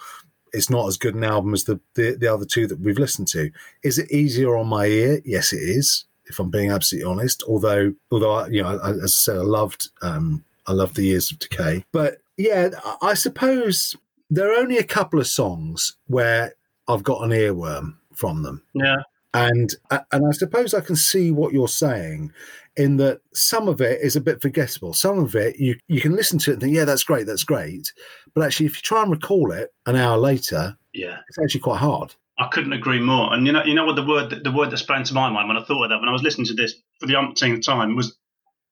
it's 0.52 0.70
not 0.70 0.88
as 0.88 0.98
good 0.98 1.16
an 1.16 1.24
album 1.24 1.54
as 1.54 1.66
the, 1.66 1.80
the, 1.94 2.16
the 2.16 2.34
other 2.34 2.46
two 2.46 2.66
that 2.68 2.80
we've 2.80 2.98
listened 2.98 3.28
to. 3.30 3.52
Is 3.84 3.98
it 3.98 4.12
easier 4.12 4.58
on 4.58 4.68
my 4.68 4.86
ear? 4.86 5.22
Yes, 5.26 5.54
it 5.54 5.62
is. 5.62 6.06
If 6.28 6.40
I'm 6.40 6.50
being 6.50 6.72
absolutely 6.72 7.10
honest, 7.10 7.44
although 7.48 7.94
although 8.12 8.32
I, 8.32 8.48
you 8.48 8.64
know, 8.64 8.80
I, 8.80 8.92
as 8.92 9.04
I 9.04 9.08
said, 9.08 9.38
I 9.38 9.42
loved 9.42 9.90
um, 10.02 10.44
I 10.66 10.72
loved 10.72 10.96
the 10.96 11.04
Years 11.04 11.32
of 11.32 11.38
Decay, 11.38 11.86
but 11.92 12.18
yeah, 12.38 12.70
I 13.02 13.14
suppose 13.14 13.96
there 14.30 14.52
are 14.52 14.60
only 14.60 14.78
a 14.78 14.84
couple 14.84 15.20
of 15.20 15.28
songs 15.28 15.98
where 16.08 16.56
I've 16.88 17.04
got 17.04 17.24
an 17.24 17.32
earworm 17.32 17.96
from 18.14 18.44
them. 18.44 18.64
Yeah, 18.74 18.98
and 19.34 19.74
uh, 19.92 20.00
and 20.12 20.26
I 20.28 20.32
suppose 20.32 20.74
I 20.74 20.82
can 20.82 20.96
see 20.96 21.32
what 21.32 21.54
you're 21.54 21.68
saying 21.68 22.32
in 22.78 22.98
that 22.98 23.22
some 23.34 23.68
of 23.68 23.82
it 23.82 24.02
is 24.02 24.16
a 24.16 24.22
bit 24.22 24.42
forgettable. 24.42 24.94
Some 24.94 25.20
of 25.20 25.36
it 25.36 25.58
you 25.58 25.76
you 25.88 26.02
can 26.02 26.16
listen 26.16 26.40
to 26.40 26.52
it 26.52 26.54
and 26.54 26.62
think, 26.64 26.76
yeah, 26.76 26.86
that's 26.86 27.04
great, 27.04 27.26
that's 27.26 27.44
great. 27.44 27.92
But 28.34 28.46
actually, 28.46 28.68
if 28.68 28.78
you 28.78 28.82
try 28.82 29.02
and 29.02 29.12
recall 29.12 29.52
it 29.52 29.74
an 29.86 29.96
hour 29.96 30.18
later, 30.18 30.78
yeah, 30.94 31.18
it's 31.28 31.40
actually 31.40 31.62
quite 31.62 31.80
hard. 31.80 32.16
I 32.38 32.48
couldn't 32.48 32.74
agree 32.74 33.00
more. 33.00 33.34
And 33.34 33.46
you 33.46 33.54
know, 33.54 33.64
you 33.64 33.74
know 33.74 33.86
what 33.86 33.96
the 33.96 34.06
word 34.06 34.44
the 34.44 34.52
word 34.52 34.72
that 34.72 34.78
sprang 34.78 35.04
to 35.04 35.14
my 35.14 35.30
mind 35.30 35.48
when 35.48 35.58
I 35.58 35.64
thought 35.64 35.84
of 35.84 35.90
that 35.90 36.00
when 36.00 36.10
I 36.10 36.14
was 36.14 36.24
listening 36.24 36.48
to 36.48 36.54
this 36.54 36.76
for 37.00 37.08
the 37.08 37.16
umpteenth 37.16 37.66
time 37.66 37.96
was 37.96 38.18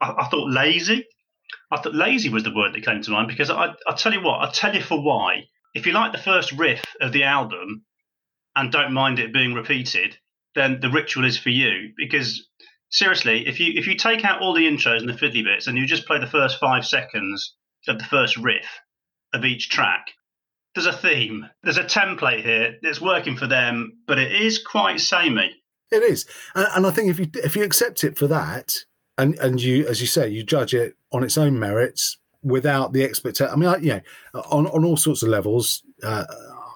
I, 0.02 0.14
I 0.18 0.28
thought 0.28 0.50
lazy. 0.50 1.06
I 1.74 1.82
thought 1.82 1.96
lazy 1.96 2.30
was 2.30 2.44
the 2.44 2.54
word 2.54 2.74
that 2.74 2.86
came 2.86 3.02
to 3.02 3.12
mind 3.12 3.28
because 3.28 3.50
I 3.50 3.74
I 3.88 3.96
tell 3.96 4.14
you 4.14 4.22
what 4.22 4.42
I'll 4.42 4.52
tell 4.52 4.76
you 4.76 4.82
for 4.82 5.02
why. 5.02 5.46
If 5.74 5.88
you 5.88 5.94
like 5.94 6.12
the 6.12 6.20
first 6.20 6.52
riff 6.52 6.86
of 7.02 7.12
the 7.12 7.24
album 7.24 7.84
and 8.56 8.72
don't 8.72 8.94
mind 8.94 9.18
it 9.18 9.34
being 9.34 9.56
repeated, 9.56 10.18
then 10.54 10.80
the 10.82 10.92
ritual 10.92 11.26
is 11.26 11.38
for 11.38 11.50
you 11.50 11.94
because 11.98 12.48
seriously, 12.92 13.48
if 13.48 13.60
you 13.60 13.74
if 13.76 13.88
you 13.88 13.96
take 13.96 14.24
out 14.24 14.42
all 14.42 14.54
the 14.54 14.68
intros 14.68 15.00
and 15.00 15.10
the 15.10 15.14
fiddly 15.14 15.44
bits 15.44 15.68
and 15.68 15.78
you 15.78 15.86
just 15.86 16.06
play 16.06 16.20
the 16.20 16.28
first 16.28 16.60
five 16.60 16.86
seconds 16.86 17.56
of 17.88 17.98
the 17.98 18.06
first 18.06 18.38
riff 18.38 18.68
of 19.34 19.44
each 19.44 19.70
track, 19.70 20.12
there's 20.76 20.86
a 20.86 20.94
theme. 20.94 21.50
There's 21.64 21.78
a 21.78 21.84
template 21.84 22.44
here 22.44 22.76
that's 22.82 23.02
working 23.02 23.36
for 23.36 23.48
them, 23.48 23.98
but 24.08 24.20
it 24.20 24.32
is 24.32 24.64
quite 24.64 25.00
samey. 25.00 25.52
It 25.92 26.04
is, 26.04 26.26
and, 26.56 26.68
and 26.76 26.88
I 26.88 26.92
think 26.92 27.10
if 27.10 27.20
you 27.20 27.30
if 27.44 27.56
you 27.56 27.64
accept 27.64 28.04
it 28.04 28.18
for 28.18 28.28
that, 28.28 28.76
and 29.18 29.38
and 29.40 29.62
you 29.62 29.88
as 29.88 30.02
you 30.02 30.08
say 30.08 30.30
you 30.30 30.44
judge 30.44 30.74
it 30.74 30.96
on 31.14 31.24
its 31.24 31.38
own 31.38 31.58
merits 31.58 32.18
without 32.44 32.94
the 32.94 33.04
expectation. 33.04 33.52
I 33.52 33.56
mean, 33.56 33.70
I, 33.70 33.78
you 33.78 33.94
know, 33.94 34.42
on 34.52 34.68
on 34.68 34.84
all 34.84 34.98
sorts 34.98 35.24
of 35.24 35.30
levels, 35.30 35.84
uh, 36.04 36.26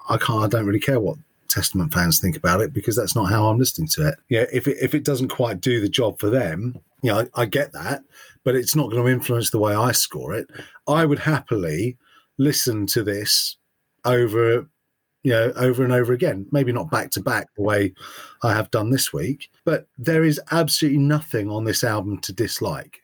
I 0.08 0.16
can't. 0.16 0.44
I 0.44 0.48
don't 0.48 0.66
really 0.66 0.80
care 0.80 1.00
what 1.00 1.18
Testament 1.48 1.92
fans 1.92 2.20
think 2.20 2.36
about 2.36 2.60
it 2.60 2.72
because 2.72 2.96
that's 2.96 3.14
not 3.14 3.30
how 3.30 3.48
I'm 3.48 3.58
listening 3.58 3.88
to 3.88 4.08
it. 4.08 4.14
Yeah, 4.28 4.46
if 4.52 4.66
it 4.66 4.78
if 4.80 4.94
it 4.94 5.04
doesn't 5.04 5.28
quite 5.28 5.60
do 5.60 5.80
the 5.80 5.88
job 5.88 6.18
for 6.18 6.30
them, 6.30 6.78
you 7.02 7.12
know, 7.12 7.20
I, 7.34 7.42
I 7.42 7.46
get 7.46 7.72
that, 7.72 8.02
but 8.44 8.54
it's 8.54 8.76
not 8.76 8.90
going 8.90 9.04
to 9.04 9.12
influence 9.12 9.50
the 9.50 9.58
way 9.58 9.74
I 9.74 9.92
score 9.92 10.34
it. 10.34 10.48
I 10.86 11.04
would 11.04 11.18
happily 11.18 11.96
listen 12.38 12.86
to 12.86 13.02
this 13.02 13.56
over 14.04 14.66
you 15.24 15.32
know 15.32 15.52
over 15.56 15.82
and 15.82 15.92
over 15.92 16.12
again 16.12 16.46
maybe 16.52 16.72
not 16.72 16.90
back 16.90 17.10
to 17.10 17.20
back 17.20 17.48
the 17.56 17.62
way 17.62 17.92
i 18.44 18.54
have 18.54 18.70
done 18.70 18.90
this 18.90 19.12
week 19.12 19.50
but 19.64 19.88
there 19.98 20.22
is 20.22 20.40
absolutely 20.52 20.98
nothing 21.00 21.50
on 21.50 21.64
this 21.64 21.82
album 21.82 22.18
to 22.18 22.32
dislike 22.32 23.00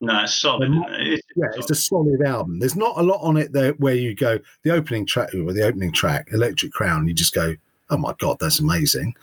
no, 0.00 0.22
it's 0.22 0.34
solid. 0.34 0.70
It's, 0.98 1.22
yeah, 1.36 1.46
it's 1.54 1.70
a 1.70 1.74
solid 1.74 2.22
album. 2.22 2.58
There's 2.58 2.76
not 2.76 2.98
a 2.98 3.02
lot 3.02 3.20
on 3.22 3.36
it 3.36 3.52
there 3.52 3.72
where 3.74 3.94
you 3.94 4.14
go 4.14 4.38
the 4.62 4.70
opening 4.70 5.06
track 5.06 5.34
or 5.34 5.52
the 5.52 5.64
opening 5.64 5.92
track, 5.92 6.28
Electric 6.32 6.72
Crown. 6.72 7.08
You 7.08 7.14
just 7.14 7.34
go, 7.34 7.54
oh 7.90 7.96
my 7.96 8.14
god, 8.18 8.36
that's 8.38 8.60
amazing. 8.60 9.14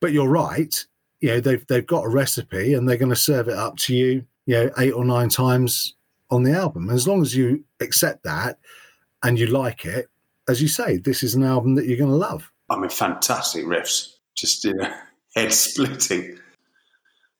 But 0.00 0.12
you're 0.12 0.28
right. 0.28 0.74
You 1.20 1.30
know, 1.30 1.40
they've 1.40 1.66
they've 1.66 1.86
got 1.86 2.04
a 2.04 2.08
recipe 2.08 2.74
and 2.74 2.88
they're 2.88 2.96
going 2.96 3.08
to 3.08 3.16
serve 3.16 3.48
it 3.48 3.54
up 3.54 3.76
to 3.78 3.94
you, 3.94 4.24
you 4.46 4.54
know, 4.54 4.70
eight 4.78 4.92
or 4.92 5.04
nine 5.04 5.28
times 5.28 5.94
on 6.30 6.44
the 6.44 6.52
album. 6.52 6.88
And 6.88 6.96
as 6.96 7.08
long 7.08 7.22
as 7.22 7.34
you 7.34 7.64
accept 7.80 8.22
that 8.24 8.58
and 9.22 9.38
you 9.38 9.46
like 9.46 9.84
it, 9.84 10.08
as 10.48 10.62
you 10.62 10.68
say, 10.68 10.98
this 10.98 11.22
is 11.22 11.34
an 11.34 11.44
album 11.44 11.74
that 11.74 11.86
you're 11.86 11.98
going 11.98 12.10
to 12.10 12.16
love. 12.16 12.50
I 12.70 12.78
mean, 12.78 12.90
fantastic 12.90 13.64
riffs, 13.64 14.14
just 14.34 14.64
you 14.64 14.74
know, 14.74 14.92
head 15.36 15.52
splitting. 15.52 16.38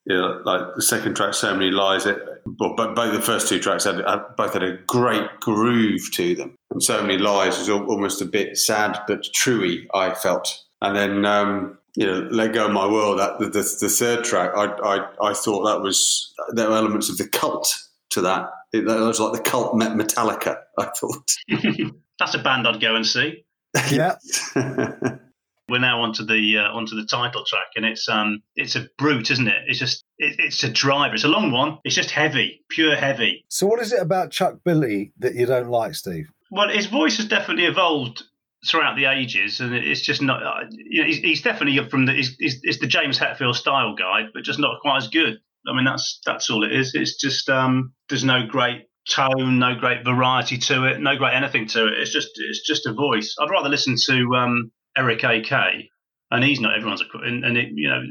You 0.05 0.17
know, 0.17 0.41
like 0.43 0.75
the 0.75 0.81
second 0.81 1.15
track, 1.15 1.33
"So 1.33 1.53
Many 1.53 1.71
Lies." 1.71 2.05
It, 2.05 2.17
but 2.45 2.75
both 2.75 3.13
the 3.13 3.21
first 3.21 3.47
two 3.47 3.59
tracks 3.59 3.85
had, 3.85 4.03
both 4.35 4.53
had 4.53 4.63
a 4.63 4.77
great 4.85 5.39
groove 5.39 6.11
to 6.13 6.35
them. 6.35 6.55
And 6.71 6.83
"So 6.83 7.01
Many 7.01 7.17
Lies" 7.17 7.57
was 7.57 7.69
almost 7.69 8.21
a 8.21 8.25
bit 8.25 8.57
sad 8.57 8.99
but 9.07 9.23
truey. 9.33 9.87
I 9.93 10.13
felt 10.13 10.63
and 10.83 10.97
then, 10.97 11.25
um, 11.25 11.77
you 11.95 12.05
know, 12.05 12.27
let 12.29 12.53
go 12.53 12.65
of 12.65 12.73
my 12.73 12.85
world. 12.85 13.17
That 13.17 13.39
the, 13.39 13.45
the, 13.45 13.77
the 13.79 13.89
third 13.89 14.25
track, 14.25 14.51
I, 14.55 14.65
I, 14.65 15.29
I 15.29 15.33
thought 15.33 15.63
that 15.63 15.81
was 15.81 16.33
there 16.49 16.69
were 16.69 16.75
elements 16.75 17.09
of 17.09 17.17
the 17.17 17.27
cult 17.27 17.73
to 18.09 18.21
that. 18.21 18.49
It, 18.73 18.85
that 18.85 18.99
was 18.99 19.19
like 19.19 19.31
the 19.31 19.49
cult 19.49 19.77
met 19.77 19.93
Metallica. 19.93 20.57
I 20.77 20.85
thought 20.87 21.31
that's 22.19 22.35
a 22.35 22.39
band 22.39 22.67
I'd 22.67 22.81
go 22.81 22.95
and 22.95 23.07
see. 23.07 23.45
Yeah. 23.89 24.15
We're 25.69 25.79
now 25.79 26.01
onto 26.01 26.25
the 26.25 26.57
uh, 26.57 26.75
onto 26.75 26.95
the 26.95 27.05
title 27.05 27.45
track, 27.45 27.67
and 27.75 27.85
it's 27.85 28.09
um 28.09 28.43
it's 28.55 28.75
a 28.75 28.87
brute, 28.97 29.31
isn't 29.31 29.47
it? 29.47 29.63
It's 29.67 29.79
just 29.79 30.03
it, 30.17 30.35
it's 30.39 30.63
a 30.63 30.69
driver. 30.69 31.15
It's 31.15 31.23
a 31.23 31.29
long 31.29 31.51
one. 31.51 31.79
It's 31.83 31.95
just 31.95 32.11
heavy, 32.11 32.63
pure 32.69 32.95
heavy. 32.95 33.45
So, 33.49 33.67
what 33.67 33.79
is 33.79 33.93
it 33.93 34.01
about 34.01 34.31
Chuck 34.31 34.59
Billy 34.65 35.13
that 35.19 35.35
you 35.35 35.45
don't 35.45 35.69
like, 35.69 35.95
Steve? 35.95 36.29
Well, 36.51 36.69
his 36.69 36.87
voice 36.87 37.17
has 37.17 37.27
definitely 37.27 37.65
evolved 37.65 38.23
throughout 38.67 38.95
the 38.95 39.05
ages, 39.05 39.59
and 39.59 39.73
it's 39.73 40.01
just 40.01 40.21
not. 40.21 40.43
Uh, 40.43 40.65
you 40.71 41.01
know, 41.01 41.07
he's, 41.07 41.17
he's 41.19 41.41
definitely 41.41 41.89
from 41.89 42.05
the. 42.05 42.13
He's, 42.13 42.35
he's, 42.37 42.59
it's 42.63 42.79
the 42.79 42.87
James 42.87 43.17
Hetfield 43.17 43.55
style 43.55 43.95
guy, 43.95 44.23
but 44.33 44.43
just 44.43 44.59
not 44.59 44.81
quite 44.81 44.97
as 44.97 45.07
good. 45.07 45.39
I 45.67 45.73
mean, 45.73 45.85
that's 45.85 46.19
that's 46.25 46.49
all 46.49 46.63
it 46.63 46.73
is. 46.73 46.93
It's 46.93 47.15
just 47.15 47.49
um, 47.49 47.93
there's 48.09 48.23
no 48.23 48.45
great 48.45 48.87
tone, 49.09 49.59
no 49.59 49.75
great 49.75 50.03
variety 50.05 50.57
to 50.57 50.85
it, 50.85 50.99
no 50.99 51.17
great 51.17 51.33
anything 51.33 51.67
to 51.67 51.87
it. 51.87 51.93
It's 51.99 52.11
just 52.11 52.29
it's 52.35 52.65
just 52.65 52.85
a 52.85 52.93
voice. 52.93 53.35
I'd 53.39 53.49
rather 53.49 53.69
listen 53.69 53.95
to 54.07 54.35
um, 54.35 54.71
Eric 54.97 55.23
A.K. 55.23 55.89
and 56.31 56.43
he's 56.43 56.59
not 56.59 56.75
everyone's 56.75 57.01
a 57.01 57.17
and, 57.19 57.43
and 57.43 57.57
it, 57.57 57.69
you 57.73 57.89
know 57.89 58.01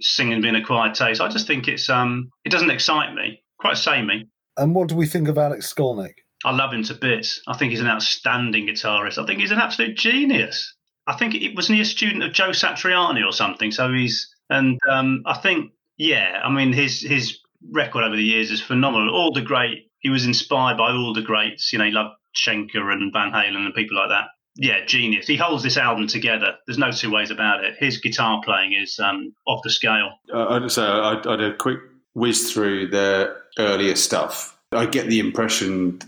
singing 0.00 0.40
being 0.40 0.56
a 0.56 0.64
quiet 0.64 0.94
taste. 0.94 1.20
I 1.20 1.28
just 1.28 1.46
think 1.46 1.68
it's 1.68 1.88
um 1.88 2.30
it 2.44 2.50
doesn't 2.50 2.70
excite 2.70 3.14
me. 3.14 3.42
Quite 3.58 3.76
samey. 3.76 4.28
And 4.56 4.74
what 4.74 4.88
do 4.88 4.96
we 4.96 5.06
think 5.06 5.28
of 5.28 5.38
Alex 5.38 5.72
Skolnick? 5.72 6.14
I 6.44 6.52
love 6.54 6.72
him 6.72 6.82
to 6.84 6.94
bits. 6.94 7.40
I 7.48 7.56
think 7.56 7.70
he's 7.70 7.80
an 7.80 7.86
outstanding 7.86 8.66
guitarist. 8.66 9.22
I 9.22 9.26
think 9.26 9.40
he's 9.40 9.50
an 9.50 9.58
absolute 9.58 9.96
genius. 9.96 10.74
I 11.06 11.16
think 11.16 11.34
it 11.34 11.54
wasn't 11.54 11.76
he 11.76 11.82
a 11.82 11.86
student 11.86 12.22
of 12.22 12.32
Joe 12.32 12.50
Satriani 12.50 13.26
or 13.26 13.32
something. 13.32 13.70
So 13.70 13.92
he's 13.92 14.34
and 14.50 14.78
um, 14.90 15.22
I 15.26 15.34
think 15.34 15.72
yeah. 15.96 16.40
I 16.44 16.50
mean 16.50 16.72
his 16.72 17.00
his 17.00 17.38
record 17.72 18.04
over 18.04 18.16
the 18.16 18.22
years 18.22 18.50
is 18.50 18.60
phenomenal. 18.60 19.14
All 19.14 19.32
the 19.32 19.42
great, 19.42 19.90
he 20.00 20.10
was 20.10 20.26
inspired 20.26 20.76
by 20.76 20.90
all 20.90 21.14
the 21.14 21.22
greats. 21.22 21.72
You 21.72 21.78
know, 21.78 21.86
he 21.86 21.90
loved 21.90 22.14
Schenker 22.36 22.92
and 22.92 23.12
Van 23.12 23.32
Halen 23.32 23.64
and 23.64 23.74
people 23.74 23.96
like 23.96 24.10
that. 24.10 24.26
Yeah, 24.56 24.84
genius. 24.86 25.26
He 25.26 25.36
holds 25.36 25.62
this 25.62 25.76
album 25.76 26.06
together. 26.06 26.54
There's 26.66 26.78
no 26.78 26.92
two 26.92 27.10
ways 27.10 27.30
about 27.30 27.64
it. 27.64 27.74
His 27.78 27.98
guitar 27.98 28.40
playing 28.44 28.72
is 28.72 28.98
um, 29.00 29.34
off 29.46 29.60
the 29.64 29.70
scale. 29.70 30.10
Uh, 30.32 30.46
I'd 30.48 30.70
say 30.70 30.82
I, 30.82 31.18
I 31.18 31.36
did 31.36 31.52
a 31.52 31.56
quick 31.56 31.80
whiz 32.14 32.52
through 32.52 32.88
the 32.88 33.36
earlier 33.58 33.96
stuff. 33.96 34.56
I 34.72 34.86
get 34.86 35.08
the 35.08 35.18
impression 35.18 36.00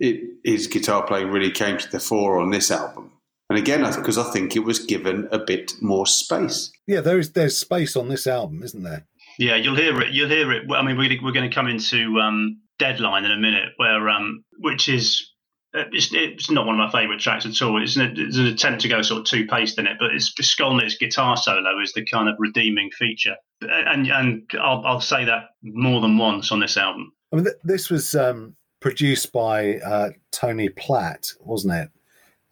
it, 0.00 0.30
his 0.44 0.66
guitar 0.66 1.04
playing 1.06 1.28
really 1.28 1.50
came 1.50 1.78
to 1.78 1.90
the 1.90 2.00
fore 2.00 2.38
on 2.40 2.50
this 2.50 2.70
album. 2.70 3.12
And 3.50 3.58
again, 3.58 3.82
because 3.96 4.18
I 4.18 4.30
think 4.30 4.56
it 4.56 4.60
was 4.60 4.78
given 4.78 5.26
a 5.32 5.38
bit 5.38 5.72
more 5.80 6.06
space. 6.06 6.70
Yeah, 6.86 7.00
there 7.00 7.18
is 7.18 7.32
there's 7.32 7.56
space 7.56 7.96
on 7.96 8.08
this 8.08 8.26
album, 8.26 8.62
isn't 8.62 8.82
there? 8.82 9.06
Yeah, 9.38 9.56
you'll 9.56 9.76
hear 9.76 9.98
it. 10.00 10.12
You'll 10.12 10.28
hear 10.28 10.52
it. 10.52 10.70
I 10.70 10.82
mean, 10.82 10.98
we're, 10.98 11.16
we're 11.22 11.32
going 11.32 11.48
to 11.48 11.54
come 11.54 11.66
into 11.66 12.18
um, 12.20 12.60
Deadline 12.78 13.24
in 13.24 13.30
a 13.30 13.38
minute, 13.38 13.70
where 13.78 14.08
um, 14.10 14.44
which 14.58 14.88
is 14.88 15.30
uh, 15.32 15.37
it's, 15.74 16.08
it's, 16.12 16.50
not 16.50 16.66
one 16.66 16.80
of 16.80 16.92
my 16.92 17.00
favourite 17.00 17.20
tracks 17.20 17.44
at 17.44 17.60
all. 17.62 17.82
It's 17.82 17.96
an, 17.96 18.14
it's 18.16 18.36
an, 18.36 18.46
attempt 18.46 18.82
to 18.82 18.88
go 18.88 19.02
sort 19.02 19.20
of 19.20 19.26
two 19.26 19.46
paced 19.46 19.78
in 19.78 19.86
it, 19.86 19.96
but 19.98 20.12
it's 20.12 20.32
Skolnick's 20.34 20.96
guitar 20.96 21.36
solo 21.36 21.80
is 21.82 21.92
the 21.92 22.04
kind 22.04 22.28
of 22.28 22.36
redeeming 22.38 22.90
feature, 22.90 23.36
and 23.60 24.06
and 24.08 24.50
I'll, 24.60 24.82
I'll 24.84 25.00
say 25.00 25.24
that 25.26 25.50
more 25.62 26.00
than 26.00 26.16
once 26.16 26.50
on 26.52 26.60
this 26.60 26.76
album. 26.76 27.12
I 27.32 27.36
mean, 27.36 27.44
th- 27.44 27.56
this 27.64 27.90
was 27.90 28.14
um, 28.14 28.56
produced 28.80 29.32
by 29.32 29.76
uh, 29.78 30.10
Tony 30.32 30.70
Platt, 30.70 31.32
wasn't 31.40 31.74
it? 31.74 31.90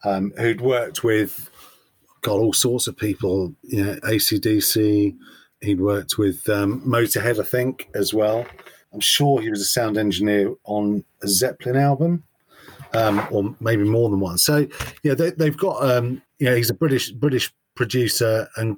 Um, 0.03 0.31
who'd 0.37 0.61
worked 0.61 1.03
with 1.03 1.49
got 2.21 2.39
all 2.39 2.53
sorts 2.53 2.87
of 2.87 2.97
people, 2.97 3.55
you 3.63 3.83
know, 3.83 3.95
ACDC. 4.03 5.15
He'd 5.61 5.81
worked 5.81 6.17
with 6.19 6.47
um, 6.49 6.81
Motorhead, 6.81 7.39
I 7.39 7.43
think, 7.43 7.89
as 7.95 8.13
well. 8.13 8.45
I'm 8.93 8.99
sure 8.99 9.41
he 9.41 9.49
was 9.49 9.61
a 9.61 9.65
sound 9.65 9.97
engineer 9.97 10.53
on 10.65 11.03
a 11.23 11.27
Zeppelin 11.27 11.77
album 11.77 12.23
um, 12.93 13.25
or 13.31 13.55
maybe 13.59 13.83
more 13.83 14.09
than 14.09 14.19
one. 14.19 14.37
So 14.37 14.67
yeah, 15.03 15.13
they, 15.13 15.45
have 15.45 15.57
got 15.57 15.83
um, 15.83 16.21
you 16.39 16.49
know 16.49 16.55
he's 16.55 16.69
a 16.69 16.73
British 16.75 17.11
British 17.11 17.51
producer 17.75 18.47
and 18.57 18.77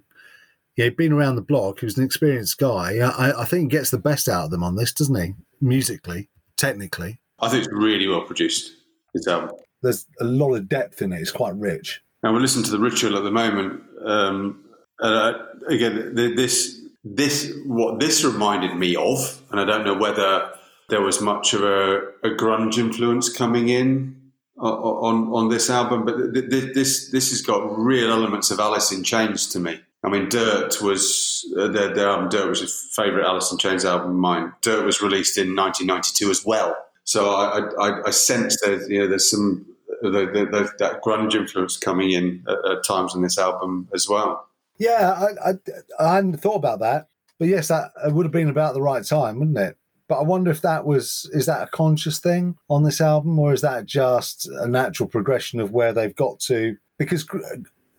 yeah, 0.76 0.86
he'd 0.86 0.98
been 0.98 1.12
around 1.12 1.36
the 1.36 1.42
block. 1.42 1.80
He 1.80 1.86
was 1.86 1.98
an 1.98 2.06
experienced 2.06 2.58
guy. 2.58 3.00
I, 3.00 3.42
I 3.42 3.46
think 3.46 3.72
he 3.72 3.78
gets 3.78 3.90
the 3.90 3.98
best 3.98 4.30
out 4.30 4.46
of 4.46 4.52
them 4.52 4.64
on 4.64 4.76
this, 4.76 4.94
doesn't 4.94 5.16
he? 5.16 5.34
Musically, 5.60 6.30
technically, 6.56 7.20
I 7.40 7.50
think 7.50 7.66
it's 7.66 7.74
really 7.74 8.08
well 8.08 8.22
produced. 8.22 8.72
It's 9.14 9.28
um, 9.28 9.52
there's 9.82 10.06
a 10.20 10.24
lot 10.24 10.54
of 10.54 10.70
depth 10.70 11.02
in 11.02 11.14
it. 11.14 11.20
It's 11.20 11.32
quite 11.32 11.56
rich. 11.56 12.02
And 12.24 12.34
we're 12.34 12.42
listening 12.42 12.66
to 12.66 12.72
the 12.72 12.80
ritual 12.80 13.18
at 13.18 13.24
the 13.24 13.32
moment. 13.32 13.82
Um, 14.06 14.66
uh, 15.02 15.34
again, 15.68 16.16
this 16.16 16.82
this 17.04 17.54
what 17.66 18.00
this 18.00 18.24
reminded 18.24 18.76
me 18.76 18.96
of, 18.96 19.42
and 19.52 19.60
I 19.60 19.66
don't 19.66 19.86
know 19.86 19.98
whether 19.98 20.52
there 20.90 21.02
was 21.02 21.22
much 21.22 21.54
of 21.54 21.64
a, 21.64 22.00
a 22.24 22.30
grunge 22.30 22.78
influence 22.78 23.30
coming 23.30 23.70
in 23.70 24.20
on 24.58 25.32
on 25.32 25.50
this 25.50 25.70
album, 25.70 26.06
but 26.06 26.34
this 26.34 27.10
this 27.12 27.30
has 27.30 27.42
got 27.42 27.78
real 27.78 28.12
elements 28.12 28.52
of 28.52 28.60
Alice 28.60 28.92
in 28.92 29.04
Chains 29.04 29.48
to 29.48 29.60
me. 29.60 29.80
I 30.04 30.10
mean, 30.10 30.30
Dirt 30.30 30.82
was 30.82 31.46
uh, 31.58 31.68
their, 31.68 31.94
their 31.94 32.10
album. 32.10 32.30
Dirt 32.30 32.50
was 32.50 32.62
a 32.62 32.68
favourite 32.68 33.26
Alice 33.26 33.52
in 33.52 33.58
Chains 33.58 33.86
album 33.86 34.12
of 34.12 34.18
mine. 34.18 34.54
Dirt 34.62 34.86
was 34.86 35.02
released 35.02 35.38
in 35.38 35.56
1992 35.56 36.30
as 36.30 36.46
well, 36.46 36.76
so 37.04 37.30
I 37.30 37.60
I, 37.80 38.08
I 38.08 38.10
sense 38.10 38.60
that 38.62 38.88
you 38.90 39.00
know 39.00 39.08
there's 39.08 39.30
some 39.30 39.66
the, 40.02 40.10
the, 40.10 40.72
that 40.80 41.02
grunge 41.02 41.36
influence 41.36 41.78
coming 41.78 42.12
in 42.12 42.44
at, 42.48 42.72
at, 42.72 42.84
times 42.86 43.16
in 43.16 43.22
this 43.22 43.38
album 43.38 43.88
as 43.94 44.08
well. 44.08 44.48
Yeah, 44.78 45.12
I, 45.12 45.50
I, 45.50 45.54
I 46.00 46.16
hadn't 46.16 46.38
thought 46.38 46.56
about 46.56 46.80
that, 46.80 47.10
but 47.38 47.50
yes, 47.50 47.68
that 47.68 47.92
would 48.06 48.26
have 48.26 48.32
been 48.32 48.50
about 48.50 48.74
the 48.74 48.82
right 48.82 49.04
time, 49.04 49.40
wouldn't 49.40 49.58
it? 49.58 49.78
But 50.10 50.20
I 50.20 50.24
wonder 50.24 50.50
if 50.50 50.62
that 50.62 50.86
was 50.86 51.30
is 51.34 51.46
that 51.46 51.62
a 51.62 51.68
conscious 51.68 52.20
thing 52.20 52.58
on 52.68 52.84
this 52.84 53.00
album, 53.00 53.38
or 53.38 53.54
is 53.54 53.62
that 53.62 53.86
just 53.86 54.48
a 54.48 54.68
natural 54.68 55.08
progression 55.08 55.60
of 55.60 55.72
where 55.72 55.94
they've 55.94 56.16
got 56.16 56.40
to? 56.42 56.76
Because 56.98 57.28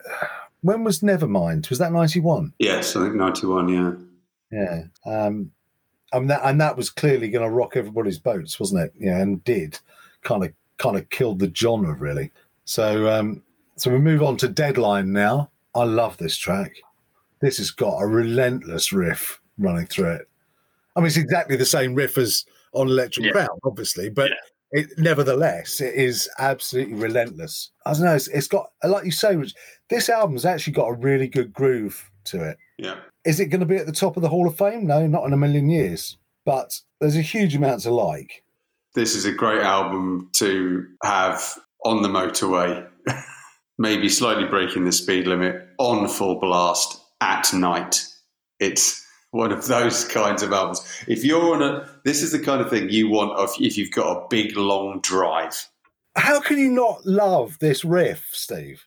when 0.61 0.83
was 0.83 1.01
Nevermind? 1.01 1.71
Was 1.71 1.79
that 1.79 1.93
ninety 1.93 2.19
one? 2.19 2.53
Yes, 2.59 2.97
I 2.97 3.05
think 3.05 3.15
ninety 3.15 3.47
one. 3.47 3.69
Yeah, 3.69 3.95
yeah. 4.51 4.83
Um, 5.07 5.53
mean, 6.19 6.27
that, 6.27 6.41
and 6.43 6.61
that 6.61 6.77
was 6.77 6.91
clearly 6.91 7.31
going 7.31 7.49
to 7.49 7.55
rock 7.55 7.77
everybody's 7.77 8.19
boats, 8.19 8.59
wasn't 8.59 8.83
it? 8.83 8.93
Yeah, 8.99 9.19
and 9.19 9.43
did 9.45 9.79
kind 10.23 10.45
of 10.45 10.53
kind 10.79 10.97
of 10.97 11.09
killed 11.11 11.39
the 11.39 11.53
genre 11.55 11.95
really. 11.95 12.33
So 12.65 13.09
um, 13.09 13.45
so 13.77 13.89
we 13.89 14.01
move 14.01 14.25
on 14.25 14.37
to 14.39 14.49
Deadline 14.49 15.13
now. 15.13 15.53
I 15.77 15.85
love 15.85 16.17
this 16.17 16.37
track. 16.37 16.73
This 17.39 17.59
has 17.59 17.71
got 17.71 18.03
a 18.03 18.07
relentless 18.09 18.93
riff 18.93 19.41
running 19.59 19.87
through 19.87 20.15
it. 20.15 20.30
I 20.97 21.01
mean, 21.01 21.07
it's 21.07 21.17
exactly 21.17 21.57
the 21.57 21.65
same 21.65 21.95
riff 21.95 22.19
as 22.19 22.45
on 22.73 22.89
Electric 22.89 23.27
yeah. 23.27 23.33
Crown, 23.33 23.59
obviously, 23.65 24.11
but 24.11 24.31
yeah. 24.31 24.81
it, 24.81 24.89
nevertheless, 24.99 25.81
it 25.81 25.95
is 25.95 26.29
absolutely 26.39 26.95
relentless. 26.95 27.71
I 27.87 27.93
don't 27.93 28.03
know. 28.03 28.15
It's, 28.15 28.29
it's 28.29 28.49
got, 28.49 28.71
like 28.85 29.05
you 29.05 29.11
say, 29.11 29.37
this 29.89 30.09
album's 30.09 30.45
actually 30.45 30.73
got 30.75 30.89
a 30.89 30.95
really 30.95 31.29
good 31.29 31.53
groove 31.53 32.11
to 32.25 32.51
it. 32.51 32.59
Yeah. 32.79 32.97
Is 33.25 33.41
it 33.41 33.47
going 33.47 33.61
to 33.61 33.67
be 33.67 33.77
at 33.77 33.87
the 33.87 33.93
top 33.93 34.17
of 34.17 34.23
the 34.23 34.29
Hall 34.29 34.49
of 34.49 34.57
Fame? 34.57 34.87
No, 34.87 35.07
not 35.07 35.25
in 35.25 35.33
a 35.33 35.37
million 35.37 35.69
years. 35.69 36.17
But 36.45 36.81
there's 37.01 37.17
a 37.17 37.23
huge 37.23 37.55
amount 37.55 37.83
to 37.83 37.91
like. 37.91 38.45
This 38.95 39.15
is 39.15 39.25
a 39.25 39.33
great 39.33 39.63
album 39.63 40.31
to 40.35 40.87
have 41.05 41.55
on 41.85 42.03
the 42.03 42.09
motorway, 42.09 42.87
maybe 43.79 44.09
slightly 44.09 44.47
breaking 44.47 44.85
the 44.85 44.93
speed 44.93 45.27
limit 45.27 45.69
on 45.79 46.09
full 46.09 46.41
blast 46.41 47.01
at 47.21 47.53
night. 47.53 48.05
It's 48.59 49.07
one 49.31 49.53
of 49.53 49.67
those 49.67 50.05
kinds 50.05 50.43
of 50.43 50.53
albums. 50.53 51.05
If 51.07 51.25
you're 51.25 51.55
on 51.55 51.63
a, 51.63 51.89
this 52.05 52.23
is 52.23 52.33
the 52.33 52.39
kind 52.39 52.61
of 52.61 52.71
thing 52.71 52.91
you 52.91 53.09
want 53.09 53.33
if 53.61 53.79
you've 53.79 53.93
got 53.93 54.17
a 54.17 54.29
big 54.29 54.57
long 54.57 55.01
drive. 55.01 55.69
How 56.17 56.41
can 56.41 56.59
you 56.59 56.71
not 56.71 57.07
love 57.07 57.59
this 57.61 57.85
riff, 57.85 58.29
Steve? 58.33 58.85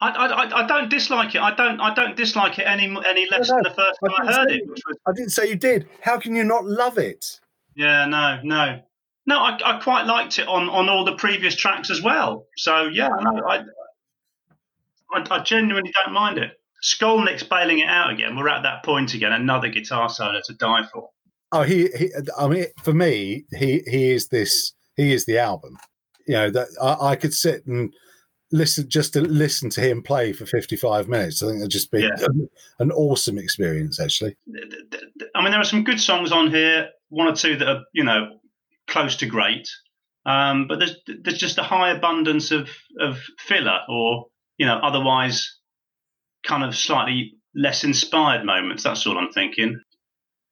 I, 0.00 0.10
I, 0.10 0.64
I 0.64 0.66
don't 0.66 0.90
dislike 0.90 1.34
it. 1.34 1.40
I 1.40 1.54
don't 1.54 1.80
I 1.80 1.94
don't 1.94 2.16
dislike 2.16 2.58
it 2.58 2.66
any 2.66 2.84
any 3.06 3.26
less 3.30 3.48
no, 3.48 3.56
no. 3.56 3.62
than 3.62 3.72
the 3.72 3.76
first 3.76 3.98
time 4.04 4.28
I, 4.28 4.30
I 4.30 4.32
heard 4.34 4.50
it. 4.50 4.66
Was... 4.66 4.82
I 5.08 5.12
didn't 5.12 5.30
say 5.30 5.48
you 5.48 5.56
did. 5.56 5.88
How 6.02 6.18
can 6.18 6.36
you 6.36 6.44
not 6.44 6.66
love 6.66 6.98
it? 6.98 7.40
Yeah, 7.74 8.04
no, 8.04 8.38
no, 8.42 8.82
no. 9.24 9.38
I, 9.38 9.58
I 9.64 9.80
quite 9.80 10.04
liked 10.04 10.38
it 10.38 10.46
on, 10.48 10.68
on 10.68 10.90
all 10.90 11.06
the 11.06 11.16
previous 11.16 11.56
tracks 11.56 11.88
as 11.88 12.02
well. 12.02 12.46
So 12.58 12.84
yeah, 12.84 13.08
no, 13.08 13.42
I, 13.46 13.64
I 15.14 15.24
I 15.30 15.42
genuinely 15.42 15.92
don't 16.04 16.12
mind 16.12 16.36
it. 16.36 16.60
Skolnick's 16.82 17.42
bailing 17.42 17.80
it 17.80 17.88
out 17.88 18.10
again. 18.10 18.36
We're 18.36 18.48
at 18.48 18.62
that 18.62 18.84
point 18.84 19.14
again. 19.14 19.32
Another 19.32 19.68
guitar 19.68 20.08
solo 20.08 20.40
to 20.44 20.54
die 20.54 20.84
for. 20.92 21.10
Oh, 21.52 21.62
he, 21.62 21.88
he 21.96 22.10
I 22.38 22.48
mean, 22.48 22.66
for 22.82 22.92
me, 22.92 23.44
he 23.56 23.82
he 23.86 24.10
is 24.10 24.28
this. 24.28 24.72
He 24.96 25.12
is 25.12 25.26
the 25.26 25.38
album. 25.38 25.76
You 26.26 26.34
know 26.34 26.50
that 26.50 26.68
I, 26.82 27.10
I 27.10 27.16
could 27.16 27.34
sit 27.34 27.66
and 27.66 27.92
listen 28.52 28.88
just 28.88 29.12
to 29.14 29.20
listen 29.20 29.70
to 29.70 29.80
him 29.80 30.02
play 30.02 30.32
for 30.32 30.46
55 30.46 31.08
minutes 31.08 31.42
i 31.42 31.46
think 31.46 31.58
it'd 31.58 31.70
just 31.70 31.90
be 31.90 32.02
yeah. 32.02 32.26
an 32.78 32.92
awesome 32.92 33.38
experience 33.38 33.98
actually 33.98 34.36
i 35.34 35.42
mean 35.42 35.50
there 35.50 35.60
are 35.60 35.64
some 35.64 35.82
good 35.82 36.00
songs 36.00 36.30
on 36.30 36.48
here 36.48 36.88
one 37.08 37.26
or 37.26 37.34
two 37.34 37.56
that 37.56 37.68
are 37.68 37.82
you 37.92 38.04
know 38.04 38.38
close 38.86 39.16
to 39.16 39.26
great 39.26 39.68
um, 40.26 40.66
but 40.66 40.80
there's 40.80 40.96
there's 41.22 41.38
just 41.38 41.58
a 41.58 41.62
high 41.62 41.90
abundance 41.90 42.50
of 42.50 42.68
of 43.00 43.18
filler 43.38 43.78
or 43.88 44.26
you 44.58 44.66
know 44.66 44.78
otherwise 44.78 45.58
kind 46.46 46.64
of 46.64 46.74
slightly 46.74 47.34
less 47.54 47.84
inspired 47.84 48.44
moments. 48.44 48.82
That's 48.82 49.06
all 49.06 49.18
I'm 49.18 49.32
thinking. 49.32 49.80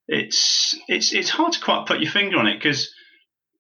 It's 0.07 0.79
it's 0.89 1.15
it's 1.15 1.31
hard 1.31 1.55
to 1.55 1.61
quite 1.61 1.87
put 1.87 2.01
your 2.01 2.11
finger 2.11 2.39
on 2.39 2.47
it 2.47 2.59
because 2.59 2.93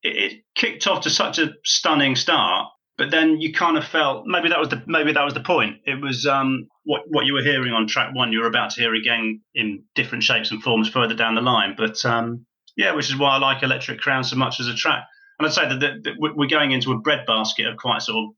it, 0.03 0.17
it, 0.17 0.41
kicked 0.55 0.87
off 0.87 1.03
to 1.03 1.11
such 1.11 1.39
a 1.39 1.53
stunning 1.65 2.17
start, 2.17 2.69
but 2.99 3.11
then 3.11 3.41
you 3.41 3.53
kind 3.53 3.79
of 3.79 3.85
felt 3.85 4.27
maybe 4.27 4.51
that 4.51 4.61
was 4.61 4.69
the 4.69 4.83
maybe 4.87 5.13
that 5.13 5.25
was 5.25 5.33
the 5.33 5.41
point. 5.41 5.77
It 5.87 6.03
was 6.03 6.27
um, 6.27 6.69
what 6.85 7.03
what 7.09 7.25
you 7.25 7.33
were 7.33 7.43
hearing 7.43 7.73
on 7.73 7.87
track 7.87 8.15
one, 8.15 8.33
you 8.33 8.41
were 8.41 8.47
about 8.47 8.71
to 8.71 8.81
hear 8.83 8.95
again 8.95 9.41
in 9.55 9.85
different 9.95 10.23
shapes 10.23 10.51
and 10.51 10.63
forms 10.63 10.91
further 10.91 11.15
down 11.15 11.35
the 11.35 11.41
line. 11.41 11.75
But 11.79 12.05
um, 12.05 12.45
yeah, 12.77 12.95
which 12.95 13.09
is 13.09 13.17
why 13.17 13.37
I 13.37 13.39
like 13.39 13.63
Electric 13.63 14.01
Crown 14.01 14.25
so 14.25 14.37
much 14.37 14.61
as 14.61 14.67
a 14.67 14.75
track. 14.75 15.05
And 15.39 15.49
I'd 15.49 15.55
say 15.55 15.69
that, 15.69 15.81
that, 15.81 16.05
that 16.05 16.13
we're 16.19 16.47
going 16.47 16.73
into 16.73 16.93
a 16.93 16.99
breadbasket 16.99 17.67
of 17.67 17.77
quite 17.77 18.03
sort 18.03 18.19
of 18.19 18.35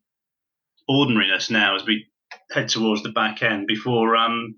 ordinariness 0.88 1.50
now 1.50 1.76
as 1.76 1.84
we 1.84 2.06
head 2.50 2.68
towards 2.68 3.02
the 3.02 3.10
back 3.10 3.42
end 3.42 3.66
before 3.66 4.16
um, 4.16 4.56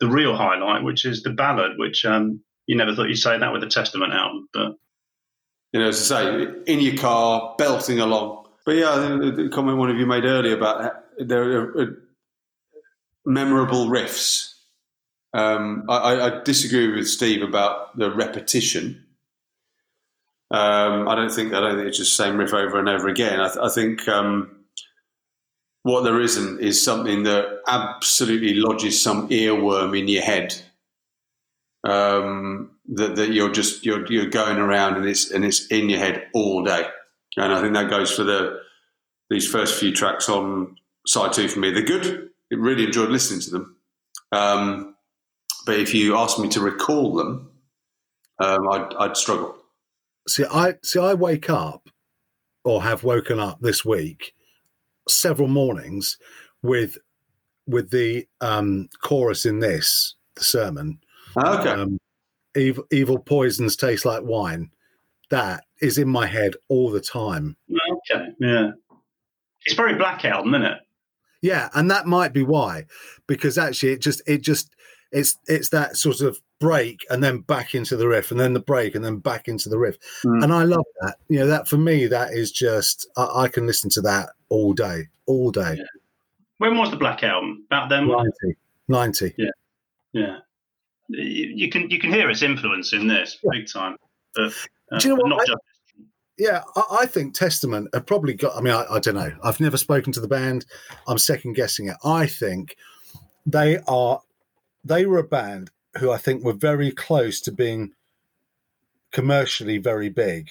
the 0.00 0.08
real 0.08 0.36
highlight, 0.36 0.82
which 0.82 1.04
is 1.04 1.22
the 1.22 1.30
ballad, 1.30 1.72
which 1.78 2.04
um, 2.04 2.40
you 2.66 2.76
never 2.76 2.94
thought 2.94 3.08
you'd 3.08 3.16
say 3.16 3.38
that 3.38 3.52
with 3.52 3.62
the 3.62 3.68
Testament 3.68 4.12
album, 4.12 4.48
but 4.52 4.72
you 5.72 5.80
know, 5.80 5.88
as 5.88 6.12
I 6.12 6.22
say, 6.22 6.48
in 6.66 6.80
your 6.80 6.96
car, 6.96 7.54
belting 7.56 7.98
along. 7.98 8.46
But 8.64 8.76
yeah, 8.76 8.96
the 8.96 9.48
comment 9.50 9.78
one 9.78 9.90
of 9.90 9.96
you 9.96 10.06
made 10.06 10.24
earlier 10.24 10.56
about 10.56 11.02
there 11.18 11.60
are 11.60 11.80
uh, 11.80 11.86
memorable 13.24 13.86
riffs. 13.86 14.54
Um, 15.34 15.86
I, 15.88 16.20
I, 16.20 16.42
disagree 16.42 16.94
with 16.94 17.08
Steve 17.08 17.42
about 17.42 17.96
the 17.96 18.10
repetition. 18.14 19.06
Um, 20.50 21.08
I 21.08 21.14
don't 21.14 21.32
think 21.32 21.54
I 21.54 21.60
don't 21.60 21.76
think 21.76 21.88
it's 21.88 21.96
just 21.96 22.16
the 22.16 22.24
same 22.24 22.36
riff 22.36 22.52
over 22.52 22.78
and 22.78 22.88
over 22.88 23.08
again. 23.08 23.40
I, 23.40 23.48
th- 23.48 23.58
I 23.58 23.70
think 23.70 24.06
um, 24.08 24.61
what 25.82 26.02
there 26.02 26.20
isn't 26.20 26.60
is 26.60 26.82
something 26.82 27.24
that 27.24 27.60
absolutely 27.66 28.54
lodges 28.54 29.02
some 29.02 29.28
earworm 29.28 29.98
in 29.98 30.08
your 30.08 30.22
head. 30.22 30.54
Um, 31.84 32.70
that, 32.88 33.16
that 33.16 33.32
you're 33.32 33.50
just 33.50 33.84
you're 33.84 34.06
you're 34.10 34.26
going 34.26 34.58
around 34.58 34.96
and 34.96 35.06
it's 35.06 35.30
and 35.30 35.44
it's 35.44 35.66
in 35.66 35.90
your 35.90 35.98
head 35.98 36.28
all 36.32 36.62
day. 36.62 36.86
And 37.36 37.52
I 37.52 37.60
think 37.60 37.74
that 37.74 37.90
goes 37.90 38.12
for 38.12 38.22
the 38.24 38.60
these 39.30 39.50
first 39.50 39.78
few 39.80 39.92
tracks 39.92 40.28
on 40.28 40.76
side 41.06 41.32
two 41.32 41.48
for 41.48 41.58
me. 41.58 41.70
They're 41.70 41.82
good. 41.82 42.30
I 42.52 42.56
really 42.56 42.84
enjoyed 42.84 43.08
listening 43.10 43.40
to 43.40 43.50
them. 43.50 43.76
Um, 44.30 44.94
but 45.66 45.78
if 45.78 45.94
you 45.94 46.16
ask 46.16 46.38
me 46.38 46.48
to 46.50 46.60
recall 46.60 47.14
them, 47.14 47.50
um, 48.38 48.68
I'd, 48.68 48.94
I'd 48.98 49.16
struggle. 49.16 49.56
See, 50.28 50.44
I 50.44 50.74
see. 50.82 51.00
I 51.00 51.14
wake 51.14 51.50
up, 51.50 51.88
or 52.64 52.82
have 52.82 53.04
woken 53.04 53.40
up 53.40 53.60
this 53.60 53.84
week, 53.84 54.34
several 55.08 55.48
mornings 55.48 56.18
with 56.62 56.98
with 57.66 57.90
the 57.90 58.26
um, 58.40 58.88
chorus 59.02 59.46
in 59.46 59.60
this 59.60 60.14
the 60.34 60.44
sermon. 60.44 60.98
Okay. 61.36 61.70
Um, 61.70 61.98
evil, 62.56 62.84
evil 62.90 63.18
poisons 63.18 63.76
taste 63.76 64.04
like 64.04 64.22
wine. 64.24 64.70
That 65.30 65.64
is 65.80 65.96
in 65.98 66.08
my 66.08 66.26
head 66.26 66.54
all 66.68 66.90
the 66.90 67.00
time. 67.00 67.56
Okay, 67.70 68.28
yeah. 68.40 68.72
It's 69.64 69.74
very 69.74 69.94
blackout, 69.94 70.46
isn't 70.46 70.62
it? 70.62 70.78
Yeah, 71.40 71.70
and 71.74 71.90
that 71.90 72.06
might 72.06 72.32
be 72.32 72.42
why, 72.42 72.84
because 73.26 73.58
actually 73.58 73.92
it 73.92 74.00
just 74.00 74.22
it 74.26 74.42
just 74.42 74.70
it's 75.10 75.38
it's 75.46 75.70
that 75.70 75.96
sort 75.96 76.20
of 76.20 76.38
break 76.60 77.00
and 77.10 77.22
then 77.24 77.38
back 77.40 77.74
into 77.74 77.96
the 77.96 78.06
riff 78.06 78.30
and 78.30 78.38
then 78.38 78.52
the 78.52 78.60
break 78.60 78.94
and 78.94 79.04
then 79.04 79.16
back 79.18 79.48
into 79.48 79.68
the 79.68 79.78
riff, 79.78 79.96
Mm. 80.24 80.44
and 80.44 80.52
I 80.52 80.64
love 80.64 80.84
that. 81.00 81.16
You 81.28 81.40
know, 81.40 81.46
that 81.46 81.66
for 81.66 81.78
me 81.78 82.06
that 82.08 82.32
is 82.32 82.52
just 82.52 83.08
I, 83.16 83.44
I 83.44 83.48
can 83.48 83.66
listen 83.66 83.88
to 83.90 84.00
that 84.02 84.30
all 84.52 84.74
day, 84.74 85.08
all 85.26 85.50
day. 85.50 85.76
Yeah. 85.78 85.84
When 86.58 86.76
was 86.76 86.90
the 86.90 86.96
Black 86.96 87.22
Album? 87.24 87.64
About 87.66 87.88
then? 87.88 88.06
90, 88.06 88.30
90. 88.88 89.34
Yeah. 90.12 90.38
You 91.08 91.24
you 91.56 91.68
can 91.70 91.90
you 91.90 91.98
can 91.98 92.12
hear 92.12 92.28
its 92.30 92.42
influence 92.42 92.92
in 92.92 93.06
this 93.08 93.38
big 93.50 93.66
time. 93.66 93.96
But, 94.34 94.52
uh, 94.92 94.98
Do 94.98 95.08
you 95.08 95.14
know 95.14 95.20
what? 95.22 95.28
Not 95.30 95.40
I- 95.40 95.46
just, 95.46 95.58
Yeah, 96.38 96.62
I, 96.76 96.98
I 97.00 97.06
think 97.06 97.34
Testament 97.34 97.88
have 97.94 98.06
probably 98.06 98.34
got. 98.34 98.56
I 98.56 98.60
mean, 98.60 98.74
I, 98.74 98.84
I 98.90 98.98
don't 98.98 99.14
know. 99.14 99.32
I've 99.42 99.60
never 99.60 99.76
spoken 99.78 100.12
to 100.12 100.20
the 100.20 100.28
band. 100.28 100.66
I'm 101.08 101.18
second 101.18 101.54
guessing 101.54 101.88
it. 101.88 101.96
I 102.04 102.26
think 102.26 102.76
they 103.46 103.78
are. 103.88 104.20
They 104.84 105.06
were 105.06 105.18
a 105.18 105.24
band 105.24 105.70
who 105.98 106.10
I 106.12 106.18
think 106.18 106.44
were 106.44 106.52
very 106.52 106.90
close 106.90 107.40
to 107.42 107.52
being 107.52 107.92
commercially 109.12 109.78
very 109.78 110.08
big, 110.10 110.50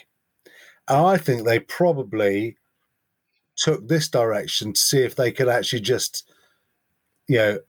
and 0.87 1.05
I 1.05 1.17
think 1.17 1.45
they 1.45 1.59
probably 1.59 2.57
took 3.55 3.87
this 3.87 4.09
direction 4.09 4.73
to 4.73 4.79
see 4.79 5.03
if 5.03 5.15
they 5.15 5.31
could 5.31 5.47
actually 5.47 5.81
just, 5.81 6.31
you 7.27 7.37
know, 7.37 7.59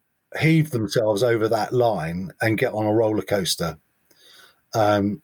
heave 0.41 0.71
themselves 0.71 1.23
over 1.23 1.49
that 1.49 1.73
line 1.73 2.33
and 2.41 2.59
get 2.59 2.73
on 2.73 2.87
a 2.87 2.93
roller 2.93 3.23
coaster. 3.23 3.77
Um, 4.75 5.23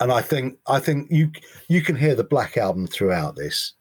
and 0.00 0.12
I 0.12 0.20
think 0.20 0.58
I 0.66 0.80
think 0.80 1.10
you 1.10 1.30
you 1.68 1.80
can 1.80 1.96
hear 1.96 2.14
the 2.14 2.24
Black 2.24 2.56
Album 2.56 2.86
throughout 2.86 3.36
this, 3.36 3.72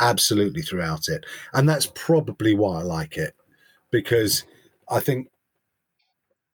absolutely 0.00 0.62
throughout 0.62 1.08
it, 1.08 1.24
and 1.52 1.68
that's 1.68 1.86
probably 1.94 2.54
why 2.54 2.80
I 2.80 2.82
like 2.82 3.16
it, 3.16 3.34
because 3.90 4.44
I 4.88 5.00
think, 5.00 5.28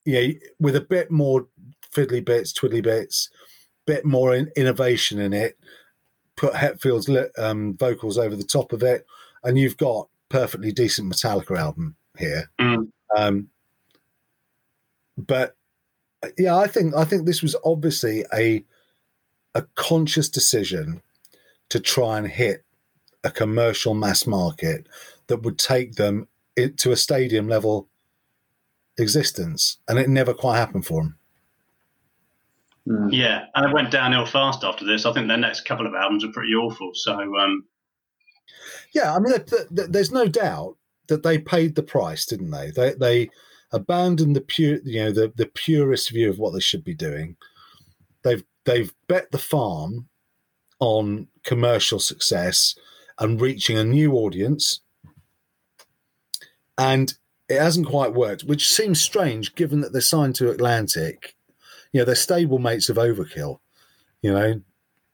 yeah, 0.05 0.29
with 0.61 0.77
a 0.77 0.81
bit 0.81 1.11
more 1.11 1.47
fiddly 1.95 2.25
bits, 2.25 2.53
twiddly 2.53 2.83
bits, 2.83 3.31
bit 3.87 4.05
more 4.05 4.35
in, 4.35 4.51
innovation 4.57 5.19
in 5.19 5.33
it, 5.33 5.59
put 6.41 6.57
Hetfield's 6.57 7.11
um, 7.37 7.77
vocals 7.77 8.17
over 8.17 8.35
the 8.35 8.43
top 8.43 8.73
of 8.73 8.83
it, 8.83 9.07
and 9.45 9.59
you've 9.59 9.77
got 9.77 10.09
perfectly 10.31 10.73
decent 10.73 11.13
Metallica 11.13 11.59
album 11.59 11.97
here. 12.19 12.51
Mm. 12.59 12.89
Um, 13.15 13.49
but 15.19 15.55
yeah, 16.39 16.57
I 16.57 16.67
think 16.67 16.95
I 16.97 17.05
think 17.05 17.27
this 17.27 17.43
was 17.43 17.55
obviously 17.63 18.25
a 18.33 18.65
a 19.55 19.63
conscious 19.75 20.31
decision 20.31 21.03
to 21.69 21.79
try 21.79 22.17
and 22.17 22.27
hit 22.27 22.65
a 23.23 23.31
commercial 23.31 23.93
mass 23.93 24.27
market 24.27 24.87
that 25.27 25.43
would 25.43 25.59
take 25.59 25.97
them 25.97 26.27
into 26.57 26.91
a 26.91 26.97
stadium 26.97 27.49
level 27.49 27.87
existence, 28.97 29.77
and 29.89 29.99
it 29.99 30.09
never 30.09 30.33
quite 30.33 30.57
happened 30.57 30.87
for 30.87 31.03
them. 31.03 31.19
Mm. 32.89 33.09
yeah, 33.13 33.47
and 33.55 33.67
it 33.67 33.75
went 33.75 33.91
downhill 33.91 34.27
fast 34.27 34.65
after 34.65 34.85
this. 34.85 35.05
I 35.05 35.13
think 35.13 35.29
their 35.29 35.37
next 35.37 35.65
couple 35.67 35.87
of 35.87 35.95
albums 35.95 36.25
are 36.25 36.33
pretty 36.33 36.55
awful. 36.55 36.91
So 36.95 37.13
um, 37.37 37.65
Yeah, 38.95 39.15
I 39.15 39.19
mean, 39.19 39.35
th- 39.35 39.69
th- 39.75 39.91
there's 39.91 40.13
no 40.13 40.27
doubt 40.27 40.77
that 41.09 41.23
they 41.23 41.39
paid 41.39 41.75
the 41.75 41.83
price, 41.83 42.25
didn't 42.25 42.51
they? 42.51 42.71
They 42.71 42.95
they 42.95 43.31
abandoned 43.73 44.35
the 44.35 44.41
pure, 44.41 44.79
you 44.85 45.05
know, 45.05 45.13
the 45.13 45.33
the 45.37 45.47
purest 45.47 46.11
view 46.11 46.31
of 46.31 46.39
what 46.39 46.53
they 46.53 46.61
should 46.61 46.85
be 46.85 46.95
doing. 46.95 47.37
They've 48.23 48.45
they've 48.65 48.93
bet 49.09 49.31
the 49.31 49.39
farm 49.39 50.09
on 50.79 51.29
commercial 51.45 51.99
success 51.99 52.75
and 53.19 53.41
reaching 53.41 53.77
a 53.77 53.85
new 53.85 54.15
audience, 54.15 54.81
and 56.79 57.13
it 57.49 57.61
hasn't 57.61 57.89
quite 57.89 58.15
worked, 58.15 58.45
which 58.45 58.71
seems 58.71 59.01
strange 59.01 59.55
given 59.55 59.81
that 59.81 59.93
they're 59.93 60.01
signed 60.01 60.37
to 60.37 60.51
Atlantic. 60.51 61.37
You 61.93 62.01
know, 62.01 62.05
they're 62.05 62.15
stable 62.15 62.59
mates 62.59 62.89
of 62.89 62.97
Overkill, 62.97 63.59
you 64.23 64.33
know, 64.33 64.61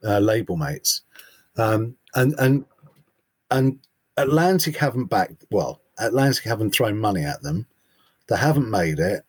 uh, 0.05 0.19
label 0.19 0.57
mates, 0.57 1.03
um, 1.57 1.97
and 2.15 2.35
and 2.39 2.65
and 3.51 3.79
Atlantic 4.17 4.77
haven't 4.77 5.07
backed 5.07 5.45
well. 5.51 5.81
Atlantic 5.99 6.45
haven't 6.45 6.73
thrown 6.73 6.99
money 6.99 7.25
at 7.25 7.43
them. 7.43 7.67
They 8.29 8.37
haven't 8.37 8.71
made 8.71 8.99
it, 8.99 9.23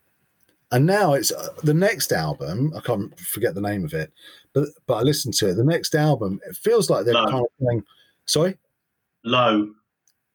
and 0.72 0.86
now 0.86 1.14
it's 1.14 1.32
uh, 1.32 1.49
the 1.64 1.74
next 1.74 2.11
album. 2.11 2.74
I 2.76 2.82
can't 2.82 3.18
forget 3.19 3.56
the 3.56 3.61
name 3.61 3.86
of 3.86 3.94
it, 3.94 4.11
but 4.53 4.68
but 4.86 4.95
I 4.95 5.02
listened 5.03 5.36
to 5.36 5.49
it. 5.49 5.53
The 5.56 5.64
next 5.64 5.95
album, 5.95 6.40
it 6.49 6.57
feels 6.57 6.90
like 6.90 7.06
they're 7.06 7.14
No. 7.14 7.26
kind 7.28 7.45
of 7.45 7.65
going. 7.65 7.84
Sorry, 8.26 8.57
low. 9.24 9.69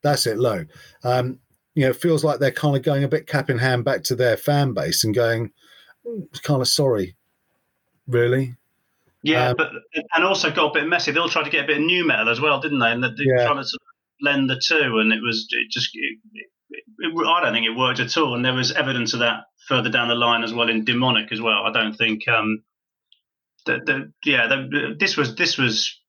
that's 0.02 0.26
it. 0.26 0.38
Low. 0.38 0.64
Um, 1.04 1.38
you 1.74 1.84
know, 1.84 1.90
it 1.90 1.96
feels 1.96 2.24
like 2.24 2.38
they're 2.38 2.50
kind 2.50 2.76
of 2.76 2.82
going 2.82 3.04
a 3.04 3.08
bit 3.08 3.26
cap 3.26 3.50
in 3.50 3.58
hand 3.58 3.84
back 3.84 4.02
to 4.04 4.14
their 4.14 4.36
fan 4.36 4.72
base 4.72 5.04
and 5.04 5.14
going, 5.14 5.50
"Mm, 6.06 6.42
kind 6.42 6.60
of 6.60 6.68
sorry, 6.68 7.16
really. 8.06 8.56
Yeah, 9.22 9.50
Um, 9.50 9.56
but 9.56 9.70
and 10.14 10.24
also 10.24 10.50
got 10.50 10.70
a 10.70 10.80
bit 10.80 10.88
messy. 10.88 11.12
They 11.12 11.20
all 11.20 11.28
tried 11.28 11.44
to 11.44 11.50
get 11.50 11.64
a 11.64 11.66
bit 11.66 11.78
of 11.78 11.84
nu 11.84 12.04
metal 12.04 12.28
as 12.28 12.40
well, 12.40 12.60
didn't 12.60 12.80
they? 12.80 12.90
And 12.90 13.04
they 13.04 13.10
Yeah. 13.18 13.44
trying 13.46 13.58
to 13.58 13.64
sort 13.64 13.80
of 13.82 13.88
blend 14.20 14.50
the 14.50 14.60
two, 14.60 14.98
and 14.98 15.12
it 15.12 15.22
was 15.22 15.46
it 15.50 15.70
just. 15.70 15.90
It, 15.94 16.18
it, 16.34 16.46
it, 16.98 17.26
I 17.28 17.40
don't 17.42 17.52
think 17.52 17.66
it 17.66 17.76
worked 17.76 18.00
at 18.00 18.16
all, 18.16 18.34
and 18.34 18.44
there 18.44 18.54
was 18.54 18.72
evidence 18.72 19.12
of 19.12 19.20
that 19.20 19.44
further 19.68 19.90
down 19.90 20.08
the 20.08 20.14
line 20.14 20.42
as 20.42 20.52
well 20.52 20.68
in 20.68 20.84
demonic 20.84 21.30
as 21.30 21.40
well. 21.40 21.64
I 21.64 21.72
don't 21.72 21.94
think. 21.94 22.26
Um, 22.26 22.64
the, 23.66 23.78
the, 23.84 24.12
yeah, 24.24 24.48
the, 24.48 24.96
this 24.98 25.16
was 25.16 25.36
this 25.36 25.56
was 25.56 26.00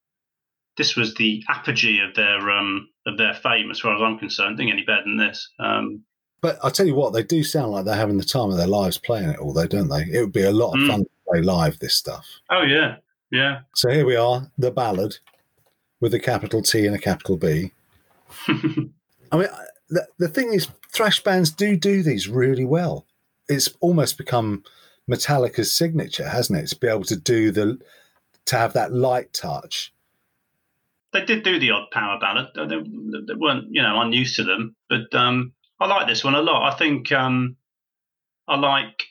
this 0.77 0.95
was 0.95 1.13
the 1.15 1.43
apogee 1.47 1.99
of 1.99 2.15
their 2.15 2.49
um 2.49 2.89
of 3.05 3.17
their 3.17 3.33
fame 3.35 3.69
as 3.69 3.79
far 3.79 3.95
as 3.95 4.01
I'm 4.01 4.17
concerned. 4.17 4.57
Think 4.57 4.71
any 4.71 4.83
better 4.83 5.03
than 5.03 5.17
this. 5.17 5.51
Um, 5.59 6.03
But 6.43 6.59
I 6.63 6.69
tell 6.69 6.85
you 6.85 6.93
what, 6.93 7.13
they 7.13 7.23
do 7.23 7.41
sound 7.41 7.71
like 7.71 7.85
they're 7.85 7.95
having 7.95 8.17
the 8.17 8.23
time 8.25 8.51
of 8.51 8.57
their 8.57 8.67
lives 8.67 8.97
playing 8.97 9.29
it 9.29 9.39
all, 9.39 9.53
though, 9.53 9.65
don't 9.65 9.87
they? 9.87 10.01
It 10.11 10.19
would 10.21 10.33
be 10.33 10.43
a 10.43 10.51
lot 10.51 10.73
of 10.73 10.81
Mm. 10.81 10.87
fun 10.87 10.99
to 11.05 11.09
play 11.29 11.41
live 11.41 11.79
this 11.79 11.95
stuff. 11.95 12.27
oh 12.51 12.63
yeah, 12.63 12.97
yeah. 13.31 13.61
So 13.73 13.89
here 13.89 14.05
we 14.05 14.17
are, 14.17 14.51
the 14.57 14.69
ballad 14.69 15.17
with 16.01 16.13
a 16.13 16.19
capital 16.19 16.61
T 16.61 16.85
and 16.85 16.95
a 16.95 16.99
capital 16.99 17.37
B. 17.37 17.71
I 18.47 19.37
mean, 19.37 19.47
the, 19.89 20.05
the 20.19 20.27
thing 20.27 20.53
is, 20.53 20.67
thrash 20.91 21.23
bands 21.23 21.49
do 21.49 21.77
do 21.77 22.03
these 22.03 22.27
really 22.27 22.65
well. 22.65 23.05
It's 23.47 23.69
almost 23.79 24.17
become 24.17 24.63
Metallica's 25.09 25.71
signature, 25.71 26.27
hasn't 26.27 26.59
it? 26.59 26.67
To 26.67 26.75
be 26.77 26.87
able 26.87 27.03
to 27.05 27.15
do 27.15 27.51
the, 27.51 27.79
to 28.47 28.57
have 28.57 28.73
that 28.73 28.91
light 28.93 29.33
touch. 29.33 29.93
they 31.13 31.23
did 31.25 31.43
do 31.43 31.57
the 31.59 31.71
odd 31.71 31.89
power 31.91 32.19
ballad. 32.19 32.47
They, 32.55 32.65
they, 32.65 32.81
they 33.27 33.33
weren't, 33.35 33.67
you 33.71 33.81
know, 33.81 34.01
unused 34.01 34.35
to 34.37 34.43
them. 34.43 34.75
But 34.89 35.13
um, 35.15 35.53
I 35.83 35.87
like 35.87 36.07
this 36.07 36.23
one 36.23 36.35
a 36.35 36.41
lot. 36.41 36.71
I 36.73 36.77
think 36.77 37.11
um, 37.11 37.55
I 38.47 38.57
like 38.57 39.03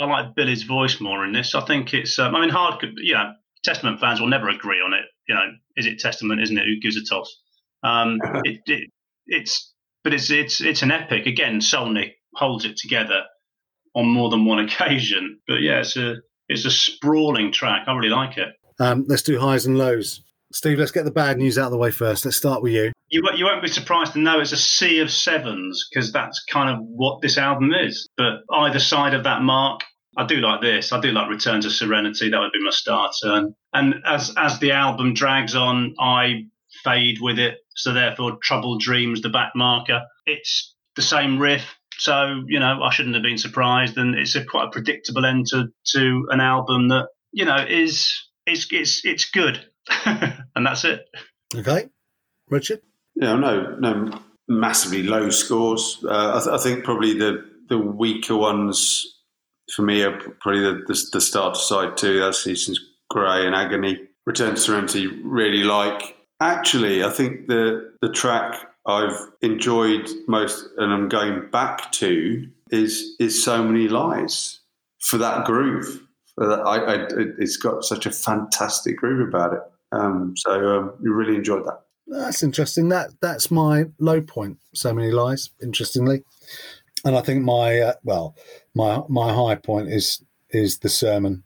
I 0.00 0.04
like 0.06 0.34
Billy's 0.34 0.62
voice 0.64 1.00
more 1.00 1.24
in 1.24 1.32
this. 1.32 1.54
I 1.54 1.64
think 1.64 1.92
it's. 1.94 2.18
Um, 2.18 2.34
I 2.34 2.40
mean, 2.40 2.50
hard. 2.50 2.80
could- 2.80 2.94
You 2.96 3.14
know, 3.14 3.32
Testament 3.64 4.00
fans 4.00 4.20
will 4.20 4.28
never 4.28 4.48
agree 4.48 4.80
on 4.84 4.92
it. 4.92 5.04
You 5.28 5.34
know, 5.34 5.46
is 5.76 5.86
it 5.86 5.98
Testament? 5.98 6.40
Isn't 6.42 6.58
it? 6.58 6.64
Who 6.66 6.80
gives 6.80 6.96
a 6.96 7.04
toss? 7.04 7.34
Um, 7.82 8.18
it, 8.44 8.60
it, 8.66 8.90
it's, 9.26 9.72
but 10.04 10.12
it's 10.14 10.30
it's 10.30 10.60
it's 10.60 10.82
an 10.82 10.90
epic. 10.90 11.26
Again, 11.26 11.60
Skolnick 11.60 12.12
holds 12.34 12.64
it 12.64 12.76
together 12.76 13.22
on 13.94 14.06
more 14.06 14.30
than 14.30 14.44
one 14.44 14.58
occasion. 14.66 15.40
But 15.46 15.60
yeah, 15.62 15.80
it's 15.80 15.96
a 15.96 16.16
it's 16.48 16.64
a 16.64 16.70
sprawling 16.70 17.52
track. 17.52 17.84
I 17.86 17.94
really 17.94 18.08
like 18.08 18.38
it. 18.38 18.48
Um, 18.80 19.04
let's 19.08 19.22
do 19.22 19.38
highs 19.38 19.66
and 19.66 19.78
lows. 19.78 20.22
Steve, 20.52 20.78
let's 20.78 20.90
get 20.90 21.04
the 21.04 21.10
bad 21.10 21.38
news 21.38 21.56
out 21.58 21.66
of 21.66 21.70
the 21.70 21.78
way 21.78 21.90
first. 21.90 22.24
Let's 22.24 22.36
start 22.36 22.62
with 22.62 22.72
you. 22.72 22.92
You, 23.12 23.22
you 23.36 23.44
won't 23.44 23.62
be 23.62 23.68
surprised 23.68 24.14
to 24.14 24.18
know 24.18 24.40
it's 24.40 24.52
a 24.52 24.56
sea 24.56 25.00
of 25.00 25.10
sevens 25.10 25.86
because 25.88 26.12
that's 26.12 26.42
kind 26.50 26.70
of 26.70 26.78
what 26.80 27.20
this 27.20 27.38
album 27.38 27.72
is. 27.72 28.08
But 28.16 28.40
either 28.50 28.78
side 28.78 29.14
of 29.14 29.24
that 29.24 29.42
mark, 29.42 29.82
I 30.16 30.26
do 30.26 30.36
like 30.36 30.60
this. 30.60 30.92
I 30.92 31.00
do 31.00 31.12
like 31.12 31.28
Return 31.28 31.60
to 31.62 31.70
Serenity. 31.70 32.30
That 32.30 32.40
would 32.40 32.52
be 32.52 32.64
my 32.64 32.70
starter. 32.70 33.32
And, 33.32 33.54
and 33.72 33.94
as 34.06 34.32
as 34.36 34.58
the 34.58 34.72
album 34.72 35.14
drags 35.14 35.54
on, 35.54 35.94
I 36.00 36.46
fade 36.82 37.18
with 37.20 37.38
it. 37.38 37.58
So 37.74 37.92
therefore, 37.92 38.38
Troubled 38.42 38.80
Dreams, 38.80 39.22
the 39.22 39.28
back 39.28 39.52
marker. 39.54 40.02
It's 40.26 40.74
the 40.96 41.02
same 41.02 41.38
riff. 41.38 41.64
So 41.98 42.42
you 42.46 42.60
know, 42.60 42.82
I 42.82 42.90
shouldn't 42.92 43.14
have 43.14 43.22
been 43.22 43.38
surprised. 43.38 43.96
And 43.96 44.14
it's 44.14 44.34
a 44.34 44.44
quite 44.44 44.68
a 44.68 44.70
predictable 44.70 45.24
end 45.24 45.46
to 45.50 45.68
to 45.92 46.26
an 46.30 46.40
album 46.40 46.88
that 46.88 47.08
you 47.32 47.44
know, 47.44 47.56
is 47.56 48.28
it's 48.46 48.66
it's 48.70 49.04
it's 49.04 49.30
good, 49.30 49.64
and 50.04 50.66
that's 50.66 50.84
it. 50.84 51.00
Okay, 51.54 51.88
Richard. 52.48 52.80
Yeah, 53.14 53.36
no, 53.36 53.76
no 53.78 54.20
massively 54.48 55.02
low 55.02 55.30
scores. 55.30 56.04
Uh, 56.04 56.38
I, 56.38 56.44
th- 56.44 56.60
I, 56.60 56.62
think 56.62 56.84
probably 56.84 57.14
the 57.14 57.44
the 57.68 57.78
weaker 57.78 58.36
ones 58.36 59.06
for 59.74 59.82
me 59.82 60.02
are 60.02 60.18
probably 60.40 60.60
the 60.60 60.84
the, 60.86 61.08
the 61.12 61.20
starter 61.20 61.58
side 61.58 61.96
too. 61.96 62.20
That's 62.20 62.42
Seasons 62.42 62.80
Grey 63.10 63.46
and 63.46 63.54
Agony. 63.54 64.00
Return 64.26 64.54
to 64.54 64.60
Serenity 64.60 65.06
really 65.06 65.64
like. 65.64 66.16
Actually, 66.40 67.04
I 67.04 67.10
think 67.10 67.48
the 67.48 67.92
the 68.00 68.10
track 68.10 68.68
I've 68.86 69.18
enjoyed 69.42 70.08
most 70.26 70.66
and 70.78 70.92
I'm 70.92 71.08
going 71.08 71.50
back 71.50 71.92
to 71.92 72.48
is 72.70 73.14
is 73.20 73.42
so 73.42 73.62
many 73.62 73.88
lies 73.88 74.60
for 75.00 75.18
that 75.18 75.44
groove. 75.44 76.02
For 76.34 76.48
that, 76.48 76.60
I, 76.60 76.76
I, 76.78 77.06
it's 77.38 77.58
got 77.58 77.84
such 77.84 78.06
a 78.06 78.10
fantastic 78.10 78.96
groove 78.96 79.28
about 79.28 79.52
it. 79.52 79.60
Um, 79.92 80.34
so 80.36 80.78
um, 80.78 80.92
you 81.02 81.12
really 81.12 81.36
enjoyed 81.36 81.66
that. 81.66 81.82
That's 82.06 82.42
interesting. 82.42 82.88
That 82.88 83.10
that's 83.20 83.50
my 83.50 83.86
low 83.98 84.20
point. 84.20 84.58
So 84.74 84.92
many 84.92 85.10
lies. 85.10 85.50
Interestingly, 85.62 86.24
and 87.04 87.16
I 87.16 87.22
think 87.22 87.44
my 87.44 87.80
uh, 87.80 87.94
well, 88.04 88.36
my 88.74 89.00
my 89.08 89.32
high 89.32 89.54
point 89.54 89.88
is 89.88 90.22
is 90.50 90.78
the 90.78 90.88
sermon, 90.88 91.44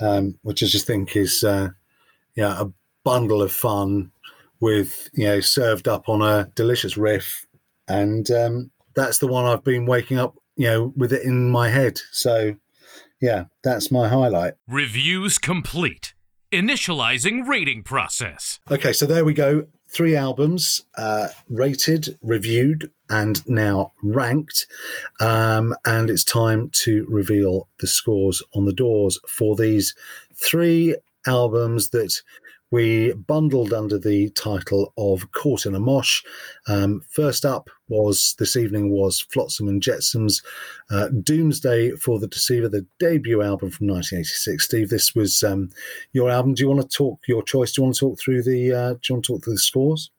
um, 0.00 0.38
which 0.42 0.62
I 0.62 0.66
just 0.66 0.86
think 0.86 1.16
is 1.16 1.44
uh, 1.44 1.70
yeah 2.34 2.60
a 2.60 2.66
bundle 3.04 3.42
of 3.42 3.52
fun 3.52 4.10
with 4.60 5.08
you 5.12 5.24
know 5.24 5.40
served 5.40 5.88
up 5.88 6.08
on 6.08 6.22
a 6.22 6.50
delicious 6.54 6.96
riff, 6.96 7.46
and 7.88 8.30
um, 8.30 8.70
that's 8.94 9.18
the 9.18 9.28
one 9.28 9.44
I've 9.44 9.64
been 9.64 9.86
waking 9.86 10.18
up 10.18 10.36
you 10.56 10.66
know 10.66 10.92
with 10.96 11.12
it 11.12 11.22
in 11.22 11.50
my 11.50 11.68
head. 11.68 11.98
So 12.10 12.56
yeah, 13.20 13.44
that's 13.62 13.90
my 13.90 14.08
highlight. 14.08 14.54
Reviews 14.68 15.38
complete. 15.38 16.14
Initializing 16.52 17.46
rating 17.46 17.82
process. 17.82 18.60
Okay, 18.70 18.92
so 18.92 19.06
there 19.06 19.24
we 19.24 19.32
go. 19.32 19.66
Three 19.92 20.16
albums 20.16 20.82
uh, 20.96 21.28
rated, 21.50 22.18
reviewed, 22.22 22.90
and 23.10 23.46
now 23.46 23.92
ranked. 24.02 24.66
Um, 25.20 25.74
and 25.84 26.08
it's 26.08 26.24
time 26.24 26.70
to 26.84 27.06
reveal 27.10 27.68
the 27.78 27.86
scores 27.86 28.42
on 28.54 28.64
the 28.64 28.72
doors 28.72 29.20
for 29.28 29.54
these 29.54 29.94
three 30.34 30.96
albums 31.26 31.90
that 31.90 32.22
we 32.72 33.12
bundled 33.12 33.72
under 33.72 33.98
the 33.98 34.30
title 34.30 34.92
of 34.96 35.30
Caught 35.32 35.66
in 35.66 35.74
a 35.74 35.78
Mosh. 35.78 36.22
Um, 36.66 37.02
first 37.10 37.44
up 37.44 37.68
was 37.88 38.34
this 38.38 38.56
evening 38.56 38.90
was 38.90 39.20
Flotsam 39.20 39.68
and 39.68 39.82
Jetsams 39.82 40.42
uh, 40.90 41.08
Doomsday 41.22 41.92
for 41.92 42.18
the 42.18 42.26
Deceiver, 42.26 42.68
the 42.68 42.86
debut 42.98 43.42
album 43.42 43.70
from 43.70 43.88
1986. 43.88 44.64
Steve, 44.64 44.88
this 44.88 45.14
was 45.14 45.44
um, 45.44 45.70
your 46.12 46.30
album. 46.30 46.54
Do 46.54 46.62
you 46.62 46.68
want 46.68 46.80
to 46.80 46.96
talk 46.96 47.20
your 47.28 47.42
choice? 47.42 47.72
Do 47.72 47.82
you 47.82 47.84
want 47.84 47.94
to 47.96 48.00
talk 48.00 48.18
through 48.18 48.42
the? 48.42 48.72
Uh, 48.72 48.92
do 48.94 49.00
you 49.08 49.14
want 49.14 49.24
to 49.26 49.32
talk 49.34 49.44
through 49.44 49.54
the 49.54 49.58
scores? 49.58 50.10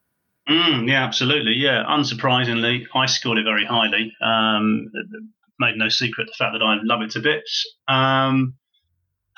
Mm, 0.47 0.88
yeah, 0.89 1.03
absolutely. 1.03 1.53
Yeah, 1.53 1.84
unsurprisingly, 1.89 2.85
I 2.93 3.07
scored 3.07 3.39
it 3.39 3.45
very 3.45 3.65
highly. 3.65 4.13
Um, 4.21 4.91
made 5.59 5.77
no 5.77 5.89
secret 5.89 6.27
the 6.27 6.34
fact 6.38 6.53
that 6.53 6.63
I 6.63 6.77
love 6.84 7.01
it 7.01 7.11
to 7.11 7.19
bits. 7.19 7.65
Um, 7.88 8.55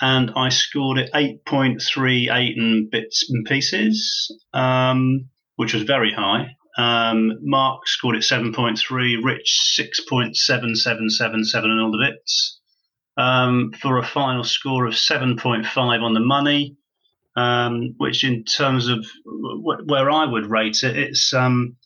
and 0.01 0.31
I 0.35 0.49
scored 0.49 0.97
it 0.97 1.11
8.38 1.13 2.57
and 2.57 2.89
bits 2.89 3.29
and 3.29 3.45
pieces, 3.45 4.33
um, 4.53 5.29
which 5.55 5.73
was 5.73 5.83
very 5.83 6.11
high. 6.11 6.55
Um, 6.77 7.31
Mark 7.41 7.87
scored 7.87 8.17
it 8.17 8.23
7.3, 8.23 9.23
Rich 9.23 9.77
6.7777 9.79 11.63
and 11.63 11.81
all 11.81 11.91
the 11.91 12.09
bits, 12.11 12.59
um, 13.17 13.71
for 13.81 13.97
a 13.97 14.05
final 14.05 14.43
score 14.43 14.85
of 14.85 14.93
7.5 14.93 16.01
on 16.01 16.13
the 16.13 16.19
money, 16.19 16.75
um, 17.37 17.93
which 17.97 18.25
in 18.25 18.43
terms 18.43 18.89
of 18.89 19.05
w- 19.25 19.85
where 19.85 20.11
I 20.11 20.25
would 20.25 20.49
rate 20.49 20.83
it, 20.83 20.97
it's 20.97 21.33
um, 21.33 21.77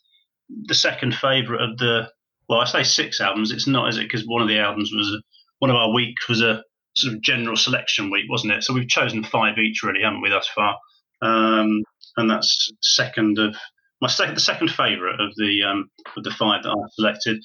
the 0.50 0.74
second 0.74 1.14
favourite 1.14 1.62
of 1.62 1.78
the, 1.78 2.10
well, 2.48 2.62
I 2.62 2.66
say 2.66 2.82
six 2.82 3.22
albums. 3.22 3.52
It's 3.52 3.68
not, 3.68 3.90
is 3.90 3.98
it? 3.98 4.04
Because 4.04 4.24
one 4.26 4.42
of 4.42 4.48
the 4.48 4.58
albums 4.58 4.92
was, 4.92 5.22
one 5.60 5.70
of 5.70 5.76
our 5.76 5.94
weeks 5.94 6.28
was 6.28 6.42
a 6.42 6.64
sort 7.00 7.14
of 7.16 7.22
general 7.22 7.56
selection 7.56 8.12
week, 8.12 8.26
wasn't 8.30 8.54
it? 8.54 8.64
So 8.64 8.74
we've 8.74 8.88
chosen 8.88 9.24
five 9.24 9.58
each, 9.58 9.84
really, 9.84 10.04
haven't 10.04 10.22
we, 10.22 10.30
thus 10.30 10.48
far? 10.48 10.78
Um, 11.22 11.84
and 12.18 12.30
that's 12.30 12.72
second 12.82 13.40
of 13.40 13.56
my 14.02 14.08
second, 14.08 14.36
the 14.36 14.42
second 14.42 14.70
favourite 14.70 15.20
of 15.20 15.34
the 15.36 15.64
um, 15.64 15.90
of 16.16 16.24
the 16.24 16.32
five 16.32 16.64
that 16.64 16.70
I've 16.70 16.94
selected. 16.94 17.42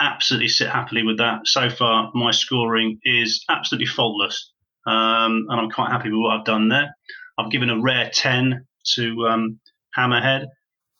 Absolutely 0.00 0.48
sit 0.48 0.70
happily 0.70 1.02
with 1.02 1.18
that. 1.18 1.40
So 1.44 1.68
far, 1.68 2.10
my 2.14 2.30
scoring 2.30 2.98
is 3.04 3.44
absolutely 3.50 3.86
faultless, 3.86 4.52
um, 4.86 5.46
and 5.48 5.60
I'm 5.60 5.70
quite 5.70 5.90
happy 5.90 6.10
with 6.10 6.20
what 6.20 6.38
I've 6.38 6.46
done 6.46 6.68
there. 6.68 6.94
I've 7.38 7.50
given 7.50 7.68
a 7.68 7.80
rare 7.80 8.10
ten 8.12 8.66
to 8.94 9.26
um, 9.28 9.60
Hammerhead, 9.96 10.46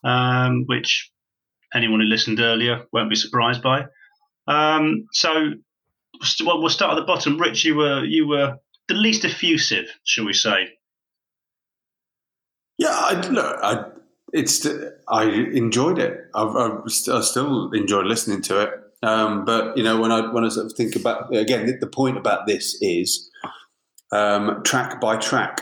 um, 0.04 0.64
which 0.66 1.10
anyone 1.74 2.00
who 2.00 2.06
listened 2.06 2.40
earlier 2.40 2.84
won't 2.92 3.08
be 3.10 3.16
surprised 3.16 3.62
by. 3.62 3.86
Um, 4.46 5.06
so 5.12 5.52
well, 6.44 6.60
we'll 6.60 6.68
start 6.68 6.92
at 6.92 7.00
the 7.00 7.06
bottom. 7.06 7.38
Rich, 7.38 7.64
you 7.64 7.76
were 7.76 8.04
you 8.04 8.26
were 8.28 8.58
the 8.88 8.94
least 8.94 9.24
effusive, 9.24 9.86
shall 10.04 10.24
we 10.26 10.32
say? 10.32 10.70
Yeah, 12.78 12.92
I, 12.92 13.28
look, 13.28 13.58
I, 13.62 13.84
it's 14.32 14.66
I 15.08 15.24
enjoyed 15.24 15.98
it. 15.98 16.18
I, 16.34 16.44
I, 16.44 17.20
still 17.20 17.70
enjoy 17.72 18.00
listening 18.02 18.42
to 18.42 18.60
it. 18.60 18.70
Um, 19.02 19.44
but 19.44 19.76
you 19.76 19.84
know, 19.84 20.00
when 20.00 20.12
I 20.12 20.32
when 20.32 20.44
I 20.44 20.48
sort 20.48 20.66
of 20.66 20.72
think 20.72 20.96
about 20.96 21.34
again, 21.34 21.78
the 21.80 21.86
point 21.86 22.16
about 22.16 22.46
this 22.46 22.76
is 22.80 23.30
um, 24.12 24.62
track 24.62 25.00
by 25.00 25.16
track, 25.16 25.60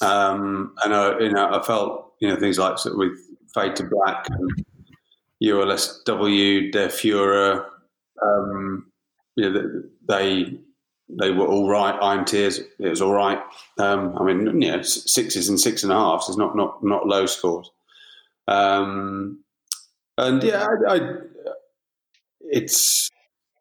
um, 0.00 0.74
and 0.84 0.94
I, 0.94 1.18
you 1.20 1.32
know, 1.32 1.48
I 1.52 1.62
felt 1.62 2.12
you 2.20 2.28
know 2.28 2.36
things 2.36 2.58
like 2.58 2.78
sort 2.78 2.94
of 2.94 2.98
with 2.98 3.18
Fade 3.54 3.76
to 3.76 3.84
Black 3.84 4.26
and 4.28 4.64
ULSW, 5.42 6.72
Der 6.72 6.88
Fuhrer, 6.88 7.64
um, 8.22 8.90
you 9.36 9.50
know, 9.50 9.82
they 10.08 10.58
they 11.08 11.30
were 11.30 11.46
all 11.46 11.68
right. 11.68 11.96
Iron 12.02 12.24
Tears, 12.24 12.58
it 12.58 12.88
was 12.88 13.00
all 13.00 13.12
right. 13.12 13.38
Um, 13.78 14.16
I 14.18 14.24
mean, 14.24 14.60
you 14.60 14.72
know, 14.72 14.82
sixes 14.82 15.48
and 15.48 15.60
six 15.60 15.82
and 15.82 15.92
a 15.92 15.94
halves 15.94 16.28
is 16.28 16.36
not 16.36 16.56
not 16.56 16.82
not 16.82 17.06
low 17.06 17.26
scores. 17.26 17.70
Um, 18.48 19.44
and 20.18 20.42
yeah, 20.42 20.66
I, 20.88 20.94
I, 20.94 21.00
it's. 22.40 23.08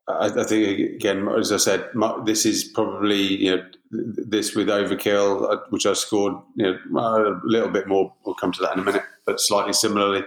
I, 0.08 0.28
I, 0.28 0.44
think 0.44 0.96
again, 0.96 1.28
as 1.28 1.52
I 1.52 1.58
said, 1.58 1.90
my, 1.96 2.16
this 2.26 2.46
is 2.46 2.64
probably 2.64 3.22
you 3.22 3.56
know 3.56 3.64
this 3.92 4.56
with 4.56 4.68
Overkill, 4.68 5.52
uh, 5.52 5.58
which 5.70 5.86
I 5.86 5.94
scored 5.94 6.36
you 6.56 6.78
know 6.90 7.00
a 7.00 7.42
little 7.44 7.70
bit 7.70 7.88
more. 7.88 8.14
We'll 8.26 8.36
come 8.36 8.52
to 8.54 8.62
that 8.62 8.74
in 8.74 8.80
a 8.80 8.84
minute, 8.84 9.04
but 9.26 9.40
slightly 9.40 9.74
similarly. 9.74 10.24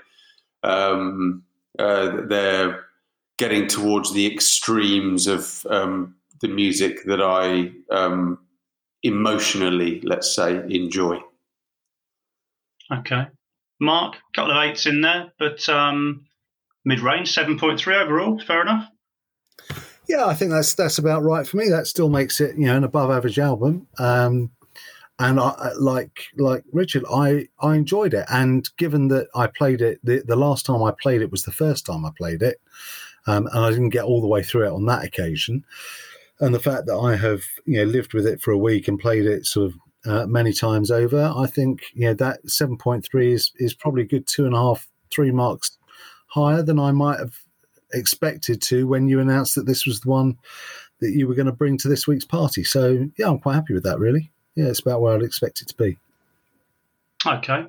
Um, 0.63 1.45
uh, 1.79 2.23
they're 2.27 2.88
getting 3.39 3.67
towards 3.67 4.13
the 4.13 4.27
extremes 4.27 5.27
of 5.27 5.65
um, 5.71 6.17
the 6.41 6.49
music 6.49 7.05
that 7.07 7.23
I 7.23 7.73
um, 7.95 8.39
emotionally, 9.03 10.01
let's 10.03 10.35
say, 10.35 10.57
enjoy. 10.69 11.19
Okay. 12.93 13.27
Mark, 13.81 14.17
a 14.17 14.19
couple 14.35 14.51
of 14.51 14.65
eights 14.65 14.87
in 14.87 15.01
there, 15.01 15.33
but 15.39 15.67
um, 15.69 16.27
mid 16.85 17.01
range, 17.01 17.35
7.3 17.35 18.03
overall. 18.03 18.39
Fair 18.41 18.63
enough. 18.63 18.89
Yeah, 20.09 20.27
I 20.27 20.35
think 20.35 20.51
that's 20.51 20.75
that's 20.75 20.99
about 20.99 21.23
right 21.23 21.47
for 21.47 21.59
me. 21.59 21.69
That 21.69 21.87
still 21.87 22.09
makes 22.09 22.41
it, 22.41 22.57
you 22.57 22.67
know, 22.67 22.77
an 22.77 22.85
above 22.85 23.11
average 23.11 23.39
album. 23.39 23.87
Um, 23.99 24.51
and 25.19 25.39
I, 25.39 25.73
like 25.79 26.27
like 26.37 26.65
Richard, 26.73 27.05
I 27.13 27.49
I 27.61 27.75
enjoyed 27.75 28.15
it. 28.15 28.25
And 28.31 28.69
given 28.79 29.09
that 29.09 29.29
I 29.35 29.49
played 29.49 29.83
it, 29.83 30.01
the, 30.03 30.23
the 30.27 30.37
last 30.37 30.65
time 30.65 30.83
I 30.83 30.93
played 30.93 31.21
it 31.21 31.31
was 31.31 31.43
the 31.43 31.53
first 31.53 31.85
time 31.85 32.07
I 32.07 32.11
played 32.17 32.41
it, 32.43 32.59
um, 33.29 33.47
and 33.53 33.65
I 33.65 33.71
didn't 33.71 33.91
get 33.91 34.05
all 34.05 34.23
the 34.23 34.27
way 34.27 34.43
through 34.43 34.67
it 34.67 34.73
on 34.73 34.87
that 34.87 35.05
occasion. 35.05 35.65
And 36.41 36.55
the 36.55 36.61
fact 36.61 36.87
that 36.87 36.97
I 36.97 37.15
have 37.17 37.43
you 37.67 37.79
know 37.79 37.85
lived 37.85 38.15
with 38.15 38.27
it 38.27 38.41
for 38.41 38.53
a 38.53 38.59
week 38.59 38.89
and 38.89 38.99
played 38.99 39.27
it 39.27 39.45
sort 39.45 39.73
of 39.73 39.79
uh, 40.11 40.27
many 40.27 40.53
times 40.53 40.91
over, 40.91 41.33
I 41.37 41.47
think 41.47 41.83
you 41.95 42.07
know 42.07 42.15
that 42.15 42.49
seven 42.49 42.79
point 42.79 43.05
three 43.05 43.33
is 43.33 43.53
is 43.57 43.75
probably 43.75 44.03
a 44.03 44.07
good 44.07 44.27
two 44.27 44.47
and 44.47 44.55
a 44.55 44.59
half 44.59 44.89
three 45.11 45.31
marks 45.31 45.77
higher 46.29 46.63
than 46.63 46.79
I 46.79 46.93
might 46.93 47.19
have 47.19 47.35
expected 47.93 48.61
to 48.63 48.87
when 48.87 49.09
you 49.09 49.21
announced 49.21 49.55
that 49.57 49.67
this 49.67 49.87
was 49.87 50.01
the 50.01 50.11
one 50.11 50.39
that 51.01 51.13
you 51.13 51.27
were 51.27 51.35
going 51.35 51.47
to 51.47 51.53
bring 51.53 51.79
to 51.79 51.89
this 51.89 52.07
week's 52.07 52.25
party. 52.25 52.65
So 52.65 53.09
yeah, 53.19 53.29
I'm 53.29 53.39
quite 53.39 53.55
happy 53.55 53.75
with 53.75 53.85
that. 53.85 53.99
Really, 53.99 54.31
yeah, 54.55 54.67
it's 54.67 54.81
about 54.81 55.03
where 55.03 55.15
I'd 55.15 55.23
expect 55.23 55.61
it 55.61 55.69
to 55.69 55.77
be. 55.77 55.99
Okay, 57.27 57.67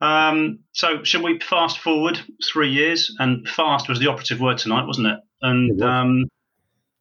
um, 0.00 0.60
so, 0.72 1.04
shall 1.04 1.22
we 1.22 1.38
fast 1.40 1.78
forward 1.78 2.20
three 2.50 2.70
years? 2.70 3.14
And 3.18 3.46
fast 3.48 3.88
was 3.88 3.98
the 3.98 4.08
operative 4.08 4.40
word 4.40 4.58
tonight, 4.58 4.86
wasn't 4.86 5.08
it? 5.08 5.20
And 5.42 5.80
it 5.80 5.84
um, 5.84 6.24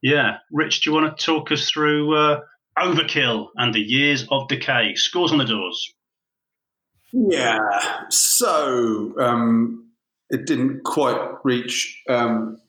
yeah, 0.01 0.37
Rich, 0.51 0.81
do 0.81 0.89
you 0.89 0.93
want 0.95 1.17
to 1.17 1.25
talk 1.25 1.51
us 1.51 1.69
through 1.69 2.15
uh, 2.15 2.41
Overkill 2.77 3.47
and 3.55 3.73
the 3.73 3.81
Years 3.81 4.25
of 4.31 4.47
Decay? 4.47 4.95
Scores 4.95 5.31
on 5.31 5.37
the 5.37 5.45
doors. 5.45 5.93
Yeah, 7.11 7.59
so 8.09 9.13
um, 9.19 9.89
it 10.29 10.45
didn't 10.45 10.83
quite 10.83 11.19
reach 11.43 12.01
um, 12.07 12.59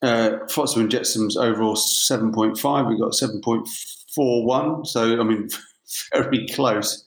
uh, 0.00 0.38
Flotsam 0.48 0.82
and 0.82 0.90
Jetsam's 0.90 1.36
overall 1.36 1.76
7.5. 1.76 2.88
We 2.88 2.98
got 2.98 3.12
7.41. 3.12 4.86
So, 4.86 5.20
I 5.20 5.24
mean, 5.24 5.48
very 6.14 6.46
close. 6.48 7.04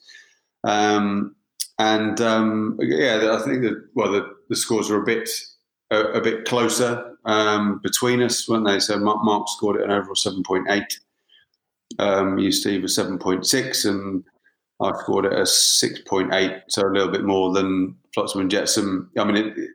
Um, 0.63 1.34
and 1.79 2.19
um, 2.21 2.77
yeah, 2.81 3.37
I 3.37 3.43
think 3.43 3.63
that 3.63 3.87
well, 3.93 4.11
the, 4.11 4.35
the 4.49 4.55
scores 4.55 4.89
are 4.89 5.01
a 5.01 5.05
bit 5.05 5.29
a, 5.91 5.97
a 5.97 6.21
bit 6.21 6.45
closer 6.45 7.17
um, 7.25 7.79
between 7.83 8.21
us, 8.21 8.47
weren't 8.47 8.65
they? 8.65 8.79
So 8.79 8.97
Mark, 8.97 9.23
Mark 9.23 9.47
scored 9.49 9.77
it 9.77 9.83
an 9.83 9.91
overall 9.91 10.15
seven 10.15 10.43
point 10.43 10.67
eight. 10.69 10.99
Um, 11.99 12.37
you, 12.37 12.51
Steve, 12.51 12.81
was 12.81 12.95
seven 12.95 13.17
point 13.17 13.45
six, 13.45 13.85
and 13.85 14.23
I 14.81 14.91
scored 14.99 15.25
it 15.25 15.33
a 15.33 15.45
six 15.45 15.99
point 16.01 16.33
eight, 16.33 16.63
so 16.69 16.87
a 16.87 16.91
little 16.91 17.11
bit 17.11 17.23
more 17.23 17.53
than 17.53 17.95
Flotsam 18.13 18.41
and 18.41 18.51
Jetsam. 18.51 19.11
I 19.17 19.23
mean, 19.25 19.35
it, 19.35 19.69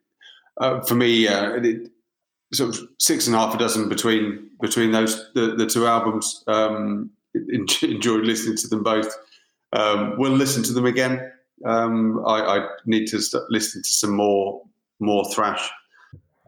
uh, 0.59 0.81
for 0.83 0.95
me, 0.95 1.29
uh, 1.29 1.53
it, 1.55 1.91
sort 2.53 2.77
of 2.77 2.89
six 2.99 3.27
and 3.27 3.37
a 3.37 3.39
half 3.39 3.55
a 3.55 3.59
dozen 3.59 3.89
between 3.89 4.51
between 4.61 4.93
those 4.93 5.31
the, 5.35 5.55
the 5.55 5.67
two 5.67 5.87
albums. 5.87 6.45
Um, 6.47 7.11
enjoyed 7.83 8.25
listening 8.25 8.57
to 8.57 8.69
them 8.69 8.83
both. 8.83 9.17
Um, 9.73 10.19
we'll 10.19 10.33
listen 10.33 10.63
to 10.65 10.73
them 10.73 10.87
again. 10.87 11.30
Um, 11.65 12.23
I, 12.27 12.59
I, 12.59 12.69
need 12.87 13.07
to 13.09 13.21
listen 13.51 13.83
to 13.83 13.89
some 13.89 14.17
more 14.17 14.63
more 14.99 15.25
thrash. 15.33 15.71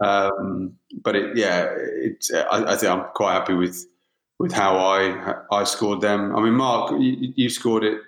Um, 0.00 0.76
but 1.02 1.16
it, 1.16 1.36
yeah, 1.36 1.68
it, 1.76 2.26
I, 2.50 2.72
I, 2.72 2.76
think 2.76 2.92
I'm 2.92 3.04
quite 3.14 3.34
happy 3.34 3.54
with 3.54 3.86
with 4.38 4.52
how 4.52 4.76
I 4.76 5.34
I 5.50 5.64
scored 5.64 6.00
them. 6.00 6.34
I 6.34 6.40
mean, 6.40 6.54
Mark, 6.54 6.92
you, 6.92 7.32
you 7.36 7.48
scored 7.48 7.84
it 7.84 8.00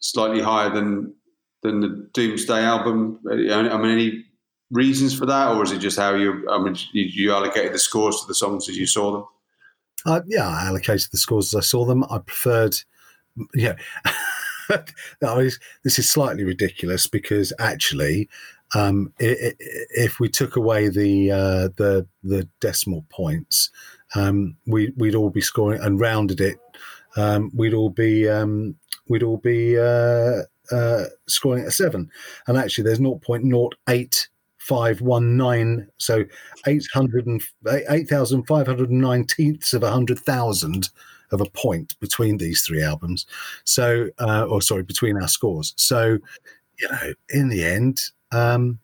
slightly 0.00 0.40
higher 0.40 0.70
than 0.70 1.14
than 1.62 1.80
the 1.80 2.08
Doomsday 2.12 2.62
album. 2.62 3.20
I 3.30 3.36
mean, 3.36 3.90
any 3.90 4.24
reasons 4.70 5.18
for 5.18 5.26
that, 5.26 5.54
or 5.54 5.62
is 5.62 5.72
it 5.72 5.78
just 5.78 5.98
how 5.98 6.14
you? 6.14 6.48
I 6.50 6.58
mean, 6.58 6.76
you, 6.92 7.04
you 7.04 7.32
allocated 7.32 7.72
the 7.72 7.78
scores 7.78 8.20
to 8.20 8.26
the 8.26 8.34
songs 8.34 8.68
as 8.68 8.76
you 8.76 8.86
saw 8.86 9.12
them? 9.12 9.24
Uh, 10.06 10.20
yeah, 10.26 10.46
I 10.48 10.66
allocated 10.66 11.08
the 11.10 11.18
scores 11.18 11.54
as 11.54 11.58
I 11.58 11.62
saw 11.64 11.84
them. 11.84 12.04
I 12.04 12.18
preferred, 12.18 12.76
yeah. 13.54 13.76
no, 15.22 15.42
this 15.84 15.98
is 15.98 16.08
slightly 16.08 16.44
ridiculous 16.44 17.06
because 17.06 17.52
actually, 17.58 18.28
um, 18.74 19.12
if 19.18 20.20
we 20.20 20.28
took 20.28 20.56
away 20.56 20.88
the 20.88 21.30
uh, 21.30 21.68
the 21.76 22.06
the 22.22 22.48
decimal 22.60 23.04
points, 23.08 23.70
um, 24.14 24.56
we, 24.66 24.92
would 24.96 25.14
all 25.14 25.30
be 25.30 25.40
scoring 25.40 25.80
and 25.80 26.00
rounded 26.00 26.40
it. 26.40 26.58
Um, 27.16 27.50
we'd 27.54 27.74
all 27.74 27.90
be 27.90 28.28
um, 28.28 28.76
we'd 29.08 29.22
all 29.22 29.38
be 29.38 29.78
uh, 29.78 30.42
uh, 30.70 31.04
scoring 31.26 31.62
at 31.62 31.68
a 31.68 31.72
seven, 31.72 32.10
and 32.46 32.58
actually, 32.58 32.84
there's 32.84 33.00
0.08 33.00 34.28
five 34.58 35.00
one 35.00 35.36
nine. 35.36 35.88
So 35.98 36.24
eight 36.66 36.84
five 36.92 38.66
hundred 38.66 38.90
and 38.90 39.00
nineteenths 39.00 39.72
of 39.72 39.82
a 39.82 39.90
hundred 39.90 40.18
thousand 40.18 40.90
of 41.32 41.40
a 41.40 41.50
point 41.50 41.98
between 42.00 42.38
these 42.38 42.62
three 42.62 42.82
albums. 42.82 43.26
So, 43.64 44.10
uh, 44.18 44.46
or 44.48 44.62
sorry, 44.62 44.82
between 44.82 45.16
our 45.16 45.28
scores. 45.28 45.74
So, 45.76 46.18
you 46.78 46.88
know, 46.90 47.12
in 47.30 47.48
the 47.48 47.64
end, 47.64 48.02
um, 48.32 48.78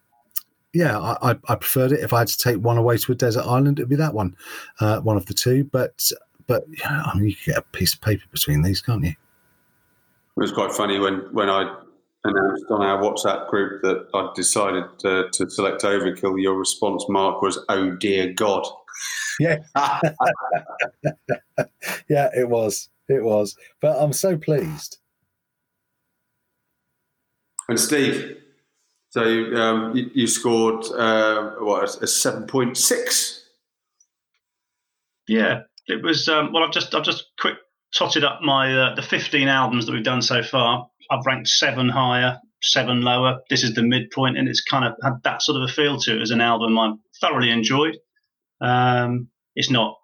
yeah, 0.73 0.99
I, 0.99 1.37
I, 1.49 1.55
preferred 1.55 1.93
it. 1.93 2.01
If 2.01 2.12
I 2.12 2.21
had 2.21 2.29
to 2.29 2.39
take 2.39 2.57
one 2.57 2.79
away 2.79 2.99
to 2.99 3.12
a 3.12 3.15
desert 3.15 3.45
island, 3.47 3.79
it'd 3.79 3.89
be 3.89 3.97
that 3.97 4.12
one, 4.12 4.37
uh, 4.81 5.01
one 5.01 5.16
of 5.16 5.27
the 5.27 5.35
two. 5.35 5.65
But, 5.65 6.11
but 6.49 6.65
yeah, 6.69 7.03
I 7.05 7.15
mean, 7.15 7.29
you 7.29 7.37
can 7.37 7.55
get 7.55 7.59
a 7.59 7.77
piece 7.77 7.95
of 7.95 8.01
paper 8.01 8.25
between 8.33 8.62
these, 8.62 8.83
can't 8.83 9.05
you? 9.05 9.11
It 9.11 10.41
was 10.41 10.51
quite 10.51 10.73
funny 10.73 10.99
when 10.99 11.33
when 11.33 11.49
I 11.49 11.77
announced 12.25 12.65
on 12.71 12.83
our 12.83 13.01
WhatsApp 13.01 13.49
group 13.49 13.83
that 13.83 14.09
I'd 14.15 14.35
decided 14.35 14.85
to 15.01 15.49
select 15.49 15.83
Overkill, 15.83 16.43
your 16.43 16.59
response, 16.59 17.05
Mark, 17.09 17.41
was 17.41 17.65
"Oh 17.69 17.93
dear 17.93 18.33
God." 18.33 18.66
Yeah, 19.41 19.59
yeah, 22.09 22.31
it 22.37 22.49
was, 22.49 22.89
it 23.09 23.23
was. 23.23 23.57
But 23.81 24.01
I'm 24.01 24.12
so 24.12 24.37
pleased. 24.37 24.99
And 27.69 27.81
Steve, 27.81 28.37
so 29.11 29.23
um, 29.23 29.97
you, 29.97 30.11
you, 30.12 30.27
scored 30.27 30.85
uh, 30.87 31.53
what 31.61 32.03
a 32.03 32.07
seven 32.07 32.47
point 32.47 32.77
six. 32.77 33.43
Yeah, 35.27 35.62
it 35.87 36.03
was. 36.03 36.29
Um, 36.29 36.53
well, 36.53 36.62
I've 36.62 36.73
just 36.73 36.95
I've 36.95 37.05
just 37.05 37.25
quick 37.41 37.57
totted 37.95 38.25
up 38.25 38.43
my 38.43 38.75
uh, 38.75 38.95
the 38.95 39.03
15 39.03 39.49
albums 39.49 39.87
that 39.87 39.93
we've 39.93 40.05
done 40.05 40.21
so 40.21 40.43
far. 40.43 40.89
I've 41.11 41.25
ranked 41.25 41.49
seven 41.49 41.89
higher, 41.89 42.41
seven 42.62 43.03
lower. 43.03 43.41
This 43.49 43.62
is 43.62 43.75
the 43.75 43.83
midpoint, 43.83 44.37
and 44.37 44.49
it's 44.49 44.62
kind 44.62 44.85
of 44.85 44.95
had 45.03 45.23
that 45.23 45.43
sort 45.43 45.57
of 45.57 45.69
a 45.69 45.73
feel 45.73 45.99
to 46.01 46.16
it 46.16 46.23
as 46.23 46.31
an 46.31 46.41
album 46.41 46.79
I 46.79 46.93
thoroughly 47.21 47.51
enjoyed. 47.51 47.97
Um, 48.60 49.28
it's 49.55 49.70
not 49.70 49.97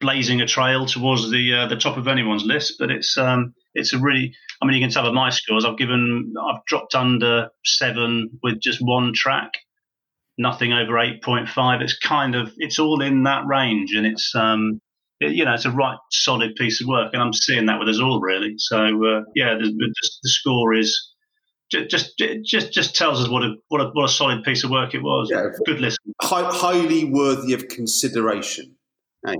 blazing 0.00 0.40
a 0.40 0.46
trail 0.46 0.86
towards 0.86 1.30
the 1.30 1.54
uh, 1.54 1.66
the 1.66 1.76
top 1.76 1.96
of 1.96 2.08
anyone's 2.08 2.44
list, 2.44 2.74
but 2.78 2.90
it's 2.90 3.16
um, 3.16 3.54
it's 3.74 3.92
a 3.92 3.98
really. 3.98 4.34
I 4.62 4.66
mean, 4.66 4.76
you 4.76 4.82
can 4.82 4.90
tell 4.90 5.04
by 5.04 5.12
my 5.12 5.30
scores. 5.30 5.64
I've 5.64 5.78
given 5.78 6.32
I've 6.40 6.64
dropped 6.66 6.94
under 6.94 7.48
seven 7.64 8.38
with 8.42 8.60
just 8.60 8.78
one 8.80 9.12
track, 9.14 9.52
nothing 10.38 10.72
over 10.72 10.98
eight 10.98 11.22
point 11.22 11.48
five. 11.48 11.80
It's 11.80 11.98
kind 11.98 12.34
of 12.34 12.52
it's 12.56 12.78
all 12.78 13.02
in 13.02 13.24
that 13.24 13.46
range, 13.46 13.92
and 13.94 14.06
it's 14.06 14.34
um, 14.34 14.80
you 15.20 15.44
know, 15.44 15.54
it's 15.54 15.64
a 15.64 15.70
right 15.70 15.98
solid 16.10 16.56
piece 16.56 16.80
of 16.80 16.88
work, 16.88 17.12
and 17.12 17.22
I'm 17.22 17.32
seeing 17.32 17.66
that 17.66 17.78
with 17.78 17.88
us 17.88 18.00
all 18.00 18.20
really. 18.20 18.54
So 18.58 18.76
uh, 18.76 19.22
yeah, 19.34 19.54
the, 19.54 19.64
the, 19.64 19.94
the, 20.22 20.28
score 20.28 20.74
is 20.74 21.13
just 21.70 22.22
just 22.44 22.72
just 22.72 22.94
tells 22.94 23.20
us 23.20 23.28
what 23.28 23.42
a 23.42 23.54
what 23.68 23.80
a 23.80 23.90
what 23.92 24.04
a 24.04 24.12
solid 24.12 24.44
piece 24.44 24.64
of 24.64 24.70
work 24.70 24.94
it 24.94 25.02
was. 25.02 25.28
Yeah, 25.30 25.46
good 25.66 25.80
listen, 25.80 26.14
High, 26.22 26.48
highly 26.50 27.04
worthy 27.04 27.52
of 27.54 27.68
consideration. 27.68 28.76
Hey. 29.26 29.36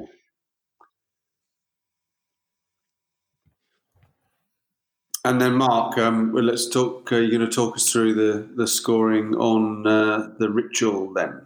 And 5.26 5.40
then, 5.40 5.54
Mark, 5.54 5.96
um, 5.96 6.32
well, 6.32 6.44
let's 6.44 6.68
talk. 6.68 7.10
Uh, 7.10 7.16
you're 7.16 7.30
going 7.30 7.48
to 7.48 7.54
talk 7.54 7.76
us 7.76 7.90
through 7.90 8.14
the 8.14 8.46
the 8.56 8.66
scoring 8.66 9.34
on 9.36 9.86
uh, 9.86 10.28
the 10.38 10.50
ritual, 10.50 11.14
then. 11.14 11.40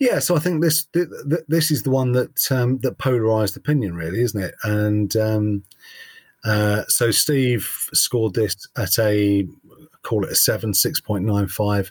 Yeah, 0.00 0.18
so 0.18 0.34
I 0.34 0.40
think 0.40 0.60
this 0.60 0.88
this 1.46 1.70
is 1.70 1.84
the 1.84 1.90
one 1.90 2.12
that 2.12 2.50
um, 2.50 2.78
that 2.78 2.98
polarized 2.98 3.56
opinion, 3.56 3.94
really, 3.94 4.22
isn't 4.22 4.42
it? 4.42 4.54
And 4.64 5.16
um, 5.16 5.64
uh, 6.44 6.82
so 6.88 7.12
Steve 7.12 7.88
scored 7.94 8.34
this 8.34 8.56
at 8.76 8.98
a 8.98 9.46
call 10.04 10.24
it 10.24 10.30
a 10.30 10.36
seven, 10.36 10.72
six 10.72 11.00
point 11.00 11.24
nine 11.24 11.48
five, 11.48 11.90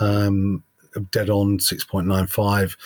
um, 0.00 0.62
dead 1.10 1.30
on 1.30 1.58
six 1.58 1.84
point 1.84 2.06
nine 2.06 2.28
five. 2.28 2.76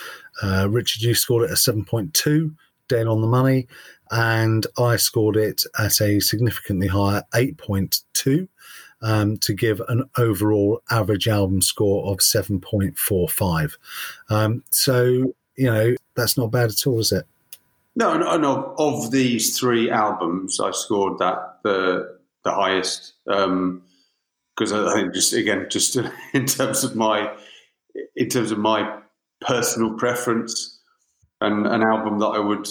Uh, 0.43 0.67
Richard, 0.71 1.03
you 1.03 1.15
scored 1.15 1.45
it 1.45 1.53
a 1.53 1.57
seven 1.57 1.85
point 1.85 2.15
two, 2.15 2.55
dead 2.89 3.07
on 3.07 3.21
the 3.21 3.27
money, 3.27 3.69
and 4.11 4.67
I 4.79 4.97
scored 4.97 5.37
it 5.37 5.63
at 5.79 6.01
a 6.01 6.21
significantly 6.21 6.87
higher 6.87 7.23
eight 7.35 7.59
point 7.59 8.01
two 8.15 8.49
um, 9.03 9.37
to 9.39 9.53
give 9.53 9.81
an 9.89 10.09
overall 10.19 10.83
average 10.91 11.29
album 11.29 11.63
score 11.63 12.11
of 12.11 12.19
7.45. 12.19 13.77
Um, 14.29 14.63
so, 14.71 15.35
you 15.57 15.67
know, 15.67 15.95
that's 16.15 16.37
not 16.37 16.51
bad 16.51 16.71
at 16.71 16.87
all, 16.87 17.01
is 17.01 17.13
it? 17.13 17.27
No, 17.97 18.17
no, 18.17 18.37
no. 18.37 18.75
Of 18.79 19.11
these 19.11 19.59
three 19.59 19.91
albums, 19.91 20.61
I 20.61 20.71
scored 20.71 21.19
that 21.19 21.59
the 21.65 22.19
the 22.45 22.53
highest 22.53 23.15
because 24.61 24.73
I 24.75 24.93
think 24.93 25.15
just 25.15 25.33
again, 25.33 25.67
just 25.71 25.97
in 26.35 26.45
terms 26.45 26.85
of 26.85 26.95
my 26.95 27.35
in 28.15 28.29
terms 28.29 28.53
of 28.53 28.59
my 28.59 29.01
personal 29.41 29.95
preference, 29.95 30.81
and 31.41 31.67
an 31.67 31.83
album 31.83 32.19
that 32.19 32.27
I 32.27 32.39
would 32.39 32.69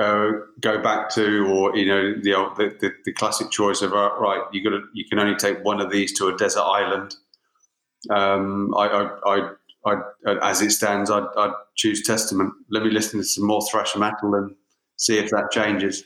uh, 0.00 0.30
go 0.60 0.82
back 0.82 1.10
to, 1.10 1.46
or 1.46 1.76
you 1.76 1.86
know, 1.86 2.14
the, 2.14 2.76
the, 2.80 2.92
the 3.04 3.12
classic 3.12 3.50
choice 3.50 3.82
of 3.82 3.92
uh, 3.92 4.10
right, 4.18 4.42
you 4.52 4.68
got 4.68 4.80
you 4.94 5.04
can 5.08 5.20
only 5.20 5.36
take 5.36 5.64
one 5.64 5.80
of 5.80 5.92
these 5.92 6.12
to 6.18 6.26
a 6.26 6.36
desert 6.36 6.62
island. 6.62 7.14
Um, 8.10 8.74
I, 8.76 8.88
I, 8.88 9.52
I, 9.86 9.94
I, 10.26 10.50
as 10.50 10.60
it 10.60 10.72
stands, 10.72 11.08
I'd, 11.08 11.22
I'd, 11.36 11.52
choose 11.76 12.02
Testament. 12.02 12.52
Let 12.68 12.82
me 12.82 12.90
listen 12.90 13.20
to 13.20 13.24
some 13.24 13.46
more 13.46 13.62
thrash 13.70 13.94
metal 13.94 14.34
and 14.34 14.56
see 14.96 15.18
if 15.18 15.30
that 15.30 15.50
changes. 15.52 16.02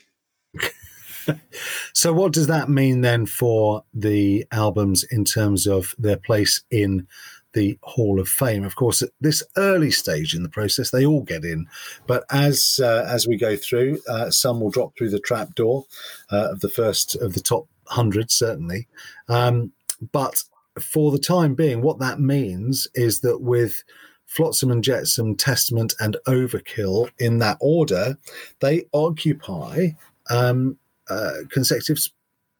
so, 1.93 2.13
what 2.13 2.33
does 2.33 2.47
that 2.47 2.69
mean 2.69 3.01
then 3.01 3.25
for 3.25 3.83
the 3.93 4.45
albums 4.51 5.03
in 5.11 5.25
terms 5.25 5.67
of 5.67 5.93
their 5.97 6.17
place 6.17 6.63
in 6.71 7.07
the 7.53 7.77
Hall 7.81 8.19
of 8.19 8.27
Fame. 8.27 8.63
Of 8.63 8.75
course, 8.75 9.01
at 9.01 9.09
this 9.19 9.41
early 9.55 9.89
stage 9.89 10.35
in 10.35 10.43
the 10.43 10.49
process, 10.49 10.91
they 10.91 11.05
all 11.05 11.23
get 11.23 11.43
in, 11.43 11.65
but 12.05 12.23
as 12.29 12.79
uh, 12.83 13.07
as 13.09 13.27
we 13.27 13.35
go 13.35 13.55
through, 13.55 13.99
uh, 14.07 14.29
some 14.29 14.59
will 14.59 14.69
drop 14.69 14.95
through 14.95 15.09
the 15.09 15.19
trap 15.19 15.55
door 15.55 15.85
uh, 16.31 16.51
of 16.51 16.59
the 16.59 16.69
first 16.69 17.15
of 17.15 17.33
the 17.33 17.39
top 17.39 17.67
hundred, 17.87 18.29
certainly. 18.29 18.87
Um, 19.27 19.71
but 20.11 20.43
for 20.79 21.11
the 21.11 21.19
time 21.19 21.55
being, 21.55 21.81
what 21.81 21.97
that 21.99 22.19
means 22.19 22.87
is 22.93 23.21
that 23.21 23.41
with 23.41 23.83
Flotsam 24.27 24.69
and 24.69 24.83
Jetsam, 24.83 25.35
Testament, 25.35 25.95
and 25.99 26.17
Overkill 26.27 27.09
in 27.17 27.39
that 27.39 27.57
order, 27.59 28.17
they 28.59 28.85
occupy 28.93 29.89
um, 30.29 30.77
uh, 31.09 31.31
consecutive 31.49 31.99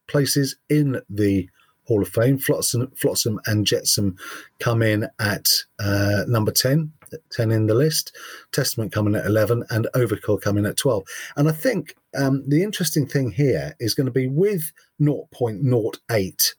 places 0.08 0.56
in 0.70 1.02
the 1.10 1.50
Hall 1.86 2.02
of 2.02 2.10
Fame. 2.10 2.38
Flotsam, 2.38 2.92
Flotsam 2.96 3.40
and 3.46 3.66
Jetsam 3.66 4.18
come 4.60 4.82
in 4.82 5.08
at 5.20 5.48
uh, 5.80 6.24
number 6.28 6.52
10, 6.52 6.92
10 7.32 7.52
in 7.52 7.68
the 7.68 7.74
list. 7.74 8.16
Testament 8.52 8.92
coming 8.92 9.16
at 9.16 9.26
11, 9.26 9.64
and 9.70 9.88
Overkill 9.96 10.42
coming 10.42 10.66
at 10.66 10.78
12. 10.78 11.04
And 11.38 11.48
I 11.48 11.54
think 11.54 11.96
um, 12.18 12.44
the 12.48 12.64
interesting 12.64 13.08
thing 13.08 13.32
here 13.32 13.76
is 13.80 13.94
going 13.94 14.06
to 14.06 14.12
be 14.12 14.28
with 14.28 14.72
0.08 15.02 16.54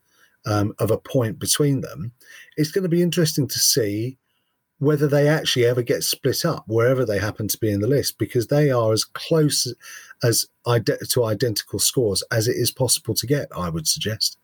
um, 0.46 0.74
of 0.78 0.90
a 0.90 0.98
point 0.98 1.38
between 1.38 1.80
them, 1.82 2.12
it's 2.56 2.70
going 2.70 2.82
to 2.82 2.88
be 2.88 3.02
interesting 3.02 3.46
to 3.48 3.58
see 3.58 4.18
whether 4.78 5.08
they 5.08 5.28
actually 5.28 5.64
ever 5.64 5.82
get 5.82 6.04
split 6.04 6.44
up 6.44 6.64
wherever 6.66 7.04
they 7.04 7.18
happen 7.18 7.48
to 7.48 7.58
be 7.58 7.70
in 7.70 7.80
the 7.80 7.88
list 7.88 8.16
because 8.16 8.46
they 8.46 8.70
are 8.70 8.92
as 8.92 9.04
close 9.04 9.72
as 10.22 10.46
to 11.08 11.24
identical 11.24 11.78
scores 11.78 12.22
as 12.30 12.48
it 12.48 12.56
is 12.56 12.70
possible 12.70 13.14
to 13.14 13.26
get 13.26 13.48
i 13.56 13.68
would 13.68 13.86
suggest 13.86 14.38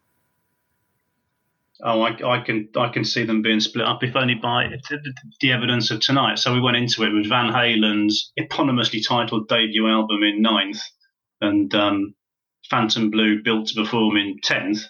Oh, 1.83 2.01
I, 2.01 2.37
I, 2.37 2.41
can 2.41 2.69
I 2.77 2.89
can 2.89 3.05
see 3.05 3.25
them 3.25 3.43
being 3.43 3.61
split 3.61 3.85
up 3.85 4.03
if 4.03 4.17
only 4.17 4.37
by 4.37 4.69
the, 4.89 5.15
the, 5.41 5.53
evidence 5.53 5.91
of 5.91 6.01
tonight. 6.01 6.39
So 6.39 6.55
we 6.55 6.61
went 6.61 6.79
into 6.79 7.03
it 7.03 7.13
with 7.13 7.29
Van 7.29 7.53
Halen's 7.53 8.33
eponymously 8.39 9.07
titled 9.07 9.49
debut 9.49 9.87
album 9.87 10.23
in 10.23 10.41
ninth, 10.41 10.81
and 11.41 11.75
um, 11.75 12.15
Phantom 12.71 13.11
Blue 13.11 13.43
built 13.43 13.69
to 13.69 13.83
perform 13.83 14.17
in 14.17 14.39
tenth, 14.43 14.85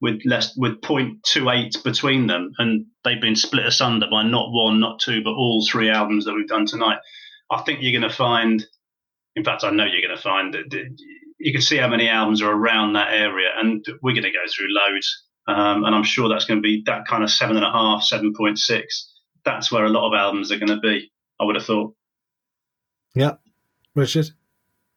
with 0.00 0.22
less 0.24 0.56
with 0.56 0.80
0.28 0.80 1.84
between 1.84 2.26
them, 2.26 2.52
and 2.58 2.86
they've 3.04 3.20
been 3.20 3.36
split 3.36 3.66
asunder 3.66 4.06
by 4.10 4.24
not 4.24 4.50
one, 4.50 4.80
not 4.80 5.00
two, 5.00 5.22
but 5.22 5.34
all 5.34 5.64
three 5.64 5.90
albums 5.90 6.24
that 6.24 6.34
we've 6.34 6.48
done 6.48 6.66
tonight. 6.66 6.98
I 7.50 7.62
think 7.62 7.78
you're 7.80 7.98
going 7.98 8.10
to 8.10 8.16
find, 8.16 8.64
in 9.36 9.44
fact, 9.44 9.64
I 9.64 9.70
know 9.70 9.84
you're 9.84 10.06
going 10.06 10.16
to 10.16 10.22
find 10.22 10.54
that 10.54 10.96
you 11.38 11.52
can 11.52 11.60
see 11.60 11.76
how 11.76 11.88
many 11.88 12.08
albums 12.08 12.40
are 12.42 12.52
around 12.52 12.92
that 12.92 13.12
area, 13.12 13.50
and 13.56 13.84
we're 14.02 14.14
going 14.14 14.24
to 14.24 14.30
go 14.30 14.44
through 14.54 14.68
loads. 14.70 15.24
Um, 15.46 15.84
and 15.84 15.94
I'm 15.94 16.04
sure 16.04 16.28
that's 16.28 16.46
going 16.46 16.58
to 16.58 16.62
be 16.62 16.82
that 16.86 17.06
kind 17.06 17.22
of 17.22 17.30
seven 17.30 17.56
and 17.56 17.64
a 17.64 17.70
half, 17.70 18.02
seven 18.02 18.32
point 18.34 18.58
six. 18.58 19.12
That's 19.44 19.70
where 19.70 19.84
a 19.84 19.90
lot 19.90 20.08
of 20.08 20.18
albums 20.18 20.50
are 20.50 20.58
going 20.58 20.68
to 20.68 20.80
be. 20.80 21.10
I 21.40 21.44
would 21.44 21.56
have 21.56 21.66
thought. 21.66 21.94
Yeah, 23.14 23.34
Richard. 23.94 24.30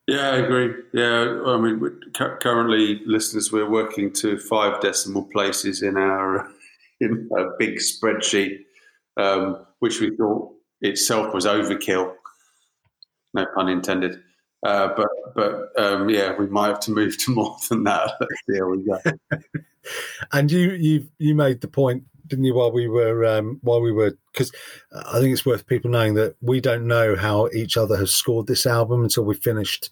Yeah, 0.08 0.30
I 0.30 0.38
agree. 0.38 0.74
Yeah, 0.94 1.42
I 1.46 1.58
mean, 1.58 2.00
currently, 2.14 3.02
listeners, 3.06 3.52
we're 3.52 3.70
working 3.70 4.14
to 4.14 4.40
five 4.40 4.80
decimal 4.80 5.26
places 5.34 5.82
in 5.82 5.98
our 5.98 6.50
in 7.02 7.30
a 7.38 7.46
big 7.60 7.80
spreadsheet, 7.80 8.60
um, 9.18 9.66
which 9.80 10.00
we 10.00 10.16
thought 10.16 10.54
itself 10.82 11.34
was 11.34 11.46
overkill. 11.46 12.14
No 13.34 13.46
pun 13.56 13.70
intended. 13.70 14.22
Uh, 14.66 14.90
but 14.96 15.08
but 15.36 15.70
um, 15.82 16.10
yeah, 16.10 16.36
we 16.38 16.48
might 16.48 16.68
have 16.68 16.80
to 16.82 16.92
move 16.92 17.18
to 17.18 17.32
more 17.32 17.56
than 17.70 17.84
that. 17.84 18.12
There 18.48 18.68
we 18.68 18.84
go. 18.84 19.00
and 20.34 20.52
you 20.52 20.72
you 20.72 21.08
you 21.20 21.36
made 21.36 21.62
the 21.62 21.68
point, 21.68 22.04
didn't 22.28 22.46
you? 22.46 22.56
While 22.56 22.72
we 22.72 22.88
were 22.88 23.26
um, 23.26 23.60
while 23.62 23.82
we 23.82 23.92
were 23.92 24.18
because 24.34 24.52
I 24.92 25.20
think 25.20 25.34
it's 25.34 25.46
worth 25.46 25.68
people 25.68 25.92
knowing 25.92 26.16
that 26.16 26.36
we 26.42 26.60
don't 26.60 26.88
know 26.88 27.16
how 27.16 27.50
each 27.50 27.78
other 27.78 27.98
has 27.98 28.14
scored 28.14 28.48
this 28.48 28.66
album 28.66 29.04
until 29.04 29.26
we 29.26 29.36
finished 29.36 29.90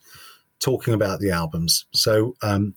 talking 0.59 0.93
about 0.93 1.19
the 1.19 1.31
albums. 1.31 1.85
So 1.91 2.35
um, 2.41 2.73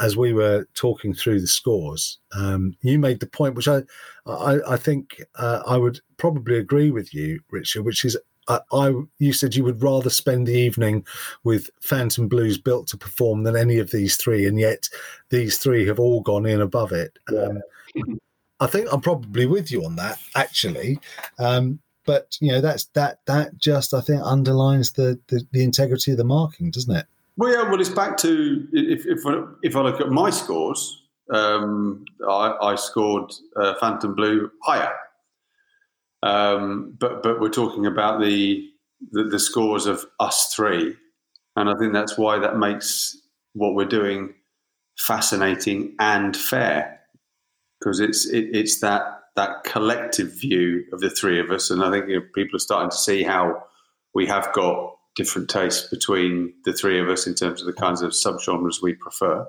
as 0.00 0.16
we 0.16 0.32
were 0.32 0.66
talking 0.74 1.14
through 1.14 1.40
the 1.40 1.46
scores, 1.46 2.18
um, 2.32 2.76
you 2.82 2.98
made 2.98 3.20
the 3.20 3.26
point, 3.26 3.54
which 3.54 3.68
I 3.68 3.82
I, 4.26 4.58
I 4.66 4.76
think 4.76 5.22
uh, 5.36 5.62
I 5.66 5.76
would 5.76 6.00
probably 6.16 6.58
agree 6.58 6.90
with 6.90 7.14
you, 7.14 7.40
Richard, 7.50 7.84
which 7.84 8.04
is 8.04 8.16
I, 8.48 8.60
I, 8.72 8.92
you 9.18 9.32
said 9.32 9.54
you 9.54 9.64
would 9.64 9.82
rather 9.82 10.10
spend 10.10 10.46
the 10.46 10.54
evening 10.54 11.06
with 11.44 11.70
Phantom 11.80 12.28
Blue's 12.28 12.58
built 12.58 12.88
to 12.88 12.96
perform 12.96 13.44
than 13.44 13.56
any 13.56 13.78
of 13.78 13.90
these 13.90 14.16
three, 14.16 14.46
and 14.46 14.58
yet 14.58 14.88
these 15.30 15.58
three 15.58 15.86
have 15.86 16.00
all 16.00 16.20
gone 16.20 16.46
in 16.46 16.60
above 16.60 16.92
it. 16.92 17.18
Yeah. 17.30 17.48
Um, 17.96 18.20
I 18.60 18.66
think 18.66 18.88
I'm 18.92 19.00
probably 19.00 19.46
with 19.46 19.70
you 19.70 19.84
on 19.84 19.96
that, 19.96 20.18
actually. 20.34 20.98
Um, 21.38 21.80
but 22.06 22.36
you 22.40 22.52
know, 22.52 22.60
that's 22.60 22.84
that 22.94 23.18
that 23.26 23.56
just 23.58 23.94
I 23.94 24.00
think 24.00 24.20
underlines 24.22 24.92
the, 24.92 25.18
the, 25.28 25.46
the 25.52 25.64
integrity 25.64 26.12
of 26.12 26.18
the 26.18 26.24
marking, 26.24 26.70
doesn't 26.70 26.94
it? 26.94 27.06
Well, 27.36 27.52
yeah. 27.52 27.68
Well, 27.68 27.80
it's 27.80 27.88
back 27.88 28.16
to 28.18 28.66
if 28.72 29.06
if 29.06 29.26
I, 29.26 29.42
if 29.62 29.76
I 29.76 29.80
look 29.80 30.00
at 30.00 30.08
my 30.08 30.30
scores, 30.30 31.02
um, 31.30 32.04
I, 32.28 32.56
I, 32.60 32.74
scored 32.74 33.32
uh, 33.56 33.74
Phantom 33.80 34.14
Blue 34.14 34.50
higher 34.62 34.92
um, 36.24 36.96
but 36.98 37.22
but 37.22 37.40
we're 37.40 37.50
talking 37.50 37.84
about 37.86 38.20
the, 38.20 38.66
the, 39.12 39.24
the 39.24 39.38
scores 39.38 39.84
of 39.84 40.04
us 40.18 40.52
three, 40.54 40.96
and 41.54 41.68
I 41.68 41.74
think 41.78 41.92
that's 41.92 42.16
why 42.16 42.38
that 42.38 42.56
makes 42.56 43.16
what 43.52 43.74
we're 43.74 43.84
doing 43.84 44.34
fascinating 44.96 45.94
and 45.98 46.36
fair 46.36 47.00
because 47.78 48.00
it's 48.00 48.26
it, 48.26 48.48
it's 48.52 48.80
that 48.80 49.02
that 49.36 49.64
collective 49.64 50.32
view 50.40 50.84
of 50.92 51.00
the 51.00 51.10
three 51.10 51.38
of 51.38 51.50
us, 51.50 51.70
and 51.70 51.84
I 51.84 51.90
think 51.90 52.08
you 52.08 52.20
know, 52.20 52.26
people 52.34 52.56
are 52.56 52.60
starting 52.60 52.90
to 52.90 52.96
see 52.96 53.22
how 53.22 53.62
we 54.14 54.26
have 54.26 54.50
got 54.54 54.96
different 55.16 55.50
tastes 55.50 55.88
between 55.90 56.54
the 56.64 56.72
three 56.72 56.98
of 57.00 57.08
us 57.08 57.26
in 57.26 57.34
terms 57.34 57.60
of 57.60 57.66
the 57.66 57.72
kinds 57.74 58.00
of 58.00 58.12
subgenres 58.12 58.82
we 58.82 58.94
prefer. 58.94 59.46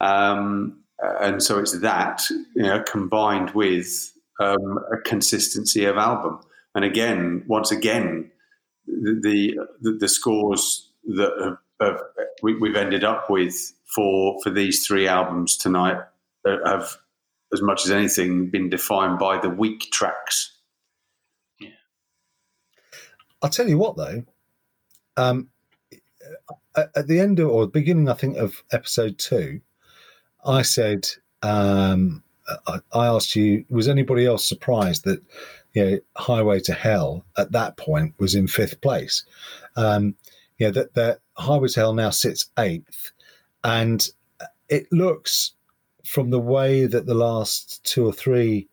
Um, 0.00 0.84
and 1.20 1.42
so 1.42 1.58
it's 1.58 1.78
that 1.80 2.22
you 2.30 2.62
know 2.62 2.84
combined 2.84 3.50
with 3.50 4.11
um, 4.40 4.78
a 4.92 4.98
consistency 4.98 5.84
of 5.84 5.96
album. 5.96 6.40
And 6.74 6.84
again, 6.84 7.44
once 7.46 7.70
again, 7.70 8.30
the 8.86 9.56
the, 9.80 9.96
the 9.98 10.08
scores 10.08 10.90
that 11.04 11.32
have, 11.42 11.58
have, 11.80 12.00
we, 12.42 12.68
have 12.68 12.76
ended 12.76 13.04
up 13.04 13.28
with 13.28 13.72
for 13.94 14.38
for 14.42 14.50
these 14.50 14.86
three 14.86 15.06
albums 15.06 15.56
tonight 15.56 15.98
have, 16.44 16.96
as 17.52 17.62
much 17.62 17.84
as 17.84 17.90
anything, 17.90 18.48
been 18.50 18.70
defined 18.70 19.18
by 19.18 19.38
the 19.38 19.50
weak 19.50 19.90
tracks. 19.92 20.58
Yeah. 21.60 21.68
I'll 23.42 23.50
tell 23.50 23.68
you 23.68 23.78
what, 23.78 23.96
though. 23.96 24.24
Um, 25.16 25.48
at 26.74 27.06
the 27.06 27.20
end 27.20 27.38
of, 27.38 27.48
or 27.48 27.66
beginning, 27.66 28.08
I 28.08 28.14
think 28.14 28.38
of 28.38 28.62
episode 28.72 29.18
two, 29.18 29.60
I 30.44 30.62
said 30.62 31.08
um, 31.42 32.22
I, 32.66 33.06
asked 33.06 33.36
you, 33.36 33.64
was 33.68 33.88
anybody 33.88 34.26
else 34.26 34.46
surprised 34.46 35.04
that 35.04 35.22
you 35.74 35.84
know 35.84 35.98
Highway 36.16 36.60
to 36.60 36.72
Hell 36.72 37.24
at 37.36 37.52
that 37.52 37.76
point 37.76 38.14
was 38.18 38.34
in 38.34 38.46
fifth 38.46 38.80
place? 38.80 39.24
Um, 39.76 40.14
you 40.58 40.66
know 40.66 40.72
that 40.72 40.94
that 40.94 41.20
Highway 41.36 41.68
to 41.68 41.80
Hell 41.80 41.94
now 41.94 42.10
sits 42.10 42.50
eighth, 42.58 43.12
and 43.64 44.06
it 44.68 44.90
looks 44.92 45.52
from 46.04 46.30
the 46.30 46.40
way 46.40 46.86
that 46.86 47.06
the 47.06 47.14
last 47.14 47.82
two 47.84 48.06
or 48.06 48.12
three 48.12 48.68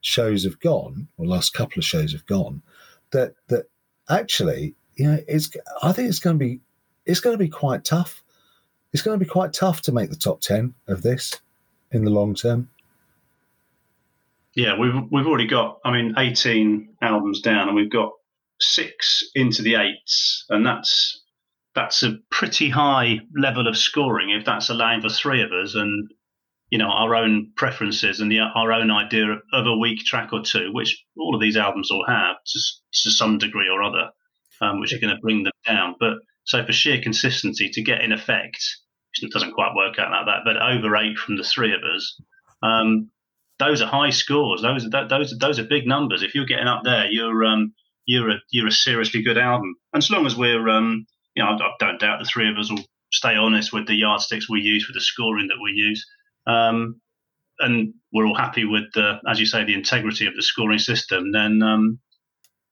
shows 0.00 0.44
have 0.44 0.60
gone, 0.60 1.08
or 1.16 1.26
last 1.26 1.54
couple 1.54 1.78
of 1.78 1.84
shows 1.84 2.12
have 2.12 2.26
gone, 2.26 2.62
that 3.10 3.34
that 3.48 3.66
actually, 4.08 4.74
you 4.96 5.10
know, 5.10 5.18
it's 5.26 5.50
I 5.82 5.92
think 5.92 6.08
it's 6.08 6.20
going 6.20 6.38
to 6.38 6.44
be 6.44 6.60
it's 7.04 7.20
going 7.20 7.34
to 7.34 7.42
be 7.42 7.48
quite 7.48 7.84
tough. 7.84 8.22
It's 8.92 9.02
going 9.02 9.18
to 9.18 9.24
be 9.24 9.30
quite 9.30 9.52
tough 9.52 9.82
to 9.82 9.92
make 9.92 10.10
the 10.10 10.16
top 10.16 10.40
ten 10.40 10.74
of 10.86 11.02
this 11.02 11.40
in 11.90 12.04
the 12.04 12.10
long 12.10 12.34
term 12.34 12.68
yeah, 14.58 14.76
we've 14.76 14.92
we've 15.12 15.26
already 15.26 15.46
got. 15.46 15.78
I 15.84 15.92
mean, 15.92 16.14
eighteen 16.18 16.96
albums 17.00 17.42
down, 17.42 17.68
and 17.68 17.76
we've 17.76 17.92
got 17.92 18.10
six 18.60 19.22
into 19.36 19.62
the 19.62 19.76
eights, 19.76 20.44
and 20.48 20.66
that's 20.66 21.22
that's 21.76 22.02
a 22.02 22.16
pretty 22.28 22.68
high 22.68 23.20
level 23.40 23.68
of 23.68 23.78
scoring 23.78 24.30
if 24.30 24.44
that's 24.44 24.68
allowing 24.68 25.00
for 25.00 25.10
three 25.10 25.42
of 25.42 25.52
us 25.52 25.76
and 25.76 26.10
you 26.70 26.78
know 26.78 26.88
our 26.88 27.14
own 27.14 27.52
preferences 27.56 28.18
and 28.18 28.32
the, 28.32 28.40
our 28.40 28.72
own 28.72 28.90
idea 28.90 29.26
of, 29.52 29.66
a 29.66 29.76
weak 29.76 30.00
track 30.00 30.32
or 30.32 30.42
two, 30.42 30.70
which 30.72 31.04
all 31.16 31.36
of 31.36 31.40
these 31.40 31.56
albums 31.56 31.88
will 31.92 32.04
have 32.08 32.34
to, 32.44 32.58
to 33.04 33.10
some 33.12 33.38
degree 33.38 33.68
or 33.68 33.84
other, 33.84 34.10
um, 34.60 34.80
which 34.80 34.92
are 34.92 34.98
going 34.98 35.14
to 35.14 35.22
bring 35.22 35.44
them 35.44 35.52
down. 35.68 35.94
But 36.00 36.14
so 36.42 36.66
for 36.66 36.72
sheer 36.72 37.00
consistency, 37.00 37.70
to 37.74 37.82
get 37.82 38.00
in 38.00 38.10
effect, 38.10 38.58
it 39.22 39.30
doesn't 39.30 39.54
quite 39.54 39.76
work 39.76 40.00
out 40.00 40.10
like 40.10 40.26
that, 40.26 40.40
but 40.44 40.60
over 40.60 40.96
eight 40.96 41.16
from 41.16 41.36
the 41.36 41.44
three 41.44 41.72
of 41.72 41.80
us, 41.84 42.20
um, 42.64 43.12
those 43.58 43.82
are 43.82 43.88
high 43.88 44.10
scores. 44.10 44.62
Those 44.62 44.86
are 44.86 45.08
those 45.08 45.32
are, 45.32 45.38
those 45.38 45.58
are 45.58 45.64
big 45.64 45.86
numbers. 45.86 46.22
If 46.22 46.34
you're 46.34 46.46
getting 46.46 46.68
up 46.68 46.82
there, 46.84 47.06
you're 47.10 47.44
um, 47.44 47.74
you're 48.06 48.30
a 48.30 48.36
you're 48.50 48.68
a 48.68 48.72
seriously 48.72 49.22
good 49.22 49.38
album. 49.38 49.74
And 49.92 50.02
as 50.02 50.10
long 50.10 50.26
as 50.26 50.36
we're 50.36 50.68
um, 50.68 51.06
you 51.34 51.42
know, 51.42 51.50
I, 51.50 51.54
I 51.54 51.70
don't 51.78 52.00
doubt 52.00 52.18
the 52.18 52.24
three 52.24 52.50
of 52.50 52.58
us 52.58 52.70
will 52.70 52.84
stay 53.12 53.34
honest 53.36 53.72
with 53.72 53.86
the 53.86 53.94
yardsticks 53.94 54.48
we 54.48 54.60
use, 54.60 54.86
with 54.86 54.94
the 54.94 55.00
scoring 55.00 55.48
that 55.48 55.62
we 55.62 55.72
use. 55.72 56.06
Um, 56.46 57.00
and 57.60 57.94
we're 58.12 58.26
all 58.26 58.36
happy 58.36 58.64
with 58.64 58.84
the, 58.94 59.18
as 59.28 59.40
you 59.40 59.46
say, 59.46 59.64
the 59.64 59.74
integrity 59.74 60.26
of 60.26 60.34
the 60.36 60.42
scoring 60.42 60.78
system. 60.78 61.32
Then, 61.32 61.62
um, 61.62 61.98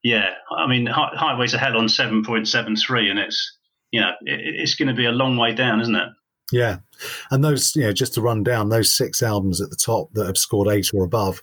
yeah, 0.03 0.31
I 0.57 0.69
mean, 0.69 0.87
Highway 0.87 1.49
to 1.49 1.59
Hell 1.59 1.77
on 1.77 1.89
seven 1.89 2.25
point 2.25 2.49
seven 2.49 2.77
three, 2.77 3.11
and 3.11 3.19
it's 3.19 3.59
you 3.91 4.01
know, 4.01 4.11
it, 4.23 4.41
it's 4.41 4.75
going 4.75 4.89
to 4.89 4.95
be 4.95 5.07
a 5.07 5.13
long 5.13 5.37
way 5.37 5.55
down, 5.55 5.81
isn't 5.81 5.95
it? 5.95 6.09
Yeah, 6.53 6.79
and 7.31 7.45
those, 7.45 7.75
you 7.75 7.83
know, 7.83 7.93
just 7.93 8.15
to 8.15 8.21
run 8.21 8.45
down 8.45 8.69
those 8.69 8.95
six 8.95 9.23
albums 9.23 9.61
at 9.61 9.71
the 9.71 9.77
top 9.77 10.13
that 10.13 10.27
have 10.27 10.39
scored 10.39 10.69
eight 10.69 10.91
or 10.95 11.05
above, 11.05 11.43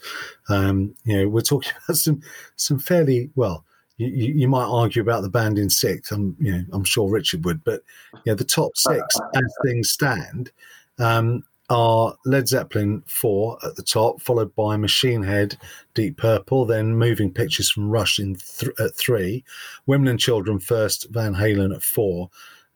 um, 0.50 0.96
you 1.04 1.18
know, 1.18 1.28
we're 1.28 1.42
talking 1.42 1.74
about 1.84 1.98
some 1.98 2.22
some 2.56 2.80
fairly 2.80 3.30
well. 3.36 3.66
You, 3.98 4.08
you, 4.08 4.48
might 4.48 4.66
argue 4.66 5.04
about 5.04 5.22
the 5.22 5.30
band 5.30 5.60
in 5.60 5.70
six. 5.70 6.12
I'm, 6.12 6.36
you 6.40 6.52
know, 6.52 6.64
I'm 6.74 6.84
sure 6.84 7.12
Richard 7.12 7.46
would, 7.46 7.64
but 7.64 7.84
yeah, 8.26 8.34
the 8.34 8.44
top 8.44 8.76
six 8.76 9.06
as 9.36 9.56
things 9.64 9.92
stand 9.92 10.52
um, 10.98 11.44
are 11.70 12.16
Led 12.26 12.48
Zeppelin 12.48 13.04
4 13.06 13.60
at 13.64 13.76
the 13.76 13.84
top, 13.84 14.20
followed 14.22 14.54
by 14.56 14.78
Machine 14.78 15.22
Head, 15.22 15.58
Deep 15.94 16.18
Purple, 16.18 16.66
then 16.66 16.98
Moving 16.98 17.32
Pictures 17.32 17.70
from 17.70 17.90
Rush 17.90 18.18
in 18.18 18.36
th- 18.36 18.72
at 18.80 18.96
3, 18.96 19.44
Women 19.86 20.08
and 20.08 20.20
Children 20.20 20.60
first, 20.60 21.08
Van 21.12 21.36
Halen 21.36 21.74
at 21.74 21.84
4, 21.84 22.30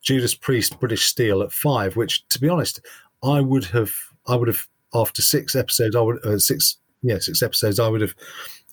Judas 0.07 0.33
Priest, 0.33 0.79
British 0.79 1.05
Steel 1.05 1.41
at 1.41 1.51
5, 1.51 1.97
which, 1.97 2.25
to 2.29 2.39
be 2.39 2.47
honest, 2.47 2.79
I 3.23 3.41
would 3.41 3.65
have, 3.65 3.93
I 4.25 4.37
would 4.37 4.47
have, 4.47 4.65
after 4.93 5.21
six 5.21 5.53
episodes, 5.53 5.97
I 5.97 5.99
would, 5.99 6.25
uh, 6.25 6.39
six, 6.39 6.77
yeah, 7.01 7.17
six 7.19 7.43
episodes, 7.43 7.77
I 7.77 7.89
would 7.89 7.99
have 7.99 8.15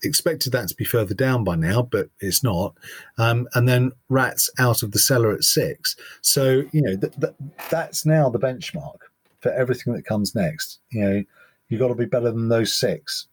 expected 0.04 0.52
that 0.52 0.68
to 0.68 0.76
be 0.76 0.84
further 0.84 1.12
down 1.12 1.42
by 1.42 1.56
now, 1.56 1.82
but 1.82 2.08
it's 2.20 2.44
not. 2.44 2.76
Um, 3.18 3.48
and 3.54 3.68
then 3.68 3.90
Ratt's 4.08 4.48
out 4.60 4.84
of 4.84 4.92
the 4.92 5.00
cellar 5.00 5.32
at 5.32 5.42
six. 5.42 5.96
So, 6.20 6.62
you 6.70 6.82
know, 6.82 6.96
th- 6.96 7.14
th- 7.20 7.34
that's 7.68 8.06
now 8.06 8.30
the 8.30 8.38
benchmark 8.38 8.98
for 9.40 9.50
everything 9.54 9.92
that 9.94 10.04
comes 10.06 10.36
next. 10.36 10.78
You 10.90 11.00
know, 11.04 11.24
you've 11.68 11.80
got 11.80 11.88
to 11.88 11.96
be 11.96 12.04
better 12.04 12.30
than 12.30 12.48
those 12.48 12.78
six. 12.78 13.26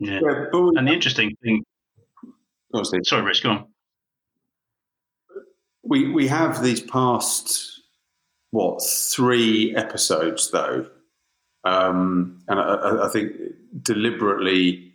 Yeah. 0.00 0.20
Yeah, 0.22 0.44
but 0.52 0.60
we- 0.60 0.72
And 0.76 0.86
the 0.86 0.92
interesting 0.92 1.34
thing, 1.42 1.64
Go 2.72 2.80
on, 2.80 2.84
Steve. 2.84 3.06
sorry, 3.06 3.22
Rich, 3.22 3.42
go 3.42 3.50
on. 3.52 3.68
We 5.88 6.10
we 6.10 6.26
have 6.28 6.62
these 6.62 6.80
past 6.80 7.80
what 8.50 8.80
three 8.82 9.74
episodes 9.76 10.50
though, 10.50 10.86
um, 11.64 12.40
and 12.48 12.58
I, 12.60 13.06
I- 13.06 13.08
think 13.08 13.32
deliberately 13.82 14.92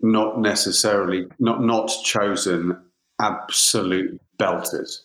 not 0.00 0.40
necessarily 0.40 1.26
not 1.38 1.62
not 1.62 1.90
chosen 2.04 2.78
absolute 3.20 4.20
belters 4.38 4.98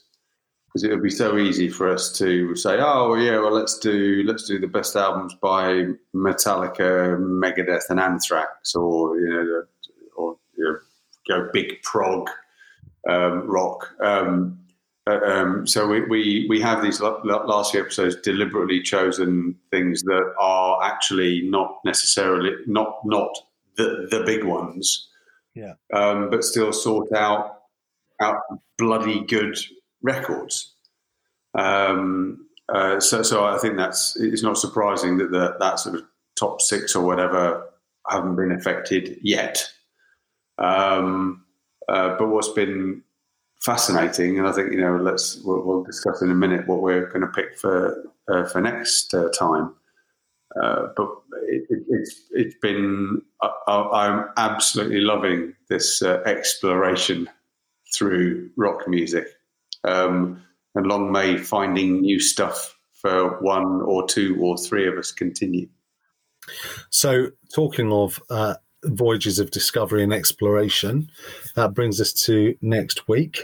because 0.67 0.83
it 0.83 0.89
would 0.89 1.01
be 1.03 1.09
so 1.09 1.37
easy 1.37 1.67
for 1.69 1.89
us 1.91 2.11
to 2.17 2.55
say, 2.55 2.77
oh 2.79 3.15
yeah, 3.15 3.39
well 3.39 3.51
let's 3.53 3.77
do 3.79 4.23
let's 4.25 4.43
do 4.43 4.59
the 4.59 4.67
best 4.67 4.95
albums 4.95 5.33
by 5.41 5.85
Metallica, 6.15 7.17
Megadeth, 7.19 7.89
and 7.89 7.99
Anthrax, 7.99 8.75
or 8.75 9.17
you 9.19 9.29
know, 9.29 9.63
or 10.15 10.37
you 10.57 10.63
know, 10.65 10.77
go 11.27 11.49
big 11.53 11.81
prog 11.83 12.29
um, 13.07 13.47
rock. 13.49 13.89
Um, 14.01 14.59
um, 15.23 15.67
so 15.67 15.87
we, 15.87 16.01
we 16.01 16.45
we 16.49 16.61
have 16.61 16.81
these 16.81 16.99
la- 17.01 17.21
la- 17.23 17.45
last 17.45 17.71
few 17.71 17.81
episodes 17.81 18.15
deliberately 18.17 18.81
chosen 18.81 19.55
things 19.71 20.03
that 20.03 20.33
are 20.39 20.83
actually 20.83 21.41
not 21.49 21.79
necessarily 21.85 22.51
not 22.67 22.99
not 23.05 23.29
the 23.77 24.07
the 24.11 24.23
big 24.25 24.43
ones, 24.43 25.07
Yeah. 25.55 25.73
um, 25.93 26.29
but 26.29 26.43
still 26.43 26.73
sort 26.73 27.11
out 27.13 27.61
out 28.21 28.41
bloody 28.77 29.21
good 29.25 29.57
records. 30.01 30.73
Um, 31.57 32.47
uh, 32.67 32.99
so 32.99 33.23
so 33.23 33.45
I 33.45 33.57
think 33.57 33.77
that's 33.77 34.15
it's 34.17 34.43
not 34.43 34.57
surprising 34.57 35.17
that 35.17 35.31
the, 35.31 35.55
that 35.59 35.79
sort 35.79 35.95
of 35.95 36.03
top 36.37 36.61
six 36.61 36.95
or 36.95 37.05
whatever 37.05 37.69
haven't 38.07 38.35
been 38.35 38.51
affected 38.51 39.17
yet. 39.21 39.63
Um, 40.57 41.45
uh, 41.87 42.17
but 42.17 42.27
what's 42.29 42.49
been 42.49 43.01
fascinating, 43.59 44.39
and 44.39 44.47
I 44.47 44.51
think 44.51 44.71
you 44.71 44.81
know, 44.81 44.97
let's 44.97 45.37
we'll, 45.43 45.61
we'll 45.61 45.83
discuss 45.83 46.21
in 46.21 46.31
a 46.31 46.35
minute 46.35 46.67
what 46.67 46.81
we're 46.81 47.07
going 47.07 47.21
to 47.21 47.27
pick 47.27 47.57
for 47.57 48.11
uh, 48.27 48.45
for 48.45 48.61
next 48.61 49.13
uh, 49.13 49.29
time. 49.29 49.73
Uh, 50.61 50.87
but 50.95 51.09
it, 51.47 51.63
it, 51.69 51.83
it's 51.89 52.21
it's 52.31 52.55
been 52.61 53.21
I, 53.41 53.49
I'm 53.67 54.29
absolutely 54.37 55.01
loving 55.01 55.53
this 55.69 56.01
uh, 56.01 56.21
exploration 56.25 57.29
through 57.95 58.49
rock 58.57 58.87
music, 58.87 59.27
um, 59.83 60.41
and 60.75 60.87
long 60.87 61.11
may 61.11 61.37
finding 61.37 62.01
new 62.01 62.19
stuff 62.19 62.75
for 62.93 63.41
one 63.41 63.81
or 63.81 64.07
two 64.07 64.37
or 64.41 64.57
three 64.57 64.87
of 64.87 64.97
us 64.97 65.11
continue. 65.11 65.67
So, 66.89 67.31
talking 67.53 67.91
of 67.91 68.21
uh, 68.29 68.55
voyages 68.83 69.39
of 69.39 69.51
discovery 69.51 70.03
and 70.03 70.13
exploration, 70.13 71.09
that 71.55 71.73
brings 71.73 71.99
us 71.99 72.13
to 72.25 72.55
next 72.61 73.07
week. 73.07 73.41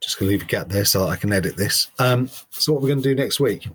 Just 0.00 0.18
going 0.18 0.28
to 0.28 0.32
leave 0.32 0.42
a 0.42 0.46
gap 0.46 0.68
there 0.68 0.84
so 0.84 1.06
I 1.06 1.16
can 1.16 1.32
edit 1.32 1.56
this. 1.56 1.88
Um, 1.98 2.28
so, 2.50 2.72
what 2.72 2.82
we're 2.82 2.88
going 2.88 3.02
to 3.02 3.08
do 3.08 3.14
next 3.14 3.40
week? 3.40 3.68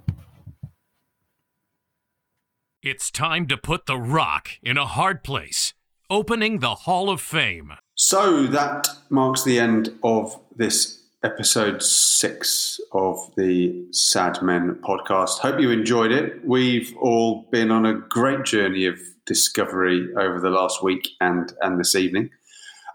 It's 2.82 3.12
time 3.12 3.48
to 3.48 3.58
put 3.58 3.88
The 3.88 3.98
Rock 3.98 4.52
in 4.64 4.78
a 4.78 4.86
hard 4.86 5.24
place, 5.24 5.74
opening 6.10 6.60
the 6.60 6.76
Hall 6.76 7.10
of 7.10 7.20
Fame. 7.20 7.74
So 7.96 8.48
that 8.48 8.88
marks 9.10 9.44
the 9.44 9.60
end 9.60 10.00
of 10.02 10.40
this 10.56 10.99
episode 11.24 11.84
six 11.84 12.80
of 12.94 13.18
the 13.36 13.86
Sad 13.92 14.42
Men 14.42 14.76
podcast. 14.76 15.40
Hope 15.40 15.60
you 15.60 15.70
enjoyed 15.70 16.12
it. 16.12 16.46
We've 16.46 16.96
all 16.98 17.48
been 17.52 17.72
on 17.72 17.86
a 17.86 17.94
great 17.94 18.46
journey 18.46 18.86
of 18.86 19.00
discovery 19.26 20.08
over 20.18 20.40
the 20.40 20.50
last 20.50 20.82
week 20.82 21.10
and 21.20 21.54
and 21.62 21.80
this 21.80 21.96
evening. 21.96 22.30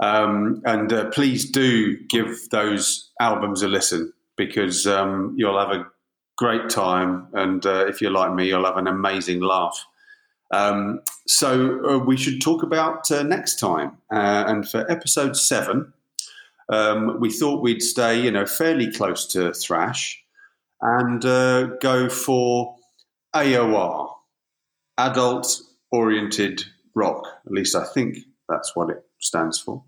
Um, 0.01 0.63
and 0.65 0.93
uh, 0.93 1.11
please 1.11 1.49
do 1.49 1.97
give 2.09 2.51
those 2.51 3.11
albums 3.21 3.63
a 3.63 3.69
listen 3.69 4.13
because 4.37 4.87
um, 4.87 5.35
you'll 5.37 5.59
have 5.59 5.71
a 5.71 5.87
great 6.37 6.69
time. 6.69 7.29
And 7.33 7.65
uh, 7.65 7.87
if 7.87 8.01
you're 8.01 8.11
like 8.11 8.35
me, 8.35 8.49
you'll 8.49 8.65
have 8.65 8.77
an 8.77 8.89
amazing 8.89 9.41
laugh. 9.41 9.87
Um, 10.51 11.01
so 11.27 11.85
uh, 11.89 11.99
we 11.99 12.17
should 12.17 12.41
talk 12.41 12.63
about 12.63 13.11
uh, 13.11 13.23
next 13.23 13.59
time. 13.59 13.99
Uh, 14.13 14.45
and 14.47 14.69
for 14.69 14.91
episode 14.91 15.37
seven, 15.37 15.93
um, 16.69 17.19
we 17.21 17.31
thought 17.31 17.63
we'd 17.63 17.83
stay, 17.83 18.21
you 18.21 18.31
know, 18.31 18.47
fairly 18.47 18.91
close 18.91 19.27
to 19.29 19.53
thrash 19.53 20.23
and 20.81 21.25
uh, 21.25 21.65
go 21.81 22.09
for 22.09 22.77
AOR, 23.35 24.11
adult 24.99 25.61
oriented 25.91 26.65
rock. 26.95 27.27
At 27.47 27.53
least 27.53 27.75
I 27.75 27.85
think 27.85 28.19
that's 28.49 28.75
what 28.75 28.91
it 28.91 29.03
stands 29.21 29.59
for. 29.59 29.83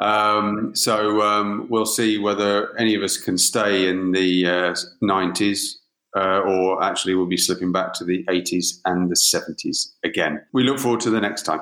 Um, 0.00 0.74
so 0.74 1.22
um, 1.22 1.66
we'll 1.70 1.86
see 1.86 2.18
whether 2.18 2.76
any 2.78 2.94
of 2.94 3.02
us 3.02 3.16
can 3.16 3.38
stay 3.38 3.88
in 3.88 4.10
the 4.10 4.46
uh, 4.46 4.74
90s 5.02 5.74
uh, 6.16 6.40
or 6.40 6.82
actually 6.82 7.14
we'll 7.14 7.26
be 7.26 7.36
slipping 7.36 7.72
back 7.72 7.92
to 7.94 8.04
the 8.04 8.24
80s 8.24 8.80
and 8.84 9.10
the 9.10 9.16
70s 9.16 9.92
again. 10.04 10.40
We 10.52 10.64
look 10.64 10.78
forward 10.78 11.00
to 11.00 11.10
the 11.10 11.20
next 11.20 11.42
time. 11.42 11.60